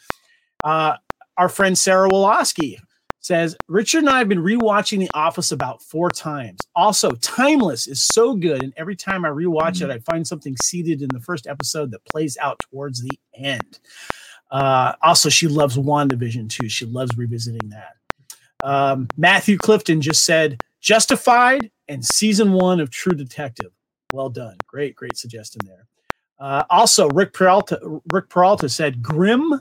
Uh, 0.64 0.96
our 1.38 1.50
friend 1.50 1.78
Sarah 1.78 2.10
Woloski 2.10 2.78
says 3.22 3.56
Richard 3.68 4.00
and 4.00 4.10
I 4.10 4.20
have 4.20 4.30
been 4.30 4.44
rewatching 4.44 5.00
The 5.00 5.10
Office 5.14 5.52
about 5.52 5.82
four 5.82 6.10
times. 6.10 6.60
Also, 6.76 7.12
Timeless 7.12 7.88
is 7.88 8.02
so 8.02 8.36
good, 8.36 8.64
and 8.64 8.74
every 8.78 8.96
time 8.96 9.26
I 9.26 9.30
rewatch 9.30 9.82
it, 9.82 9.90
I 9.90 10.00
find 10.00 10.26
something 10.26 10.56
seated 10.64 11.02
in 11.02 11.10
the 11.12 11.20
first 11.20 11.48
episode 11.48 11.92
that 11.92 12.06
plays 12.06 12.38
out 12.38 12.60
towards 12.60 13.02
the 13.02 13.20
end. 13.36 13.80
Uh, 14.52 14.94
also, 15.04 15.30
she 15.30 15.48
loves 15.48 15.78
WandaVision 15.78 16.50
too. 16.50 16.70
She 16.70 16.86
loves 16.86 17.18
revisiting 17.18 17.70
that. 17.70 17.96
Um, 18.64 19.08
Matthew 19.18 19.58
Clifton 19.58 20.02
just 20.02 20.26
said 20.26 20.62
Justified 20.82 21.72
and 21.88 22.04
season 22.04 22.54
one 22.54 22.80
of 22.80 22.90
True 22.90 23.14
Detective. 23.14 23.72
Well 24.14 24.30
done. 24.30 24.56
Great, 24.66 24.96
great 24.96 25.18
suggestion 25.18 25.62
there. 25.66 25.88
Uh, 26.40 26.64
also, 26.70 27.10
Rick 27.10 27.34
Peralta, 27.34 28.02
Rick 28.14 28.30
Peralta 28.30 28.70
said 28.70 29.04
Grimm, 29.04 29.60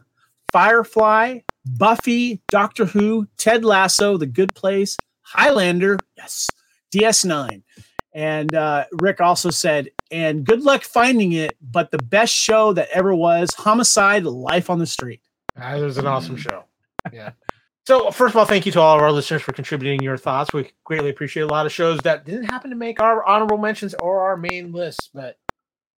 Firefly, 0.59 1.39
Buffy, 1.65 2.43
Doctor 2.49 2.85
Who, 2.85 3.29
Ted 3.37 3.65
Lasso, 3.65 4.17
The 4.17 4.27
Good 4.27 4.57
Place, 4.57 4.97
Highlander, 5.23 6.01
yes, 6.17 6.49
DS9. 6.93 7.63
And 8.13 8.53
uh, 8.57 8.87
Rick 9.01 9.21
also 9.21 9.51
said, 9.51 9.91
and 10.11 10.45
good 10.45 10.63
luck 10.63 10.83
finding 10.83 11.31
it, 11.31 11.57
but 11.63 11.93
the 11.93 11.99
best 11.99 12.35
show 12.35 12.73
that 12.73 12.89
ever 12.93 13.15
was 13.15 13.55
Homicide 13.55 14.25
Life 14.25 14.69
on 14.69 14.81
the 14.81 14.87
Street. 14.87 15.21
That 15.55 15.77
was 15.77 15.97
an 15.97 16.09
awesome 16.09 16.37
show. 16.37 16.65
Yeah. 17.13 17.31
So, 17.87 18.11
first 18.11 18.35
of 18.35 18.39
all, 18.39 18.45
thank 18.45 18.67
you 18.67 18.73
to 18.73 18.81
all 18.81 18.97
of 18.97 19.03
our 19.03 19.13
listeners 19.13 19.43
for 19.43 19.53
contributing 19.53 20.03
your 20.03 20.17
thoughts. 20.17 20.53
We 20.53 20.73
greatly 20.83 21.11
appreciate 21.11 21.45
a 21.45 21.47
lot 21.47 21.67
of 21.67 21.73
shows 21.73 22.01
that 22.01 22.25
didn't 22.25 22.47
happen 22.47 22.71
to 22.71 22.77
make 22.77 23.01
our 23.01 23.25
honorable 23.25 23.59
mentions 23.59 23.95
or 23.95 24.23
our 24.23 24.37
main 24.37 24.73
list, 24.73 25.11
but 25.15 25.39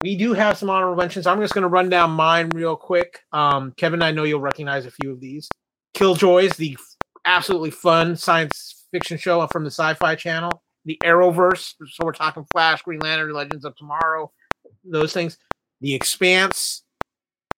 we 0.02 0.16
do 0.16 0.32
have 0.32 0.56
some 0.56 0.70
honorable 0.70 0.96
mentions. 0.96 1.26
I'm 1.26 1.40
just 1.40 1.52
going 1.52 1.62
to 1.62 1.68
run 1.68 1.88
down 1.88 2.10
mine 2.12 2.48
real 2.54 2.76
quick. 2.76 3.20
Um, 3.32 3.72
Kevin, 3.76 4.02
I 4.02 4.10
know 4.10 4.24
you'll 4.24 4.40
recognize 4.40 4.86
a 4.86 4.90
few 4.90 5.12
of 5.12 5.20
these. 5.20 5.48
Killjoys, 5.94 6.56
the 6.56 6.78
absolutely 7.26 7.70
fun 7.70 8.16
science 8.16 8.86
fiction 8.90 9.18
show 9.18 9.46
from 9.48 9.64
the 9.64 9.70
Sci 9.70 9.94
Fi 9.94 10.14
Channel. 10.14 10.62
The 10.86 10.98
Arrowverse, 11.04 11.74
so 11.90 12.04
we're 12.04 12.12
talking 12.12 12.46
Flash, 12.52 12.80
Green 12.82 13.00
Lantern, 13.00 13.32
Legends 13.34 13.66
of 13.66 13.76
Tomorrow, 13.76 14.32
those 14.82 15.12
things. 15.12 15.36
The 15.82 15.94
Expanse, 15.94 16.82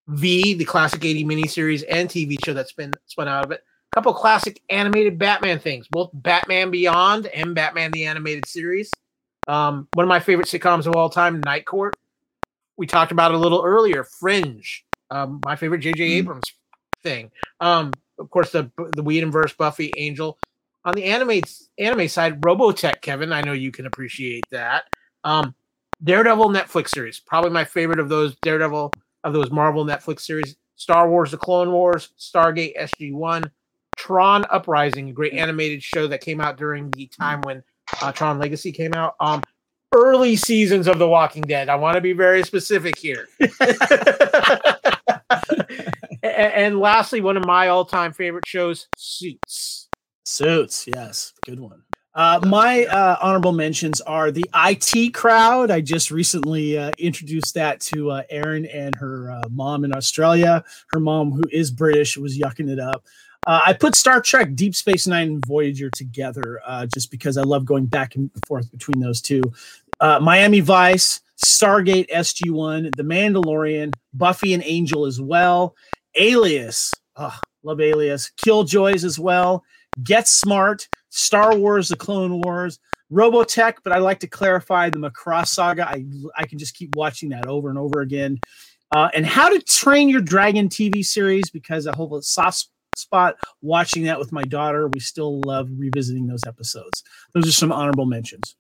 V, 0.09 0.55
the 0.55 0.64
classic 0.64 1.05
80 1.05 1.24
miniseries 1.24 1.85
and 1.89 2.09
TV 2.09 2.36
show 2.44 2.52
that's 2.52 2.73
been 2.73 2.93
spun 3.06 3.28
out 3.28 3.44
of 3.44 3.52
it 3.52 3.62
A 3.93 3.97
couple 3.97 4.12
classic 4.14 4.60
animated 4.69 5.19
Batman 5.19 5.60
things, 5.60 5.86
both 5.89 6.10
Batman 6.12 6.73
Beyond 6.73 7.27
and 7.27 7.55
Batman 7.55 7.93
the 7.93 8.06
Animated 8.06 8.47
Series. 8.47 8.90
Um, 9.47 9.89
one 9.94 10.05
of 10.05 10.09
my 10.09 10.20
favorite 10.20 10.48
sitcoms 10.48 10.86
of 10.86 10.97
all 10.97 11.09
time, 11.09 11.40
Night 11.44 11.64
Court. 11.64 11.94
We 12.82 12.88
talked 12.88 13.12
about 13.12 13.32
a 13.32 13.38
little 13.38 13.62
earlier. 13.64 14.02
Fringe, 14.02 14.84
um, 15.09 15.38
my 15.44 15.54
favorite 15.54 15.78
J.J. 15.78 16.04
Mm. 16.04 16.14
Abrams 16.16 16.52
thing. 17.04 17.30
Um, 17.60 17.92
of 18.18 18.28
course, 18.28 18.50
the 18.50 18.72
the 18.76 19.04
Whedonverse, 19.04 19.56
Buffy, 19.56 19.92
Angel. 19.96 20.36
On 20.84 20.92
the 20.92 21.04
anime 21.04 21.42
anime 21.78 22.09
side, 22.09 22.40
Robotech, 22.40 23.00
Kevin. 23.00 23.32
I 23.32 23.42
know 23.42 23.52
you 23.52 23.70
can 23.70 23.86
appreciate 23.86 24.42
that. 24.50 24.86
Um, 25.22 25.54
Daredevil 26.02 26.48
Netflix 26.48 26.88
series, 26.88 27.20
probably 27.20 27.50
my 27.50 27.62
favorite 27.62 28.00
of 28.00 28.09
those 28.09 28.34
Daredevil 28.42 28.92
of 29.22 29.32
those 29.32 29.52
Marvel 29.52 29.84
Netflix 29.84 30.22
series. 30.22 30.56
Star 30.74 31.09
Wars: 31.09 31.30
The 31.30 31.36
Clone 31.36 31.70
Wars, 31.70 32.09
Stargate 32.18 32.76
SG 32.76 33.12
One, 33.12 33.44
Tron 33.96 34.44
Uprising, 34.50 35.09
a 35.09 35.12
great 35.12 35.34
animated 35.34 35.84
show 35.84 36.09
that 36.09 36.20
came 36.20 36.40
out 36.40 36.56
during 36.56 36.90
the 36.90 37.06
time 37.06 37.42
when 37.42 37.62
uh, 38.00 38.10
Tron 38.10 38.40
Legacy 38.40 38.72
came 38.72 38.92
out. 38.94 39.14
Um, 39.20 39.40
early 39.93 40.36
seasons 40.36 40.86
of 40.89 40.98
The 40.98 41.09
Walking 41.09 41.43
Dead. 41.43 41.69
I 41.69 41.77
want 41.77 41.97
to 41.97 42.01
be 42.01 42.12
very 42.12 42.43
specific 42.43 42.98
here. 42.98 43.28
and, 46.23 46.32
and 46.32 46.78
lastly, 46.81 47.20
one 47.20 47.36
of 47.36 47.44
my 47.44 47.69
all-time 47.69 48.12
favorite 48.12 48.47
shows, 48.47 48.89
Suits. 48.97 49.89
Suits, 50.24 50.86
yes, 50.86 51.32
good 51.44 51.60
one. 51.60 51.82
Uh, 52.14 52.39
my 52.47 52.85
uh, 52.85 53.16
honorable 53.23 53.52
mentions 53.52 54.01
are 54.02 54.31
the 54.31 54.44
IT 54.55 55.14
crowd. 55.14 55.70
I 55.70 55.81
just 55.81 56.10
recently 56.10 56.77
uh, 56.77 56.90
introduced 56.98 57.55
that 57.55 57.81
to 57.81 58.10
uh, 58.10 58.23
Erin 58.28 58.66
and 58.66 58.94
her 58.97 59.31
uh, 59.31 59.48
mom 59.51 59.85
in 59.85 59.94
Australia. 59.94 60.62
Her 60.90 61.01
mom, 61.01 61.32
who 61.32 61.43
is 61.51 61.70
British, 61.70 62.19
was 62.19 62.39
yucking 62.39 62.70
it 62.70 62.78
up. 62.78 63.06
Uh, 63.47 63.60
I 63.66 63.73
put 63.73 63.97
Star 63.97 64.20
Trek, 64.20 64.55
Deep 64.55 64.74
Space 64.74 65.06
Nine, 65.06 65.28
and 65.28 65.47
Voyager 65.47 65.90
together 65.90 66.60
uh, 66.64 66.86
just 66.86 67.10
because 67.10 67.36
I 67.36 67.43
love 67.43 67.64
going 67.64 67.86
back 67.86 68.14
and 68.14 68.31
forth 68.47 68.70
between 68.70 69.01
those 69.01 69.20
two. 69.20 69.43
Uh, 70.01 70.20
Miami 70.20 70.60
Vice, 70.60 71.20
Stargate 71.44 72.09
SG1, 72.10 72.94
The 72.97 73.02
Mandalorian, 73.02 73.94
Buffy 74.14 74.55
and 74.55 74.62
Angel 74.64 75.06
as 75.06 75.20
well, 75.20 75.74
Alias, 76.14 76.93
oh, 77.16 77.39
love 77.62 77.81
Alias, 77.81 78.31
Killjoys 78.36 79.05
as 79.05 79.19
well, 79.19 79.64
Get 80.02 80.28
Smart, 80.28 80.89
Star 81.10 81.56
Wars, 81.56 81.89
The 81.89 81.97
Clone 81.97 82.40
Wars, 82.43 82.78
Robotech, 83.12 83.74
but 83.82 83.93
I 83.93 83.98
like 83.98 84.20
to 84.20 84.27
clarify 84.27 84.89
the 84.89 84.98
Macross 84.98 85.48
saga. 85.48 85.86
I, 85.86 86.05
I 86.36 86.47
can 86.47 86.59
just 86.59 86.74
keep 86.74 86.94
watching 86.97 87.28
that 87.31 87.47
over 87.47 87.69
and 87.69 87.78
over 87.78 88.01
again. 88.01 88.40
Uh, 88.90 89.09
and 89.14 89.27
How 89.27 89.48
to 89.48 89.60
Train 89.60 90.09
Your 90.09 90.20
Dragon 90.20 90.69
TV 90.69 91.05
series 91.05 91.51
because 91.51 91.86
I 91.86 91.94
hope 91.94 92.23
soft 92.23 92.69
spot 92.97 93.36
watching 93.60 94.05
that 94.05 94.19
with 94.19 94.32
my 94.32 94.43
daughter. 94.43 94.89
We 94.89 95.01
still 95.01 95.40
love 95.40 95.69
revisiting 95.77 96.27
those 96.27 96.44
episodes. 96.47 97.02
Those 97.35 97.48
are 97.48 97.52
some 97.52 97.73
honorable 97.73 98.06
mentions. 98.06 98.56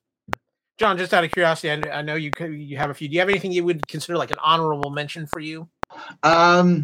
John, 0.78 0.98
just 0.98 1.14
out 1.14 1.24
of 1.24 1.30
curiosity, 1.30 1.70
I, 1.70 1.98
I 1.98 2.02
know 2.02 2.14
you 2.14 2.30
you 2.40 2.76
have 2.78 2.90
a 2.90 2.94
few. 2.94 3.08
Do 3.08 3.14
you 3.14 3.20
have 3.20 3.28
anything 3.28 3.52
you 3.52 3.64
would 3.64 3.86
consider 3.86 4.16
like 4.16 4.30
an 4.30 4.38
honorable 4.42 4.90
mention 4.90 5.26
for 5.26 5.38
you? 5.38 5.68
Um, 6.22 6.82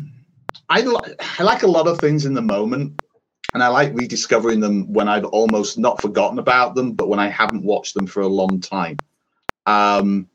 I, 0.69 0.83
li- 0.83 1.15
I 1.39 1.43
like 1.43 1.63
a 1.63 1.67
lot 1.67 1.89
of 1.89 1.99
things 1.99 2.27
in 2.27 2.35
the 2.35 2.43
moment, 2.43 3.03
and 3.55 3.63
I 3.63 3.69
like 3.69 3.95
rediscovering 3.95 4.61
them 4.61 4.93
when 4.93 5.09
I've 5.09 5.25
almost 5.25 5.79
not 5.79 6.01
forgotten 6.01 6.39
about 6.39 6.75
them, 6.75 6.93
but 6.93 7.09
when 7.09 7.19
I 7.19 7.29
haven't 7.29 7.65
watched 7.65 7.95
them 7.95 8.07
for 8.07 8.21
a 8.21 8.29
long 8.29 8.61
time. 8.61 8.99
Um, 9.67 10.29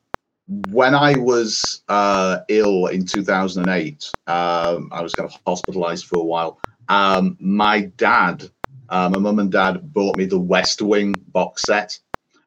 when 0.69 0.93
I 0.93 1.15
was 1.17 1.83
uh, 1.87 2.39
ill 2.49 2.87
in 2.87 3.05
2008, 3.05 4.11
um, 4.27 4.89
I 4.91 5.01
was 5.01 5.13
kind 5.13 5.29
of 5.29 5.39
hospitalized 5.47 6.05
for 6.05 6.17
a 6.19 6.23
while. 6.23 6.59
Um, 6.89 7.37
my 7.39 7.81
dad, 7.97 8.49
uh, 8.89 9.09
my 9.09 9.19
mum 9.19 9.39
and 9.39 9.51
dad 9.51 9.93
bought 9.93 10.17
me 10.17 10.25
the 10.25 10.39
West 10.39 10.81
Wing 10.81 11.15
box 11.29 11.63
set. 11.63 11.99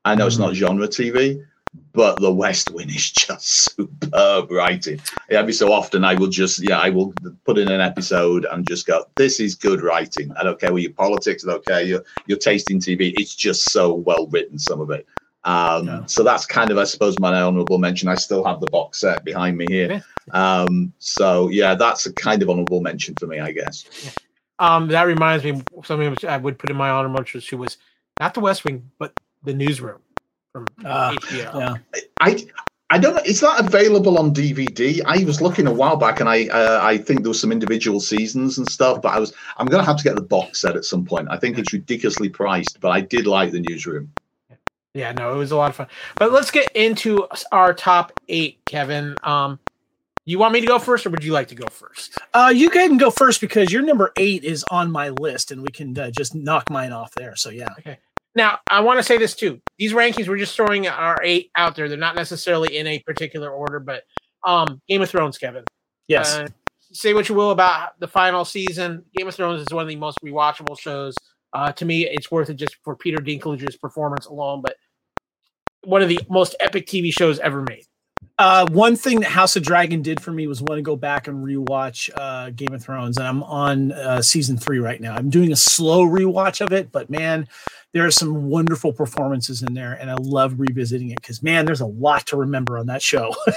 I 0.04 0.14
know 0.14 0.26
it's 0.26 0.38
not 0.38 0.54
genre 0.54 0.86
TV, 0.86 1.44
but 1.92 2.20
the 2.20 2.32
West 2.32 2.70
Wing 2.70 2.88
is 2.88 3.10
just 3.16 3.74
superb 3.74 4.50
writing. 4.50 5.00
Every 5.30 5.52
so 5.52 5.72
often, 5.72 6.04
I 6.04 6.14
will 6.14 6.28
just, 6.28 6.58
yeah, 6.66 6.78
I 6.78 6.90
will 6.90 7.12
put 7.44 7.58
in 7.58 7.70
an 7.70 7.80
episode 7.80 8.46
and 8.50 8.66
just 8.66 8.86
go, 8.86 9.04
this 9.16 9.40
is 9.40 9.54
good 9.54 9.82
writing. 9.82 10.32
I 10.38 10.44
don't 10.44 10.60
care 10.60 10.72
what 10.72 10.82
your 10.82 10.92
politics, 10.92 11.44
I 11.44 11.52
don't 11.52 11.66
care 11.66 11.82
your, 11.82 12.04
your 12.26 12.38
taste 12.38 12.70
in 12.70 12.78
TV. 12.78 13.14
It's 13.16 13.34
just 13.34 13.70
so 13.72 13.94
well 13.94 14.26
written, 14.28 14.58
some 14.58 14.80
of 14.80 14.90
it. 14.90 15.06
Um, 15.44 15.86
Yeah. 15.86 16.06
So 16.06 16.22
that's 16.22 16.44
kind 16.44 16.70
of, 16.70 16.78
I 16.78 16.84
suppose, 16.84 17.18
my 17.18 17.40
honorable 17.40 17.78
mention. 17.78 18.08
I 18.08 18.16
still 18.16 18.44
have 18.44 18.60
the 18.60 18.70
box 18.70 19.00
set 19.00 19.24
behind 19.24 19.56
me 19.56 19.66
here. 19.68 20.04
Um, 20.32 20.92
so 20.98 21.48
yeah, 21.48 21.74
that's 21.74 22.06
a 22.06 22.12
kind 22.12 22.42
of 22.42 22.50
honorable 22.50 22.80
mention 22.80 23.14
for 23.18 23.26
me, 23.26 23.38
I 23.38 23.52
guess. 23.52 23.84
Um, 24.58 24.88
that 24.88 25.02
reminds 25.02 25.44
me 25.44 25.50
of 25.50 25.86
something 25.86 26.10
which 26.10 26.24
I 26.24 26.36
would 26.36 26.58
put 26.58 26.70
in 26.70 26.76
my 26.76 26.90
honorable 26.90 27.14
mentions. 27.14 27.46
Who 27.48 27.58
was 27.58 27.76
not 28.20 28.34
the 28.34 28.40
West 28.40 28.64
Wing, 28.64 28.90
but 28.98 29.12
the 29.44 29.52
Newsroom 29.54 30.00
from 30.52 30.66
Ah, 30.84 31.12
HBO. 31.12 31.60
Yeah. 31.60 32.02
I 32.20 32.46
I 32.88 32.98
don't 32.98 33.16
know. 33.16 33.22
It's 33.24 33.42
not 33.42 33.58
available 33.58 34.16
on 34.16 34.32
DVD. 34.32 35.02
I 35.04 35.24
was 35.24 35.42
looking 35.42 35.66
a 35.66 35.72
while 35.72 35.96
back, 35.96 36.20
and 36.20 36.28
I 36.28 36.46
uh, 36.48 36.80
I 36.82 36.98
think 36.98 37.22
there 37.22 37.28
was 37.30 37.40
some 37.40 37.50
individual 37.50 37.98
seasons 38.00 38.58
and 38.58 38.68
stuff. 38.68 39.02
But 39.02 39.12
I 39.12 39.18
was 39.18 39.32
I'm 39.58 39.66
gonna 39.66 39.84
have 39.84 39.96
to 39.96 40.04
get 40.04 40.14
the 40.14 40.22
box 40.22 40.60
set 40.60 40.76
at 40.76 40.84
some 40.84 41.04
point. 41.04 41.28
I 41.30 41.36
think 41.36 41.58
it's 41.58 41.72
ridiculously 41.72 42.28
priced, 42.28 42.80
but 42.80 42.90
I 42.90 43.00
did 43.00 43.26
like 43.26 43.50
the 43.50 43.60
newsroom. 43.60 44.12
Yeah, 44.94 45.12
no, 45.12 45.34
it 45.34 45.36
was 45.36 45.50
a 45.50 45.56
lot 45.56 45.70
of 45.70 45.76
fun. 45.76 45.88
But 46.16 46.32
let's 46.32 46.50
get 46.50 46.70
into 46.74 47.26
our 47.52 47.74
top 47.74 48.12
eight, 48.28 48.60
Kevin. 48.64 49.14
Um, 49.24 49.58
you 50.26 50.38
want 50.38 50.52
me 50.52 50.60
to 50.60 50.66
go 50.66 50.78
first, 50.78 51.06
or 51.06 51.10
would 51.10 51.24
you 51.24 51.32
like 51.32 51.48
to 51.48 51.54
go 51.54 51.66
first? 51.70 52.18
Uh, 52.34 52.52
you 52.54 52.68
can 52.68 52.98
go 52.98 53.10
first 53.10 53.40
because 53.40 53.72
your 53.72 53.82
number 53.82 54.12
eight 54.16 54.44
is 54.44 54.64
on 54.70 54.90
my 54.92 55.08
list, 55.10 55.50
and 55.52 55.62
we 55.62 55.68
can 55.68 55.96
uh, 55.98 56.10
just 56.10 56.34
knock 56.34 56.68
mine 56.68 56.92
off 56.92 57.12
there. 57.14 57.34
So 57.36 57.50
yeah, 57.50 57.68
Okay. 57.78 57.98
Now, 58.34 58.58
I 58.70 58.80
want 58.80 58.98
to 58.98 59.02
say 59.02 59.16
this 59.16 59.34
too. 59.34 59.62
These 59.78 59.94
rankings, 59.94 60.28
we're 60.28 60.36
just 60.36 60.54
throwing 60.54 60.86
our 60.86 61.18
eight 61.24 61.50
out 61.56 61.74
there. 61.74 61.88
They're 61.88 61.96
not 61.96 62.16
necessarily 62.16 62.76
in 62.76 62.86
a 62.86 62.98
particular 62.98 63.48
order, 63.50 63.80
but 63.80 64.02
um, 64.44 64.82
Game 64.88 65.00
of 65.00 65.08
Thrones, 65.08 65.38
Kevin. 65.38 65.64
yes, 66.06 66.34
Uh, 66.34 66.48
say 66.92 67.14
what 67.14 67.28
you 67.30 67.34
will 67.34 67.50
about 67.50 67.98
the 67.98 68.06
final 68.08 68.44
season. 68.44 69.04
Game 69.16 69.26
of 69.26 69.34
Thrones 69.34 69.62
is 69.62 69.72
one 69.72 69.82
of 69.82 69.88
the 69.88 69.96
most 69.96 70.18
rewatchable 70.22 70.78
shows 70.78 71.14
Uh, 71.54 71.72
to 71.72 71.86
me, 71.86 72.06
it's 72.06 72.30
worth 72.30 72.50
it 72.50 72.54
just 72.56 72.76
for 72.84 72.94
Peter 72.94 73.16
Dinklage's 73.22 73.76
performance 73.76 74.26
alone. 74.26 74.60
But 74.60 74.76
one 75.84 76.02
of 76.02 76.08
the 76.10 76.18
most 76.28 76.54
epic 76.60 76.86
TV 76.86 77.10
shows 77.12 77.38
ever 77.38 77.62
made. 77.62 77.84
Uh, 78.38 78.66
one 78.70 78.96
thing 78.96 79.20
that 79.20 79.30
House 79.30 79.56
of 79.56 79.62
Dragon 79.62 80.02
did 80.02 80.20
for 80.20 80.30
me 80.32 80.46
was 80.46 80.60
want 80.60 80.78
to 80.78 80.82
go 80.82 80.96
back 80.96 81.28
and 81.28 81.44
rewatch 81.44 82.10
uh, 82.16 82.50
Game 82.50 82.72
of 82.72 82.82
Thrones, 82.82 83.16
and 83.16 83.26
I'm 83.26 83.42
on 83.44 83.92
uh, 83.92 84.22
season 84.22 84.56
three 84.56 84.78
right 84.78 85.00
now. 85.00 85.14
I'm 85.14 85.30
doing 85.30 85.52
a 85.52 85.56
slow 85.56 86.04
rewatch 86.04 86.60
of 86.60 86.72
it, 86.72 86.90
but 86.92 87.08
man, 87.08 87.48
there 87.92 88.04
are 88.04 88.10
some 88.10 88.48
wonderful 88.48 88.92
performances 88.92 89.62
in 89.62 89.74
there, 89.74 89.92
and 89.92 90.10
I 90.10 90.14
love 90.14 90.58
revisiting 90.58 91.10
it 91.10 91.20
because 91.20 91.42
man, 91.42 91.64
there's 91.64 91.80
a 91.80 91.86
lot 91.86 92.26
to 92.26 92.36
remember 92.36 92.78
on 92.78 92.86
that 92.86 93.02
show. 93.02 93.34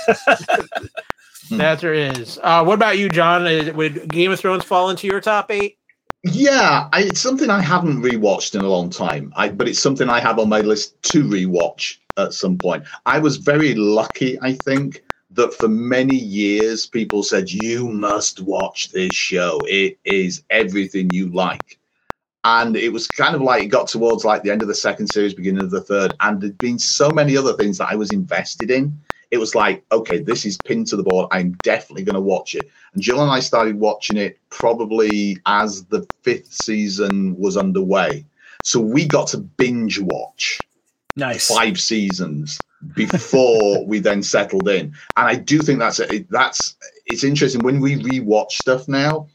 that 1.51 1.79
there 1.79 1.93
is. 1.93 2.39
Uh, 2.41 2.63
what 2.63 2.75
about 2.75 2.97
you, 2.97 3.09
John? 3.09 3.47
Uh, 3.47 3.71
would 3.75 4.07
Game 4.09 4.31
of 4.31 4.39
Thrones 4.39 4.63
fall 4.63 4.89
into 4.89 5.07
your 5.07 5.21
top 5.21 5.49
eight? 5.51 5.78
Yeah, 6.23 6.89
I, 6.91 7.03
it's 7.03 7.21
something 7.21 7.49
I 7.49 7.61
haven't 7.61 8.01
rewatched 8.01 8.55
in 8.55 8.61
a 8.61 8.67
long 8.67 8.89
time. 8.89 9.31
I, 9.37 9.49
but 9.49 9.69
it's 9.69 9.79
something 9.79 10.09
I 10.09 10.19
have 10.19 10.37
on 10.37 10.49
my 10.49 10.59
list 10.61 11.01
to 11.03 11.23
rewatch 11.23 11.97
at 12.17 12.33
some 12.33 12.57
point. 12.57 12.83
I 13.05 13.19
was 13.19 13.37
very 13.37 13.73
lucky, 13.73 14.37
I 14.41 14.53
think, 14.53 15.03
that 15.31 15.53
for 15.53 15.69
many 15.69 16.15
years 16.15 16.85
people 16.85 17.23
said 17.23 17.49
you 17.49 17.87
must 17.87 18.41
watch 18.41 18.89
this 18.91 19.13
show. 19.13 19.59
It 19.65 19.97
is 20.03 20.43
everything 20.49 21.09
you 21.13 21.27
like. 21.27 21.79
And 22.43 22.75
it 22.75 22.91
was 22.91 23.07
kind 23.07 23.35
of 23.35 23.41
like 23.41 23.63
it 23.63 23.67
got 23.67 23.87
towards 23.87 24.25
like 24.25 24.43
the 24.43 24.51
end 24.51 24.61
of 24.61 24.67
the 24.67 24.75
second 24.75 25.07
series, 25.07 25.33
beginning 25.33 25.63
of 25.63 25.71
the 25.71 25.81
third, 25.81 26.15
and 26.19 26.41
there'd 26.41 26.57
been 26.57 26.79
so 26.79 27.09
many 27.09 27.37
other 27.37 27.53
things 27.53 27.77
that 27.77 27.89
I 27.89 27.95
was 27.95 28.11
invested 28.11 28.71
in 28.71 28.99
it 29.31 29.37
was 29.37 29.55
like, 29.55 29.85
okay, 29.91 30.19
this 30.19 30.45
is 30.45 30.57
pinned 30.65 30.87
to 30.87 30.95
the 30.95 31.03
board. 31.03 31.27
I'm 31.31 31.55
definitely 31.63 32.03
going 32.03 32.15
to 32.15 32.21
watch 32.21 32.55
it. 32.55 32.69
And 32.93 33.01
Jill 33.01 33.21
and 33.21 33.31
I 33.31 33.39
started 33.39 33.79
watching 33.79 34.17
it 34.17 34.39
probably 34.49 35.37
as 35.45 35.85
the 35.85 36.07
fifth 36.23 36.51
season 36.51 37.37
was 37.37 37.55
underway. 37.55 38.25
So 38.63 38.79
we 38.79 39.05
got 39.05 39.27
to 39.29 39.37
binge 39.37 39.99
watch 39.99 40.59
nice 41.15 41.47
five 41.47 41.79
seasons 41.79 42.59
before 42.95 43.85
we 43.87 43.99
then 43.99 44.23
settled 44.23 44.67
in. 44.67 44.93
And 45.15 45.27
I 45.27 45.35
do 45.35 45.59
think 45.59 45.79
that's 45.79 45.99
it. 45.99 46.29
That's 46.29 46.75
it's 47.05 47.23
interesting 47.23 47.61
when 47.63 47.79
we 47.79 47.95
rewatch 47.95 48.51
stuff 48.51 48.87
now. 48.87 49.27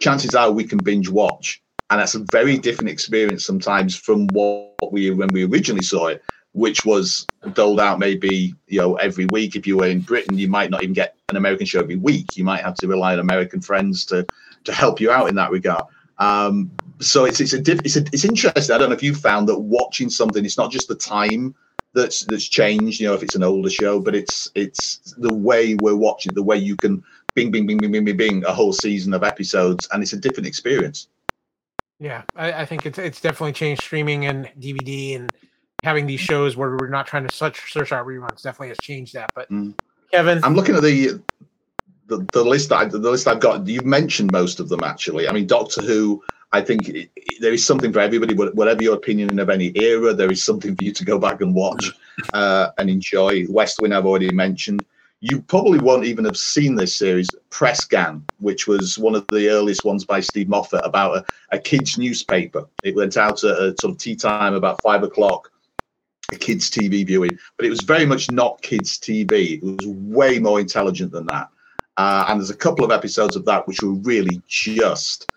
Chances 0.00 0.34
are 0.34 0.52
we 0.52 0.64
can 0.64 0.78
binge 0.78 1.08
watch, 1.08 1.60
and 1.90 2.00
that's 2.00 2.14
a 2.14 2.24
very 2.30 2.56
different 2.56 2.90
experience 2.90 3.44
sometimes 3.44 3.96
from 3.96 4.28
what 4.28 4.92
we 4.92 5.10
when 5.10 5.28
we 5.32 5.44
originally 5.44 5.82
saw 5.82 6.06
it 6.06 6.22
which 6.58 6.84
was 6.84 7.26
doled 7.52 7.78
out 7.78 7.98
maybe 7.98 8.54
you 8.66 8.80
know 8.80 8.96
every 8.96 9.26
week. 9.26 9.54
If 9.54 9.66
you 9.66 9.76
were 9.76 9.86
in 9.86 10.00
Britain, 10.00 10.36
you 10.36 10.48
might 10.48 10.70
not 10.70 10.82
even 10.82 10.92
get 10.92 11.14
an 11.28 11.36
American 11.36 11.66
show 11.66 11.80
every 11.80 11.96
week. 11.96 12.36
You 12.36 12.44
might 12.44 12.62
have 12.62 12.74
to 12.76 12.88
rely 12.88 13.12
on 13.12 13.20
American 13.20 13.60
friends 13.60 14.04
to 14.06 14.26
to 14.64 14.72
help 14.72 15.00
you 15.00 15.10
out 15.10 15.28
in 15.28 15.36
that 15.36 15.50
regard. 15.50 15.84
Um, 16.18 16.70
so 17.00 17.24
it's 17.24 17.40
it's 17.40 17.52
a 17.52 17.60
diff, 17.60 17.80
it's 17.84 17.96
a, 17.96 18.00
it's 18.12 18.24
interesting. 18.24 18.74
I 18.74 18.78
don't 18.78 18.88
know 18.90 18.96
if 18.96 19.02
you 19.02 19.14
found 19.14 19.48
that 19.48 19.58
watching 19.58 20.10
something, 20.10 20.44
it's 20.44 20.58
not 20.58 20.72
just 20.72 20.88
the 20.88 20.96
time 20.96 21.54
that's 21.94 22.24
that's 22.24 22.48
changed. 22.48 23.00
You 23.00 23.08
know, 23.08 23.14
if 23.14 23.22
it's 23.22 23.36
an 23.36 23.44
older 23.44 23.70
show, 23.70 24.00
but 24.00 24.16
it's 24.16 24.50
it's 24.56 25.14
the 25.16 25.32
way 25.32 25.76
we're 25.76 25.96
watching, 25.96 26.34
the 26.34 26.42
way 26.42 26.56
you 26.56 26.76
can 26.76 27.04
bing 27.34 27.52
bing 27.52 27.66
bing 27.66 27.78
bing 27.78 27.92
bing 27.92 28.04
bing 28.04 28.16
bing 28.16 28.44
a 28.44 28.52
whole 28.52 28.72
season 28.72 29.14
of 29.14 29.22
episodes, 29.22 29.88
and 29.92 30.02
it's 30.02 30.12
a 30.12 30.18
different 30.18 30.48
experience. 30.48 31.06
Yeah, 32.00 32.22
I, 32.34 32.52
I 32.52 32.64
think 32.64 32.84
it's 32.84 32.98
it's 32.98 33.20
definitely 33.20 33.52
changed 33.52 33.82
streaming 33.82 34.26
and 34.26 34.50
DVD 34.58 35.16
and 35.16 35.32
having 35.84 36.06
these 36.06 36.20
shows 36.20 36.56
where 36.56 36.76
we're 36.76 36.88
not 36.88 37.06
trying 37.06 37.26
to 37.26 37.34
search 37.34 37.72
search 37.72 37.92
out 37.92 38.06
reruns 38.06 38.42
definitely 38.42 38.68
has 38.68 38.78
changed 38.78 39.14
that. 39.14 39.30
But 39.34 39.50
mm. 39.50 39.74
Kevin, 40.10 40.42
I'm 40.44 40.54
looking 40.54 40.74
at 40.74 40.82
the 40.82 41.20
the, 42.06 42.26
the 42.32 42.42
list 42.42 42.72
I, 42.72 42.86
the 42.86 42.98
list 42.98 43.28
I've 43.28 43.40
got. 43.40 43.66
You've 43.66 43.84
mentioned 43.84 44.32
most 44.32 44.60
of 44.60 44.68
them 44.68 44.80
actually. 44.82 45.28
I 45.28 45.32
mean, 45.32 45.46
Doctor 45.46 45.82
Who. 45.82 46.22
I 46.50 46.62
think 46.62 46.88
it, 46.88 47.10
it, 47.14 47.40
there 47.40 47.52
is 47.52 47.62
something 47.62 47.92
for 47.92 48.00
everybody. 48.00 48.34
Whatever 48.34 48.82
your 48.82 48.94
opinion 48.94 49.38
of 49.38 49.50
any 49.50 49.70
era, 49.74 50.14
there 50.14 50.32
is 50.32 50.42
something 50.42 50.74
for 50.74 50.82
you 50.82 50.92
to 50.92 51.04
go 51.04 51.18
back 51.18 51.42
and 51.42 51.54
watch 51.54 51.90
uh, 52.32 52.70
and 52.78 52.88
enjoy. 52.88 53.44
West 53.50 53.82
Wing, 53.82 53.92
I've 53.92 54.06
already 54.06 54.32
mentioned. 54.32 54.82
You 55.20 55.42
probably 55.42 55.78
won't 55.78 56.06
even 56.06 56.24
have 56.24 56.38
seen 56.38 56.74
this 56.74 56.96
series, 56.96 57.28
Press 57.50 57.84
Gang, 57.84 58.24
which 58.38 58.66
was 58.66 58.98
one 58.98 59.14
of 59.14 59.26
the 59.30 59.50
earliest 59.50 59.84
ones 59.84 60.06
by 60.06 60.20
Steve 60.20 60.48
Moffat 60.48 60.80
about 60.84 61.18
a, 61.18 61.24
a 61.50 61.58
kid's 61.58 61.98
newspaper. 61.98 62.66
It 62.82 62.94
went 62.94 63.18
out 63.18 63.44
at 63.44 63.58
a 63.58 63.74
sort 63.78 63.92
of 63.92 63.98
tea 63.98 64.16
time 64.16 64.54
about 64.54 64.80
five 64.80 65.02
o'clock 65.02 65.50
a 66.32 66.36
kids' 66.36 66.70
TV 66.70 67.06
viewing, 67.06 67.38
but 67.56 67.66
it 67.66 67.70
was 67.70 67.80
very 67.80 68.06
much 68.06 68.30
not 68.30 68.60
kids' 68.62 68.98
TV. 68.98 69.58
It 69.58 69.62
was 69.62 69.86
way 69.86 70.38
more 70.38 70.60
intelligent 70.60 71.12
than 71.12 71.26
that. 71.26 71.48
Uh, 71.96 72.26
and 72.28 72.38
there's 72.38 72.50
a 72.50 72.56
couple 72.56 72.84
of 72.84 72.90
episodes 72.90 73.34
of 73.34 73.44
that 73.46 73.66
which 73.66 73.82
were 73.82 73.94
really 73.94 74.40
just 74.46 75.30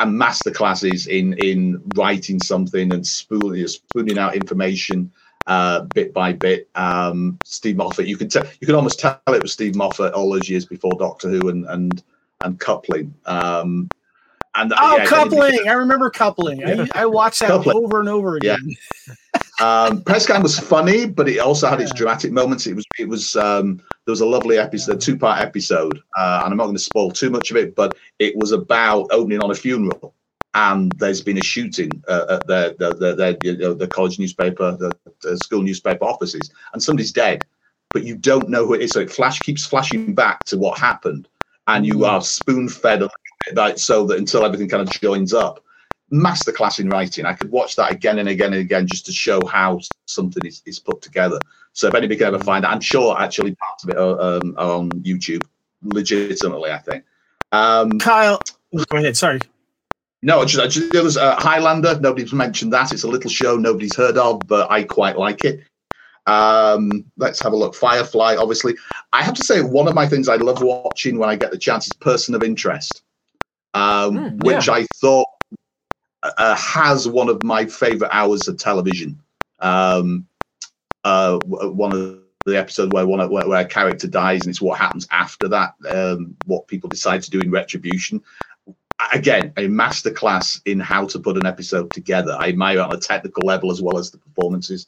a 0.00 0.06
masterclasses 0.06 1.06
in 1.06 1.34
in 1.34 1.80
writing 1.94 2.40
something 2.40 2.92
and 2.92 3.06
spooning 3.06 3.66
spooning 3.66 4.18
out 4.18 4.34
information 4.34 5.12
uh, 5.46 5.82
bit 5.94 6.12
by 6.12 6.32
bit. 6.32 6.68
Um, 6.74 7.38
Steve 7.44 7.76
Moffat, 7.76 8.06
you 8.06 8.16
could 8.16 8.30
tell, 8.30 8.44
you 8.60 8.66
could 8.66 8.74
almost 8.74 8.98
tell 8.98 9.20
it 9.28 9.42
was 9.42 9.52
Steve 9.52 9.74
Moffat 9.74 10.14
all 10.14 10.32
those 10.32 10.48
years 10.48 10.64
before 10.64 10.92
Doctor 10.98 11.28
Who 11.28 11.48
and 11.48 11.66
and 11.66 12.02
and 12.42 12.58
coupling. 12.58 13.14
Um, 13.26 13.88
and 14.54 14.72
oh, 14.76 14.96
yeah, 14.96 15.06
coupling! 15.06 15.68
I 15.68 15.72
remember 15.74 16.10
coupling. 16.10 16.64
I, 16.64 16.88
I 16.94 17.06
watched 17.06 17.40
that 17.40 17.48
coupling. 17.50 17.76
over 17.76 18.00
and 18.00 18.08
over 18.08 18.36
again. 18.36 18.58
Yeah. 19.06 19.14
um, 19.60 20.02
Press 20.02 20.26
Gang 20.26 20.42
was 20.42 20.58
funny, 20.58 21.06
but 21.06 21.28
it 21.28 21.38
also 21.38 21.68
had 21.68 21.80
its 21.80 21.92
dramatic 21.92 22.32
moments. 22.32 22.66
It 22.66 22.74
was 22.74 22.86
it 22.98 23.08
was 23.08 23.36
um, 23.36 23.76
there 24.06 24.12
was 24.12 24.20
a 24.20 24.26
lovely 24.26 24.58
episode, 24.58 25.00
two 25.00 25.18
part 25.18 25.40
episode, 25.40 26.00
uh, 26.16 26.42
and 26.44 26.52
I'm 26.52 26.56
not 26.56 26.64
going 26.64 26.76
to 26.76 26.82
spoil 26.82 27.10
too 27.10 27.30
much 27.30 27.50
of 27.50 27.56
it, 27.56 27.74
but 27.74 27.96
it 28.18 28.34
was 28.36 28.52
about 28.52 29.08
opening 29.10 29.40
on 29.40 29.50
a 29.50 29.54
funeral, 29.54 30.14
and 30.54 30.92
there's 30.92 31.20
been 31.20 31.38
a 31.38 31.42
shooting 31.42 31.90
uh, 32.08 32.26
at 32.30 32.46
their 32.46 32.70
the 32.78 32.94
the, 32.94 33.38
you 33.42 33.56
know, 33.58 33.74
the 33.74 33.86
college 33.86 34.18
newspaper, 34.18 34.76
the, 34.76 34.92
the 35.22 35.36
school 35.38 35.62
newspaper 35.62 36.04
offices, 36.04 36.50
and 36.72 36.82
somebody's 36.82 37.12
dead, 37.12 37.44
but 37.92 38.04
you 38.04 38.16
don't 38.16 38.48
know 38.48 38.66
who 38.66 38.74
it 38.74 38.82
is. 38.82 38.92
So 38.92 39.00
it 39.00 39.10
flash 39.10 39.38
keeps 39.40 39.66
flashing 39.66 40.14
back 40.14 40.44
to 40.44 40.58
what 40.58 40.78
happened, 40.78 41.28
and 41.66 41.84
you 41.84 41.96
mm. 41.96 42.08
are 42.08 42.22
spoon 42.22 42.68
fed 42.68 43.02
like 43.54 43.78
so 43.78 44.06
that 44.06 44.18
until 44.18 44.44
everything 44.44 44.68
kind 44.68 44.86
of 44.86 44.90
joins 45.00 45.34
up 45.34 45.62
masterclass 46.12 46.80
in 46.80 46.88
writing. 46.88 47.26
I 47.26 47.34
could 47.34 47.50
watch 47.50 47.76
that 47.76 47.92
again 47.92 48.18
and 48.18 48.28
again 48.28 48.52
and 48.52 48.60
again 48.60 48.86
just 48.86 49.06
to 49.06 49.12
show 49.12 49.44
how 49.46 49.80
something 50.06 50.44
is, 50.44 50.62
is 50.66 50.78
put 50.78 51.02
together. 51.02 51.38
So 51.72 51.88
if 51.88 51.94
anybody 51.94 52.18
can 52.18 52.34
ever 52.34 52.42
find 52.42 52.64
it, 52.64 52.68
I'm 52.68 52.80
sure 52.80 53.18
actually 53.18 53.54
parts 53.54 53.84
of 53.84 53.90
it 53.90 53.96
are, 53.96 54.20
um, 54.20 54.54
are 54.58 54.72
on 54.72 54.90
YouTube, 54.90 55.44
legitimately, 55.82 56.70
I 56.70 56.78
think. 56.78 57.04
Um, 57.52 57.98
Kyle, 57.98 58.40
go 58.88 58.98
ahead. 58.98 59.16
Sorry. 59.16 59.40
No, 60.22 60.44
just, 60.44 60.74
just 60.74 60.92
there's 60.92 61.16
uh, 61.16 61.36
Highlander. 61.36 61.98
Nobody's 61.98 62.32
mentioned 62.32 62.72
that. 62.72 62.92
It's 62.92 63.04
a 63.04 63.08
little 63.08 63.30
show 63.30 63.56
nobody's 63.56 63.96
heard 63.96 64.18
of, 64.18 64.40
but 64.46 64.70
I 64.70 64.82
quite 64.82 65.16
like 65.16 65.44
it. 65.44 65.62
Um, 66.26 67.06
let's 67.16 67.40
have 67.40 67.52
a 67.52 67.56
look. 67.56 67.74
Firefly, 67.74 68.36
obviously. 68.36 68.74
I 69.12 69.22
have 69.22 69.34
to 69.34 69.44
say, 69.44 69.62
one 69.62 69.88
of 69.88 69.94
my 69.94 70.06
things 70.06 70.28
I 70.28 70.36
love 70.36 70.62
watching 70.62 71.18
when 71.18 71.30
I 71.30 71.36
get 71.36 71.50
the 71.50 71.58
chance 71.58 71.86
is 71.86 71.92
Person 71.94 72.34
of 72.34 72.42
Interest, 72.42 73.02
um, 73.74 74.14
mm, 74.14 74.44
which 74.44 74.68
I 74.68 74.86
thought 74.96 75.26
uh, 76.22 76.56
has 76.56 77.08
one 77.08 77.28
of 77.28 77.42
my 77.42 77.66
favorite 77.66 78.10
hours 78.12 78.48
of 78.48 78.58
television. 78.58 79.18
Um, 79.58 80.26
uh, 81.04 81.38
one 81.44 81.92
of 81.92 82.18
the 82.46 82.58
episodes 82.58 82.92
where 82.92 83.06
one 83.06 83.18
where, 83.30 83.48
where, 83.48 83.60
a 83.60 83.64
character 83.64 84.06
dies 84.06 84.42
and 84.42 84.50
it's 84.50 84.60
what 84.60 84.78
happens 84.78 85.06
after 85.10 85.48
that, 85.48 85.74
um, 85.88 86.36
what 86.46 86.66
people 86.66 86.88
decide 86.88 87.22
to 87.22 87.30
do 87.30 87.40
in 87.40 87.50
retribution. 87.50 88.22
Again, 89.12 89.52
a 89.56 89.66
masterclass 89.66 90.60
in 90.66 90.78
how 90.78 91.06
to 91.06 91.18
put 91.18 91.36
an 91.38 91.46
episode 91.46 91.90
together. 91.90 92.36
I 92.38 92.48
admire 92.48 92.80
on 92.80 92.94
a 92.94 93.00
technical 93.00 93.46
level 93.46 93.70
as 93.70 93.80
well 93.80 93.96
as 93.96 94.10
the 94.10 94.18
performances. 94.18 94.86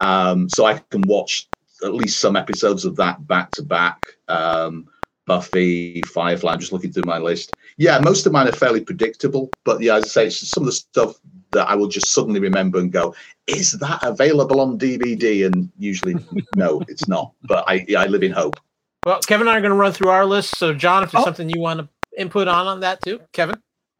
Um, 0.00 0.48
so 0.48 0.64
I 0.64 0.78
can 0.90 1.02
watch 1.02 1.48
at 1.84 1.94
least 1.94 2.18
some 2.18 2.36
episodes 2.36 2.84
of 2.84 2.96
that 2.96 3.26
back 3.26 3.52
to 3.52 3.62
back. 3.62 4.00
Um, 4.28 4.88
Buffy, 5.26 6.02
Firefly. 6.02 6.52
I'm 6.52 6.60
just 6.60 6.72
looking 6.72 6.92
through 6.92 7.04
my 7.06 7.18
list. 7.18 7.52
Yeah, 7.76 7.98
most 8.00 8.26
of 8.26 8.32
mine 8.32 8.48
are 8.48 8.52
fairly 8.52 8.80
predictable, 8.80 9.50
but 9.64 9.80
yeah, 9.80 9.96
as 9.96 10.04
I 10.04 10.08
say, 10.08 10.26
it's 10.26 10.48
some 10.48 10.64
of 10.64 10.66
the 10.66 10.72
stuff 10.72 11.16
that 11.52 11.68
I 11.68 11.74
will 11.74 11.88
just 11.88 12.12
suddenly 12.12 12.40
remember 12.40 12.78
and 12.78 12.92
go, 12.92 13.14
"Is 13.46 13.72
that 13.72 14.02
available 14.02 14.60
on 14.60 14.78
DVD?" 14.78 15.46
And 15.46 15.70
usually, 15.78 16.16
no, 16.56 16.82
it's 16.88 17.08
not. 17.08 17.32
But 17.44 17.64
I, 17.68 17.84
yeah, 17.88 18.00
I 18.00 18.06
live 18.06 18.22
in 18.22 18.32
hope. 18.32 18.58
Well, 19.06 19.20
Kevin 19.20 19.48
and 19.48 19.54
I 19.54 19.58
are 19.58 19.60
going 19.60 19.72
to 19.72 19.76
run 19.76 19.92
through 19.92 20.10
our 20.10 20.24
list. 20.24 20.56
So, 20.56 20.74
John, 20.74 21.02
if 21.02 21.10
there's 21.10 21.22
oh. 21.22 21.24
something 21.24 21.50
you 21.50 21.60
want 21.60 21.80
to 21.80 21.88
input 22.16 22.48
on 22.48 22.66
on 22.66 22.80
that 22.80 23.00
too, 23.02 23.20
Kevin. 23.32 23.56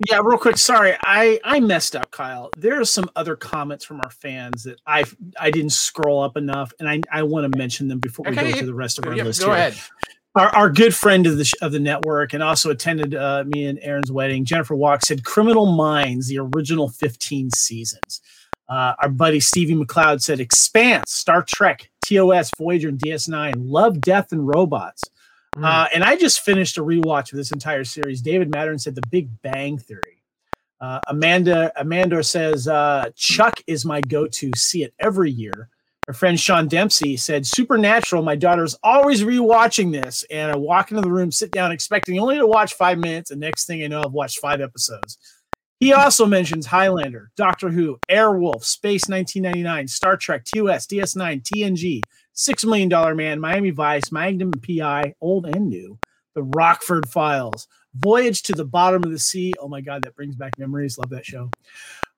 Yeah, 0.09 0.21
real 0.23 0.39
quick. 0.39 0.59
Sorry, 0.59 0.95
I 1.03 1.39
I 1.45 1.61
messed 1.61 1.95
up, 1.95 2.11
Kyle. 2.11 2.51
There 2.57 2.81
are 2.81 2.85
some 2.85 3.09
other 3.15 3.37
comments 3.37 3.85
from 3.85 4.01
our 4.03 4.11
fans 4.11 4.65
that 4.65 4.81
I 4.87 5.05
I 5.39 5.51
didn't 5.53 5.71
scroll 5.71 6.23
up 6.23 6.37
enough, 6.37 6.73
and 6.81 6.89
I 6.89 7.01
I 7.13 7.23
want 7.23 7.51
to 7.51 7.57
mention 7.57 7.87
them 7.89 8.01
before 8.01 8.27
okay, 8.29 8.47
we 8.47 8.53
go 8.53 8.59
to 8.59 8.67
the 8.67 8.75
rest 8.75 8.99
of 8.99 9.07
our 9.07 9.15
yeah, 9.15 9.23
list. 9.23 9.41
Go 9.41 9.47
here. 9.47 9.55
ahead 9.55 9.75
our, 10.35 10.49
our 10.55 10.71
good 10.71 10.95
friend 10.95 11.27
of 11.27 11.37
the 11.37 11.53
of 11.61 11.73
the 11.73 11.81
network 11.81 12.33
and 12.33 12.43
also 12.43 12.71
attended 12.71 13.15
uh, 13.15 13.45
me 13.47 13.67
and 13.67 13.79
Erin's 13.83 14.11
wedding. 14.11 14.45
Jennifer 14.45 14.75
Walk 14.75 15.05
said, 15.05 15.25
"Criminal 15.25 15.67
Minds, 15.67 16.29
the 16.29 16.39
original 16.39 16.89
15 16.89 17.51
seasons." 17.51 18.21
Uh, 18.69 18.95
our 19.01 19.09
buddy 19.09 19.41
Stevie 19.41 19.75
McLeod 19.75 20.23
said, 20.23 20.41
"Expanse, 20.41 21.13
Star 21.13 21.43
Trek, 21.43 21.91
TOS, 22.07 22.51
Voyager, 22.57 22.89
and 22.89 22.99
DS9. 22.99 23.55
Love, 23.59 24.01
Death, 24.01 24.33
and 24.33 24.47
Robots." 24.47 25.03
Mm. 25.57 25.65
Uh, 25.65 25.89
and 25.95 26.03
I 26.03 26.17
just 26.17 26.41
finished 26.41 26.79
a 26.79 26.83
rewatch 26.83 27.31
of 27.33 27.37
this 27.37 27.53
entire 27.53 27.85
series. 27.85 28.23
David 28.23 28.51
Mattern 28.51 28.81
said, 28.81 28.95
"The 28.95 29.07
Big 29.11 29.29
Bang 29.43 29.77
Theory." 29.79 30.23
Uh, 30.81 30.99
Amanda 31.09 31.71
Amanda 31.77 32.25
says 32.25 32.67
uh, 32.67 33.11
Chuck 33.15 33.63
is 33.67 33.85
my 33.85 34.01
go-to. 34.01 34.51
See 34.57 34.83
it 34.83 34.95
every 34.99 35.31
year. 35.31 35.69
Our 36.09 36.15
friend 36.15 36.39
Sean 36.39 36.67
Dempsey 36.67 37.17
said 37.17 37.47
Supernatural. 37.47 38.25
My 38.25 38.35
daughter's 38.35 38.77
always 38.83 39.23
rewatching 39.23 39.93
this, 39.93 40.25
and 40.33 40.51
I 40.51 40.57
walk 40.57 40.91
into 40.91 41.01
the 41.01 41.13
room, 41.13 41.31
sit 41.31 41.53
down, 41.53 41.71
expecting 41.71 42.19
only 42.19 42.39
to 42.39 42.47
watch 42.47 42.75
five 42.75 42.99
minutes, 42.99 43.31
and 43.31 43.41
next 43.41 43.67
thing 43.67 43.85
I 43.85 43.87
know, 43.87 44.03
I've 44.05 44.13
watched 44.13 44.41
five 44.41 44.61
episodes. 44.61 45.17
He 45.79 45.93
also 45.93 46.27
mentions 46.27 46.67
Highlander, 46.67 47.31
Doctor 47.37 47.69
Who, 47.69 47.99
Airwolf, 48.11 48.65
Space 48.65 49.09
1999, 49.09 49.87
Star 49.87 50.17
Trek, 50.17 50.45
TOS, 50.45 50.89
DS9, 50.89 51.43
TNG, 51.43 52.01
Six 52.33 52.65
Million 52.65 52.89
Dollar 52.89 53.15
Man, 53.15 53.39
Miami 53.39 53.71
Vice, 53.71 54.11
Magnum 54.11 54.51
PI, 54.53 55.15
old 55.21 55.47
and 55.47 55.69
new, 55.69 56.01
The 56.35 56.43
Rockford 56.43 57.09
Files, 57.09 57.69
Voyage 57.95 58.43
to 58.43 58.55
the 58.55 58.65
Bottom 58.65 59.05
of 59.05 59.13
the 59.13 59.19
Sea. 59.21 59.55
Oh 59.61 59.69
my 59.69 59.81
God, 59.81 60.03
that 60.03 60.17
brings 60.17 60.35
back 60.35 60.59
memories. 60.59 60.99
Love 60.99 61.11
that 61.11 61.27
show. 61.27 61.51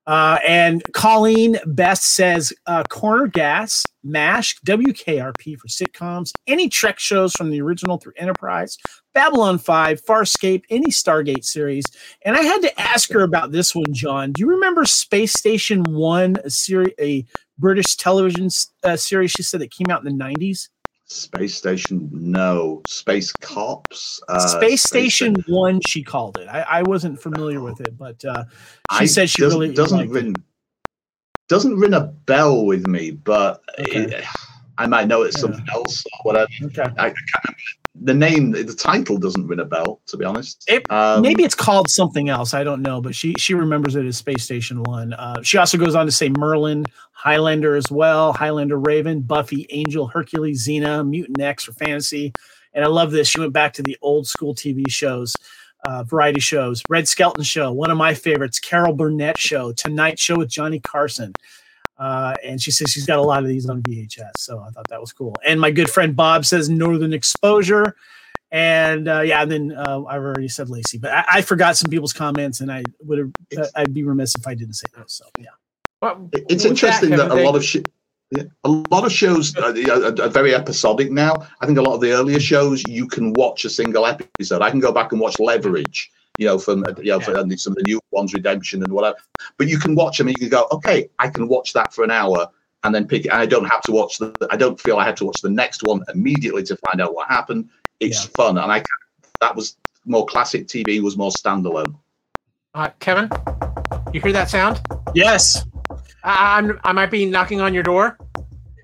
Uh, 0.06 0.38
and 0.46 0.82
Colleen 0.92 1.58
Best 1.66 2.02
says 2.02 2.52
uh, 2.66 2.82
Corner 2.84 3.26
Gas, 3.26 3.84
MASH, 4.02 4.60
WKRP 4.60 5.58
for 5.58 5.68
sitcoms, 5.68 6.30
any 6.46 6.68
Trek 6.68 6.98
shows 6.98 7.32
from 7.32 7.50
the 7.50 7.60
original 7.60 7.96
through 7.96 8.12
Enterprise, 8.16 8.76
Babylon 9.14 9.58
5, 9.58 10.04
Farscape, 10.04 10.64
any 10.68 10.90
Stargate 10.90 11.44
series. 11.44 11.84
And 12.22 12.36
I 12.36 12.42
had 12.42 12.60
to 12.62 12.80
ask 12.80 13.10
her 13.12 13.22
about 13.22 13.52
this 13.52 13.74
one, 13.74 13.92
John. 13.92 14.32
Do 14.32 14.40
you 14.40 14.50
remember 14.50 14.84
Space 14.84 15.32
Station 15.32 15.82
1, 15.84 16.36
a, 16.44 16.50
series, 16.50 16.94
a 17.00 17.24
British 17.58 17.96
television 17.96 18.48
uh, 18.82 18.96
series 18.96 19.30
she 19.30 19.42
said 19.42 19.60
that 19.62 19.70
came 19.70 19.90
out 19.90 20.04
in 20.04 20.18
the 20.18 20.24
90s? 20.24 20.68
Space 21.06 21.54
Station, 21.54 22.08
no. 22.12 22.82
Space 22.88 23.32
Cops. 23.32 24.20
Uh, 24.28 24.38
Space 24.38 24.82
Station 24.82 25.36
One, 25.46 25.80
she 25.86 26.02
called 26.02 26.38
it. 26.38 26.48
I, 26.48 26.62
I 26.62 26.82
wasn't 26.82 27.20
familiar 27.20 27.60
with 27.60 27.80
it, 27.80 27.96
but 27.96 28.24
uh, 28.24 28.44
she 28.92 29.02
I 29.02 29.04
said 29.04 29.28
she 29.28 29.42
doesn't, 29.42 29.60
really 29.60 29.74
doesn't 29.74 30.08
ring 30.08 30.30
it. 30.30 30.42
doesn't 31.48 31.76
ring 31.76 31.94
a 31.94 32.00
bell 32.00 32.64
with 32.64 32.86
me, 32.86 33.10
but 33.10 33.62
okay. 33.78 34.04
it, 34.04 34.24
I 34.78 34.86
might 34.86 35.06
know 35.06 35.22
it's 35.22 35.36
yeah. 35.36 35.42
something 35.42 35.66
else 35.72 36.04
or 36.06 36.18
whatever. 36.22 36.50
Okay. 36.64 36.84
I, 36.98 37.08
I 37.08 37.54
the 37.94 38.14
name, 38.14 38.50
the 38.50 38.74
title 38.74 39.18
doesn't 39.18 39.46
ring 39.46 39.60
a 39.60 39.64
bell, 39.64 40.00
to 40.06 40.16
be 40.16 40.24
honest. 40.24 40.64
It, 40.66 40.90
um, 40.90 41.22
maybe 41.22 41.44
it's 41.44 41.54
called 41.54 41.88
something 41.88 42.28
else. 42.28 42.52
I 42.52 42.64
don't 42.64 42.82
know, 42.82 43.00
but 43.00 43.14
she 43.14 43.34
she 43.38 43.54
remembers 43.54 43.94
it 43.94 44.04
as 44.04 44.16
Space 44.16 44.42
Station 44.42 44.82
One. 44.82 45.12
Uh, 45.12 45.42
she 45.42 45.58
also 45.58 45.78
goes 45.78 45.94
on 45.94 46.06
to 46.06 46.12
say 46.12 46.28
Merlin, 46.28 46.84
Highlander 47.12 47.76
as 47.76 47.90
well, 47.90 48.32
Highlander 48.32 48.78
Raven, 48.78 49.20
Buffy, 49.20 49.66
Angel, 49.70 50.08
Hercules, 50.08 50.66
Xena, 50.66 51.08
Mutant 51.08 51.40
X 51.40 51.64
for 51.64 51.72
fantasy. 51.72 52.32
And 52.74 52.84
I 52.84 52.88
love 52.88 53.12
this. 53.12 53.28
She 53.28 53.38
went 53.38 53.52
back 53.52 53.72
to 53.74 53.82
the 53.82 53.96
old 54.02 54.26
school 54.26 54.54
TV 54.54 54.90
shows, 54.90 55.36
uh, 55.86 56.02
variety 56.02 56.40
shows, 56.40 56.82
Red 56.88 57.06
Skelton 57.06 57.44
Show, 57.44 57.72
one 57.72 57.92
of 57.92 57.96
my 57.96 58.14
favorites, 58.14 58.58
Carol 58.58 58.94
Burnett 58.94 59.38
Show, 59.38 59.72
Tonight 59.72 60.18
Show 60.18 60.38
with 60.38 60.48
Johnny 60.48 60.80
Carson. 60.80 61.32
Uh, 61.98 62.34
and 62.44 62.60
she 62.60 62.70
says 62.70 62.90
she's 62.90 63.06
got 63.06 63.18
a 63.18 63.22
lot 63.22 63.42
of 63.42 63.48
these 63.48 63.68
on 63.68 63.82
VHS. 63.82 64.32
So 64.38 64.60
I 64.60 64.70
thought 64.70 64.88
that 64.88 65.00
was 65.00 65.12
cool. 65.12 65.34
And 65.44 65.60
my 65.60 65.70
good 65.70 65.88
friend 65.88 66.16
Bob 66.16 66.44
says 66.44 66.68
Northern 66.68 67.12
Exposure. 67.12 67.96
And 68.50 69.08
uh, 69.08 69.20
yeah, 69.20 69.42
and 69.42 69.50
then 69.50 69.72
uh, 69.72 70.04
I've 70.04 70.22
already 70.22 70.48
said 70.48 70.70
Lacey, 70.70 70.98
but 70.98 71.10
I, 71.10 71.24
I, 71.28 71.42
forgot 71.42 71.76
some 71.76 71.90
people's 71.90 72.12
comments, 72.12 72.60
and 72.60 72.70
I 72.70 72.84
would 73.02 73.18
have 73.18 73.30
uh, 73.58 73.66
I'd 73.74 73.92
be 73.92 74.04
remiss 74.04 74.36
if 74.36 74.46
I 74.46 74.54
didn't 74.54 74.74
say 74.74 74.86
those. 74.96 75.12
So 75.12 75.24
yeah, 75.40 75.46
well, 76.00 76.30
it's 76.32 76.64
interesting 76.64 77.10
that, 77.10 77.30
that 77.30 77.32
a 77.32 77.42
lot 77.42 77.56
of 77.56 77.64
sh- 77.64 77.78
yeah, 78.30 78.44
a 78.62 78.68
lot 78.68 79.04
of 79.04 79.10
shows 79.10 79.56
are, 79.56 79.70
are, 79.70 80.28
very 80.28 80.54
episodic 80.54 81.10
now. 81.10 81.46
I 81.60 81.66
think 81.66 81.78
a 81.78 81.82
lot 81.82 81.94
of 81.94 82.00
the 82.00 82.12
earlier 82.12 82.38
shows 82.38 82.82
you 82.86 83.08
can 83.08 83.32
watch 83.32 83.64
a 83.64 83.70
single 83.70 84.06
episode. 84.06 84.62
I 84.62 84.70
can 84.70 84.78
go 84.78 84.92
back 84.92 85.10
and 85.10 85.20
watch 85.20 85.40
Leverage 85.40 86.12
you 86.38 86.46
know, 86.46 86.58
from 86.58 86.84
you 86.98 87.10
know, 87.10 87.20
yeah. 87.20 87.56
some 87.56 87.72
of 87.72 87.76
the 87.76 87.84
new 87.86 88.00
ones, 88.10 88.34
Redemption 88.34 88.82
and 88.82 88.92
whatever. 88.92 89.16
But 89.56 89.68
you 89.68 89.78
can 89.78 89.94
watch 89.94 90.18
them 90.18 90.28
and 90.28 90.36
you 90.36 90.40
can 90.40 90.50
go, 90.50 90.66
okay, 90.72 91.08
I 91.18 91.28
can 91.28 91.48
watch 91.48 91.72
that 91.74 91.92
for 91.92 92.04
an 92.04 92.10
hour 92.10 92.48
and 92.84 92.94
then 92.94 93.06
pick 93.06 93.24
it. 93.24 93.28
And 93.28 93.40
I 93.40 93.46
don't 93.46 93.66
have 93.66 93.80
to 93.82 93.92
watch 93.92 94.18
the. 94.18 94.34
I 94.50 94.56
don't 94.56 94.80
feel 94.80 94.98
I 94.98 95.04
have 95.04 95.14
to 95.16 95.24
watch 95.24 95.40
the 95.40 95.50
next 95.50 95.82
one 95.82 96.04
immediately 96.12 96.62
to 96.64 96.76
find 96.76 97.00
out 97.00 97.14
what 97.14 97.28
happened. 97.28 97.68
It's 98.00 98.24
yeah. 98.24 98.30
fun, 98.36 98.58
and 98.58 98.70
I 98.70 98.82
that 99.40 99.56
was 99.56 99.76
more 100.04 100.26
classic 100.26 100.66
TV. 100.66 101.00
Was 101.00 101.16
more 101.16 101.30
standalone. 101.30 101.94
Uh, 102.74 102.90
Kevin, 102.98 103.30
you 104.12 104.20
hear 104.20 104.32
that 104.32 104.50
sound? 104.50 104.80
Yes. 105.14 105.64
I, 106.24 106.58
I'm. 106.58 106.80
I 106.84 106.92
might 106.92 107.10
be 107.10 107.24
knocking 107.24 107.60
on 107.60 107.72
your 107.74 107.82
door. 107.82 108.18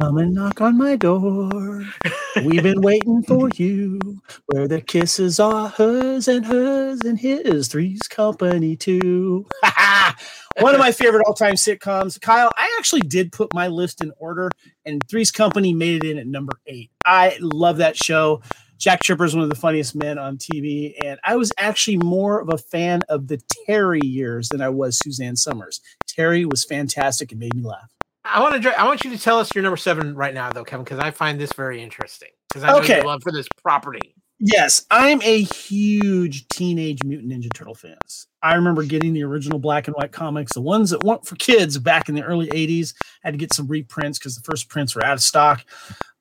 Come 0.01 0.17
and 0.17 0.33
knock 0.33 0.63
on 0.63 0.79
my 0.79 0.97
door. 0.97 1.85
We've 2.37 2.63
been 2.63 2.81
waiting 2.81 3.23
for 3.23 3.51
you. 3.57 4.01
Where 4.47 4.67
the 4.67 4.81
kisses 4.81 5.39
are 5.39 5.69
hers 5.69 6.27
and 6.27 6.47
hers 6.47 7.03
and 7.03 7.19
his. 7.19 7.69
Three's 7.69 8.01
Company 8.09 8.77
too. 8.77 9.47
One 10.61 10.75
of 10.75 10.81
my 10.81 10.91
favorite 10.91 11.25
all-time 11.27 11.55
sitcoms. 11.55 12.19
Kyle, 12.19 12.51
I 12.57 12.75
actually 12.79 13.03
did 13.03 13.31
put 13.31 13.53
my 13.53 13.69
list 13.69 14.03
in 14.03 14.11
order, 14.17 14.51
and 14.87 15.03
Three's 15.07 15.31
Company 15.31 15.75
made 15.75 16.03
it 16.03 16.11
in 16.11 16.19
at 16.19 16.27
number 16.27 16.55
eight. 16.67 16.91
I 17.05 17.37
love 17.41 17.77
that 17.77 17.97
show. 17.97 18.41
Jack 18.79 19.03
Tripper 19.03 19.27
is 19.27 19.35
one 19.35 19.45
of 19.45 19.51
the 19.51 19.57
funniest 19.57 19.95
men 19.95 20.19
on 20.19 20.39
TV, 20.39 20.95
and 21.05 21.21
I 21.25 21.37
was 21.37 21.53
actually 21.59 21.99
more 21.99 22.41
of 22.41 22.49
a 22.49 22.57
fan 22.57 23.03
of 23.11 23.29
the 23.29 23.39
Terri 23.69 24.03
years 24.03 24.49
than 24.49 24.63
I 24.63 24.71
was 24.71 24.99
Suzanne 24.99 25.37
Somers. 25.37 25.83
Terri 26.07 26.51
was 26.51 26.65
fantastic 26.65 27.33
and 27.33 27.39
made 27.41 27.55
me 27.55 27.63
laugh. 27.63 27.91
I 28.25 28.41
want 28.41 28.63
to. 28.63 28.81
I 28.81 28.85
want 28.85 29.05
you 29.05 29.11
to 29.11 29.19
tell 29.19 29.39
us 29.39 29.55
your 29.55 29.63
number 29.63 29.77
seven 29.77 30.15
right 30.15 30.35
now, 30.35 30.51
though, 30.51 30.65
Kevin, 30.65 30.85
because 30.85 30.99
I 30.99 31.11
find 31.11 31.41
this 31.41 31.53
very 31.53 31.83
interesting. 31.83 32.29
Because 32.49 32.65
I 32.65 32.73
know 32.73 32.79
okay. 32.79 32.99
you 32.99 33.05
love 33.05 33.23
for 33.23 33.33
this 33.33 33.47
property. 33.63 34.15
Yes, 34.39 34.87
I'm 34.91 35.21
a 35.23 35.43
huge 35.43 36.49
Teenage 36.49 37.05
Mutant 37.05 37.31
Ninja 37.31 37.53
Turtle 37.53 37.75
fans. 37.75 38.27
I 38.43 38.55
remember 38.55 38.83
getting 38.85 39.13
the 39.13 39.23
original 39.23 39.59
black 39.59 39.87
and 39.87 39.95
white 39.95 40.13
comics, 40.13 40.55
the 40.55 40.63
ones 40.63 40.91
that 40.91 41.05
weren't 41.05 41.27
for 41.27 41.37
kids 41.37 41.77
back 41.79 42.09
in 42.09 42.15
the 42.15 42.23
early 42.23 42.49
'80s. 42.49 42.95
I 43.25 43.29
had 43.29 43.35
to 43.35 43.39
get 43.39 43.53
some 43.53 43.67
reprints 43.67 44.19
because 44.19 44.37
the 44.37 44.43
first 44.43 44.69
prints 44.69 44.95
were 44.95 45.05
out 45.05 45.15
of 45.15 45.23
stock. 45.23 45.65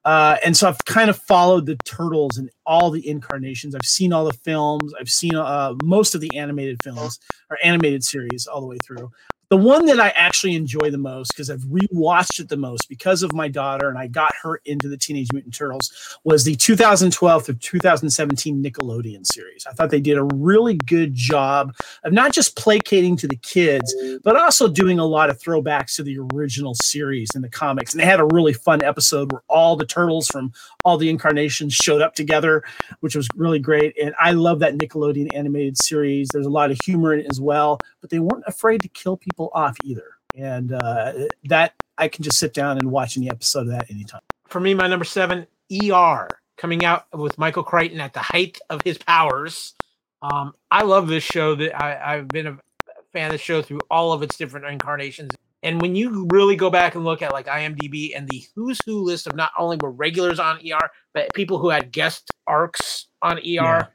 Uh, 0.06 0.38
and 0.46 0.56
so 0.56 0.68
I've 0.68 0.84
kind 0.86 1.10
of 1.10 1.18
followed 1.18 1.66
the 1.66 1.76
turtles 1.86 2.38
and 2.38 2.50
all 2.66 2.90
the 2.90 3.08
incarnations. 3.08 3.76
I've 3.76 3.86
seen 3.86 4.14
all 4.14 4.26
the 4.26 4.34
films. 4.34 4.94
I've 5.00 5.10
seen 5.10 5.36
uh, 5.36 5.76
most 5.84 6.16
of 6.16 6.22
the 6.22 6.36
animated 6.38 6.82
films 6.84 7.20
or 7.50 7.58
animated 7.64 8.04
series 8.04 8.48
all 8.48 8.62
the 8.62 8.68
way 8.68 8.78
through. 8.84 9.12
The 9.50 9.58
one 9.58 9.88
that 9.88 10.00
I 10.00 10.10
actually 10.10 10.54
enjoy 10.54 10.92
the 10.92 11.00
most 11.00 11.32
because 11.32 11.50
I've 11.50 11.62
rewatched 11.62 12.40
it 12.40 12.50
the 12.50 12.58
most 12.58 12.88
because 12.88 13.24
of 13.24 13.34
my 13.34 13.48
daughter 13.48 13.90
and 13.90 13.98
I 13.98 14.06
got 14.06 14.32
her 14.44 14.62
into 14.66 14.88
the 14.88 14.96
Teenage 14.96 15.34
Mutant 15.34 15.56
Turtles 15.56 16.20
was 16.24 16.44
the 16.44 16.56
2012 16.56 17.46
to 17.46 17.56
2017 17.56 18.64
Nickelodeon 18.64 19.26
series. 19.26 19.66
I 19.66 19.74
thought 19.74 19.90
they 19.90 20.00
did 20.00 20.20
a 20.20 20.24
really 20.36 20.76
good 20.76 21.16
job 21.16 21.76
of 22.04 22.14
not 22.14 22.32
just 22.32 22.58
placating 22.58 23.18
to 23.18 23.28
the 23.28 23.38
kids, 23.38 23.96
but 24.24 24.36
also 24.36 24.68
doing 24.68 25.00
a 25.00 25.06
lot 25.06 25.32
of 25.32 25.42
throwbacks 25.42 25.96
to 25.96 26.04
the 26.04 26.20
original 26.32 26.76
series 26.76 27.30
in 27.34 27.42
the 27.42 27.50
comics. 27.50 27.92
And 27.92 28.00
they 28.00 28.06
had 28.06 28.20
a 28.20 28.26
really 28.26 28.54
fun 28.54 28.84
episode 28.84 29.32
where 29.32 29.42
all 29.50 29.76
the 29.76 29.86
turtles 29.86 30.28
from 30.28 30.54
all 30.86 30.98
the 31.00 31.10
incarnations 31.10 31.74
showed 31.74 32.04
up 32.04 32.14
together, 32.14 32.64
which 33.00 33.16
was 33.16 33.28
really 33.36 33.60
great. 33.60 33.98
And 34.00 34.14
I 34.20 34.34
love 34.34 34.60
that 34.60 34.78
Nickelodeon 34.78 35.30
animated 35.34 35.82
series. 35.82 36.30
There's 36.30 36.46
a 36.46 36.52
lot 36.52 36.70
of 36.70 36.78
humor 36.86 37.16
in 37.16 37.22
it 37.22 37.28
as 37.32 37.42
well, 37.42 37.80
but 38.00 38.12
they 38.12 38.20
weren't 38.20 38.44
afraid 38.46 38.84
to 38.84 38.88
kill 38.90 39.18
people 39.18 39.39
off 39.48 39.76
either. 39.84 40.16
And 40.36 40.72
uh, 40.72 41.14
that 41.46 41.74
I 41.98 42.08
can 42.08 42.24
just 42.24 42.40
sit 42.40 42.54
down 42.54 42.78
and 42.78 42.92
watch 42.92 43.18
any 43.18 43.30
episode 43.30 43.62
of 43.62 43.70
that 43.70 43.90
anytime. 43.90 44.22
For 44.48 44.60
me, 44.60 44.74
my 44.74 44.88
number 44.88 45.06
seven, 45.06 45.48
ER, 45.72 46.28
coming 46.58 46.86
out 46.86 47.06
with 47.14 47.38
Michael 47.38 47.64
Crichton 47.64 48.00
at 48.00 48.14
the 48.14 48.20
height 48.20 48.60
of 48.70 48.82
his 48.84 48.98
powers. 48.98 49.74
Um, 50.22 50.54
I 50.70 50.84
love 50.84 51.08
this 51.08 51.24
show. 51.24 51.56
That 51.56 51.80
I, 51.80 52.16
I've 52.16 52.28
been 52.28 52.48
a 52.48 52.58
fan 53.14 53.28
of 53.28 53.32
the 53.34 53.38
show 53.38 53.62
through 53.62 53.80
all 53.90 54.14
of 54.14 54.22
its 54.22 54.38
different 54.38 54.66
incarnations. 54.66 55.32
And 55.62 55.82
when 55.82 55.96
you 55.96 56.28
really 56.32 56.56
go 56.56 56.70
back 56.70 56.96
and 56.96 57.04
look 57.04 57.22
at 57.22 57.34
like 57.34 57.48
IMDb 57.48 58.16
and 58.16 58.28
the 58.30 58.44
who's 58.56 58.80
who 58.86 59.04
list 59.04 59.28
of 59.28 59.36
not 59.36 59.52
only 59.58 59.78
were 59.82 59.92
regulars 59.92 60.40
on 60.40 60.58
ER, 60.58 60.90
but 61.14 61.34
people 61.34 61.58
who 61.58 61.70
had 61.70 61.92
guest 61.92 62.30
arcs 62.48 63.08
on 63.22 63.38
ER, 63.38 63.42
yeah. 63.44 63.86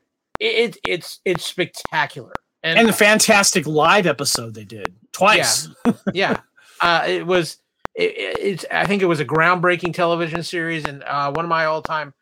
it, 0.41 0.77
it's 0.85 1.21
it's 1.25 1.45
spectacular. 1.45 2.35
And, 2.65 2.79
and 2.79 2.89
the 2.89 2.93
fantastic 2.93 3.67
live 3.67 4.07
episode 4.07 4.55
they 4.55 4.65
did 4.65 4.95
twice. 5.13 5.69
Yeah, 5.85 5.93
yeah. 6.13 6.41
Uh, 6.81 7.05
it 7.07 7.25
was. 7.25 7.59
It, 7.95 8.13
it's. 8.17 8.65
I 8.71 8.85
think 8.85 9.01
it 9.01 9.07
was 9.07 9.21
a 9.21 9.25
groundbreaking 9.25 9.95
television 9.95 10.43
series 10.43 10.85
and 10.85 11.05
uh, 11.05 11.33
one 11.33 11.45
of 11.45 11.49
my 11.49 11.67
all-time 11.67 12.13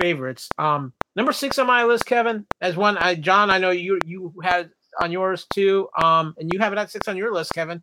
favorites. 0.00 0.48
Um, 0.58 0.94
number 1.16 1.32
six 1.32 1.58
on 1.58 1.66
my 1.66 1.84
list, 1.84 2.06
Kevin, 2.06 2.46
as 2.62 2.76
one. 2.76 2.96
I, 2.96 3.16
John, 3.16 3.50
I 3.50 3.58
know 3.58 3.72
you 3.72 3.98
you 4.06 4.32
had 4.42 4.70
on 5.00 5.12
yours 5.12 5.46
too. 5.52 5.88
Um, 6.00 6.34
and 6.38 6.50
you 6.52 6.60
have 6.60 6.72
it 6.72 6.78
at 6.78 6.90
six 6.90 7.08
on 7.08 7.16
your 7.16 7.32
list, 7.32 7.52
Kevin. 7.52 7.82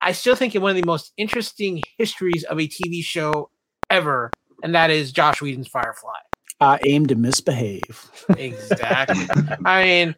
I 0.00 0.12
still 0.12 0.34
think 0.34 0.54
it's 0.54 0.62
one 0.62 0.76
of 0.76 0.82
the 0.82 0.86
most 0.86 1.12
interesting 1.16 1.82
histories 1.96 2.44
of 2.44 2.58
a 2.58 2.66
TV 2.66 3.02
show 3.02 3.50
ever, 3.90 4.30
and 4.62 4.74
that 4.74 4.90
is 4.90 5.12
Joss 5.12 5.40
Whedon's 5.40 5.68
Firefly. 5.68 6.18
I 6.60 6.80
aim 6.86 7.06
to 7.06 7.14
misbehave. 7.14 8.10
exactly. 8.36 9.26
I 9.64 9.84
mean, 9.84 10.16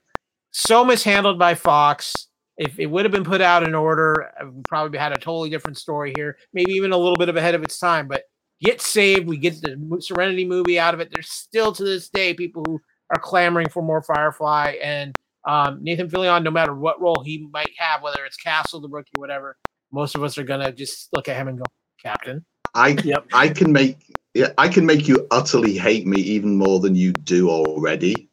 so 0.55 0.85
mishandled 0.85 1.39
by 1.39 1.55
Fox. 1.55 2.28
If 2.56 2.78
it 2.78 2.86
would 2.86 3.05
have 3.05 3.12
been 3.12 3.24
put 3.24 3.40
out 3.40 3.64
in 3.64 3.74
order, 3.74 4.31
uh, 4.40 4.47
we 4.47 4.62
probably 4.68 4.98
had 4.98 5.12
a 5.12 5.16
totally 5.16 5.51
different 5.51 5.76
story 5.76 6.12
here. 6.16 6.39
Maybe 6.52 6.72
even 6.72 6.93
a 6.93 6.97
little 6.97 7.16
bit 7.16 7.28
of 7.28 7.36
ahead 7.36 7.56
of 7.56 7.64
its 7.64 7.78
time. 7.78 8.06
But 8.06 8.22
get 8.60 8.81
saved. 8.81 9.26
We 9.26 9.36
get 9.36 9.60
the 9.60 9.98
Serenity 10.01 10.44
movie 10.44 10.78
out 10.78 10.94
of 10.94 11.01
it. 11.01 11.10
There's 11.12 11.31
still 11.31 11.72
to 11.72 11.82
this 11.82 12.09
day 12.09 12.32
people 12.32 12.62
who 12.66 12.81
are 13.10 13.20
clamoring 13.20 13.68
for 13.68 13.82
more 13.82 14.02
Firefly, 14.02 14.76
and 14.82 15.12
Um, 15.47 15.82
Nathan 15.82 16.09
Fillion, 16.09 16.43
no 16.43 16.51
matter 16.51 16.74
what 16.74 17.02
role 17.02 17.22
he 17.22 17.47
might 17.52 17.72
have, 17.76 18.01
whether 18.02 18.24
it's 18.24 18.39
Castle, 18.39 18.81
the 18.81 18.89
rookie, 18.89 19.10
whatever, 19.16 19.59
most 19.93 20.14
of 20.14 20.22
us 20.22 20.39
are 20.39 20.43
gonna 20.43 20.72
just 20.72 21.09
look 21.12 21.28
at 21.28 21.36
him 21.36 21.48
and 21.48 21.59
go, 21.59 21.64
Captain. 22.02 22.43
I 22.74 22.97
Yep. 23.05 23.26
I 23.32 23.48
can 23.51 23.70
make 23.70 23.98
yeah 24.32 24.52
I 24.56 24.68
can 24.68 24.86
make 24.86 25.06
you 25.06 25.26
utterly 25.31 25.76
hate 25.76 26.06
me 26.06 26.18
even 26.20 26.56
more 26.56 26.81
than 26.81 26.94
you 26.94 27.12
do 27.12 27.51
already. 27.51 28.24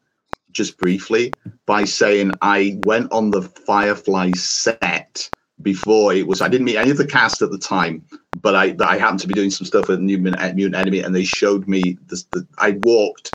Just 0.52 0.78
briefly 0.78 1.32
by 1.66 1.84
saying 1.84 2.32
I 2.42 2.78
went 2.84 3.10
on 3.12 3.30
the 3.30 3.42
Firefly 3.42 4.32
set 4.32 5.30
before 5.62 6.12
it 6.12 6.26
was. 6.26 6.40
I 6.40 6.48
didn't 6.48 6.66
meet 6.66 6.76
any 6.76 6.90
of 6.90 6.96
the 6.96 7.06
cast 7.06 7.42
at 7.42 7.50
the 7.50 7.58
time, 7.58 8.04
but 8.40 8.54
I 8.54 8.74
I 8.80 8.98
happened 8.98 9.20
to 9.20 9.28
be 9.28 9.34
doing 9.34 9.50
some 9.50 9.66
stuff 9.66 9.88
with 9.88 10.00
Mutant 10.00 10.56
Mutant 10.56 10.76
Enemy, 10.76 11.00
and 11.00 11.14
they 11.14 11.24
showed 11.24 11.68
me 11.68 11.98
this. 12.06 12.24
The, 12.24 12.46
I 12.58 12.78
walked 12.82 13.32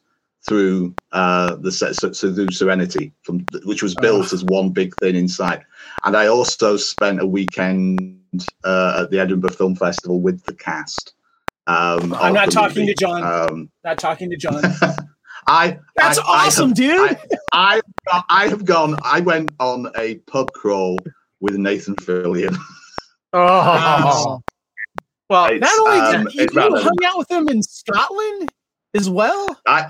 through 0.47 0.95
uh 1.11 1.55
the 1.55 1.71
set 1.71 1.95
so, 1.95 2.11
so 2.13 2.33
through 2.33 2.51
Serenity 2.51 3.11
from 3.23 3.45
which 3.65 3.83
was 3.83 3.95
built 3.95 4.31
as 4.31 4.43
one 4.45 4.69
big 4.69 4.93
thing 5.01 5.15
inside, 5.15 5.65
and 6.03 6.15
I 6.15 6.27
also 6.27 6.77
spent 6.77 7.21
a 7.21 7.25
weekend 7.25 8.17
uh, 8.63 9.01
at 9.03 9.11
the 9.11 9.19
Edinburgh 9.19 9.51
Film 9.51 9.75
Festival 9.75 10.21
with 10.21 10.43
the 10.45 10.53
cast. 10.53 11.13
Um, 11.67 12.13
I'm 12.13 12.29
of 12.29 12.33
not 12.33 12.51
talking 12.51 12.87
to 12.87 12.93
John. 12.93 13.23
Um, 13.23 13.71
Not 13.83 13.97
talking 13.97 14.29
to 14.29 14.37
John. 14.37 14.61
I 15.47 15.79
That's 15.95 16.19
I- 16.19 16.23
I 16.23 16.37
have- 16.43 16.47
awesome, 16.47 16.73
dude. 16.73 17.17
I 17.53 17.81
I 18.29 18.47
have 18.47 18.65
gone. 18.65 18.97
I 19.03 19.19
went 19.21 19.51
on 19.59 19.87
a 19.97 20.15
pub 20.27 20.51
crawl 20.53 20.97
with 21.39 21.55
Nathan 21.55 21.95
Fillion. 21.95 22.55
Oh, 23.33 24.41
well, 25.29 25.45
It's, 25.47 25.61
Not 25.61 25.79
only 25.87 25.99
um, 25.99 26.23
that, 26.25 26.33
you, 26.35 26.41
you 26.41 26.47
rather- 26.53 26.81
hung 26.81 26.97
out 27.05 27.17
with 27.17 27.27
them 27.27 27.49
in 27.49 27.61
Scotland 27.61 28.51
as 28.93 29.09
well. 29.09 29.57
I, 29.67 29.85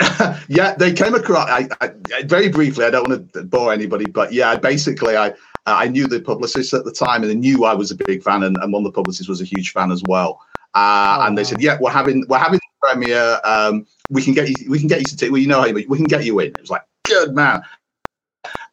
I 0.00 0.44
yeah, 0.48 0.74
they 0.74 0.92
came 0.92 1.14
across. 1.14 1.48
I, 1.48 1.68
I 1.80 2.22
very 2.24 2.48
briefly. 2.48 2.84
I 2.84 2.90
don't 2.90 3.08
want 3.08 3.32
to 3.32 3.42
bore 3.44 3.72
anybody, 3.72 4.06
but 4.06 4.32
yeah, 4.32 4.56
basically, 4.56 5.16
I 5.16 5.32
I 5.66 5.88
knew 5.88 6.06
the 6.06 6.20
publicist 6.20 6.74
at 6.74 6.84
the 6.84 6.92
time, 6.92 7.22
and 7.22 7.30
they 7.30 7.34
knew 7.34 7.64
I 7.64 7.74
was 7.74 7.90
a 7.90 7.94
big 7.94 8.22
fan, 8.22 8.42
and, 8.42 8.56
and 8.58 8.72
one 8.72 8.84
of 8.84 8.92
the 8.92 8.96
publicists 8.96 9.28
was 9.28 9.40
a 9.40 9.44
huge 9.44 9.72
fan 9.72 9.90
as 9.92 10.02
well. 10.06 10.40
Uh, 10.74 11.18
Oh, 11.20 11.26
and 11.26 11.38
they 11.38 11.44
said, 11.44 11.60
"Yeah, 11.62 11.78
we're 11.80 11.90
having 11.90 12.24
we're 12.28 12.38
having 12.38 12.58
the 12.60 12.88
premiere. 12.88 13.40
Um, 13.44 13.86
we 14.10 14.22
can 14.22 14.34
get 14.34 14.48
you 14.48 14.54
we 14.70 14.78
can 14.78 14.88
get 14.88 14.98
you 15.00 15.04
to 15.06 15.16
take. 15.16 15.30
Well, 15.30 15.40
you 15.40 15.46
know 15.46 15.60
how 15.60 15.66
you, 15.66 15.86
we 15.88 15.96
can 15.96 16.06
get 16.06 16.24
you 16.24 16.38
in." 16.40 16.48
It 16.48 16.60
was 16.60 16.70
like, 16.70 16.82
"Good 17.04 17.34
man." 17.34 17.62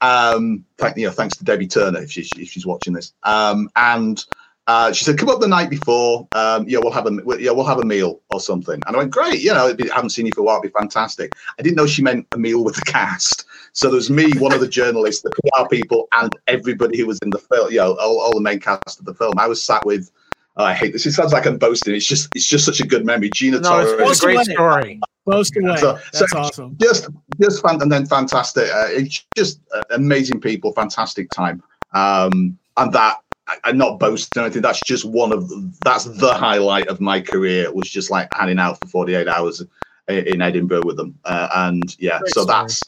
Um, 0.01 0.65
thank 0.77 0.97
you 0.97 1.05
know, 1.05 1.11
thanks 1.11 1.37
to 1.37 1.43
Debbie 1.43 1.67
Turner 1.67 2.01
if 2.01 2.11
she's 2.11 2.31
if 2.37 2.49
she's 2.49 2.65
watching 2.65 2.93
this. 2.93 3.13
Um, 3.23 3.69
and 3.75 4.23
uh, 4.67 4.91
she 4.91 5.03
said, 5.05 5.17
"Come 5.17 5.29
up 5.29 5.39
the 5.39 5.47
night 5.47 5.69
before. 5.69 6.27
Um, 6.33 6.67
yeah, 6.67 6.79
we'll 6.79 6.91
have 6.91 7.05
a 7.05 7.11
we'll- 7.23 7.39
yeah, 7.39 7.51
we'll 7.51 7.65
have 7.65 7.79
a 7.79 7.85
meal 7.85 8.21
or 8.29 8.39
something." 8.39 8.81
And 8.87 8.95
I 8.95 8.99
went, 8.99 9.11
"Great, 9.11 9.41
you 9.41 9.53
know, 9.53 9.73
be, 9.73 9.89
I 9.91 9.95
haven't 9.95 10.09
seen 10.11 10.25
you 10.25 10.31
for 10.33 10.41
a 10.41 10.43
while. 10.43 10.59
It'd 10.59 10.73
be 10.73 10.79
fantastic." 10.79 11.33
I 11.59 11.61
didn't 11.61 11.75
know 11.75 11.87
she 11.87 12.01
meant 12.01 12.27
a 12.31 12.37
meal 12.37 12.63
with 12.63 12.75
the 12.75 12.81
cast. 12.81 13.45
So 13.73 13.87
there 13.87 13.95
was 13.95 14.09
me, 14.09 14.31
one 14.39 14.53
of 14.53 14.59
the 14.59 14.67
journalists, 14.67 15.21
the 15.21 15.31
PR 15.31 15.67
people, 15.69 16.07
and 16.17 16.31
everybody 16.47 16.97
who 16.97 17.05
was 17.07 17.19
in 17.21 17.29
the 17.29 17.37
film. 17.39 17.71
You 17.71 17.77
know, 17.77 17.93
all, 17.99 18.19
all 18.19 18.33
the 18.33 18.41
main 18.41 18.59
cast 18.59 18.99
of 18.99 19.05
the 19.05 19.13
film. 19.13 19.33
I 19.37 19.47
was 19.47 19.63
sat 19.63 19.85
with. 19.85 20.11
Oh, 20.57 20.63
I 20.65 20.73
hate 20.73 20.93
this. 20.93 21.05
It 21.05 21.11
sounds 21.13 21.33
like 21.33 21.45
I'm 21.45 21.57
boasting. 21.57 21.95
It's 21.95 22.05
just 22.05 22.29
it's 22.35 22.47
just 22.47 22.65
such 22.65 22.79
a 22.79 22.87
good 22.87 23.05
memory. 23.05 23.29
Gina 23.33 23.59
no, 23.59 23.69
Torres. 23.69 23.91
it's 24.11 24.21
a 24.21 24.25
great 24.25 24.35
Most 24.37 24.51
story. 24.51 24.99
Boast 25.25 25.55
away. 25.55 25.77
So- 25.77 25.97
so- 26.13 26.19
That's 26.19 26.33
awesome. 26.33 26.77
just 26.81 27.07
just 27.39 27.61
fan- 27.61 27.81
and 27.81 27.91
then 27.91 28.05
fantastic 28.07 28.69
uh, 28.73 28.87
it's 28.89 29.23
just 29.37 29.59
uh, 29.73 29.83
amazing 29.91 30.41
people 30.41 30.73
fantastic 30.73 31.29
time 31.29 31.61
um 31.93 32.57
and 32.77 32.91
that 32.93 33.17
I- 33.47 33.57
i'm 33.65 33.77
not 33.77 33.99
boasting 33.99 34.41
or 34.41 34.45
anything 34.45 34.63
that's 34.63 34.81
just 34.81 35.05
one 35.05 35.31
of 35.31 35.49
that's 35.83 36.05
the 36.05 36.33
highlight 36.33 36.87
of 36.87 36.99
my 36.99 37.21
career 37.21 37.71
was 37.71 37.87
just 37.89 38.09
like 38.09 38.29
hanging 38.33 38.57
out 38.59 38.79
for 38.81 38.87
48 38.87 39.27
hours 39.27 39.63
in 40.07 40.41
edinburgh 40.41 40.83
with 40.85 40.97
them 40.97 41.17
uh, 41.25 41.49
and 41.55 41.95
yeah 41.99 42.17
Great 42.19 42.33
so 42.33 42.41
story. 42.43 42.47
that's 42.59 42.81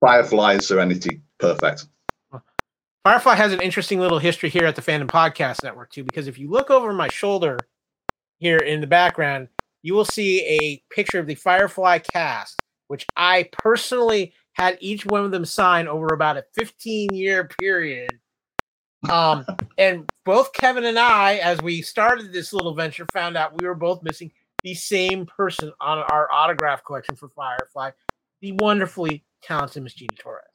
firefly 0.00 0.52
and 0.54 0.62
serenity 0.64 1.20
perfect 1.38 1.86
Firefly 3.08 3.36
has 3.36 3.54
an 3.54 3.62
interesting 3.62 4.00
little 4.00 4.18
history 4.18 4.50
here 4.50 4.66
at 4.66 4.76
the 4.76 4.82
Fandom 4.82 5.06
Podcast 5.06 5.64
Network 5.64 5.90
too, 5.90 6.04
because 6.04 6.28
if 6.28 6.38
you 6.38 6.50
look 6.50 6.68
over 6.68 6.92
my 6.92 7.08
shoulder 7.08 7.56
here 8.36 8.58
in 8.58 8.82
the 8.82 8.86
background, 8.86 9.48
you 9.82 9.94
will 9.94 10.04
see 10.04 10.42
a 10.44 10.82
picture 10.94 11.18
of 11.18 11.26
the 11.26 11.34
Firefly 11.34 12.00
cast, 12.00 12.60
which 12.88 13.06
I 13.16 13.48
personally 13.50 14.34
had 14.52 14.76
each 14.82 15.06
one 15.06 15.24
of 15.24 15.30
them 15.30 15.46
sign 15.46 15.88
over 15.88 16.08
about 16.08 16.36
a 16.36 16.44
15 16.54 17.14
year 17.14 17.48
period. 17.58 18.10
Um, 19.08 19.46
and 19.78 20.06
both 20.26 20.52
Kevin 20.52 20.84
and 20.84 20.98
I, 20.98 21.36
as 21.36 21.62
we 21.62 21.80
started 21.80 22.30
this 22.30 22.52
little 22.52 22.74
venture, 22.74 23.06
found 23.14 23.38
out 23.38 23.58
we 23.58 23.66
were 23.66 23.74
both 23.74 24.02
missing 24.02 24.30
the 24.64 24.74
same 24.74 25.24
person 25.24 25.72
on 25.80 25.96
our 25.96 26.30
autograph 26.30 26.84
collection 26.84 27.16
for 27.16 27.30
Firefly, 27.30 27.92
the 28.42 28.52
wonderfully 28.52 29.24
talented 29.42 29.82
Miss 29.82 29.94
Gina 29.94 30.12
Torres. 30.18 30.47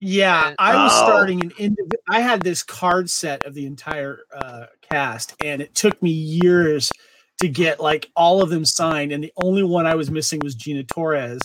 Yeah, 0.00 0.54
I 0.58 0.82
was 0.82 0.92
Oh. 0.94 1.04
starting 1.06 1.42
an 1.42 1.50
indiv- 1.50 1.92
I 2.08 2.20
had 2.20 2.40
this 2.42 2.62
card 2.62 3.10
set 3.10 3.44
of 3.44 3.54
the 3.54 3.66
entire 3.66 4.20
uh, 4.34 4.66
cast, 4.90 5.34
and 5.44 5.60
it 5.60 5.74
took 5.74 6.02
me 6.02 6.10
years 6.10 6.90
to 7.40 7.48
get 7.48 7.80
like 7.80 8.10
all 8.16 8.42
of 8.42 8.48
them 8.50 8.64
signed. 8.64 9.12
And 9.12 9.22
the 9.22 9.32
only 9.36 9.62
one 9.62 9.86
I 9.86 9.94
was 9.94 10.10
missing 10.10 10.40
was 10.42 10.54
Gina 10.54 10.84
Torres, 10.84 11.40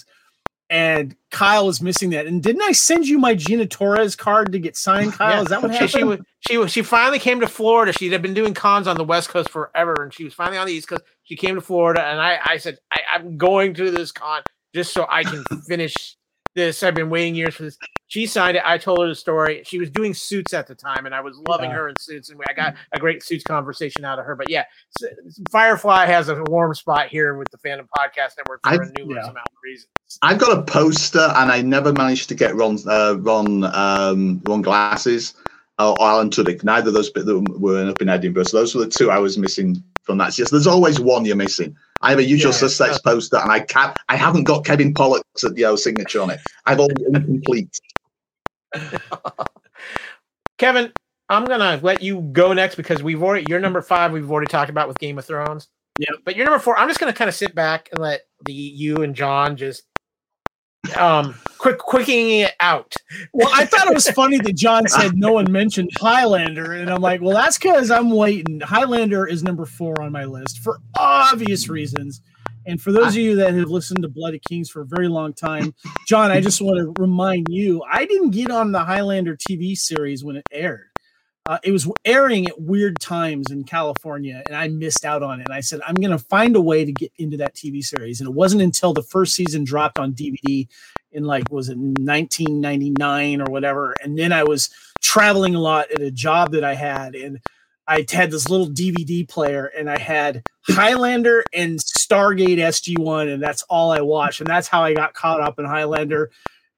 and 0.70 1.16
Kyle 1.32 1.66
was 1.66 1.82
missing 1.82 2.12
that. 2.12 2.28
And 2.28 2.42
didn't 2.42 2.62
I 2.62 2.72
send 2.72 3.08
you 3.08 3.20
my 3.20 3.36
Gina 3.36 3.66
Torres 3.66 4.16
card 4.16 4.54
to 4.54 4.60
get 4.60 4.78
signed, 4.78 5.12
Kyle? 5.18 5.32
Yeah. 5.32 5.42
Is 5.42 5.48
that 5.50 5.62
what 5.62 5.72
she, 5.72 5.78
happened? 5.78 5.92
she 5.92 6.04
was 6.06 6.20
she 6.50 6.58
was 6.58 6.72
she 6.72 6.82
finally 6.82 7.20
came 7.20 7.42
to 7.42 7.48
Florida. 7.48 7.92
She 7.92 8.10
had 8.10 8.22
been 8.22 8.34
doing 8.34 8.54
cons 8.54 8.88
on 8.88 8.96
the 8.96 9.04
West 9.04 9.28
Coast 9.30 9.50
forever, 9.50 9.96
and 10.02 10.14
she 10.14 10.24
was 10.24 10.34
finally 10.34 10.58
on 10.58 10.66
the 10.68 10.74
East 10.74 10.88
Coast. 10.88 11.04
She 11.24 11.36
came 11.36 11.56
to 11.56 11.62
Florida, 11.62 12.02
and 12.06 12.22
I 12.22 12.40
I 12.46 12.58
said 12.58 12.78
I, 12.90 13.02
I'm 13.16 13.38
going 13.38 13.74
to 13.74 13.92
this 13.92 14.14
con 14.14 14.44
just 14.74 14.94
so 14.94 15.06
I 15.10 15.24
can 15.24 15.44
finish 15.68 16.15
this. 16.56 16.82
I've 16.84 16.96
been 16.96 17.10
waiting 17.10 17.36
years 17.36 17.54
for 17.56 17.64
this. 17.64 17.78
She 18.08 18.26
signed 18.28 18.56
it. 18.58 18.64
I 18.66 18.78
told 18.78 19.00
her 19.00 19.08
the 19.08 19.16
story. 19.16 19.64
She 19.66 19.80
was 19.80 19.90
doing 19.90 20.14
suits 20.14 20.54
at 20.54 20.68
the 20.68 20.76
time, 20.76 21.06
and 21.06 21.14
I 21.14 21.22
was 21.22 21.38
loving 21.48 21.70
Yeah. 21.70 21.76
her 21.78 21.90
in 21.90 21.96
suits, 22.00 22.30
and 22.30 22.40
I 22.48 22.54
got 22.54 22.76
a 22.94 23.00
great 23.00 23.24
suits 23.24 23.44
conversation 23.44 24.06
out 24.06 24.20
of 24.20 24.26
her. 24.26 24.36
But 24.36 24.50
yeah, 24.50 24.64
Firefly 25.52 26.06
has 26.06 26.30
a 26.30 26.42
warm 26.48 26.74
spot 26.76 27.08
here 27.08 27.36
with 27.36 27.48
the 27.52 27.58
Fandom 27.58 27.88
Podcast 27.98 28.38
Network 28.38 28.62
for 28.64 28.70
I- 28.70 28.76
a 28.76 28.92
numerous 29.00 29.24
yeah. 29.26 29.32
amount 29.32 29.38
of 29.48 29.58
reasons. 29.64 29.90
I've 30.22 30.38
got 30.38 30.58
a 30.58 30.62
poster, 30.62 31.32
and 31.36 31.52
I 31.52 31.62
never 31.62 31.92
managed 31.92 32.30
to 32.30 32.36
get 32.36 32.56
Ron 32.56 32.78
uh, 32.88 33.16
Ron 33.20 33.64
um, 33.64 34.42
Ron 34.46 34.62
glasses 34.62 35.34
or 35.80 36.00
Alan 36.02 36.30
Tudyk. 36.30 36.64
Neither 36.64 36.90
of 36.90 36.94
those 36.94 37.12
were 37.58 37.90
up 37.90 38.02
in 38.02 38.08
Edinburgh. 38.10 38.44
So 38.44 38.58
those 38.58 38.76
were 38.76 38.86
the 38.86 38.90
two 38.92 39.12
I 39.12 39.18
was 39.18 39.38
missing 39.38 39.84
from 40.04 40.20
that. 40.20 40.38
Yes, 40.38 40.52
there's 40.52 40.68
always 40.68 41.00
one 41.00 41.26
you're 41.26 41.36
missing. 41.36 41.76
I 42.06 42.12
have 42.12 42.20
a 42.20 42.24
usual 42.24 42.52
Yeah. 42.52 42.58
suspects 42.58 43.00
poster, 43.00 43.38
and 43.38 43.52
I 43.52 43.62
can't. 43.62 43.98
I 44.10 44.16
haven't 44.16 44.44
got 44.44 44.64
Kevin 44.64 44.94
Pollak's 44.94 45.44
you 45.44 45.64
know, 45.64 45.76
signature 45.76 46.22
on 46.22 46.30
it. 46.30 46.40
I've 46.66 46.80
all 46.80 46.90
incomplete. 47.08 47.80
Kevin, 50.60 50.94
I'm 51.30 51.46
gonna 51.46 51.80
let 51.82 52.04
you 52.04 52.22
go 52.32 52.54
next 52.54 52.76
because 52.76 53.02
we've 53.02 53.24
already 53.24 53.46
your 53.50 53.60
number 53.60 53.82
five 53.82 54.12
we've 54.12 54.30
already 54.30 54.48
talked 54.48 54.70
about 54.70 54.88
with 54.88 55.00
Game 55.00 55.18
of 55.18 55.26
Thrones. 55.26 55.68
Yeah, 55.98 56.12
But 56.24 56.36
you're 56.36 56.46
number 56.46 56.60
four, 56.60 56.78
I'm 56.78 56.88
just 56.88 57.00
gonna 57.00 57.14
kind 57.14 57.28
of 57.30 57.36
sit 57.36 57.56
back 57.56 57.90
and 57.92 58.00
let 58.00 58.22
the 58.46 58.54
you 58.54 58.98
and 59.02 59.16
John 59.16 59.58
just 59.58 59.84
um 60.98 61.34
quick 61.58 61.78
quicking 61.78 62.42
it 62.42 62.54
out. 62.60 62.94
Well, 63.34 63.50
I 63.54 63.66
thought 63.66 63.88
it 63.88 63.94
was 63.94 64.10
funny 64.10 64.38
that 64.38 64.56
John 64.56 64.88
said 64.88 65.16
no 65.16 65.34
one 65.34 65.52
mentioned 65.52 65.92
Highlander, 65.98 66.74
and 66.74 66.90
I'm 66.90 67.02
like, 67.02 67.22
well, 67.22 67.36
that's 67.36 67.58
because 67.58 67.92
I'm 67.92 68.12
waiting. 68.12 68.60
Highlander 68.62 69.26
is 69.26 69.44
number 69.44 69.66
four 69.66 70.02
on 70.02 70.12
my 70.12 70.26
list 70.26 70.60
for 70.60 70.80
obvious 70.98 71.70
reasons. 71.70 72.22
And 72.68 72.82
for 72.82 72.92
those 72.92 73.10
of 73.10 73.18
you 73.18 73.36
that 73.36 73.54
have 73.54 73.70
listened 73.70 74.02
to 74.02 74.10
Bloody 74.10 74.40
Kings 74.48 74.70
for 74.70 74.82
a 74.82 74.86
very 74.86 75.08
long 75.08 75.34
time, 75.34 75.76
John, 76.08 76.32
I 76.32 76.42
just 76.42 76.62
want 76.62 76.78
to 76.80 77.02
remind 77.02 77.48
you, 77.50 77.84
I 77.90 78.06
didn't 78.06 78.32
get 78.32 78.50
on 78.50 78.72
the 78.72 78.80
Highlander 78.80 79.38
TV 79.38 79.78
series 79.78 80.24
when 80.24 80.36
it 80.36 80.48
aired. 80.52 80.90
Uh, 81.48 81.60
it 81.64 81.72
was 81.72 81.88
airing 82.06 82.48
at 82.48 82.60
weird 82.60 83.00
times 83.00 83.52
in 83.52 83.64
California, 83.64 84.42
and 84.48 84.58
I 84.58 84.68
missed 84.68 85.06
out 85.06 85.22
on 85.22 85.40
it. 85.40 85.44
And 85.46 85.54
I 85.54 85.60
said, 85.60 85.80
I'm 85.86 85.94
going 85.94 86.10
to 86.10 86.18
find 86.18 86.56
a 86.56 86.62
way 86.62 86.84
to 86.84 86.92
get 86.92 87.12
into 87.20 87.38
that 87.38 87.54
TV 87.54 87.84
series. 87.84 88.20
And 88.20 88.28
it 88.28 88.34
wasn't 88.34 88.64
until 88.64 88.94
the 88.94 89.04
first 89.04 89.36
season 89.36 89.64
dropped 89.64 90.00
on 90.00 90.14
DVD 90.14 90.68
in 91.16 91.24
like 91.24 91.52
was 91.52 91.70
it 91.70 91.78
1999 91.78 93.42
or 93.42 93.46
whatever 93.46 93.96
and 94.04 94.18
then 94.18 94.32
i 94.32 94.44
was 94.44 94.70
traveling 95.02 95.56
a 95.56 95.60
lot 95.60 95.92
at 95.92 96.02
a 96.02 96.12
job 96.12 96.52
that 96.52 96.64
i 96.64 96.74
had 96.74 97.16
and 97.16 97.40
i 97.88 98.06
had 98.12 98.32
this 98.32 98.50
little 98.50 98.68
dvd 98.68 99.28
player 99.28 99.66
and 99.78 99.90
i 99.90 99.98
had 99.98 100.44
highlander 100.68 101.44
and 101.54 101.80
stargate 101.80 102.58
sg1 102.58 103.34
and 103.34 103.42
that's 103.42 103.64
all 103.64 103.92
i 103.92 104.02
watched 104.02 104.42
and 104.42 104.50
that's 104.50 104.68
how 104.68 104.84
i 104.84 104.94
got 104.94 105.14
caught 105.14 105.42
up 105.42 105.58
in 105.60 105.66
highlander 105.66 106.30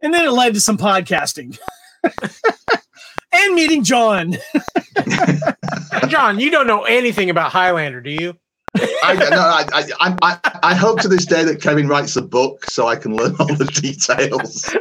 and 0.02 0.14
then 0.14 0.26
it 0.26 0.32
led 0.32 0.54
to 0.54 0.62
some 0.62 0.78
podcasting 0.78 1.58
and 3.34 3.56
meeting 3.56 3.84
john 3.84 4.36
John, 6.08 6.40
you 6.40 6.50
don't 6.50 6.68
know 6.68 6.84
anything 6.84 7.30
about 7.30 7.52
Highlander, 7.52 8.02
do 8.02 8.12
you? 8.12 8.38
I, 9.04 9.28
no, 9.32 9.40
I, 9.40 9.66
I, 9.74 10.18
I, 10.22 10.60
I 10.64 10.76
hope 10.76 11.02
to 11.02 11.08
this 11.08 11.26
day 11.26 11.44
that 11.44 11.62
Kevin 11.62 11.88
writes 11.88 12.16
a 12.16 12.22
book 12.22 12.66
so 12.66 12.88
I 12.88 12.96
can 12.96 13.16
learn 13.16 13.36
all 13.40 13.48
the 13.48 13.66
details. 13.66 14.76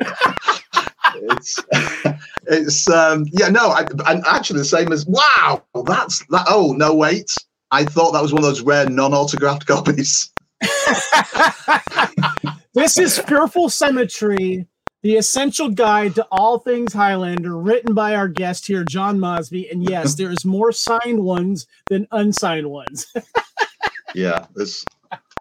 it's, 1.14 1.58
it's, 2.46 2.90
um, 2.90 3.26
yeah, 3.32 3.48
no, 3.48 3.70
I, 3.70 3.86
and 4.06 4.24
actually 4.26 4.60
the 4.60 4.64
same 4.64 4.92
as 4.92 5.06
wow, 5.06 5.62
that's 5.86 6.24
that. 6.26 6.46
Oh 6.48 6.74
no, 6.76 6.94
wait, 6.94 7.34
I 7.70 7.84
thought 7.84 8.12
that 8.12 8.22
was 8.22 8.32
one 8.32 8.42
of 8.42 8.48
those 8.48 8.62
rare 8.62 8.88
non-autographed 8.88 9.66
copies. 9.66 10.32
this 12.74 12.98
is 12.98 13.18
fearful 13.18 13.68
symmetry 13.68 14.66
the 15.06 15.16
essential 15.16 15.68
guide 15.68 16.16
to 16.16 16.26
all 16.32 16.58
things 16.58 16.92
Highlander, 16.92 17.56
written 17.56 17.94
by 17.94 18.16
our 18.16 18.26
guest 18.26 18.66
here, 18.66 18.82
John 18.82 19.20
Mosby. 19.20 19.70
And 19.70 19.88
yes, 19.88 20.14
there 20.16 20.32
is 20.32 20.44
more 20.44 20.72
signed 20.72 21.22
ones 21.22 21.68
than 21.88 22.08
unsigned 22.10 22.68
ones. 22.68 23.06
Yeah, 24.14 24.46
there's. 24.54 24.84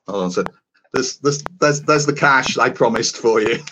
Hold 0.08 0.24
on 0.24 0.28
a 0.30 0.32
sec. 0.32 0.46
There's, 0.94 1.18
there's, 1.18 1.44
there's, 1.60 1.82
there's 1.82 2.06
the 2.06 2.14
cash 2.14 2.58
I 2.58 2.70
promised 2.70 3.18
for 3.18 3.42
you. 3.42 3.58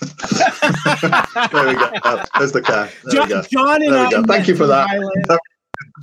there 1.52 1.68
we 1.68 1.74
go. 1.76 2.22
There's 2.38 2.52
the 2.52 2.62
cash. 2.62 2.94
There 3.06 3.14
John, 3.14 3.28
we 3.28 3.34
go. 3.34 3.42
John 3.44 3.82
and 3.84 3.94
There 3.94 4.00
we 4.02 4.08
I. 4.08 4.10
go. 4.12 4.24
Thank 4.24 4.48
you 4.50 4.56
for 4.56 4.68
that. 4.68 4.90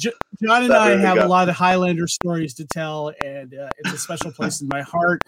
John 0.01 0.65
and 0.65 0.73
I 0.73 0.89
There 0.89 0.97
we 0.97 1.03
have 1.03 1.17
go. 1.19 1.27
a 1.27 1.29
lot 1.29 1.49
of 1.51 1.57
Highlander 1.57 2.07
stories 2.09 2.55
to 2.55 2.67
tell, 2.67 3.13
and 3.25 3.53
uh, 3.55 3.69
it's 3.79 3.93
a 3.93 3.99
special 3.99 4.33
place 4.33 4.63
in 4.63 4.69
my 4.69 4.81
heart. 4.81 5.21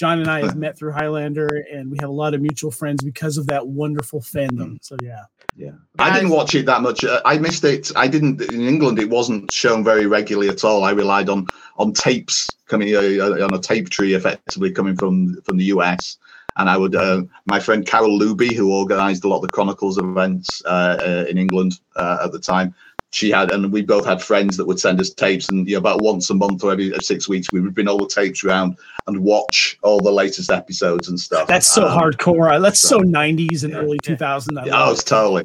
John 0.00 0.20
and 0.20 0.30
I 0.30 0.40
have 0.40 0.56
met 0.56 0.78
through 0.78 0.92
Highlander, 0.92 1.64
and 1.72 1.90
we 1.90 1.98
have 2.00 2.08
a 2.08 2.12
lot 2.12 2.34
of 2.34 2.40
mutual 2.40 2.70
friends 2.70 3.02
because 3.02 3.36
of 3.36 3.46
that 3.48 3.66
wonderful 3.66 4.20
fandom. 4.20 4.78
So 4.82 4.96
yeah, 5.02 5.24
Yeah, 5.56 5.72
I 5.98 6.14
didn't 6.14 6.30
watch 6.30 6.54
it 6.54 6.66
that 6.66 6.82
much. 6.82 7.04
Uh, 7.04 7.20
I 7.24 7.38
missed 7.38 7.64
it. 7.64 7.90
I 7.96 8.08
didn't 8.08 8.40
in 8.40 8.62
England. 8.62 8.98
It 8.98 9.10
wasn't 9.10 9.52
shown 9.52 9.82
very 9.82 10.06
regularly 10.06 10.48
at 10.48 10.64
all. 10.64 10.84
I 10.84 10.92
relied 10.92 11.28
on 11.28 11.46
on 11.76 11.92
tapes 11.92 12.48
coming 12.66 12.94
uh, 12.94 13.44
on 13.44 13.54
a 13.54 13.58
tape 13.58 13.90
tree, 13.90 14.14
effectively 14.14 14.70
coming 14.70 14.96
from 14.96 15.40
from 15.42 15.56
the 15.56 15.64
US. 15.66 16.16
And 16.58 16.68
I 16.68 16.76
would, 16.76 16.96
uh, 16.96 17.22
my 17.46 17.60
friend 17.60 17.86
Carol 17.86 18.18
Luby, 18.18 18.52
who 18.52 18.74
organised 18.74 19.22
a 19.22 19.28
lot 19.28 19.36
of 19.36 19.42
the 19.42 19.48
Chronicles 19.48 19.96
events 19.96 20.60
uh, 20.64 20.96
uh, 21.00 21.24
in 21.28 21.38
England 21.38 21.78
uh, 21.94 22.18
at 22.24 22.32
the 22.32 22.40
time, 22.40 22.74
she 23.10 23.30
had, 23.30 23.50
and 23.52 23.72
we 23.72 23.82
both 23.82 24.04
had 24.04 24.22
friends 24.22 24.56
that 24.56 24.66
would 24.66 24.78
send 24.78 25.00
us 25.00 25.10
tapes. 25.10 25.48
And 25.48 25.66
you 25.66 25.74
know, 25.74 25.78
about 25.78 26.02
once 26.02 26.28
a 26.30 26.34
month 26.34 26.62
or 26.62 26.72
every 26.72 26.92
six 27.00 27.28
weeks, 27.28 27.48
we 27.52 27.60
would 27.60 27.74
bring 27.74 27.88
all 27.88 27.98
the 27.98 28.08
tapes 28.08 28.44
around 28.44 28.76
and 29.06 29.20
watch 29.20 29.78
all 29.82 30.00
the 30.00 30.12
latest 30.12 30.50
episodes 30.50 31.08
and 31.08 31.18
stuff. 31.18 31.48
that's 31.48 31.66
so 31.66 31.86
Um, 31.88 31.98
hardcore. 31.98 32.60
That's 32.60 32.82
so 32.82 33.00
'90s 33.00 33.64
and 33.64 33.72
yeah. 33.72 33.78
early 33.78 33.98
2000s. 34.04 34.58
I 34.60 34.66
Yeah, 34.66 34.84
oh, 34.84 34.92
it's 34.92 35.02
totally. 35.04 35.44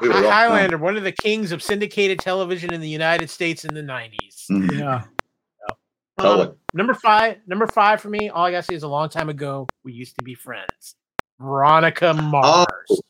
We 0.00 0.08
were 0.08 0.14
rock- 0.22 0.32
Highlander, 0.32 0.78
one 0.78 0.96
of 0.96 1.02
the 1.02 1.10
kings 1.10 1.50
of 1.50 1.62
syndicated 1.64 2.20
television 2.20 2.72
in 2.72 2.80
the 2.80 2.88
United 2.88 3.28
States 3.28 3.64
in 3.64 3.74
the 3.74 3.82
90s. 3.82 4.46
Mhm. 4.48 4.78
Yeah. 4.78 5.02
Totally. 6.20 6.46
Um, 6.48 6.54
number 6.74 6.94
five, 6.94 7.38
number 7.46 7.66
five 7.66 8.00
for 8.00 8.08
me, 8.08 8.28
all 8.28 8.44
I 8.46 8.50
gotta 8.52 8.62
say 8.64 8.74
is 8.74 8.82
a 8.84 8.88
long 8.88 9.08
time 9.08 9.28
ago, 9.28 9.66
we 9.84 9.92
used 9.92 10.16
to 10.18 10.24
be 10.24 10.34
friends. 10.34 10.94
Veronica 11.40 12.12
Mars. 12.14 13.02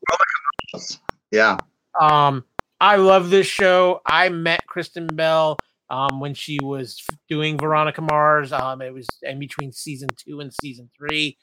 Yeah. 1.30 1.56
Um, 2.00 2.44
I 2.80 2.96
love 2.96 3.30
this 3.30 3.46
show. 3.46 4.00
I 4.06 4.28
met 4.28 4.66
Kristen 4.66 5.08
Bell 5.08 5.58
um, 5.90 6.20
when 6.20 6.34
she 6.34 6.58
was 6.62 7.02
doing 7.28 7.58
Veronica 7.58 8.00
Mars. 8.00 8.52
Um, 8.52 8.82
it 8.82 8.92
was 8.92 9.06
in 9.22 9.38
between 9.38 9.72
season 9.72 10.08
two 10.16 10.40
and 10.40 10.52
season 10.62 10.90
three. 10.96 11.36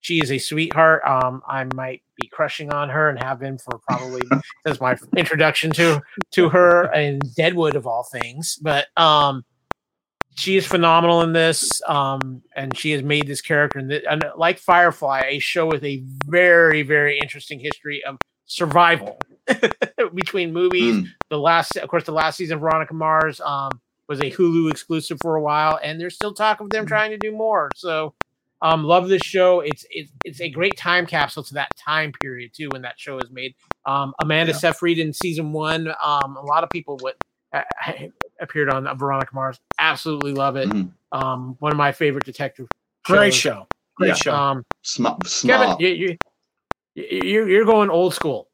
She 0.00 0.20
is 0.20 0.32
a 0.32 0.38
sweetheart. 0.38 1.02
Um, 1.06 1.42
I 1.46 1.66
might 1.74 2.02
be 2.16 2.28
crushing 2.28 2.72
on 2.72 2.88
her 2.88 3.08
and 3.08 3.22
have 3.22 3.38
been 3.38 3.58
for 3.58 3.78
probably 3.86 4.22
since 4.66 4.80
my 4.80 4.96
introduction 5.16 5.70
to 5.72 6.00
to 6.32 6.48
her 6.48 6.92
in 6.92 7.20
Deadwood 7.36 7.76
of 7.76 7.86
all 7.86 8.04
things. 8.04 8.58
But 8.60 8.86
um, 8.96 9.44
she 10.36 10.56
is 10.56 10.66
phenomenal 10.66 11.20
in 11.20 11.34
this, 11.34 11.82
um, 11.86 12.42
and 12.56 12.76
she 12.76 12.92
has 12.92 13.02
made 13.02 13.26
this 13.26 13.42
character. 13.42 13.78
And, 13.78 13.92
and 13.92 14.24
like 14.36 14.58
Firefly, 14.58 15.24
a 15.26 15.38
show 15.38 15.66
with 15.66 15.84
a 15.84 16.02
very 16.26 16.82
very 16.82 17.18
interesting 17.18 17.60
history 17.60 18.02
of 18.02 18.16
survival 18.46 19.18
between 20.14 20.52
movies. 20.52 20.96
Mm. 20.96 21.06
The 21.30 21.38
last, 21.38 21.76
of 21.76 21.88
course, 21.88 22.04
the 22.04 22.12
last 22.12 22.36
season 22.36 22.54
of 22.56 22.60
Veronica 22.60 22.94
Mars 22.94 23.40
um, 23.40 23.70
was 24.08 24.20
a 24.20 24.30
Hulu 24.30 24.70
exclusive 24.70 25.18
for 25.22 25.36
a 25.36 25.42
while, 25.42 25.78
and 25.82 26.00
there's 26.00 26.14
still 26.14 26.34
talk 26.34 26.60
of 26.60 26.70
them 26.70 26.86
trying 26.86 27.10
to 27.10 27.18
do 27.18 27.32
more. 27.32 27.70
So, 27.76 28.14
um, 28.62 28.84
love 28.84 29.08
this 29.08 29.22
show. 29.22 29.60
It's 29.60 29.86
it's 29.90 30.10
it's 30.24 30.40
a 30.40 30.48
great 30.50 30.76
time 30.76 31.06
capsule 31.06 31.42
to 31.44 31.54
that 31.54 31.68
time 31.76 32.12
period 32.20 32.52
too 32.54 32.68
when 32.72 32.82
that 32.82 32.98
show 32.98 33.18
is 33.18 33.30
made. 33.30 33.54
Um, 33.86 34.12
Amanda 34.20 34.52
Yeah. 34.52 34.58
Seyfried 34.58 34.98
in 34.98 35.12
season 35.12 35.52
one. 35.52 35.88
Um, 36.02 36.36
a 36.36 36.42
lot 36.44 36.62
of 36.64 36.70
people 36.70 36.98
would 37.02 37.14
uh, 37.54 37.62
appeared 38.40 38.68
on 38.68 38.86
Veronica 38.98 39.34
Mars. 39.34 39.58
Absolutely 39.78 40.32
love 40.32 40.56
it. 40.56 40.68
Mhm. 40.68 40.92
Um, 41.12 41.56
one 41.60 41.72
of 41.72 41.78
my 41.78 41.90
favorite 41.92 42.24
detective. 42.24 42.68
Great 43.04 43.32
shows. 43.32 43.40
show. 43.40 43.66
Great 43.96 44.08
Yeah. 44.08 44.14
show. 44.14 44.34
Um, 44.34 44.64
Smart. 44.82 45.20
Kevin, 45.24 45.66
Smart. 45.66 45.80
you, 45.80 45.88
you, 45.88 46.16
you, 46.94 47.46
you're 47.46 47.64
going 47.64 47.88
old 47.90 48.12
school. 48.14 48.48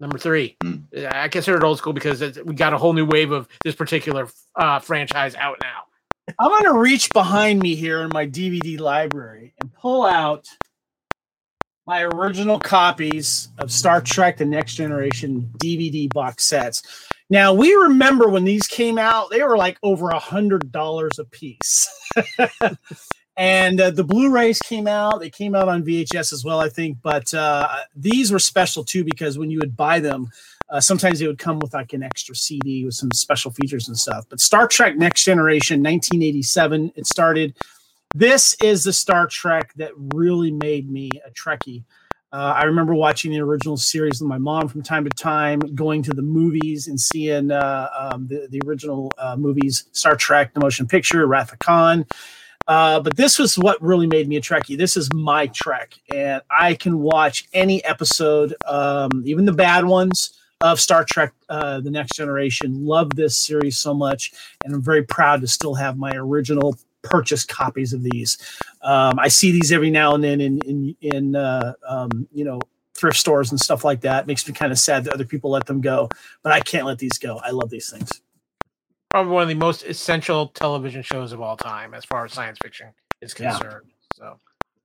Number 0.00 0.18
three, 0.18 0.56
Mm. 0.64 1.12
I 1.14 1.28
consider 1.28 1.58
it 1.58 1.62
old 1.62 1.78
school 1.78 1.92
because 1.92 2.22
it's, 2.22 2.38
we 2.42 2.54
got 2.54 2.72
a 2.72 2.78
whole 2.78 2.94
new 2.94 3.04
wave 3.04 3.32
of 3.32 3.46
this 3.64 3.74
particular 3.74 4.28
uh, 4.56 4.78
franchise 4.80 5.34
out 5.34 5.58
now. 5.62 5.82
I'm 6.38 6.48
going 6.48 6.64
to 6.64 6.78
reach 6.78 7.10
behind 7.12 7.60
me 7.60 7.74
here 7.74 8.00
in 8.02 8.10
my 8.12 8.26
DVD 8.26 8.78
library 8.80 9.52
and 9.60 9.72
pull 9.74 10.04
out 10.06 10.46
my 11.86 12.02
original 12.02 12.58
copies 12.58 13.48
of 13.58 13.70
Star 13.72 14.00
Trek 14.00 14.36
The 14.38 14.44
Next 14.44 14.74
Generation 14.74 15.52
DVD 15.58 16.08
box 16.12 16.44
sets. 16.44 16.82
Now, 17.28 17.52
we 17.52 17.74
remember 17.74 18.28
when 18.28 18.44
these 18.44 18.66
came 18.66 18.96
out, 18.98 19.30
they 19.30 19.42
were 19.42 19.56
like 19.56 19.78
over 19.82 20.10
a 20.10 20.20
$100 20.20 21.18
a 21.18 21.24
piece. 21.24 21.88
and 23.40 23.80
uh, 23.80 23.90
the 23.90 24.04
Blu 24.04 24.30
rays 24.30 24.58
came 24.58 24.86
out. 24.86 25.18
They 25.18 25.30
came 25.30 25.54
out 25.54 25.66
on 25.66 25.82
VHS 25.82 26.30
as 26.34 26.44
well, 26.44 26.60
I 26.60 26.68
think. 26.68 26.98
But 27.00 27.32
uh, 27.32 27.74
these 27.96 28.30
were 28.30 28.38
special 28.38 28.84
too 28.84 29.02
because 29.02 29.38
when 29.38 29.50
you 29.50 29.58
would 29.60 29.74
buy 29.74 29.98
them, 29.98 30.28
uh, 30.68 30.78
sometimes 30.78 31.18
they 31.18 31.26
would 31.26 31.38
come 31.38 31.58
with 31.58 31.72
like 31.72 31.94
an 31.94 32.02
extra 32.02 32.34
CD 32.34 32.84
with 32.84 32.92
some 32.92 33.10
special 33.12 33.50
features 33.50 33.88
and 33.88 33.96
stuff. 33.96 34.26
But 34.28 34.40
Star 34.40 34.68
Trek 34.68 34.98
Next 34.98 35.24
Generation, 35.24 35.82
1987, 35.82 36.92
it 36.96 37.06
started. 37.06 37.56
This 38.14 38.56
is 38.60 38.84
the 38.84 38.92
Star 38.92 39.26
Trek 39.26 39.72
that 39.76 39.92
really 40.14 40.50
made 40.50 40.90
me 40.90 41.08
a 41.26 41.30
Trekkie. 41.30 41.84
Uh, 42.32 42.52
I 42.58 42.64
remember 42.64 42.94
watching 42.94 43.30
the 43.30 43.40
original 43.40 43.78
series 43.78 44.20
with 44.20 44.28
my 44.28 44.38
mom 44.38 44.68
from 44.68 44.82
time 44.82 45.04
to 45.04 45.10
time, 45.10 45.60
going 45.74 46.02
to 46.02 46.12
the 46.12 46.20
movies 46.20 46.88
and 46.88 47.00
seeing 47.00 47.50
uh, 47.50 47.88
um, 47.98 48.26
the, 48.26 48.48
the 48.50 48.60
original 48.66 49.10
uh, 49.16 49.34
movies, 49.36 49.86
Star 49.92 50.14
Trek, 50.14 50.52
the 50.52 50.60
motion 50.60 50.86
picture, 50.86 51.26
Wrath 51.26 51.54
of 51.54 51.58
Khan. 51.58 52.04
Uh, 52.70 53.00
but 53.00 53.16
this 53.16 53.36
was 53.36 53.58
what 53.58 53.82
really 53.82 54.06
made 54.06 54.28
me 54.28 54.36
a 54.36 54.40
Trekkie. 54.40 54.78
This 54.78 54.96
is 54.96 55.12
my 55.12 55.48
Trek, 55.48 55.92
and 56.14 56.40
I 56.48 56.74
can 56.74 57.00
watch 57.00 57.48
any 57.52 57.84
episode, 57.84 58.54
um, 58.64 59.24
even 59.26 59.44
the 59.44 59.52
bad 59.52 59.84
ones 59.86 60.38
of 60.60 60.78
Star 60.78 61.04
Trek: 61.04 61.32
uh, 61.48 61.80
The 61.80 61.90
Next 61.90 62.14
Generation. 62.14 62.86
Love 62.86 63.16
this 63.16 63.36
series 63.36 63.76
so 63.76 63.92
much, 63.92 64.32
and 64.64 64.72
I'm 64.72 64.82
very 64.82 65.02
proud 65.02 65.40
to 65.40 65.48
still 65.48 65.74
have 65.74 65.98
my 65.98 66.12
original 66.14 66.78
purchased 67.02 67.48
copies 67.48 67.92
of 67.92 68.04
these. 68.04 68.38
Um, 68.82 69.18
I 69.18 69.26
see 69.26 69.50
these 69.50 69.72
every 69.72 69.90
now 69.90 70.14
and 70.14 70.22
then 70.22 70.40
in 70.40 70.58
in 70.60 70.96
in 71.00 71.34
uh, 71.34 71.72
um, 71.88 72.28
you 72.32 72.44
know 72.44 72.60
thrift 72.94 73.16
stores 73.16 73.50
and 73.50 73.58
stuff 73.58 73.84
like 73.84 74.02
that. 74.02 74.28
makes 74.28 74.46
me 74.46 74.54
kind 74.54 74.70
of 74.70 74.78
sad 74.78 75.02
that 75.02 75.12
other 75.12 75.24
people 75.24 75.50
let 75.50 75.66
them 75.66 75.80
go, 75.80 76.08
but 76.44 76.52
I 76.52 76.60
can't 76.60 76.86
let 76.86 76.98
these 76.98 77.18
go. 77.18 77.40
I 77.42 77.50
love 77.50 77.70
these 77.70 77.90
things. 77.90 78.20
Probably 79.10 79.32
one 79.32 79.42
of 79.42 79.48
the 79.48 79.54
most 79.56 79.82
essential 79.84 80.48
television 80.48 81.02
shows 81.02 81.32
of 81.32 81.40
all 81.40 81.56
time, 81.56 81.94
as 81.94 82.04
far 82.04 82.24
as 82.24 82.32
science 82.32 82.58
fiction 82.62 82.88
is 83.20 83.34
Yeah. 83.38 83.50
concerned. 83.58 83.86
So, 84.16 84.38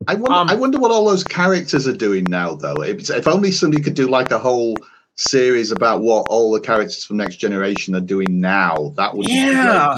I 0.08 0.16
wonder. 0.16 0.32
Um, 0.34 0.50
I 0.50 0.56
wonder 0.56 0.80
what 0.80 0.92
all 0.92 1.06
those 1.06 1.24
characters 1.24 1.88
are 1.88 1.96
doing 1.96 2.26
now, 2.28 2.56
though. 2.56 2.82
If, 2.82 3.10
if 3.10 3.28
only 3.28 3.52
somebody 3.52 3.84
could 3.84 3.94
do 3.94 4.08
like 4.08 4.32
a 4.32 4.40
whole 4.40 4.76
series 5.18 5.72
about 5.72 6.02
what 6.02 6.26
all 6.28 6.52
the 6.52 6.60
characters 6.60 7.06
from 7.06 7.18
Next 7.18 7.38
Generation 7.38 7.96
are 7.96 8.02
doing 8.02 8.42
now. 8.42 8.92
That 8.98 9.16
would 9.16 9.30
Yeah, 9.30 9.98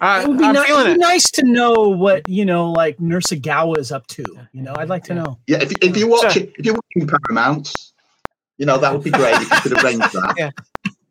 I, 0.00 0.22
it 0.22 0.28
would 0.28 0.38
be, 0.38 0.44
I'm 0.44 0.54
ni- 0.54 0.60
it'd 0.60 0.94
be 0.94 0.98
nice 0.98 1.30
to 1.32 1.42
know 1.44 1.72
what 1.90 2.26
you 2.28 2.46
know, 2.46 2.70
like 2.70 2.98
Nurse 2.98 3.26
Ogawa 3.26 3.76
is 3.78 3.92
up 3.92 4.06
to. 4.06 4.24
You 4.52 4.62
know, 4.62 4.72
I'd 4.78 4.88
like 4.88 5.04
to 5.04 5.14
Yeah. 5.14 5.22
know. 5.22 5.38
Yeah, 5.48 5.58
if, 5.62 5.72
if 5.82 5.96
you 5.98 6.06
watch 6.08 6.32
So- 6.34 6.40
it, 6.40 6.52
if 6.58 6.64
you're 6.64 6.76
watching 6.76 7.08
Paramount, 7.28 7.74
you 8.56 8.64
know 8.66 8.78
that 8.78 8.92
would 8.92 9.02
be 9.04 9.10
great 9.10 9.34
if 9.34 9.50
you 9.50 9.60
could 9.70 9.84
arrange 9.84 10.00
that. 10.12 10.34
Yeah. 10.38 10.50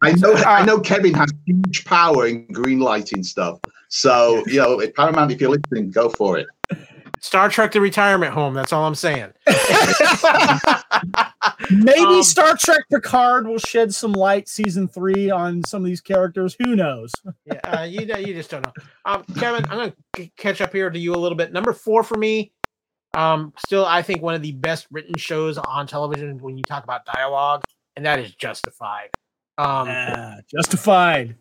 I 0.04 0.12
know. 0.14 0.34
I 0.34 0.62
Uh, 0.62 0.66
know 0.66 0.80
Kevin 0.80 1.14
has 1.16 1.30
huge 1.46 1.86
power 1.86 2.28
in 2.28 2.46
green 2.48 2.80
lighting 2.80 3.24
stuff. 3.24 3.60
So 3.90 4.44
you 4.48 4.58
know, 4.58 4.80
if 4.80 4.94
Paramount, 4.96 5.32
if 5.32 5.40
you're 5.42 5.52
listening, 5.52 5.92
go 5.92 6.10
for 6.10 6.38
it. 6.38 6.48
Star 7.22 7.48
Trek: 7.50 7.72
The 7.72 7.80
Retirement 7.80 8.34
Home. 8.34 8.54
That's 8.54 8.74
all 8.74 8.86
I'm 8.86 8.96
saying. 8.96 9.32
Maybe 11.70 12.00
Um, 12.02 12.24
Star 12.24 12.58
Trek 12.58 12.84
Picard 12.92 13.48
will 13.48 13.58
shed 13.60 13.94
some 13.94 14.12
light 14.14 14.50
season 14.50 14.88
three 14.88 15.30
on 15.30 15.64
some 15.66 15.82
of 15.82 15.86
these 15.86 16.02
characters. 16.02 16.56
Who 16.64 16.76
knows? 16.76 17.12
yeah, 17.46 17.60
uh, 17.64 17.84
you 17.84 18.02
you 18.02 18.34
just 18.34 18.50
don't 18.50 18.66
know. 18.66 18.74
Um, 19.06 19.24
Kevin, 19.38 19.64
I'm 19.70 19.78
gonna 19.78 19.94
c- 20.18 20.32
catch 20.38 20.60
up 20.62 20.74
here 20.74 20.90
to 20.90 21.00
you 21.00 21.14
a 21.14 21.18
little 21.18 21.38
bit. 21.38 21.54
Number 21.54 21.72
four 21.74 22.04
for 22.04 22.18
me, 22.18 22.52
um, 23.14 23.54
still 23.58 23.86
I 23.86 24.02
think 24.02 24.22
one 24.22 24.34
of 24.36 24.42
the 24.42 24.52
best 24.52 24.88
written 24.92 25.16
shows 25.18 25.58
on 25.58 25.88
television 25.88 26.40
when 26.40 26.58
you 26.58 26.64
talk 26.64 26.84
about 26.84 27.06
dialogue, 27.06 27.64
and 27.96 28.06
that 28.06 28.20
is 28.20 28.34
Justified. 28.36 29.10
Um, 29.58 29.88
Ah, 29.90 30.36
justified. 30.50 31.36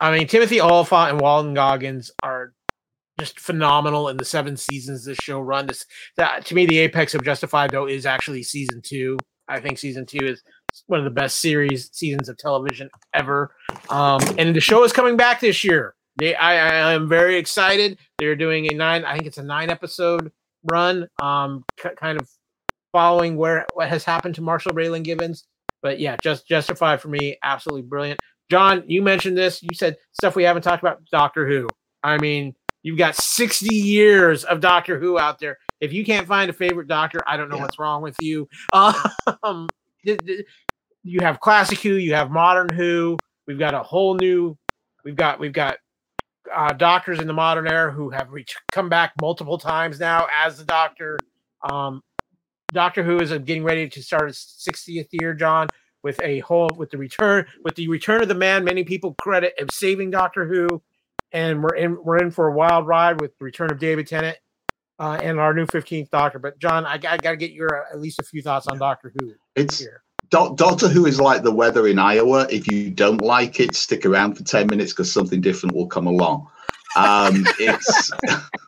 I 0.00 0.16
mean, 0.16 0.26
Timothy 0.28 0.60
Olyphant 0.60 1.10
and 1.12 1.20
Walton 1.20 1.54
Goggins 1.54 2.10
are 2.22 2.52
just 3.18 3.40
phenomenal 3.40 4.08
in 4.08 4.16
the 4.16 4.24
seven 4.24 4.56
seasons 4.56 5.04
this 5.04 5.18
show 5.18 5.40
run. 5.40 5.66
This 5.66 5.84
that 6.16 6.46
to 6.46 6.54
me, 6.54 6.66
the 6.66 6.78
apex 6.78 7.14
of 7.14 7.24
Justified 7.24 7.70
though 7.70 7.86
is 7.88 8.06
actually 8.06 8.44
season 8.44 8.80
two. 8.82 9.18
I 9.48 9.58
think 9.60 9.78
season 9.78 10.06
two 10.06 10.24
is 10.24 10.42
one 10.86 11.00
of 11.00 11.04
the 11.04 11.10
best 11.10 11.38
series 11.40 11.90
seasons 11.92 12.28
of 12.28 12.36
television 12.38 12.88
ever. 13.14 13.50
Um, 13.88 14.20
and 14.38 14.54
the 14.54 14.60
show 14.60 14.84
is 14.84 14.92
coming 14.92 15.16
back 15.16 15.40
this 15.40 15.64
year. 15.64 15.94
They, 16.18 16.34
I, 16.34 16.90
I 16.90 16.92
am 16.92 17.08
very 17.08 17.36
excited. 17.36 17.98
They're 18.18 18.36
doing 18.36 18.70
a 18.70 18.74
nine. 18.74 19.04
I 19.04 19.14
think 19.14 19.26
it's 19.26 19.38
a 19.38 19.42
nine 19.42 19.70
episode 19.70 20.30
run. 20.70 21.08
Um, 21.20 21.64
k- 21.76 21.90
kind 21.98 22.20
of 22.20 22.28
following 22.92 23.36
where 23.36 23.66
what 23.74 23.88
has 23.88 24.04
happened 24.04 24.34
to 24.36 24.42
Marshall 24.42 24.72
Raylan 24.72 25.02
Givens. 25.02 25.44
But 25.82 26.00
yeah, 26.00 26.16
just 26.22 26.46
justify 26.46 26.96
for 26.96 27.08
me. 27.08 27.36
Absolutely 27.42 27.82
brilliant. 27.82 28.18
John, 28.50 28.82
you 28.86 29.02
mentioned 29.02 29.36
this. 29.36 29.62
You 29.62 29.70
said 29.74 29.96
stuff 30.12 30.34
we 30.34 30.42
haven't 30.44 30.62
talked 30.62 30.82
about. 30.82 31.00
Doctor 31.12 31.46
Who. 31.46 31.68
I 32.02 32.18
mean, 32.18 32.54
you've 32.82 32.98
got 32.98 33.14
60 33.14 33.74
years 33.74 34.44
of 34.44 34.60
Doctor 34.60 34.98
Who 34.98 35.18
out 35.18 35.38
there. 35.38 35.58
If 35.80 35.92
you 35.92 36.04
can't 36.04 36.26
find 36.26 36.48
a 36.50 36.52
favorite 36.52 36.88
Doctor, 36.88 37.20
I 37.26 37.36
don't 37.36 37.48
know 37.48 37.56
Yeah. 37.56 37.62
what's 37.62 37.78
wrong 37.78 38.02
with 38.02 38.16
you. 38.20 38.48
Um, 38.72 39.68
you 41.04 41.20
have 41.20 41.40
classic 41.40 41.78
Who, 41.80 41.94
you 41.94 42.14
have 42.14 42.30
modern 42.30 42.68
Who. 42.70 43.16
We've 43.46 43.58
got 43.58 43.74
a 43.74 43.82
whole 43.82 44.14
new. 44.14 44.56
We've 45.04 45.16
got 45.16 45.38
we've 45.40 45.52
got 45.52 45.76
uh, 46.54 46.72
doctors 46.72 47.18
in 47.20 47.26
the 47.26 47.32
modern 47.32 47.66
era 47.68 47.92
who 47.92 48.10
have 48.10 48.30
reach, 48.32 48.56
come 48.72 48.88
back 48.88 49.12
multiple 49.20 49.58
times 49.58 50.00
now 50.00 50.26
as 50.34 50.58
the 50.58 50.64
Doctor. 50.64 51.18
Um, 51.68 52.02
Doctor 52.72 53.02
Who 53.02 53.18
is 53.18 53.30
getting 53.30 53.64
ready 53.64 53.88
to 53.88 54.02
start 54.02 54.28
its 54.28 54.66
60th 54.68 55.08
year, 55.12 55.34
John, 55.34 55.68
with 56.02 56.20
a 56.22 56.40
whole 56.40 56.70
with 56.76 56.90
the 56.90 56.98
return 56.98 57.46
with 57.64 57.74
the 57.76 57.88
return 57.88 58.22
of 58.22 58.28
the 58.28 58.34
man. 58.34 58.64
Many 58.64 58.84
people 58.84 59.14
credit 59.14 59.54
of 59.58 59.70
saving 59.72 60.10
Doctor 60.10 60.46
Who, 60.46 60.82
and 61.32 61.62
we're 61.62 61.74
in 61.74 61.98
we're 62.02 62.18
in 62.18 62.30
for 62.30 62.48
a 62.48 62.52
wild 62.52 62.86
ride 62.86 63.20
with 63.20 63.36
the 63.38 63.44
return 63.44 63.70
of 63.70 63.78
David 63.78 64.06
Tennant 64.06 64.38
uh, 64.98 65.18
and 65.22 65.40
our 65.40 65.54
new 65.54 65.66
15th 65.66 66.10
Doctor. 66.10 66.38
But 66.38 66.58
John, 66.58 66.84
I, 66.84 66.94
I 66.94 67.16
got 67.16 67.30
to 67.30 67.36
get 67.36 67.52
your 67.52 67.86
uh, 67.86 67.92
at 67.92 68.00
least 68.00 68.18
a 68.18 68.22
few 68.22 68.42
thoughts 68.42 68.66
on 68.66 68.78
Doctor 68.78 69.12
Who 69.18 69.32
It's 69.56 69.78
here. 69.78 70.02
Doc- 70.30 70.56
Doctor 70.56 70.88
Who 70.88 71.06
is 71.06 71.18
like 71.18 71.42
the 71.42 71.52
weather 71.52 71.86
in 71.86 71.98
Iowa. 71.98 72.46
If 72.50 72.70
you 72.70 72.90
don't 72.90 73.22
like 73.22 73.60
it, 73.60 73.74
stick 73.74 74.04
around 74.04 74.34
for 74.34 74.44
10 74.44 74.66
minutes 74.66 74.92
because 74.92 75.10
something 75.10 75.40
different 75.40 75.74
will 75.74 75.86
come 75.86 76.06
along. 76.06 76.46
Um, 76.96 77.46
it's, 77.58 78.10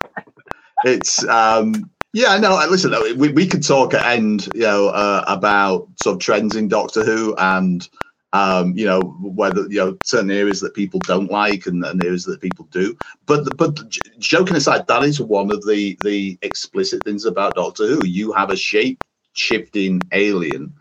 it's, 0.85 1.29
um, 1.29 1.91
yeah, 2.13 2.37
no, 2.39 2.61
listen, 2.69 2.95
we, 3.17 3.29
we 3.29 3.47
could 3.47 3.63
talk 3.63 3.95
at 3.95 4.05
end, 4.05 4.49
you 4.55 4.63
know, 4.63 4.89
uh, 4.89 5.25
about 5.27 5.89
sort 5.97 6.15
of 6.15 6.21
trends 6.21 6.57
in 6.57 6.69
Doctor 6.69 7.05
Who 7.05 7.35
and, 7.37 7.89
um, 8.33 8.77
you 8.77 8.85
know, 8.87 9.17
whether, 9.21 9.63
you 9.63 9.79
know, 9.79 9.99
certain 10.03 10.31
areas 10.31 10.61
that 10.61 10.75
people 10.75 11.01
don't 11.01 11.31
like 11.31 11.67
and, 11.67 11.85
and 11.85 12.03
areas 12.03 12.25
that 12.25 12.41
people 12.41 12.67
do. 12.71 12.97
But, 13.27 13.57
but 13.57 13.79
joking 14.19 14.57
aside, 14.57 14.87
that 14.87 15.03
is 15.05 15.21
one 15.21 15.51
of 15.51 15.65
the, 15.67 15.97
the 16.03 16.39
explicit 16.43 17.05
things 17.05 17.25
about 17.25 17.55
Doctor 17.55 17.87
Who. 17.87 18.05
You 18.07 18.33
have 18.33 18.51
a 18.51 18.57
shape 18.57 19.03
shifting 19.33 20.01
alien 20.13 20.73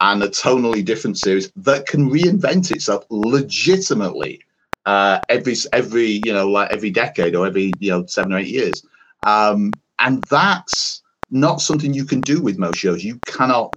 and 0.00 0.22
a 0.22 0.28
tonally 0.28 0.84
different 0.84 1.16
series 1.18 1.52
that 1.56 1.86
can 1.86 2.10
reinvent 2.10 2.72
itself 2.72 3.04
legitimately 3.08 4.40
uh, 4.84 5.20
every 5.28 5.54
every 5.72 6.06
you 6.06 6.32
know 6.32 6.48
like 6.48 6.70
every 6.70 6.90
decade 6.90 7.34
or 7.36 7.46
every 7.46 7.76
you 7.78 7.90
know 7.90 8.04
seven 8.06 8.32
or 8.32 8.38
eight 8.38 8.48
years, 8.48 8.84
um, 9.22 9.72
and 10.02 10.24
that's 10.26 11.02
not 11.30 11.62
something 11.62 11.94
you 11.94 12.04
can 12.04 12.22
do 12.22 12.42
with 12.42 12.58
most 12.58 12.78
shows. 12.78 13.04
You 13.04 13.20
cannot 13.24 13.74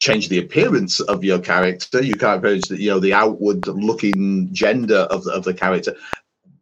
change 0.00 0.28
the 0.28 0.38
appearance 0.38 1.00
of 1.00 1.24
your 1.24 1.38
character. 1.40 2.02
You 2.02 2.16
can't 2.16 2.42
change 2.42 2.68
the 2.68 2.80
you 2.80 2.90
know 2.90 3.00
the 3.00 3.12
outward 3.14 3.66
looking 3.66 4.48
gender 4.52 5.00
of 5.10 5.24
the, 5.24 5.32
of 5.32 5.44
the 5.44 5.54
character. 5.54 5.94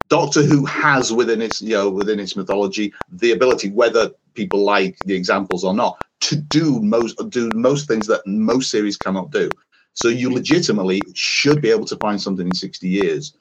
Doctor 0.08 0.42
Who 0.42 0.66
has 0.66 1.12
within 1.12 1.40
its 1.40 1.62
you 1.62 1.74
know 1.74 1.90
within 1.90 2.20
its 2.20 2.36
mythology 2.36 2.92
the 3.10 3.32
ability, 3.32 3.70
whether 3.70 4.10
people 4.34 4.64
like 4.64 4.98
the 5.04 5.14
examples 5.14 5.64
or 5.64 5.74
not, 5.74 5.98
to 6.22 6.36
do 6.36 6.80
most 6.82 7.16
do 7.30 7.52
most 7.52 7.88
things 7.88 8.06
that 8.08 8.26
most 8.26 8.70
series 8.70 8.96
cannot 8.96 9.30
do. 9.30 9.54
So 9.94 10.08
you 10.08 10.32
legitimately 10.32 11.02
should 11.14 11.60
be 11.60 11.70
able 11.70 11.86
to 11.86 11.96
find 11.96 12.20
something 12.20 12.46
in 12.46 12.54
sixty 12.54 12.88
years 12.88 13.36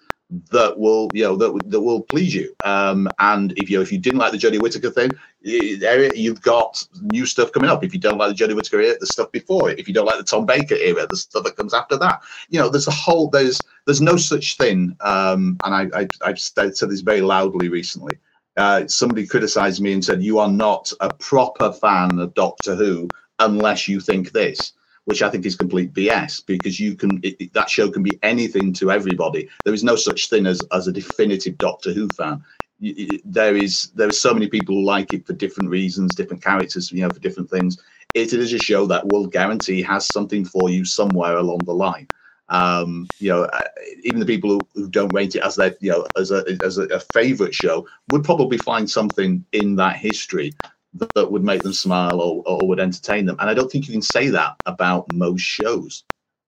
that 0.52 0.78
will 0.78 1.10
you 1.14 1.24
know 1.24 1.36
that 1.36 1.70
that 1.70 1.82
will 1.82 2.02
please 2.02 2.36
you. 2.36 2.56
Um, 2.64 3.10
and 3.20 3.54
if 3.58 3.70
you 3.70 3.82
if 3.82 3.92
you 3.92 3.98
didn't 3.98 4.20
like 4.20 4.32
the 4.32 4.38
Jodie 4.38 4.62
Whittaker 4.62 4.92
thing, 4.92 5.12
you've 5.42 6.42
got 6.42 6.84
new 7.02 7.26
stuff 7.26 7.52
coming 7.52 7.70
up. 7.70 7.84
If 7.84 7.94
you 7.94 8.00
don't 8.00 8.18
like 8.18 8.36
the 8.36 8.44
Jodie 8.44 8.56
Whittaker 8.56 8.82
era, 8.82 8.98
the 9.00 9.08
stuff 9.08 9.32
before 9.32 9.70
it. 9.70 9.80
If 9.80 9.88
you 9.88 9.94
don't 9.94 10.06
like 10.06 10.18
the 10.18 10.24
Tom 10.24 10.46
Baker 10.46 10.76
era, 10.76 11.08
the 11.08 11.16
stuff 11.16 11.44
that 11.44 11.56
comes 11.56 11.74
after 11.74 11.98
that. 11.98 12.22
You 12.50 12.60
know, 12.60 12.70
there's 12.70 12.88
a 12.88 12.92
whole 12.92 13.30
there's 13.30 13.60
there's 13.86 14.02
no 14.02 14.18
such 14.18 14.58
thing. 14.58 14.96
Um, 15.02 15.58
and 15.64 15.74
I, 15.94 16.02
I 16.02 16.08
I've 16.24 16.40
said 16.40 16.74
this 16.74 17.02
very 17.02 17.22
loudly 17.22 17.70
recently. 17.70 18.18
Uh, 18.58 18.86
somebody 18.88 19.26
criticized 19.26 19.82
me 19.82 19.94
and 19.94 20.04
said, 20.04 20.22
You 20.22 20.40
are 20.40 20.50
not 20.50 20.92
a 21.00 21.14
proper 21.14 21.72
fan 21.72 22.20
of 22.20 22.34
Doctor 22.34 22.76
Who 22.76 23.08
unless 23.40 23.88
you 23.88 24.02
think 24.02 24.32
this, 24.32 24.74
which 25.10 25.24
I 25.24 25.30
think 25.30 25.44
is 25.48 25.56
complete 25.56 25.92
BS 25.92 26.46
because 26.46 26.80
you 26.80 26.96
can, 26.96 27.20
it, 27.24 27.52
that 27.54 27.68
show 27.68 27.90
can 27.90 28.04
be 28.04 28.20
anything 28.22 28.72
to 28.74 28.92
everybody. 28.92 29.50
There 29.66 29.74
is 29.74 29.84
no 29.84 29.96
such 29.96 30.30
thing 30.30 30.46
as, 30.46 30.62
as 30.72 30.88
a 30.88 30.92
definitive 30.92 31.58
Doctor 31.58 31.92
Who 31.92 32.08
fan. 32.10 32.44
There 32.80 33.56
is 33.56 33.92
there 33.96 34.08
are 34.08 34.14
so 34.14 34.34
many 34.34 34.48
people 34.48 34.76
who 34.76 34.86
like 34.86 35.12
it 35.12 35.26
for 35.26 35.34
different 35.34 35.72
reasons, 35.72 36.14
different 36.14 36.44
characters, 36.44 36.92
you 36.92 37.02
know, 37.02 37.10
for 37.10 37.20
different 37.20 37.50
things. 37.50 37.82
It 38.14 38.34
is 38.34 38.54
a 38.54 38.60
show 38.60 38.86
that 38.86 39.12
will 39.12 39.26
guarantee 39.26 39.82
has 39.82 40.08
something 40.08 40.46
for 40.46 40.70
you 40.70 40.86
somewhere 40.86 41.38
along 41.38 41.60
the 41.66 41.74
line 41.74 42.08
um 42.52 43.08
you 43.20 43.30
know 43.30 43.44
uh, 43.44 43.60
even 44.04 44.20
the 44.20 44.26
people 44.26 44.50
who, 44.50 44.60
who 44.74 44.90
don't 44.90 45.14
rate 45.14 45.36
it 45.36 45.44
as 45.44 45.56
their 45.56 45.76
you 45.82 45.92
know 45.92 46.04
as 46.18 46.32
a 46.32 46.44
as 46.64 46.80
a, 46.80 46.86
a 46.86 47.00
favorite 47.00 47.54
show 47.54 47.88
would 48.08 48.24
probably 48.24 48.58
find 48.58 48.90
something 48.90 49.46
in 49.52 49.76
that 49.76 49.96
history 49.96 50.52
that, 51.00 51.10
that 51.16 51.32
would 51.32 51.44
make 51.44 51.64
them 51.64 51.74
smile 51.74 52.22
or, 52.22 52.44
or 52.46 52.68
would 52.68 52.80
entertain 52.80 53.26
them 53.26 53.36
and 53.40 53.50
i 53.50 53.54
don't 53.54 53.72
think 53.72 53.88
you 53.88 53.94
can 53.94 54.02
say 54.02 54.30
that 54.30 54.56
about 54.66 55.06
most 55.14 55.42
shows 55.42 56.04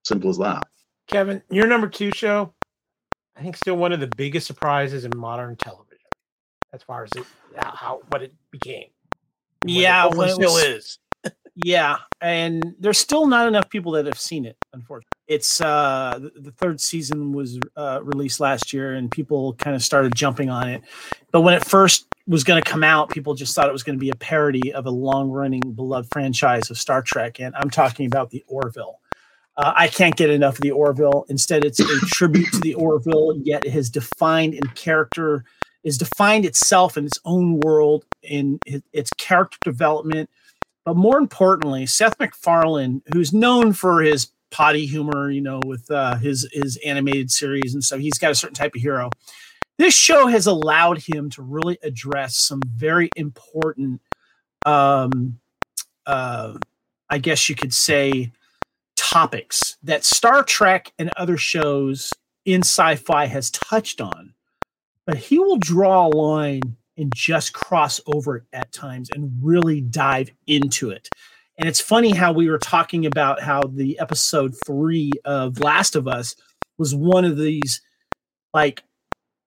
simple 0.06 0.30
as 0.30 0.38
that 0.38 0.64
Kevin, 1.08 1.42
your 1.50 1.68
number 1.68 1.90
two 1.90 2.12
show, 2.14 2.54
I 3.36 3.42
think 3.42 3.58
still 3.58 3.76
one 3.76 3.92
of 3.92 4.00
the 4.00 4.10
biggest 4.16 4.48
surprises 4.48 5.04
in 5.04 5.12
modern 5.18 5.58
television, 5.58 5.98
as 6.72 6.84
far 6.84 7.04
as 7.04 7.10
it, 7.18 7.26
how, 7.58 7.72
how 7.76 8.02
what 8.10 8.22
it 8.22 8.34
became. 8.50 8.86
and 9.64 9.72
what 9.72 9.78
it 9.78 9.82
Yeah, 9.82 10.02
hopefully 10.04 10.20
when 10.20 10.30
it 10.30 10.34
still 10.36 10.54
was- 10.54 10.64
is. 10.64 11.00
Yeah, 11.66 11.98
and 12.22 12.76
there's 12.80 12.98
still 13.00 13.28
not 13.28 13.50
enough 13.50 13.70
people 13.70 13.92
that 13.94 14.06
have 14.06 14.18
seen 14.20 14.46
it. 14.46 14.56
Unfortunately, 14.72 15.10
it's 15.28 15.62
uh, 15.62 16.20
the, 16.36 16.52
third 16.52 16.82
season 16.82 17.32
was 17.32 17.60
uh, 17.76 18.00
released 18.04 18.40
last 18.40 18.74
year, 18.74 18.94
and 18.94 19.10
people 19.10 19.54
kind 19.54 19.76
of 19.76 19.84
started 19.84 20.16
jumping 20.16 20.50
on 20.50 20.70
it. 20.70 20.82
But 21.32 21.42
when 21.42 21.54
it 21.54 21.66
first 21.66 22.08
was 22.28 22.44
going 22.44 22.62
to 22.62 22.70
come 22.70 22.84
out, 22.84 23.10
people 23.10 23.34
just 23.34 23.56
thought 23.56 23.70
it 23.70 23.74
was 23.74 23.84
going 23.84 23.98
to 23.98 24.02
be 24.02 24.10
a 24.10 24.16
parody 24.16 24.74
of 24.74 24.86
a 24.86 24.92
long-running 24.92 25.74
beloved 25.74 26.10
franchise 26.12 26.70
of 26.70 26.78
Star 26.78 27.02
Trek, 27.02 27.40
and 27.40 27.56
I'm 27.56 27.70
talking 27.70 28.06
about 28.06 28.30
the 28.30 28.44
Orville. 28.48 29.00
Uh, 29.58 29.74
I 29.76 29.88
can't 29.88 30.16
get 30.16 30.30
enough 30.30 30.56
of 30.56 30.62
the 30.62 30.72
Orville. 30.72 31.26
Instead, 31.30 31.66
it's 31.66 31.80
a 31.80 32.00
tribute 32.08 32.52
to 32.54 32.60
the 32.60 32.74
Orville, 32.74 33.38
yet 33.44 33.66
it 33.66 33.72
has 33.72 33.90
defined 33.90 34.54
in 34.54 34.64
character, 34.76 35.44
is 35.84 35.98
defined 35.98 36.46
itself 36.46 36.98
in 36.98 37.06
its 37.06 37.20
own 37.26 37.60
world, 37.60 38.06
in 38.22 38.60
its 38.66 39.12
character 39.18 39.58
development 39.64 40.30
but 40.86 40.98
more 40.98 41.18
importantly, 41.18 41.86
Seth 41.86 42.20
MacFarlane, 42.20 43.02
who's 43.14 43.34
known 43.34 43.74
for 43.74 44.02
his 44.02 44.30
potty 44.52 44.86
humor, 44.86 45.32
you 45.32 45.42
know, 45.42 45.60
with 45.66 45.90
uh, 45.90 46.16
his 46.18 46.48
his 46.52 46.78
animated 46.86 47.32
series 47.32 47.74
and 47.74 47.84
stuff, 47.84 48.00
he's 48.00 48.18
got 48.20 48.32
a 48.32 48.36
certain 48.36 48.56
type 48.56 48.76
of 48.76 48.82
hero. 48.82 49.10
This 49.78 49.96
show 49.96 50.28
has 50.28 50.46
allowed 50.46 51.00
him 51.00 51.30
to 51.32 51.42
really 51.42 51.80
address 51.82 52.38
some 52.38 52.62
very 52.68 53.10
important, 53.16 54.02
um, 54.66 55.40
uh, 56.06 56.54
I 57.10 57.18
guess 57.18 57.50
you 57.50 57.56
could 57.56 57.74
say, 57.74 58.32
topics 58.96 59.78
that 59.82 60.06
Star 60.06 60.44
Trek 60.44 60.94
and 61.00 61.10
other 61.18 61.38
shows 61.38 62.14
in 62.46 62.62
sci-fi 62.62 63.26
has 63.26 63.50
touched 63.50 64.02
on. 64.02 64.34
But 65.08 65.18
he 65.18 65.40
will 65.40 65.58
draw 65.58 66.08
a 66.08 66.16
line 66.16 66.62
and 66.96 67.12
just 67.16 67.54
cross 67.54 68.00
over 68.06 68.46
at 68.54 68.72
times 68.72 69.10
and 69.10 69.32
really 69.42 69.82
dive 69.82 70.30
into 70.46 70.92
it. 70.92 71.10
And 71.62 71.70
it's 71.70 71.80
funny 71.80 72.10
how 72.10 72.34
we 72.34 72.50
were 72.50 72.58
talking 72.58 73.06
about 73.06 73.40
how 73.40 73.62
the 73.62 74.00
episode 74.00 74.56
three 74.66 75.12
of 75.26 75.60
Last 75.60 75.96
of 75.96 76.08
Us 76.08 76.36
was 76.80 76.96
one 76.96 77.24
of 77.24 77.38
these 77.38 77.84
like 78.52 78.82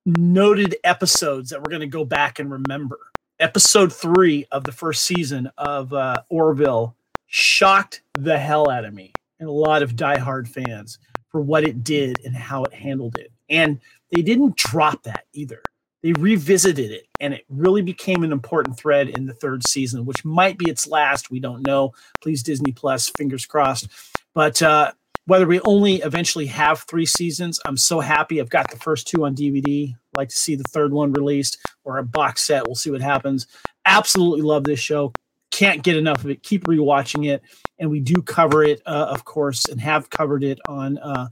noted 0.06 0.76
episodes 0.84 1.50
that 1.50 1.58
we're 1.58 1.70
going 1.70 1.80
to 1.80 1.88
go 1.88 2.04
back 2.04 2.38
and 2.38 2.52
remember. 2.52 3.00
Episode 3.40 3.92
three 3.92 4.46
of 4.52 4.62
the 4.62 4.70
first 4.70 5.04
season 5.04 5.50
of 5.58 5.92
uh, 5.92 6.22
Orville 6.28 6.94
shocked 7.26 8.02
the 8.16 8.38
hell 8.38 8.70
out 8.70 8.84
of 8.84 8.94
me 8.94 9.12
and 9.40 9.48
a 9.48 9.52
lot 9.52 9.82
of 9.82 9.96
diehard 9.96 10.46
fans 10.46 11.00
for 11.32 11.40
what 11.40 11.64
it 11.64 11.82
did 11.82 12.20
and 12.24 12.36
how 12.36 12.62
it 12.62 12.72
handled 12.72 13.18
it. 13.18 13.32
And 13.50 13.80
they 14.12 14.22
didn't 14.22 14.56
drop 14.56 15.02
that 15.02 15.24
either 15.32 15.64
they 16.04 16.12
revisited 16.12 16.92
it 16.92 17.08
and 17.18 17.34
it 17.34 17.44
really 17.48 17.82
became 17.82 18.22
an 18.22 18.30
important 18.30 18.78
thread 18.78 19.08
in 19.08 19.26
the 19.26 19.34
third 19.34 19.66
season 19.66 20.04
which 20.04 20.24
might 20.24 20.58
be 20.58 20.70
its 20.70 20.86
last 20.86 21.30
we 21.30 21.40
don't 21.40 21.66
know. 21.66 21.92
Please 22.22 22.44
disney 22.44 22.70
plus 22.70 23.10
fingers 23.16 23.46
crossed. 23.46 23.88
But 24.34 24.62
uh, 24.62 24.92
whether 25.26 25.46
we 25.46 25.60
only 25.60 25.96
eventually 25.96 26.46
have 26.46 26.82
three 26.82 27.06
seasons 27.06 27.58
i'm 27.64 27.78
so 27.78 28.00
happy 28.00 28.40
i've 28.40 28.50
got 28.50 28.70
the 28.70 28.76
first 28.76 29.08
two 29.08 29.24
on 29.24 29.34
dvd 29.34 29.94
like 30.16 30.28
to 30.28 30.36
see 30.36 30.54
the 30.54 30.64
third 30.64 30.92
one 30.92 31.12
released 31.12 31.58
or 31.84 31.98
a 31.98 32.04
box 32.04 32.44
set. 32.44 32.66
We'll 32.66 32.74
see 32.74 32.90
what 32.90 33.00
happens. 33.00 33.46
Absolutely 33.84 34.42
love 34.42 34.64
this 34.64 34.80
show. 34.80 35.12
Can't 35.50 35.82
get 35.82 35.96
enough 35.96 36.24
of 36.24 36.30
it. 36.30 36.42
Keep 36.42 36.64
rewatching 36.64 37.26
it. 37.26 37.42
And 37.78 37.90
we 37.90 38.00
do 38.00 38.22
cover 38.22 38.62
it 38.62 38.80
uh, 38.86 39.06
of 39.10 39.24
course 39.24 39.66
and 39.68 39.80
have 39.80 40.10
covered 40.10 40.44
it 40.44 40.58
on 40.68 40.98
uh, 40.98 41.28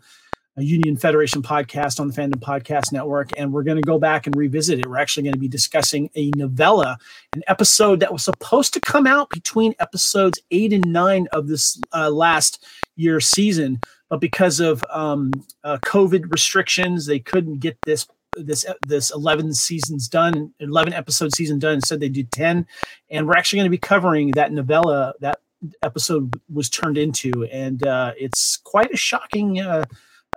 a 0.57 0.63
Union 0.63 0.97
Federation 0.97 1.41
podcast 1.41 1.99
on 1.99 2.09
the 2.09 2.15
Fandom 2.15 2.35
Podcast 2.35 2.93
Network, 2.93 3.31
and 3.39 3.53
we're 3.53 3.63
going 3.63 3.79
to 3.79 3.83
go 3.83 3.99
back 3.99 4.27
and 4.27 4.37
revisit 4.37 4.79
it. 4.79 4.87
We're 4.87 4.99
actually 4.99 5.23
going 5.25 5.35
to 5.35 5.39
be 5.39 5.49
discussing 5.49 6.11
a 6.15 6.31
novella, 6.37 6.99
an 7.35 7.43
episode 7.47 8.01
that 8.01 8.13
was 8.13 8.25
supposed 8.25 8.75
to 8.75 8.81
come 8.81 9.07
out 9.07 9.31
between 9.31 9.75
episodes 9.79 10.39
eight 10.51 10.73
and 10.73 10.93
nine 10.93 11.27
of 11.33 11.49
this 11.49 11.81
uh, 11.95 12.11
last 12.11 12.65
year 12.97 13.19
season, 13.19 13.81
but 14.11 14.21
because 14.21 14.61
of 14.61 14.85
um, 14.91 15.33
uh, 15.65 15.79
COVID 15.87 16.31
restrictions, 16.31 17.07
they 17.07 17.19
couldn't 17.19 17.61
get 17.61 17.79
this 17.87 18.07
this 18.37 18.65
this 18.87 19.11
11 19.11 19.53
seasons 19.53 20.09
done 20.09 20.55
11 20.61 20.95
episode 20.95 21.35
season 21.35 21.59
done 21.59 21.75
instead 21.75 22.01
they 22.01 22.09
did 22.09 22.33
10 22.33 22.67
and 23.11 23.27
we're 23.27 23.37
actually 23.37 23.59
going 23.59 23.67
to 23.67 23.71
be 23.71 23.77
covering 23.77 24.31
that 24.31 24.51
novella 24.51 25.13
that 25.21 25.41
episode 25.83 26.41
was 26.51 26.71
turned 26.71 26.97
into 26.97 27.45
and 27.53 27.87
uh, 27.87 28.13
it's 28.17 28.57
quite 28.57 28.91
a 28.91 28.97
shocking 28.97 29.61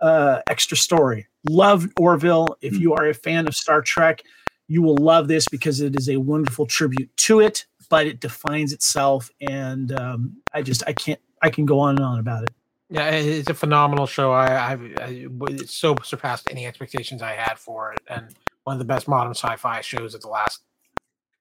uh, 0.02 0.40
extra 0.48 0.76
story 0.76 1.26
love 1.48 1.86
orville 1.98 2.56
if 2.60 2.76
you 2.78 2.94
are 2.94 3.08
a 3.08 3.14
fan 3.14 3.46
of 3.46 3.54
star 3.54 3.80
trek 3.80 4.22
you 4.68 4.82
will 4.82 4.96
love 4.96 5.28
this 5.28 5.48
because 5.48 5.80
it 5.80 5.96
is 5.96 6.08
a 6.08 6.16
wonderful 6.16 6.66
tribute 6.66 7.14
to 7.16 7.40
it 7.40 7.66
but 7.88 8.06
it 8.06 8.20
defines 8.20 8.72
itself 8.72 9.30
and 9.40 9.92
um, 9.98 10.36
i 10.52 10.60
just 10.60 10.82
i 10.86 10.92
can't 10.92 11.20
i 11.42 11.48
can 11.48 11.64
go 11.64 11.78
on 11.78 11.96
and 11.96 12.04
on 12.04 12.18
about 12.18 12.42
it 12.42 12.54
Yeah, 12.88 13.10
it's 13.10 13.50
a 13.50 13.54
phenomenal 13.54 14.06
show. 14.06 14.30
I, 14.32 14.46
I, 14.46 14.72
I 15.00 15.26
it 15.50 15.68
so 15.68 15.96
surpassed 16.04 16.46
any 16.50 16.66
expectations 16.66 17.20
I 17.20 17.32
had 17.32 17.58
for 17.58 17.92
it, 17.92 18.00
and 18.08 18.28
one 18.62 18.74
of 18.74 18.78
the 18.78 18.84
best 18.84 19.08
modern 19.08 19.34
sci-fi 19.34 19.80
shows 19.80 20.14
of 20.14 20.20
the 20.20 20.28
last 20.28 20.62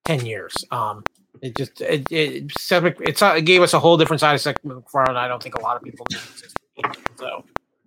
ten 0.05 0.25
years. 0.25 0.65
Um, 0.71 1.03
it 1.41 1.55
just 1.55 1.81
it 1.81 2.11
it, 2.11 2.51
it's 2.57 3.21
it 3.21 3.45
gave 3.45 3.61
us 3.61 3.73
a 3.73 3.79
whole 3.79 3.97
different 3.97 4.21
side 4.21 4.33
of 4.33 4.41
Seth 4.41 4.63
MacFarlane. 4.63 5.17
I 5.17 5.27
don't 5.27 5.41
think 5.41 5.55
a 5.55 5.61
lot 5.61 5.75
of 5.77 5.83
people 5.83 6.07
knew 6.11 6.17
existed. 6.17 6.57
So, 7.17 7.45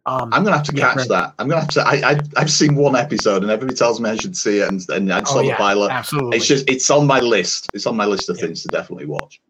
um, 0.09 0.33
I'm 0.33 0.43
gonna 0.43 0.57
have 0.57 0.67
to 0.67 0.75
Yeah, 0.75 0.89
catch 0.89 0.97
right. 0.97 1.09
that. 1.09 1.35
I'm 1.39 1.49
gonna 1.49 1.61
have 1.61 1.71
to. 1.71 1.81
I, 1.83 2.13
I 2.13 2.21
I've 2.37 2.51
seen 2.51 2.75
one 2.77 2.97
episode, 2.97 3.43
and 3.43 3.51
everybody 3.51 3.77
tells 3.77 4.01
me 4.01 4.09
I 4.09 4.17
should 4.17 4.37
see 4.37 4.59
it, 4.61 4.69
and, 4.69 4.81
and 4.89 5.13
I 5.13 5.23
saw 5.25 5.37
oh, 5.37 5.43
the 5.43 5.49
yeah, 5.49 5.57
pilot. 5.57 5.91
absolutely. 5.91 6.37
It's 6.39 6.47
just 6.47 6.69
it's 6.69 6.89
on 6.91 7.07
my 7.07 7.21
list. 7.21 7.69
It's 7.75 7.87
on 7.87 7.97
my 7.97 8.07
list 8.07 8.29
of 8.31 8.37
Yeah. 8.39 8.47
things 8.47 8.63
to 8.63 8.69
definitely 8.69 9.07
watch. 9.07 9.41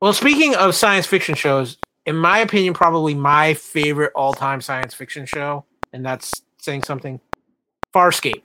Well, 0.00 0.12
speaking 0.12 0.54
of 0.56 0.74
science 0.74 1.06
fiction 1.06 1.34
shows, 1.36 1.78
in 2.06 2.16
my 2.16 2.38
opinion, 2.40 2.74
probably 2.74 3.14
my 3.14 3.54
favorite 3.54 4.12
all-time 4.14 4.60
science 4.60 4.92
fiction 4.94 5.24
show, 5.26 5.64
and 5.92 6.04
that's 6.04 6.42
saying 6.58 6.82
something. 6.82 7.20
Farscape. 7.94 8.42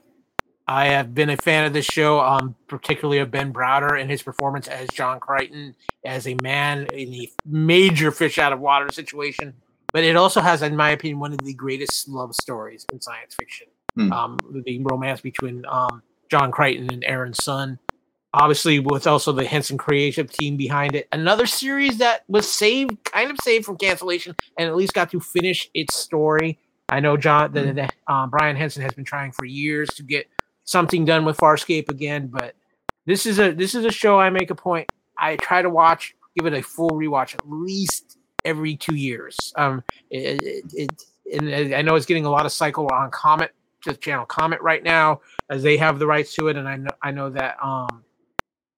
I 0.66 0.86
have 0.88 1.14
been 1.14 1.30
a 1.30 1.36
fan 1.36 1.64
of 1.64 1.72
this 1.72 1.86
show, 1.86 2.20
um, 2.20 2.54
particularly 2.68 3.18
of 3.18 3.30
Ben 3.30 3.52
Browder 3.52 3.98
and 4.00 4.10
his 4.10 4.22
performance 4.22 4.68
as 4.68 4.88
John 4.90 5.18
Crichton, 5.18 5.74
as 6.04 6.26
a 6.26 6.36
man 6.42 6.86
in 6.92 7.14
a 7.14 7.30
major 7.46 8.10
fish 8.12 8.38
out 8.38 8.52
of 8.52 8.60
water 8.60 8.88
situation. 8.92 9.54
But 9.92 10.04
it 10.04 10.16
also 10.16 10.40
has, 10.40 10.62
in 10.62 10.76
my 10.76 10.90
opinion, 10.90 11.18
one 11.18 11.32
of 11.32 11.38
the 11.38 11.54
greatest 11.54 12.08
love 12.08 12.34
stories 12.34 12.84
in 12.92 13.00
science 13.00 13.34
fiction. 13.34 13.68
Hmm. 13.94 14.12
Um, 14.12 14.38
the 14.50 14.80
romance 14.82 15.20
between 15.20 15.64
um, 15.66 16.02
John 16.30 16.50
Crichton 16.50 16.92
and 16.92 17.02
Aeryn 17.04 17.34
Sun 17.34 17.78
obviously 18.34 18.78
with 18.78 19.06
also 19.06 19.32
the 19.32 19.44
Henson 19.44 19.78
creative 19.78 20.30
team 20.30 20.56
behind 20.56 20.94
it. 20.94 21.08
Another 21.12 21.46
series 21.46 21.98
that 21.98 22.24
was 22.28 22.50
saved, 22.50 23.02
kind 23.04 23.30
of 23.30 23.38
saved 23.42 23.64
from 23.64 23.76
cancellation, 23.76 24.36
and 24.58 24.68
at 24.68 24.76
least 24.76 24.94
got 24.94 25.10
to 25.10 25.20
finish 25.20 25.70
its 25.74 25.94
story. 25.94 26.58
I 26.88 27.00
know 27.00 27.16
John, 27.16 27.52
the, 27.52 27.72
the, 27.72 28.12
um, 28.12 28.30
Brian 28.30 28.56
Henson 28.56 28.82
has 28.82 28.92
been 28.92 29.04
trying 29.04 29.32
for 29.32 29.44
years 29.44 29.88
to 29.90 30.02
get 30.02 30.26
something 30.64 31.04
done 31.04 31.24
with 31.24 31.36
Farscape 31.36 31.88
again, 31.88 32.28
but 32.28 32.54
this 33.06 33.26
is 33.26 33.38
a 33.38 33.52
this 33.52 33.74
is 33.74 33.84
a 33.84 33.90
show 33.90 34.18
I 34.18 34.30
make 34.30 34.50
a 34.50 34.54
point. 34.54 34.90
I 35.18 35.36
try 35.36 35.62
to 35.62 35.70
watch, 35.70 36.14
give 36.36 36.46
it 36.46 36.54
a 36.54 36.62
full 36.62 36.90
rewatch 36.90 37.34
at 37.34 37.48
least 37.48 38.17
every 38.48 38.76
two 38.76 38.94
years. 38.94 39.52
Um, 39.56 39.84
it, 40.10 40.64
it, 40.72 41.04
and 41.32 41.74
I 41.74 41.82
know 41.82 41.94
it's 41.94 42.06
getting 42.06 42.24
a 42.24 42.30
lot 42.30 42.46
of 42.46 42.52
cycle 42.52 42.88
on 42.92 43.10
Comet, 43.10 43.52
the 43.84 43.94
channel 43.94 44.24
Comet 44.24 44.60
right 44.62 44.82
now, 44.82 45.20
as 45.50 45.62
they 45.62 45.76
have 45.76 45.98
the 45.98 46.06
rights 46.06 46.34
to 46.36 46.48
it, 46.48 46.56
and 46.56 46.66
I 46.66 46.76
know 46.76 46.90
I 47.02 47.10
know 47.10 47.30
that 47.30 47.56
um, 47.62 48.04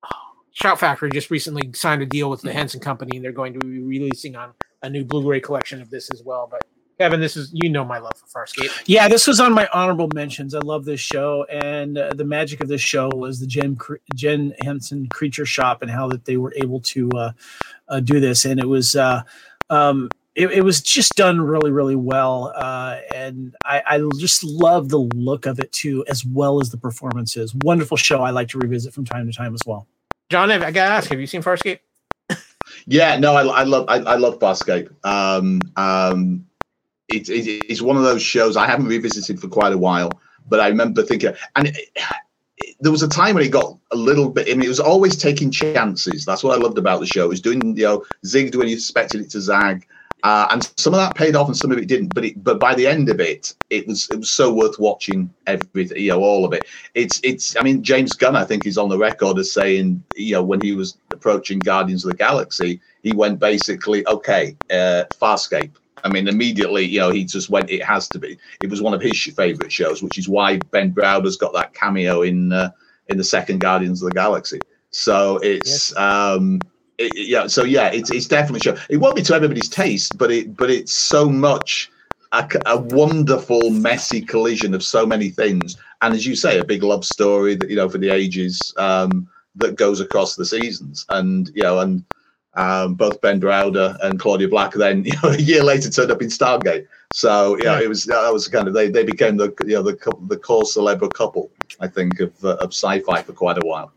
Shout 0.52 0.80
Factory 0.80 1.10
just 1.10 1.30
recently 1.30 1.70
signed 1.74 2.02
a 2.02 2.06
deal 2.06 2.28
with 2.28 2.42
the 2.42 2.52
Henson 2.52 2.80
Company, 2.80 3.16
and 3.16 3.24
they're 3.24 3.32
going 3.32 3.52
to 3.54 3.60
be 3.60 3.80
releasing 3.80 4.34
on 4.34 4.52
a 4.82 4.90
new 4.90 5.04
Blu-ray 5.04 5.40
collection 5.40 5.80
of 5.80 5.90
this 5.90 6.10
as 6.10 6.22
well. 6.24 6.48
But 6.50 6.62
Kevin, 7.00 7.18
this 7.18 7.34
is 7.34 7.50
you 7.54 7.70
know 7.70 7.82
my 7.82 7.98
love 7.98 8.12
for 8.16 8.44
Farscape. 8.44 8.70
Yeah, 8.84 9.08
this 9.08 9.26
was 9.26 9.40
on 9.40 9.54
my 9.54 9.66
honorable 9.72 10.10
mentions. 10.14 10.54
I 10.54 10.58
love 10.58 10.84
this 10.84 11.00
show, 11.00 11.44
and 11.44 11.96
uh, 11.96 12.10
the 12.14 12.26
magic 12.26 12.60
of 12.60 12.68
this 12.68 12.82
show 12.82 13.08
was 13.14 13.40
the 13.40 13.46
Jen 13.46 13.78
Jen 14.14 14.52
Henson 14.60 15.08
Creature 15.08 15.46
Shop 15.46 15.80
and 15.80 15.90
how 15.90 16.08
that 16.08 16.26
they 16.26 16.36
were 16.36 16.52
able 16.56 16.80
to 16.80 17.08
uh, 17.12 17.32
uh, 17.88 18.00
do 18.00 18.20
this, 18.20 18.44
and 18.44 18.60
it 18.60 18.68
was 18.68 18.96
uh, 18.96 19.22
um, 19.70 20.08
it, 20.34 20.50
it 20.52 20.62
was 20.62 20.80
just 20.80 21.14
done 21.16 21.40
really, 21.40 21.70
really 21.70 21.96
well, 21.96 22.52
uh, 22.54 22.98
and 23.14 23.54
I, 23.64 23.82
I 23.86 24.02
just 24.18 24.44
love 24.44 24.88
the 24.88 24.98
look 25.14 25.46
of 25.46 25.58
it 25.58 25.72
too, 25.72 26.04
as 26.08 26.24
well 26.24 26.60
as 26.60 26.70
the 26.70 26.76
performances. 26.76 27.54
Wonderful 27.62 27.96
show. 27.96 28.22
I 28.22 28.30
like 28.30 28.48
to 28.48 28.58
revisit 28.58 28.94
from 28.94 29.04
time 29.04 29.26
to 29.26 29.32
time 29.36 29.54
as 29.54 29.60
well. 29.66 29.86
John, 30.28 30.50
I 30.50 30.58
gotta 30.58 30.80
ask, 30.92 31.10
have 31.10 31.18
you 31.20 31.26
seen 31.26 31.42
Farscape? 31.42 31.80
Yeah, 32.86 33.18
no, 33.18 33.34
I, 33.34 33.42
I 33.42 33.62
love 33.64 33.86
I, 33.88 33.96
I 33.96 34.16
love 34.16 34.38
Farscape. 34.38 34.88
Um, 35.04 35.60
um, 35.76 36.46
it, 37.08 37.28
it, 37.28 37.64
it's 37.68 37.82
one 37.82 37.96
of 37.96 38.04
those 38.04 38.22
shows 38.22 38.56
I 38.56 38.66
haven't 38.66 38.86
revisited 38.86 39.40
for 39.40 39.48
quite 39.48 39.72
a 39.72 39.78
while, 39.78 40.10
but 40.48 40.60
I 40.60 40.68
remember 40.68 41.02
thinking, 41.02 41.32
and 41.56 41.66
it, 41.68 41.76
it- 41.76 41.90
there 42.80 42.92
was 42.92 43.02
a 43.02 43.08
time 43.08 43.34
when 43.34 43.44
it 43.44 43.50
got 43.50 43.76
a 43.90 43.96
little 43.96 44.28
bit. 44.28 44.48
I 44.48 44.52
mean, 44.52 44.64
it 44.64 44.68
was 44.68 44.80
always 44.80 45.16
taking 45.16 45.50
chances. 45.50 46.24
That's 46.24 46.42
what 46.42 46.58
I 46.58 46.62
loved 46.62 46.78
about 46.78 47.00
the 47.00 47.06
show. 47.06 47.24
It 47.24 47.28
was 47.28 47.40
doing 47.40 47.76
you 47.76 47.84
know 47.84 48.04
zigged 48.24 48.56
when 48.56 48.68
you 48.68 48.74
expected 48.74 49.20
it 49.20 49.30
to 49.30 49.40
zag, 49.40 49.86
uh, 50.22 50.48
and 50.50 50.70
some 50.76 50.94
of 50.94 50.98
that 50.98 51.14
paid 51.14 51.36
off 51.36 51.48
and 51.48 51.56
some 51.56 51.72
of 51.72 51.78
it 51.78 51.86
didn't. 51.86 52.14
But 52.14 52.24
it, 52.24 52.44
but 52.44 52.60
by 52.60 52.74
the 52.74 52.86
end 52.86 53.08
of 53.08 53.20
it, 53.20 53.54
it 53.70 53.86
was 53.86 54.08
it 54.10 54.18
was 54.18 54.30
so 54.30 54.52
worth 54.52 54.78
watching 54.78 55.32
everything. 55.46 55.98
You 55.98 56.10
know, 56.10 56.22
all 56.22 56.44
of 56.44 56.52
it. 56.52 56.66
It's 56.94 57.20
it's. 57.22 57.56
I 57.56 57.62
mean, 57.62 57.82
James 57.82 58.12
Gunn, 58.12 58.36
I 58.36 58.44
think, 58.44 58.66
is 58.66 58.78
on 58.78 58.88
the 58.88 58.98
record 58.98 59.38
as 59.38 59.52
saying, 59.52 60.02
you 60.14 60.32
know, 60.32 60.42
when 60.42 60.60
he 60.60 60.72
was 60.72 60.96
approaching 61.12 61.58
Guardians 61.58 62.04
of 62.04 62.10
the 62.10 62.16
Galaxy, 62.16 62.80
he 63.02 63.12
went 63.12 63.38
basically, 63.38 64.06
okay, 64.06 64.56
uh, 64.70 65.04
Farscape. 65.20 65.72
I 66.04 66.08
mean, 66.08 66.28
immediately, 66.28 66.84
you 66.84 67.00
know, 67.00 67.10
he 67.10 67.24
just 67.24 67.50
went. 67.50 67.70
It 67.70 67.84
has 67.84 68.08
to 68.08 68.18
be. 68.18 68.38
It 68.62 68.70
was 68.70 68.82
one 68.82 68.94
of 68.94 69.00
his 69.00 69.22
favorite 69.36 69.72
shows, 69.72 70.02
which 70.02 70.18
is 70.18 70.28
why 70.28 70.58
Ben 70.70 70.90
Browder's 70.90 71.36
got 71.36 71.52
that 71.54 71.74
cameo 71.74 72.22
in 72.22 72.52
uh, 72.52 72.70
in 73.08 73.18
the 73.18 73.24
second 73.24 73.60
Guardians 73.60 74.02
of 74.02 74.08
the 74.08 74.14
Galaxy. 74.14 74.60
So 74.90 75.38
it's 75.38 75.96
um, 75.96 76.60
it, 76.98 77.12
yeah. 77.16 77.46
So 77.46 77.64
yeah, 77.64 77.88
it's 77.88 78.10
it's 78.10 78.26
definitely 78.26 78.60
show. 78.60 78.76
It 78.88 78.98
won't 78.98 79.16
be 79.16 79.22
to 79.22 79.34
everybody's 79.34 79.68
taste, 79.68 80.18
but 80.18 80.30
it 80.30 80.56
but 80.56 80.70
it's 80.70 80.92
so 80.92 81.28
much 81.28 81.90
a 82.32 82.78
wonderful 82.78 83.70
messy 83.70 84.20
collision 84.20 84.72
of 84.72 84.84
so 84.84 85.04
many 85.04 85.30
things, 85.30 85.76
and 86.02 86.14
as 86.14 86.26
you 86.26 86.36
say, 86.36 86.58
a 86.58 86.64
big 86.64 86.82
love 86.82 87.04
story 87.04 87.56
that 87.56 87.68
you 87.68 87.76
know 87.76 87.88
for 87.88 87.98
the 87.98 88.10
ages 88.10 88.72
um, 88.76 89.28
that 89.56 89.76
goes 89.76 90.00
across 90.00 90.36
the 90.36 90.46
seasons, 90.46 91.04
and 91.08 91.50
you 91.54 91.62
know 91.62 91.80
and 91.80 92.04
um, 92.54 92.94
both 92.94 93.20
Ben 93.20 93.40
Browder 93.40 93.96
and 94.02 94.18
Claudia 94.18 94.48
Black 94.48 94.72
then 94.72 95.04
you 95.04 95.12
know, 95.22 95.30
a 95.30 95.38
year 95.38 95.62
later 95.62 95.90
turned 95.90 96.10
up 96.10 96.22
in 96.22 96.28
Stargate. 96.28 96.86
So 97.12 97.56
yeah, 97.62 97.80
it 97.80 97.88
was 97.88 98.04
that 98.04 98.32
was 98.32 98.48
kind 98.48 98.68
of 98.68 98.74
they, 98.74 98.88
they 98.88 99.04
became 99.04 99.36
the 99.36 99.52
you 99.66 99.74
know 99.74 99.82
the 99.82 99.96
the 100.28 100.36
core 100.36 100.62
celebra 100.62 101.12
couple 101.12 101.50
I 101.80 101.88
think 101.88 102.20
of 102.20 102.32
uh, 102.44 102.56
of 102.56 102.70
sci-fi 102.70 103.22
for 103.22 103.32
quite 103.32 103.62
a 103.62 103.66
while. 103.66 103.92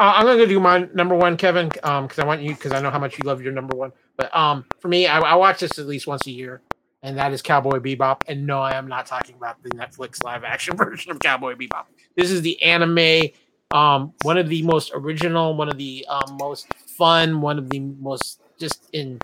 Uh, 0.00 0.14
I'm 0.16 0.24
gonna 0.24 0.46
do 0.46 0.58
my 0.58 0.88
number 0.94 1.14
one, 1.14 1.36
Kevin, 1.36 1.70
um, 1.82 2.06
because 2.06 2.18
I 2.18 2.26
want 2.26 2.42
you 2.42 2.54
because 2.54 2.72
I 2.72 2.80
know 2.80 2.90
how 2.90 2.98
much 2.98 3.18
you 3.18 3.24
love 3.24 3.42
your 3.42 3.52
number 3.52 3.76
one. 3.76 3.92
But 4.16 4.34
um, 4.34 4.64
for 4.78 4.88
me, 4.88 5.06
I, 5.06 5.20
I 5.20 5.34
watch 5.34 5.60
this 5.60 5.78
at 5.78 5.86
least 5.86 6.06
once 6.06 6.26
a 6.26 6.30
year, 6.30 6.62
and 7.02 7.18
that 7.18 7.32
is 7.32 7.42
Cowboy 7.42 7.78
Bebop. 7.80 8.22
And 8.26 8.46
no, 8.46 8.60
I 8.60 8.74
am 8.76 8.88
not 8.88 9.06
talking 9.06 9.34
about 9.36 9.62
the 9.62 9.70
Netflix 9.70 10.24
live 10.24 10.42
action 10.42 10.76
version 10.78 11.10
of 11.10 11.18
Cowboy 11.18 11.54
Bebop. 11.54 11.84
This 12.16 12.30
is 12.30 12.42
the 12.42 12.62
anime, 12.62 13.28
um, 13.72 14.12
one 14.22 14.38
of 14.38 14.48
the 14.48 14.62
most 14.62 14.90
original, 14.94 15.54
one 15.56 15.68
of 15.68 15.78
the 15.78 16.04
um, 16.08 16.36
most 16.40 16.66
fun, 16.74 17.40
one 17.40 17.58
of 17.58 17.70
the 17.70 17.80
most 17.80 18.40
just 18.58 18.88
in 18.92 19.20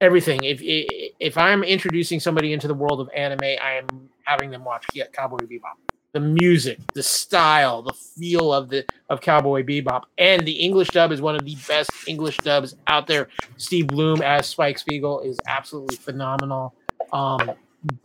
everything. 0.00 0.40
If 0.44 0.60
if 0.62 1.38
I'm 1.38 1.62
introducing 1.62 2.20
somebody 2.20 2.52
into 2.52 2.68
the 2.68 2.74
world 2.74 3.00
of 3.00 3.08
anime, 3.14 3.40
I 3.42 3.72
am 3.74 4.08
having 4.24 4.50
them 4.50 4.64
watch 4.64 4.84
Cowboy 5.12 5.38
Bebop. 5.38 5.76
The 6.12 6.20
music, 6.20 6.78
the 6.94 7.02
style, 7.02 7.82
the 7.82 7.92
feel 7.92 8.52
of 8.52 8.70
the 8.70 8.84
of 9.10 9.20
Cowboy 9.20 9.62
Bebop, 9.62 10.02
and 10.16 10.46
the 10.46 10.52
English 10.52 10.88
dub 10.88 11.12
is 11.12 11.20
one 11.20 11.34
of 11.34 11.44
the 11.44 11.56
best 11.66 11.90
English 12.06 12.38
dubs 12.38 12.76
out 12.86 13.06
there. 13.06 13.28
Steve 13.56 13.88
Blum 13.88 14.22
as 14.22 14.46
Spike 14.46 14.78
Spiegel 14.78 15.20
is 15.20 15.38
absolutely 15.46 15.96
phenomenal. 15.96 16.74
Um, 17.12 17.52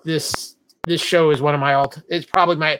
this 0.03 0.55
this 0.85 1.01
show 1.01 1.29
is 1.31 1.41
one 1.41 1.53
of 1.53 1.61
my 1.61 1.73
alt. 1.73 2.01
It's 2.09 2.25
probably 2.25 2.57
my 2.57 2.79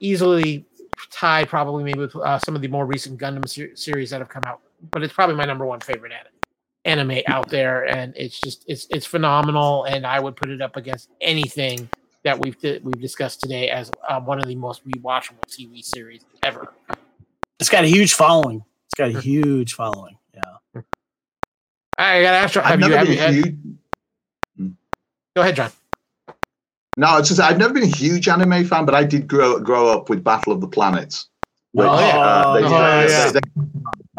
easily 0.00 0.66
tied, 1.10 1.48
probably 1.48 1.84
maybe 1.84 2.00
with 2.00 2.16
uh, 2.16 2.38
some 2.38 2.54
of 2.54 2.62
the 2.62 2.68
more 2.68 2.86
recent 2.86 3.20
Gundam 3.20 3.48
ser- 3.48 3.74
series 3.76 4.10
that 4.10 4.20
have 4.20 4.28
come 4.28 4.42
out. 4.46 4.60
But 4.90 5.02
it's 5.02 5.12
probably 5.12 5.36
my 5.36 5.44
number 5.44 5.64
one 5.64 5.80
favorite 5.80 6.12
anime, 6.12 7.08
anime 7.10 7.22
out 7.26 7.48
there, 7.48 7.84
and 7.88 8.12
it's 8.16 8.40
just 8.40 8.64
it's 8.66 8.86
it's 8.90 9.06
phenomenal. 9.06 9.84
And 9.84 10.06
I 10.06 10.20
would 10.20 10.36
put 10.36 10.50
it 10.50 10.60
up 10.60 10.76
against 10.76 11.08
anything 11.20 11.88
that 12.24 12.38
we've 12.38 12.58
di- 12.58 12.80
we've 12.82 13.00
discussed 13.00 13.40
today 13.40 13.68
as 13.68 13.90
uh, 14.08 14.20
one 14.20 14.38
of 14.38 14.46
the 14.46 14.54
most 14.54 14.86
rewatchable 14.86 15.44
TV 15.48 15.84
series 15.84 16.24
ever. 16.42 16.72
It's 17.60 17.70
got 17.70 17.84
a 17.84 17.88
huge 17.88 18.14
following. 18.14 18.64
It's 18.86 18.98
got 18.98 19.14
a 19.14 19.20
huge 19.20 19.74
following. 19.74 20.18
Yeah. 20.34 20.82
I 21.98 22.22
gotta 22.22 22.36
ask 22.36 22.54
you, 22.54 22.60
I've 22.62 22.80
you, 22.80 22.88
never 22.88 22.96
have 22.96 23.08
you 23.08 23.18
had, 23.18 23.34
huge, 23.34 23.56
go 25.36 25.42
ahead, 25.42 25.56
John. 25.56 25.70
No, 26.96 27.16
it's 27.18 27.28
just 27.28 27.40
I've 27.40 27.58
never 27.58 27.72
been 27.72 27.84
a 27.84 27.96
huge 27.96 28.28
anime 28.28 28.64
fan, 28.64 28.84
but 28.84 28.94
I 28.94 29.04
did 29.04 29.26
grow 29.26 29.58
grow 29.58 29.88
up 29.88 30.10
with 30.10 30.22
Battle 30.22 30.52
of 30.52 30.60
the 30.60 30.68
Planets. 30.68 31.28
Oh, 31.76 31.82
yeah. 31.84 32.18
uh, 32.18 32.52
they- 32.54 32.64
Oh, 32.64 32.68
yeah. 32.70 33.32
they- 33.32 33.40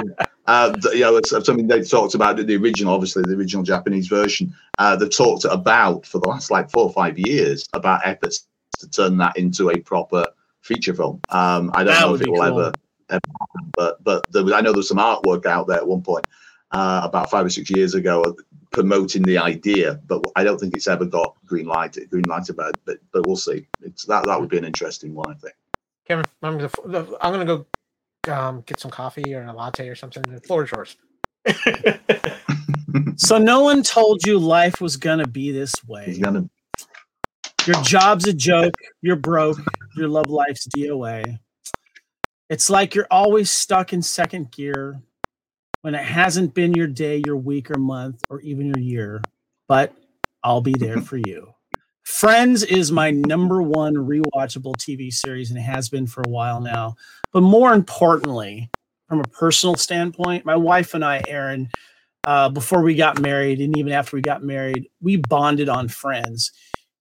they- 0.04 0.26
uh, 0.48 0.74
you 0.92 1.02
know, 1.02 1.16
it's 1.18 1.30
something 1.30 1.68
they 1.68 1.84
talked 1.84 2.16
about 2.16 2.36
the 2.36 2.56
original, 2.58 2.94
obviously 2.94 3.22
the 3.24 3.36
original 3.36 3.64
Japanese 3.64 4.08
version. 4.08 4.54
Uh, 4.80 4.96
they've 4.96 5.16
talked 5.16 5.46
about 5.46 6.06
for 6.06 6.20
the 6.20 6.28
last 6.28 6.50
like 6.52 6.70
four 6.72 6.84
or 6.84 6.92
five 6.92 7.18
years 7.20 7.68
about 7.74 8.02
efforts 8.06 8.48
to 8.80 8.90
turn 8.90 9.18
that 9.18 9.38
into 9.38 9.70
a 9.70 9.78
proper 9.80 10.26
feature 10.62 10.96
film. 10.96 11.22
Um, 11.30 11.72
I 11.76 11.84
don't 11.84 11.94
That 11.94 12.02
know 12.02 12.16
if 12.16 12.22
it 12.22 12.30
will 12.30 12.38
cool. 12.38 12.44
ever, 12.60 12.72
ever 13.12 13.22
happen, 13.40 13.72
but 13.78 14.04
but 14.04 14.26
there 14.32 14.44
was, 14.44 14.52
I 14.54 14.62
know 14.62 14.72
there 14.72 14.78
was 14.78 14.88
some 14.88 14.98
artwork 14.98 15.46
out 15.46 15.68
there 15.68 15.78
at 15.78 15.88
one 15.88 16.02
point 16.02 16.26
uh, 16.74 17.02
about 17.04 17.30
five 17.30 17.46
or 17.46 17.50
six 17.50 17.70
years 17.70 17.94
ago 17.94 18.36
promoting 18.72 19.22
the 19.24 19.38
idea, 19.38 20.00
but 20.08 20.26
I 20.36 20.44
don't 20.44 20.60
think 20.60 20.76
it's 20.76 20.88
ever 20.88 21.06
got 21.06 21.36
green 21.46 21.68
light 21.68 21.98
green 22.10 22.26
light 22.26 22.50
about. 22.50 22.76
But 22.86 22.98
but 23.12 23.26
we'll 23.26 23.36
see. 23.38 23.68
It's 23.82 24.06
that 24.06 24.26
that 24.26 24.40
would 24.40 24.50
be 24.50 24.58
an 24.58 24.66
interesting 24.66 25.14
one, 25.14 25.32
I 25.32 25.36
think. 25.36 25.54
Kevin, 26.08 26.26
I'm 26.42 26.58
gonna, 26.58 27.08
I'm 27.22 27.32
gonna 27.32 27.46
go 27.46 27.66
um, 28.34 28.62
get 28.66 28.80
some 28.80 28.92
coffee 28.92 29.34
or 29.34 29.44
a 29.44 29.54
latte 29.54 29.88
or 29.88 29.96
something. 29.96 30.24
The 30.24 30.42
floor 30.42 30.66
is 30.66 30.72
yours. 30.72 30.98
So 33.16 33.38
no 33.38 33.62
one 33.62 33.84
told 33.84 34.26
you 34.26 34.38
life 34.38 34.82
was 34.82 34.98
gonna 34.98 35.28
be 35.28 35.52
this 35.52 35.74
way. 35.88 36.06
He's 36.06 36.20
gonna 36.20 36.50
Your 37.66 37.82
job's 37.82 38.28
a 38.28 38.34
joke. 38.34 38.76
You're 39.02 39.16
broke. 39.16 39.60
Your 39.96 40.08
love 40.08 40.30
life's 40.30 40.68
DOA. 40.68 41.40
It's 42.50 42.70
like 42.70 42.94
you're 42.96 43.08
always 43.10 43.50
stuck 43.50 43.94
in 43.94 44.02
second 44.02 44.52
gear 44.52 45.02
when 45.84 45.96
it 45.96 46.04
hasn't 46.04 46.54
been 46.54 46.74
your 46.74 46.88
day, 46.88 47.22
your 47.26 47.38
week, 47.38 47.70
or 47.70 47.78
month, 47.78 48.22
or 48.30 48.42
even 48.42 48.66
your 48.66 48.80
year. 48.80 49.22
But 49.68 49.94
I'll 50.44 50.62
be 50.62 50.74
there 50.78 51.00
for 51.00 51.18
you. 51.18 51.54
Friends 52.04 52.64
is 52.64 52.92
my 52.92 53.12
number 53.12 53.62
one 53.62 53.94
rewatchable 53.94 54.76
TV 54.76 55.14
series 55.14 55.52
and 55.52 55.60
has 55.60 55.88
been 55.88 56.08
for 56.08 56.22
a 56.26 56.30
while 56.30 56.60
now. 56.60 56.96
But 57.32 57.42
more 57.42 57.74
importantly, 57.74 58.70
from 59.08 59.20
a 59.20 59.28
personal 59.28 59.76
standpoint, 59.76 60.46
my 60.46 60.56
wife 60.56 60.96
and 60.96 61.06
I, 61.06 61.22
Erin, 61.28 61.70
uh, 62.26 62.50
before 62.50 62.82
we 62.82 62.96
got 62.96 63.22
married 63.22 63.62
and 63.62 63.78
even 63.78 63.94
after 63.94 64.18
we 64.18 64.22
got 64.22 64.44
married, 64.44 64.90
we 65.00 65.18
bonded 65.18 65.70
on 65.70 65.88
Friends 65.88 66.52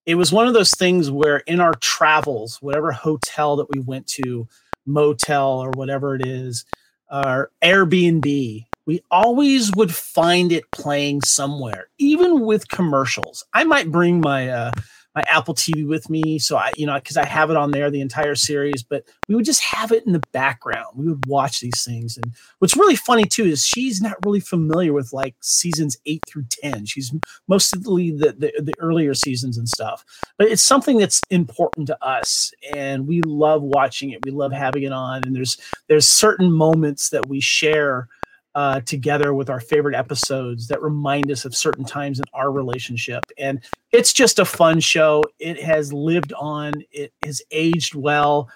it 0.07 0.17
was 0.17 0.33
one 0.33 0.49
of 0.49 0.55
those 0.55 0.73
things 0.73 1.11
where 1.11 1.39
in 1.39 1.61
our 1.61 1.75
travels, 1.75 2.61
whatever 2.61 2.93
hotel 2.93 3.57
that 3.57 3.71
we 3.73 3.81
went 3.81 4.07
to, 4.09 4.49
motel 4.85 5.61
or 5.61 5.71
whatever 5.71 6.15
it 6.17 6.27
is, 6.27 6.65
or 7.11 7.51
Airbnb, 7.63 8.67
we 8.87 9.01
always 9.11 9.71
would 9.77 9.95
find 9.95 10.53
it 10.53 10.71
playing 10.73 11.23
somewhere, 11.23 11.89
even 11.99 12.41
with 12.41 12.69
commercials. 12.69 13.45
I 13.53 13.65
might 13.65 13.91
bring 13.91 14.21
my 14.21 14.49
uh, 14.49 14.73
my 15.15 15.23
Apple 15.29 15.55
TV 15.55 15.87
with 15.87 16.09
me, 16.09 16.39
so 16.39 16.57
I, 16.57 16.73
you 16.77 16.87
know, 16.87 16.95
because 16.95 17.19
I 17.19 17.27
have 17.27 17.51
it 17.51 17.57
on 17.57 17.71
there 17.71 17.91
the 17.91 18.01
entire 18.01 18.35
series, 18.35 18.83
but 18.83 19.05
we 19.29 19.35
would 19.35 19.45
just 19.45 19.63
have 19.63 19.93
it 19.93 20.07
in 20.07 20.15
the 20.15 20.23
background. 20.33 20.87
We 20.97 21.07
would 21.07 21.27
watch 21.27 21.61
these 21.61 21.85
things, 21.85 22.17
and 22.17 22.33
what's 22.59 22.77
really 22.77 22.97
funny 22.97 23.25
too 23.25 23.45
is 23.45 23.65
she's 23.67 24.01
not 24.01 24.17
really 24.25 24.41
familiar 24.41 24.93
with 24.93 25.13
like 25.13 25.37
seasons 25.41 25.97
eight 26.07 26.23
through 26.27 26.47
ten. 26.49 26.87
She's 26.87 27.15
mostly 27.47 28.11
the, 28.11 28.33
the 28.33 28.53
the 28.63 28.75
earlier 28.79 29.15
seasons 29.15 29.59
and 29.59 29.69
stuff 29.69 30.05
but 30.39 30.49
it's 30.49 30.63
something 30.63 30.99
that's 30.99 31.21
important 31.31 31.87
to 31.87 32.05
us 32.05 32.53
and 32.75 33.07
we 33.07 33.21
love 33.23 33.63
watching 33.63 34.11
it 34.11 34.25
we 34.25 34.31
love 34.31 34.53
having 34.53 34.83
it 34.83 34.93
on 34.93 35.23
and 35.25 35.35
there's 35.35 35.57
there's 35.89 36.09
certain 36.09 36.51
moments 36.51 37.11
that 37.11 37.29
we 37.29 37.41
share 37.41 38.09
uh, 38.55 38.81
together 38.81 39.33
with 39.35 39.49
our 39.49 39.61
favorite 39.61 39.95
episodes 39.95 40.69
that 40.69 40.83
remind 40.83 41.31
us 41.31 41.45
of 41.45 41.57
certain 41.57 41.85
times 41.85 42.19
in 42.19 42.25
our 42.35 42.53
relationship. 42.53 43.25
And 43.39 43.61
it's 43.93 44.13
just 44.13 44.39
a 44.39 44.45
fun 44.45 44.81
show. 44.81 45.23
It 45.39 45.61
has 45.63 45.93
lived 45.93 46.33
on. 46.35 46.75
It 46.91 47.13
has 47.25 47.43
aged 47.51 47.95
well 47.95 48.51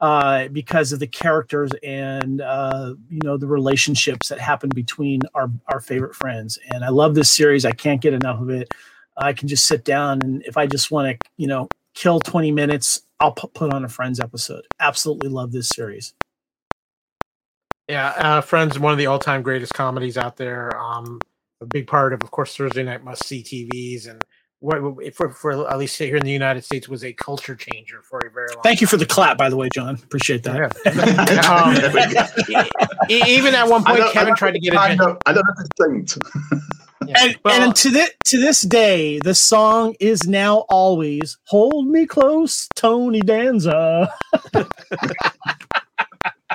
uh, 0.00 0.48
because 0.48 0.92
of 0.92 0.98
the 0.98 1.06
characters 1.06 1.70
and 1.82 2.40
uh, 2.40 2.94
you 3.10 3.20
know 3.22 3.36
the 3.36 3.46
relationships 3.46 4.28
that 4.28 4.38
happen 4.40 4.70
between 4.74 5.20
our 5.34 5.50
our 5.66 5.80
favorite 5.80 6.14
friends. 6.14 6.58
And 6.72 6.84
i 6.84 6.88
love 6.88 7.14
this 7.14 7.30
series. 7.30 7.64
I 7.64 7.72
can't 7.72 8.00
get 8.00 8.14
enough 8.14 8.40
of 8.40 8.50
it. 8.50 8.72
I 9.16 9.32
can 9.32 9.48
just 9.48 9.66
sit 9.66 9.84
down 9.84 10.20
and 10.22 10.42
if 10.46 10.56
I 10.56 10.66
just 10.66 10.90
want 10.90 11.20
to, 11.20 11.28
you 11.36 11.46
know, 11.46 11.68
kill 11.94 12.20
20 12.20 12.52
minutes, 12.52 13.02
I'll 13.18 13.32
pu- 13.32 13.48
put 13.48 13.74
on 13.74 13.84
a 13.84 13.88
Friends 13.88 14.18
episode. 14.20 14.66
Absolutely 14.80 15.28
love 15.28 15.52
this 15.52 15.68
series. 15.68 16.14
Yeah, 17.90 18.10
uh, 18.10 18.40
Friends, 18.40 18.78
one 18.78 18.92
of 18.92 18.98
the 18.98 19.06
all-time 19.06 19.42
greatest 19.42 19.74
comedies 19.74 20.16
out 20.16 20.36
there. 20.36 20.78
Um, 20.80 21.18
a 21.60 21.66
big 21.66 21.88
part 21.88 22.12
of, 22.12 22.22
of 22.22 22.30
course, 22.30 22.56
Thursday 22.56 22.84
night 22.84 23.02
must-see 23.02 23.42
TVs, 23.42 24.08
and 24.08 24.22
what 24.60 24.80
for, 25.14 25.30
for 25.30 25.68
at 25.68 25.76
least 25.76 25.98
here 25.98 26.14
in 26.16 26.22
the 26.22 26.30
United 26.30 26.62
States 26.64 26.88
was 26.88 27.02
a 27.02 27.12
culture 27.14 27.56
changer 27.56 28.00
for 28.02 28.20
a 28.20 28.30
very 28.30 28.46
long. 28.54 28.62
Thank 28.62 28.80
you 28.80 28.86
for 28.86 28.96
the 28.96 29.06
clap, 29.06 29.36
by 29.36 29.48
the 29.50 29.56
way, 29.56 29.68
John. 29.74 29.96
Appreciate 29.96 30.44
that. 30.44 30.76
Um, 31.50 31.74
There 31.74 31.92
we 31.92 32.54
go. 32.54 32.62
E- 33.08 33.36
even 33.38 33.54
at 33.56 33.66
one 33.66 33.82
point, 33.82 34.04
Kevin 34.12 34.36
tried 34.36 34.52
to 34.52 34.60
get 34.60 34.76
I 34.76 34.90
a. 34.92 34.96
don't, 34.96 35.18
I 35.26 35.32
don't 35.32 35.44
have 35.44 35.56
to 35.56 35.68
think. 35.88 36.24
Yeah. 37.08 37.14
And, 37.24 37.38
Well, 37.44 37.62
and 37.62 37.74
to 37.76 37.90
this 37.90 38.10
to 38.26 38.38
this 38.38 38.60
day, 38.60 39.18
the 39.18 39.34
song 39.34 39.96
is 39.98 40.28
now 40.28 40.58
always 40.68 41.38
"Hold 41.46 41.88
Me 41.88 42.06
Close, 42.06 42.68
Tony 42.76 43.20
Danza." 43.20 44.12
well, 44.54 44.68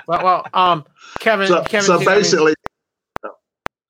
well, 0.08 0.46
um, 0.54 0.86
Kevin, 1.26 1.48
So, 1.48 1.64
Kevin, 1.64 1.88
so 1.88 1.96
I 1.96 1.98
mean, 1.98 2.06
basically, 2.06 2.54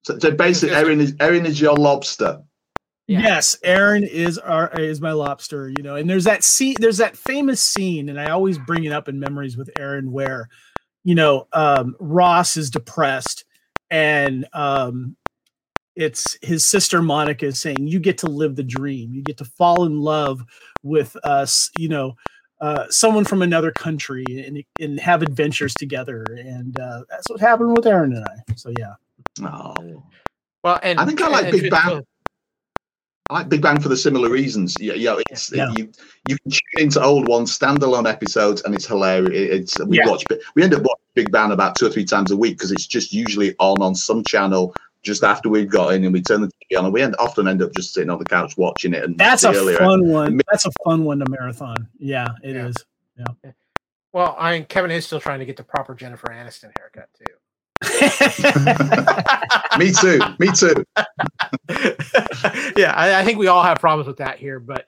so, 0.05 0.17
so 0.17 0.31
basically, 0.31 0.73
Erin 0.73 1.01
is 1.01 1.13
Erin 1.19 1.45
is 1.45 1.59
your 1.59 1.75
lobster. 1.75 2.41
Yeah. 3.07 3.19
Yes, 3.19 3.57
Erin 3.61 4.05
is 4.05 4.37
our 4.37 4.71
is 4.79 5.01
my 5.01 5.11
lobster, 5.11 5.67
you 5.67 5.83
know. 5.83 5.97
And 5.97 6.09
there's 6.09 6.23
that 6.23 6.45
scene, 6.45 6.75
there's 6.79 6.99
that 6.99 7.17
famous 7.17 7.59
scene, 7.59 8.07
and 8.07 8.17
I 8.17 8.29
always 8.29 8.57
bring 8.57 8.85
it 8.85 8.93
up 8.93 9.09
in 9.09 9.19
memories 9.19 9.57
with 9.57 9.69
Erin 9.77 10.13
where, 10.13 10.47
you 11.03 11.13
know, 11.13 11.47
um, 11.51 11.97
Ross 11.99 12.55
is 12.55 12.69
depressed, 12.69 13.43
and 13.91 14.47
um, 14.53 15.17
it's 15.97 16.37
his 16.41 16.65
sister 16.65 17.01
Monica 17.01 17.47
is 17.47 17.59
saying, 17.59 17.85
"You 17.85 17.99
get 17.99 18.19
to 18.19 18.27
live 18.27 18.55
the 18.55 18.63
dream. 18.63 19.13
You 19.13 19.23
get 19.23 19.39
to 19.39 19.45
fall 19.45 19.83
in 19.83 19.99
love 19.99 20.41
with 20.83 21.17
us, 21.25 21.69
you 21.77 21.89
know." 21.89 22.15
Uh, 22.65 22.87
someone 22.89 23.23
from 23.23 23.43
another 23.43 23.71
country 23.71 24.25
and, 24.29 24.63
and 24.79 24.99
have 24.99 25.21
adventures 25.21 25.73
together, 25.75 26.23
and 26.35 26.79
uh, 26.79 27.03
that's 27.11 27.29
what 27.29 27.39
happened 27.39 27.77
with 27.77 27.85
Erin 27.85 28.11
and 28.13 28.25
I. 28.25 28.53
So 28.55 28.71
yeah, 28.79 28.93
Oh. 29.45 30.01
well, 30.63 30.79
and 30.81 30.99
I 30.99 31.05
think 31.05 31.21
I 31.21 31.27
like 31.27 31.43
and- 31.43 31.51
Big 31.51 31.61
and- 31.65 31.71
Bang. 31.71 32.01
I 33.29 33.33
like 33.39 33.49
Big 33.49 33.61
Bang 33.61 33.79
for 33.79 33.89
the 33.89 33.97
similar 33.97 34.29
reasons. 34.29 34.75
Yeah, 34.79 34.93
yeah, 34.93 35.15
it's 35.31 35.51
Yeah. 35.51 35.71
you 35.77 35.91
you 36.27 36.37
can 36.39 36.51
tune 36.51 36.85
into 36.85 37.03
old 37.03 37.27
ones, 37.27 37.55
standalone 37.57 38.09
episodes, 38.09 38.61
and 38.63 38.73
it's 38.73 38.85
hilarious. 38.87 39.31
It's 39.57 39.79
we 39.85 39.97
Yeah. 39.97 40.07
watch 40.09 40.23
we 40.55 40.63
end 40.63 40.73
up 40.73 40.81
watching 40.81 41.05
Big 41.15 41.31
Bang 41.31 41.51
about 41.51 41.75
two 41.75 41.85
or 41.85 41.89
three 41.91 42.05
times 42.05 42.31
a 42.31 42.37
week 42.37 42.55
because 42.57 42.71
it's 42.71 42.87
just 42.87 43.13
usually 43.13 43.55
on 43.59 43.79
on 43.81 43.93
some 43.95 44.23
channel 44.23 44.73
just 45.05 45.23
after 45.23 45.47
we've 45.47 45.69
got 45.69 45.93
in, 45.93 46.03
and 46.03 46.11
we 46.11 46.21
turn 46.21 46.41
the 46.41 46.47
TV 46.47 46.77
on, 46.77 46.85
and 46.85 46.93
we 46.93 47.01
end, 47.01 47.15
often 47.19 47.47
end 47.47 47.61
up 47.61 47.71
just 47.75 47.93
sitting 47.93 48.09
on 48.09 48.19
the 48.19 48.25
couch 48.25 48.57
watching 48.57 48.93
it. 48.93 49.03
And 49.03 49.17
that's 49.17 49.43
a 49.43 49.51
earlier- 49.51 49.77
fun 49.77 50.07
one. 50.07 50.41
That's 50.51 50.65
a 50.65 50.71
fun 50.83 51.05
one 51.05 51.19
to 51.19 51.29
marathon. 51.29 51.87
Yeah, 51.99 52.29
it 52.43 52.55
is. 52.55 52.75
Yeah. 53.17 53.51
Well, 54.11 54.35
I 54.39 54.53
mean, 54.53 54.65
Kevin 54.65 54.91
is 54.91 55.05
still 55.05 55.19
trying 55.19 55.39
to 55.39 55.45
get 55.45 55.57
the 55.57 55.63
proper 55.63 55.93
Jennifer 55.93 56.27
Aniston 56.27 56.71
haircut 56.77 57.09
too. 57.17 57.25
me 59.77 59.91
too. 59.91 60.19
Me 60.39 60.51
too. 60.51 60.83
yeah, 62.77 62.93
I, 62.95 63.19
I 63.19 63.25
think 63.25 63.37
we 63.37 63.47
all 63.47 63.63
have 63.63 63.79
problems 63.79 64.07
with 64.07 64.17
that 64.17 64.37
here, 64.37 64.59
but 64.59 64.87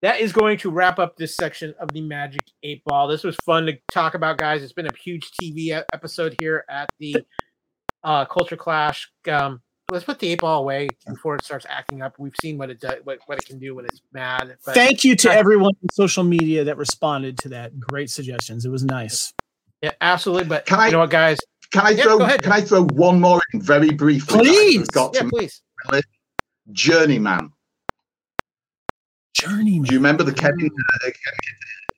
that 0.00 0.20
is 0.20 0.32
going 0.32 0.58
to 0.58 0.70
wrap 0.70 0.98
up 1.00 1.16
this 1.16 1.34
section 1.34 1.74
of 1.80 1.92
the 1.92 2.00
Magic 2.00 2.42
Eight 2.62 2.84
Ball. 2.84 3.08
This 3.08 3.24
was 3.24 3.36
fun 3.44 3.66
to 3.66 3.76
talk 3.92 4.14
about, 4.14 4.38
guys. 4.38 4.62
It's 4.62 4.72
been 4.72 4.86
a 4.86 4.96
huge 4.96 5.32
TV 5.32 5.82
episode 5.92 6.36
here 6.40 6.64
at 6.68 6.88
the 7.00 7.16
uh, 8.04 8.24
Culture 8.24 8.56
Clash. 8.56 9.10
Um, 9.30 9.60
let's 9.90 10.04
put 10.04 10.18
the 10.18 10.28
eight 10.28 10.40
ball 10.40 10.60
away 10.62 10.88
before 11.06 11.34
it 11.36 11.44
starts 11.44 11.66
acting 11.68 12.02
up. 12.02 12.14
We've 12.18 12.34
seen 12.40 12.58
what 12.58 12.70
it 12.70 12.80
does, 12.80 12.96
what, 13.04 13.18
what 13.26 13.38
it 13.38 13.46
can 13.46 13.58
do 13.58 13.74
when 13.74 13.84
it's 13.86 14.00
mad. 14.12 14.56
But 14.64 14.74
Thank 14.74 15.04
you 15.04 15.16
to 15.16 15.30
everyone 15.32 15.72
on 15.82 15.88
social 15.92 16.24
media 16.24 16.64
that 16.64 16.76
responded 16.76 17.38
to 17.38 17.48
that. 17.50 17.78
Great 17.78 18.10
suggestions. 18.10 18.64
It 18.64 18.70
was 18.70 18.84
nice. 18.84 19.32
yeah, 19.82 19.92
absolutely. 20.00 20.48
But 20.48 20.66
Can 20.66 20.80
I- 20.80 20.86
you 20.86 20.92
know 20.92 20.98
what, 21.00 21.10
guys? 21.10 21.38
Can 21.70 21.86
I 21.86 21.90
Yeah, 21.90 22.04
throw? 22.04 22.18
Can 22.38 22.50
I 22.52 22.62
throw 22.62 22.84
one 22.84 23.20
more 23.20 23.40
in 23.52 23.60
very 23.60 23.90
briefly? 23.90 24.38
Please. 24.38 24.88
Got 24.88 25.14
Yeah, 25.14 25.22
to 25.22 25.28
please. 25.28 25.60
Journeyman. 26.72 27.52
Journeyman. 29.34 29.82
Do 29.82 29.94
you 29.94 29.98
remember 29.98 30.22
the 30.24 30.32
Kevin, 30.32 30.70
uh, 31.04 31.10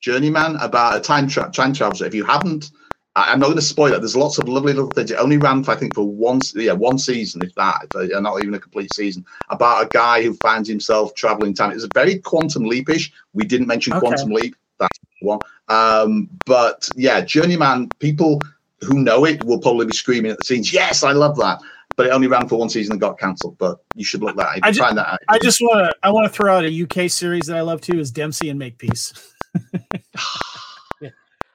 Journeyman 0.03 0.57
about 0.57 0.97
a 0.97 1.01
time 1.01 1.29
tra- 1.29 1.51
time 1.53 1.73
travel? 1.73 2.03
If 2.05 2.15
you 2.15 2.25
haven't, 2.25 2.71
I, 3.17 3.33
I'm 3.33 3.41
not 3.41 3.47
going 3.47 3.57
to 3.57 3.63
spoil 3.63 3.93
it. 3.93 3.99
There's 3.99 4.17
lots 4.17 4.39
of 4.39 4.49
lovely 4.49 4.73
little 4.73 4.91
things. 4.91 5.11
It 5.11 5.17
only 5.17 5.37
ran, 5.37 5.65
for, 5.65 5.73
I 5.73 5.77
think, 5.77 5.95
for 5.95 6.07
one, 6.09 6.41
yeah, 6.55 6.73
one 6.73 6.99
season, 6.99 7.43
if 7.43 7.55
that, 7.57 7.87
if, 7.95 8.13
uh, 8.15 8.21
not 8.21 8.41
even 8.41 8.55
a 8.55 8.59
complete 8.61 8.93
season. 8.95 9.25
About 9.49 9.85
a 9.85 9.89
guy 9.89 10.23
who 10.23 10.35
finds 10.35 10.69
himself 10.69 11.15
traveling 11.15 11.55
time. 11.55 11.73
It's 11.73 11.85
a 11.85 11.89
very 11.93 12.19
quantum 12.19 12.65
leapish. 12.65 13.13
We 13.35 13.45
didn't 13.45 13.67
mention 13.67 13.93
Okay. 13.95 14.01
quantum 14.01 14.31
leap. 14.31 14.55
That's 14.79 14.99
one. 15.21 15.41
Um, 15.69 16.31
but 16.47 16.89
yeah, 16.97 17.21
Journeyman. 17.21 17.89
People 17.99 18.41
who 18.81 18.99
know 19.01 19.27
it 19.27 19.45
will 19.45 19.59
probably 19.61 19.87
be 19.87 19.93
screaming 19.93 20.31
at 20.33 20.39
the 20.39 20.45
scenes. 20.45 20.73
Yes, 20.73 21.03
I 21.03 21.13
love 21.13 21.37
that. 21.37 21.61
but 21.97 22.07
it 22.07 22.11
only 22.11 22.29
ran 22.29 22.49
for 22.49 22.59
one 22.59 22.71
season 22.71 22.93
and 22.93 23.01
got 23.01 23.19
cancelled. 23.19 23.59
But 23.59 23.79
you 23.95 24.05
should 24.05 24.23
look 24.23 24.35
that. 24.37 24.59
I 24.63 24.71
ju- 24.71 24.81
find 24.81 24.97
that 24.97 25.07
out. 25.13 25.19
I 25.29 25.39
just 25.39 25.61
want 25.61 25.91
to 25.91 25.95
I 26.03 26.11
want 26.11 26.25
to 26.27 26.33
throw 26.33 26.57
out 26.57 26.65
a 26.65 26.83
UK 26.85 27.11
series 27.11 27.47
that 27.49 27.57
I 27.59 27.61
love 27.61 27.83
too 27.83 27.99
is 27.99 28.11
Dempsey 28.11 28.49
and 28.49 28.59
Makepeace. 28.59 29.13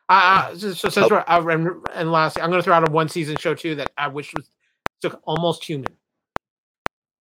Uh, 0.07 0.49
uh, 0.51 0.55
so, 0.55 0.73
so 0.73 0.89
since 0.89 1.09
we're, 1.09 1.23
uh, 1.27 1.45
and, 1.47 1.69
and 1.93 2.11
lastly, 2.11 2.41
I'm 2.41 2.49
going 2.49 2.61
to 2.61 2.63
throw 2.63 2.75
out 2.75 2.87
a 2.87 2.91
one 2.91 3.09
season 3.09 3.37
show 3.37 3.55
too 3.55 3.75
that 3.75 3.91
I 3.97 4.07
wish 4.07 4.33
was 4.35 4.49
took 5.01 5.19
almost 5.25 5.63
human. 5.63 5.91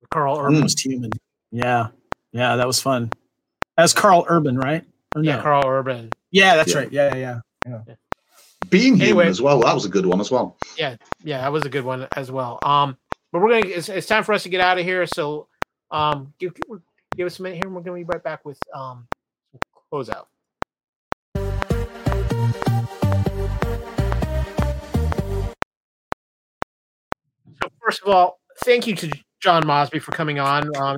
Karl 0.09 0.37
Urban. 0.39 0.53
Mm. 0.53 0.55
Almost 0.57 0.79
human. 0.85 1.11
Yeah, 1.51 1.87
yeah, 2.31 2.55
that 2.55 2.67
was 2.67 2.81
fun. 2.81 3.11
That's 3.77 3.93
Karl 3.93 4.25
Urban, 4.27 4.57
right? 4.57 4.83
Or 5.15 5.23
Yeah, 5.23 5.37
no? 5.37 5.41
Karl 5.43 5.67
Urban. 5.67 6.09
Yeah, 6.31 6.55
that's 6.55 6.71
Yeah. 6.73 6.77
right. 6.79 6.91
Yeah, 6.91 7.15
yeah, 7.15 7.39
yeah. 7.65 7.95
Being 8.69 8.93
human 8.95 9.01
Anyway. 9.07 9.27
as 9.27 9.41
well. 9.41 9.59
That 9.61 9.73
was 9.73 9.85
a 9.85 9.89
good 9.89 10.05
one 10.05 10.19
as 10.21 10.31
well. 10.31 10.57
Yeah, 10.77 10.95
yeah, 11.23 11.41
that 11.41 11.51
was 11.51 11.63
a 11.65 11.69
good 11.69 11.83
one 11.83 12.07
as 12.15 12.31
well. 12.31 12.59
Um, 12.63 12.97
but 13.31 13.41
we're 13.41 13.49
gonna. 13.61 13.73
It's, 13.73 13.89
it's 13.89 14.07
time 14.07 14.23
for 14.23 14.33
us 14.33 14.43
to 14.43 14.49
get 14.49 14.61
out 14.61 14.77
of 14.77 14.85
here. 14.85 15.05
So, 15.05 15.47
um, 15.91 16.33
give 16.39 16.53
give 17.15 17.25
us 17.27 17.39
a 17.39 17.43
minute 17.43 17.55
here, 17.57 17.65
and 17.65 17.75
we're 17.75 17.81
gonna 17.81 17.97
be 17.97 18.03
right 18.03 18.23
back 18.23 18.45
with 18.45 18.59
um, 18.73 19.07
close 19.89 20.09
So 27.61 27.69
first 27.83 28.01
of 28.01 28.07
all, 28.13 28.39
thank 28.63 28.87
you 28.87 28.95
to 28.95 29.11
John 29.39 29.65
Mosby 29.65 29.99
for 29.99 30.11
coming 30.11 30.39
on. 30.39 30.75
Um, 30.77 30.95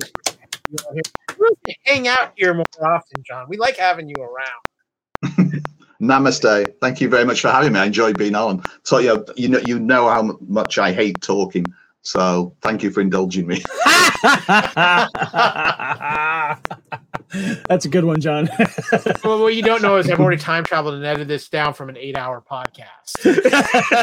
you 0.70 0.76
know, 0.82 0.92
here- 0.92 1.02
really 1.38 1.76
hang 1.84 2.08
out 2.08 2.32
here 2.36 2.54
more 2.54 2.64
often, 2.80 3.22
John. 3.26 3.46
We 3.48 3.56
like 3.56 3.76
having 3.76 4.08
you 4.08 4.16
around. 4.22 5.62
Namaste. 6.00 6.74
Thank 6.80 7.00
you 7.00 7.08
very 7.08 7.24
much 7.24 7.40
for 7.40 7.48
having 7.48 7.72
me. 7.72 7.80
I 7.80 7.86
enjoyed 7.86 8.18
being 8.18 8.34
on. 8.34 8.62
So 8.82 8.98
you 8.98 9.08
know, 9.08 9.24
you 9.36 9.48
know, 9.48 9.58
you 9.60 9.78
know 9.78 10.08
how 10.08 10.38
much 10.46 10.78
I 10.78 10.92
hate 10.92 11.20
talking. 11.22 11.64
So 12.02 12.54
thank 12.60 12.82
you 12.82 12.90
for 12.90 13.00
indulging 13.00 13.46
me. 13.46 13.62
That's 17.68 17.84
a 17.84 17.88
good 17.88 18.04
one, 18.04 18.20
John. 18.20 18.48
Well, 19.24 19.40
what 19.40 19.54
you 19.54 19.62
don't 19.62 19.80
know 19.82 19.96
is 19.96 20.08
I've 20.10 20.20
already 20.20 20.40
time 20.42 20.64
traveled 20.64 20.94
and 20.94 21.04
edited 21.04 21.28
this 21.28 21.48
down 21.48 21.72
from 21.74 21.88
an 21.88 21.96
eight-hour 21.96 22.44
podcast. 22.50 23.24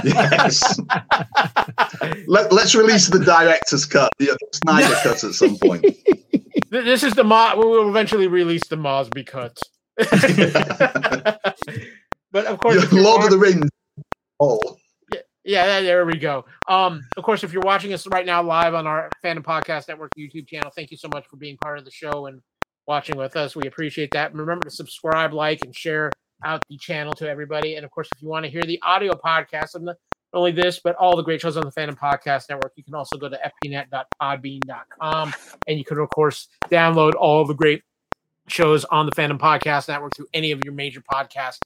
yes. 0.03 0.79
Let, 2.27 2.51
let's 2.51 2.73
release 2.75 3.07
the 3.07 3.19
director's 3.19 3.85
cut, 3.85 4.11
the 4.17 4.35
Snyder 4.53 4.95
cut 5.03 5.23
at 5.23 5.33
some 5.33 5.57
point. 5.57 5.85
This 6.69 7.03
is 7.03 7.13
the 7.13 7.23
Mo- 7.23 7.53
we 7.57 7.65
will 7.65 7.89
eventually 7.89 8.27
release 8.27 8.67
the 8.67 8.77
Mosby 8.77 9.23
cut. 9.23 9.57
but 12.31 12.45
of 12.45 12.59
course, 12.59 12.91
you're 12.91 13.03
Lord 13.03 13.19
wa- 13.19 13.25
of 13.25 13.31
the 13.31 13.37
Rings. 13.37 13.69
Oh, 14.39 14.59
yeah, 15.43 15.65
yeah, 15.65 15.81
there 15.81 16.05
we 16.05 16.17
go. 16.17 16.45
Um, 16.67 17.01
of 17.17 17.23
course, 17.23 17.43
if 17.43 17.51
you're 17.53 17.63
watching 17.63 17.93
us 17.93 18.05
right 18.07 18.25
now 18.25 18.41
live 18.43 18.73
on 18.73 18.87
our 18.87 19.09
Fandom 19.23 19.43
Podcast 19.43 19.87
Network 19.87 20.11
YouTube 20.17 20.47
channel, 20.47 20.71
thank 20.75 20.91
you 20.91 20.97
so 20.97 21.09
much 21.13 21.25
for 21.27 21.37
being 21.37 21.57
part 21.57 21.77
of 21.79 21.85
the 21.85 21.91
show 21.91 22.27
and 22.27 22.39
watching 22.87 23.17
with 23.17 23.35
us. 23.35 23.55
We 23.55 23.67
appreciate 23.67 24.11
that. 24.11 24.33
Remember 24.33 24.65
to 24.65 24.71
subscribe, 24.71 25.33
like, 25.33 25.59
and 25.63 25.75
share 25.75 26.11
out 26.43 26.61
the 26.69 26.77
channel 26.77 27.13
to 27.13 27.29
everybody. 27.29 27.75
And 27.75 27.85
of 27.85 27.91
course, 27.91 28.09
if 28.15 28.21
you 28.21 28.27
want 28.27 28.45
to 28.45 28.51
hear 28.51 28.63
the 28.63 28.79
audio 28.81 29.13
podcast 29.13 29.75
of 29.75 29.83
not 29.83 29.97
only 30.33 30.51
this, 30.51 30.79
but 30.83 30.95
all 30.95 31.15
the 31.15 31.23
great 31.23 31.41
shows 31.41 31.57
on 31.57 31.65
the 31.65 31.71
Fandom 31.71 31.97
Podcast 31.97 32.49
Network, 32.49 32.73
you 32.75 32.83
can 32.83 32.95
also 32.95 33.17
go 33.17 33.29
to 33.29 33.39
fpnet.podbean.com 33.65 35.33
and 35.67 35.77
you 35.77 35.85
can, 35.85 35.99
of 35.99 36.09
course, 36.09 36.47
download 36.69 37.13
all 37.15 37.45
the 37.45 37.53
great 37.53 37.83
shows 38.47 38.85
on 38.85 39.05
the 39.05 39.11
Fandom 39.11 39.37
Podcast 39.37 39.87
Network 39.87 40.15
through 40.15 40.27
any 40.33 40.51
of 40.51 40.61
your 40.63 40.73
major 40.73 41.01
podcast 41.01 41.57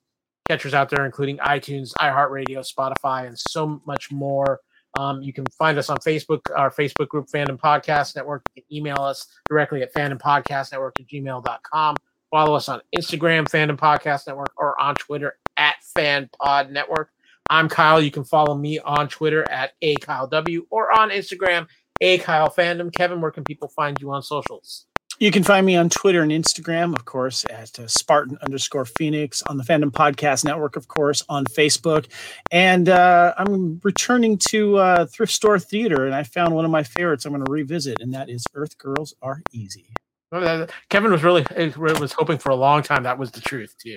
catchers 0.50 0.74
out 0.74 0.90
there, 0.90 1.06
including 1.06 1.38
iTunes, 1.38 1.94
iHeartRadio, 2.00 2.66
Spotify, 2.66 3.28
and 3.28 3.38
so 3.38 3.82
much 3.86 4.12
more. 4.12 4.60
Um, 4.96 5.22
you 5.22 5.34
can 5.34 5.46
find 5.58 5.78
us 5.78 5.90
on 5.90 5.98
Facebook, 5.98 6.42
our 6.56 6.72
Facebook 6.72 7.10
group, 7.10 7.28
Fandom 7.28 7.60
Podcast 7.60 8.16
Network. 8.16 8.44
You 8.56 8.64
can 8.64 8.74
email 8.74 9.02
us 9.02 9.28
directly 9.50 9.82
at 9.82 9.94
fandompodcastnetwork 9.94 10.92
at 11.00 11.08
gmail.com. 11.08 11.96
Follow 12.32 12.56
us 12.56 12.70
on 12.70 12.82
Instagram, 12.98 13.46
Fandom 13.46 13.78
Podcast 13.78 14.28
Network, 14.28 14.52
or 14.58 14.80
on 14.82 14.96
Twitter 14.96 15.38
at 15.58 15.76
FanPod 15.98 16.72
Network. 16.72 17.12
I'm 17.50 17.70
Kyle. 17.70 18.02
You 18.02 18.12
can 18.12 18.24
follow 18.24 18.56
me 18.56 18.80
on 18.80 19.08
Twitter 19.08 19.50
at 19.52 19.74
A 19.82 19.96
Kyle 19.98 20.28
W 20.28 20.66
or 20.70 20.92
on 20.98 21.12
Instagram, 21.12 21.68
A 22.02 22.18
Kyle 22.18 22.50
Fandom. 22.50 22.94
Kevin, 22.94 23.22
where 23.22 23.32
can 23.32 23.44
people 23.44 23.68
find 23.68 23.98
you 24.02 24.12
on 24.12 24.24
socials? 24.24 24.88
You 25.18 25.32
can 25.32 25.44
find 25.44 25.66
me 25.66 25.78
on 25.78 25.90
Twitter 25.90 26.22
and 26.22 26.32
Instagram, 26.32 26.94
of 26.94 27.06
course, 27.06 27.46
at 27.50 27.80
uh, 27.80 27.88
Spartan 27.88 28.38
underscore 28.42 28.84
Phoenix, 28.84 29.42
on 29.44 29.58
the 29.58 29.64
Fandom 29.64 29.90
Podcast 29.90 30.44
Network, 30.44 30.76
of 30.76 30.90
course, 30.90 31.24
on 31.30 31.46
Facebook. 31.46 32.08
And 32.52 32.90
uh, 32.90 33.34
I'm 33.38 33.80
returning 33.84 34.38
to 34.50 34.78
uh, 34.78 35.06
Thrift 35.06 35.32
Store 35.32 35.58
Theater, 35.58 36.06
and 36.06 36.14
I 36.14 36.24
found 36.24 36.54
one 36.54 36.66
of 36.66 36.72
my 36.72 36.84
favorites 36.84 37.24
I'm 37.24 37.32
going 37.32 37.46
to 37.46 37.52
revisit, 37.52 38.02
and 38.02 38.14
that 38.14 38.30
is 38.30 38.46
Earth 38.54 38.78
Girls 38.78 39.14
Are 39.22 39.42
Easy. 39.54 39.94
Oh, 40.34 40.68
Kevin 40.90 41.12
was 41.12 41.24
really 41.24 41.46
eh, 41.56 41.72
was 41.78 42.12
hoping 42.12 42.38
for 42.38 42.50
a 42.50 42.56
long 42.56 42.82
time 42.82 43.04
that 43.04 43.18
was 43.18 43.32
the 43.32 43.40
truth 43.40 43.74
too. 43.78 43.94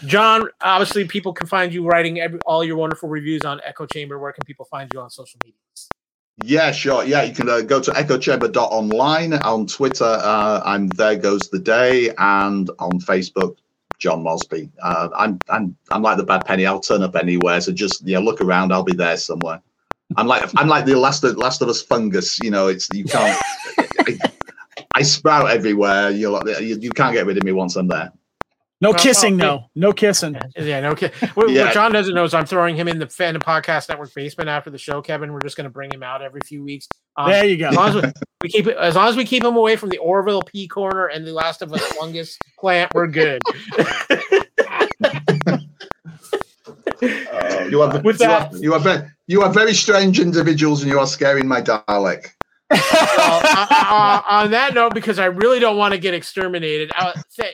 John, 0.06 0.48
obviously, 0.62 1.04
people 1.06 1.34
can 1.34 1.46
find 1.46 1.74
you 1.74 1.84
writing 1.84 2.20
every, 2.20 2.38
all 2.46 2.64
your 2.64 2.76
wonderful 2.76 3.10
reviews 3.10 3.42
on 3.42 3.60
Echo 3.66 3.84
Chamber. 3.84 4.18
Where 4.18 4.32
can 4.32 4.44
people 4.46 4.64
find 4.64 4.88
you 4.94 5.00
on 5.00 5.10
social 5.10 5.38
media? 5.44 5.58
Yeah, 6.42 6.72
sure. 6.72 7.04
Yeah, 7.04 7.22
you 7.22 7.34
can 7.34 7.48
uh, 7.48 7.60
go 7.60 7.80
to 7.80 7.90
echochamber.online. 7.90 9.34
On 9.34 9.66
Twitter, 9.66 10.04
uh, 10.04 10.62
I'm 10.64 10.88
There 10.88 11.16
Goes 11.16 11.50
the 11.50 11.58
Day, 11.58 12.10
and 12.18 12.70
on 12.78 13.00
Facebook, 13.00 13.56
John 13.98 14.22
Mosby. 14.22 14.70
Uh, 14.82 15.10
I'm 15.14 15.38
I'm 15.48 15.76
I'm 15.90 16.02
like 16.02 16.16
the 16.16 16.24
bad 16.24 16.46
penny. 16.46 16.66
I'll 16.66 16.80
turn 16.80 17.02
up 17.02 17.14
anywhere. 17.14 17.60
So 17.60 17.72
just 17.72 18.02
yeah, 18.06 18.18
look 18.18 18.40
around. 18.40 18.72
I'll 18.72 18.82
be 18.82 18.94
there 18.94 19.16
somewhere. 19.16 19.60
I'm 20.16 20.26
like 20.26 20.50
I'm 20.56 20.66
like 20.66 20.86
the 20.86 20.96
last 20.96 21.22
of, 21.22 21.36
last 21.36 21.62
of 21.62 21.68
us 21.68 21.82
fungus. 21.82 22.40
You 22.40 22.50
know, 22.50 22.68
it's 22.68 22.88
you 22.92 23.04
can't. 23.04 23.40
I, 23.78 24.18
I 24.96 25.02
sprout 25.02 25.50
everywhere. 25.50 26.10
You're 26.10 26.32
like, 26.32 26.60
you, 26.60 26.78
you 26.78 26.90
can't 26.90 27.14
get 27.14 27.26
rid 27.26 27.36
of 27.36 27.44
me 27.44 27.52
once 27.52 27.76
I'm 27.76 27.86
there. 27.86 28.10
No 28.80 28.92
kissing, 28.94 29.34
okay. 29.34 29.44
no. 29.46 29.64
No 29.74 29.92
kissing. 29.92 30.36
Yeah, 30.56 30.80
no. 30.80 30.90
Okay. 30.90 31.10
What, 31.34 31.50
Yeah. 31.50 31.64
what 31.66 31.74
John 31.74 31.92
doesn't 31.92 32.14
know 32.14 32.24
is 32.24 32.32
I'm 32.34 32.46
throwing 32.46 32.76
him 32.76 32.88
in 32.88 32.98
the 32.98 33.06
Fandom 33.06 33.42
Podcast 33.42 33.88
Network 33.88 34.12
basement 34.14 34.48
after 34.48 34.70
the 34.70 34.78
show. 34.78 35.02
Kevin, 35.02 35.32
we're 35.32 35.40
just 35.40 35.56
going 35.56 35.64
to 35.64 35.70
bring 35.70 35.90
him 35.92 36.02
out 36.02 36.22
every 36.22 36.40
few 36.44 36.64
weeks. 36.64 36.88
Um, 37.16 37.30
There 37.30 37.44
you 37.44 37.56
go. 37.58 37.68
as 37.68 37.74
long 37.76 37.88
as 37.88 37.94
we, 38.02 38.12
we 38.42 38.48
keep 38.48 38.66
it, 38.66 38.76
as 38.78 38.94
long 38.96 39.08
as 39.08 39.16
we 39.16 39.24
keep 39.24 39.44
him 39.44 39.56
away 39.56 39.76
from 39.76 39.90
the 39.90 39.98
Orville 39.98 40.42
P 40.42 40.66
corner 40.66 41.06
and 41.08 41.26
the 41.26 41.32
Last 41.32 41.60
of 41.62 41.72
Us 41.72 41.82
fungus 41.92 42.38
plant, 42.58 42.90
we're 42.94 43.06
good. 43.06 43.42
Uh, 43.78 45.56
you 47.70 47.82
are 47.82 48.00
With 48.00 48.20
you 48.20 48.26
that- 48.26 48.52
are, 48.52 48.56
you 48.58 48.74
are 48.74 48.80
very 48.80 49.08
you 49.26 49.42
are 49.42 49.52
very 49.52 49.74
strange 49.74 50.18
individuals, 50.20 50.82
and 50.82 50.90
you 50.90 50.98
are 50.98 51.06
scaring 51.06 51.46
my 51.46 51.60
Dalek. 51.62 52.32
Well, 52.70 53.40
uh, 53.44 53.66
uh, 53.70 54.22
on 54.28 54.50
that 54.52 54.74
note, 54.74 54.94
because 54.94 55.18
I 55.18 55.26
really 55.26 55.58
don't 55.58 55.76
want 55.76 55.92
to 55.92 55.98
get 55.98 56.14
exterminated. 56.14 56.90
Uh, 56.96 57.12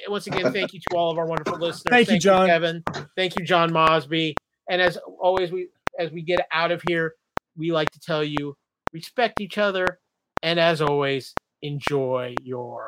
once 0.08 0.26
again, 0.26 0.52
thank 0.52 0.72
you 0.74 0.80
to 0.90 0.96
all 0.96 1.10
of 1.10 1.18
our 1.18 1.26
wonderful 1.26 1.58
listeners. 1.58 1.84
Thank 1.88 2.10
you, 2.10 2.18
John. 2.18 2.46
Kevin. 2.46 2.82
Thank 3.16 3.38
you, 3.38 3.44
John 3.44 3.72
Mosby. 3.72 4.34
And 4.68 4.82
as 4.82 4.98
always, 5.20 5.50
we 5.50 5.68
as 5.98 6.10
we 6.10 6.22
get 6.22 6.46
out 6.52 6.70
of 6.70 6.82
here, 6.86 7.14
we 7.56 7.72
like 7.72 7.90
to 7.90 8.00
tell 8.00 8.22
you 8.22 8.56
respect 8.92 9.40
each 9.40 9.58
other, 9.58 9.98
and 10.42 10.60
as 10.60 10.80
always, 10.80 11.34
enjoy 11.62 12.34
your 12.42 12.84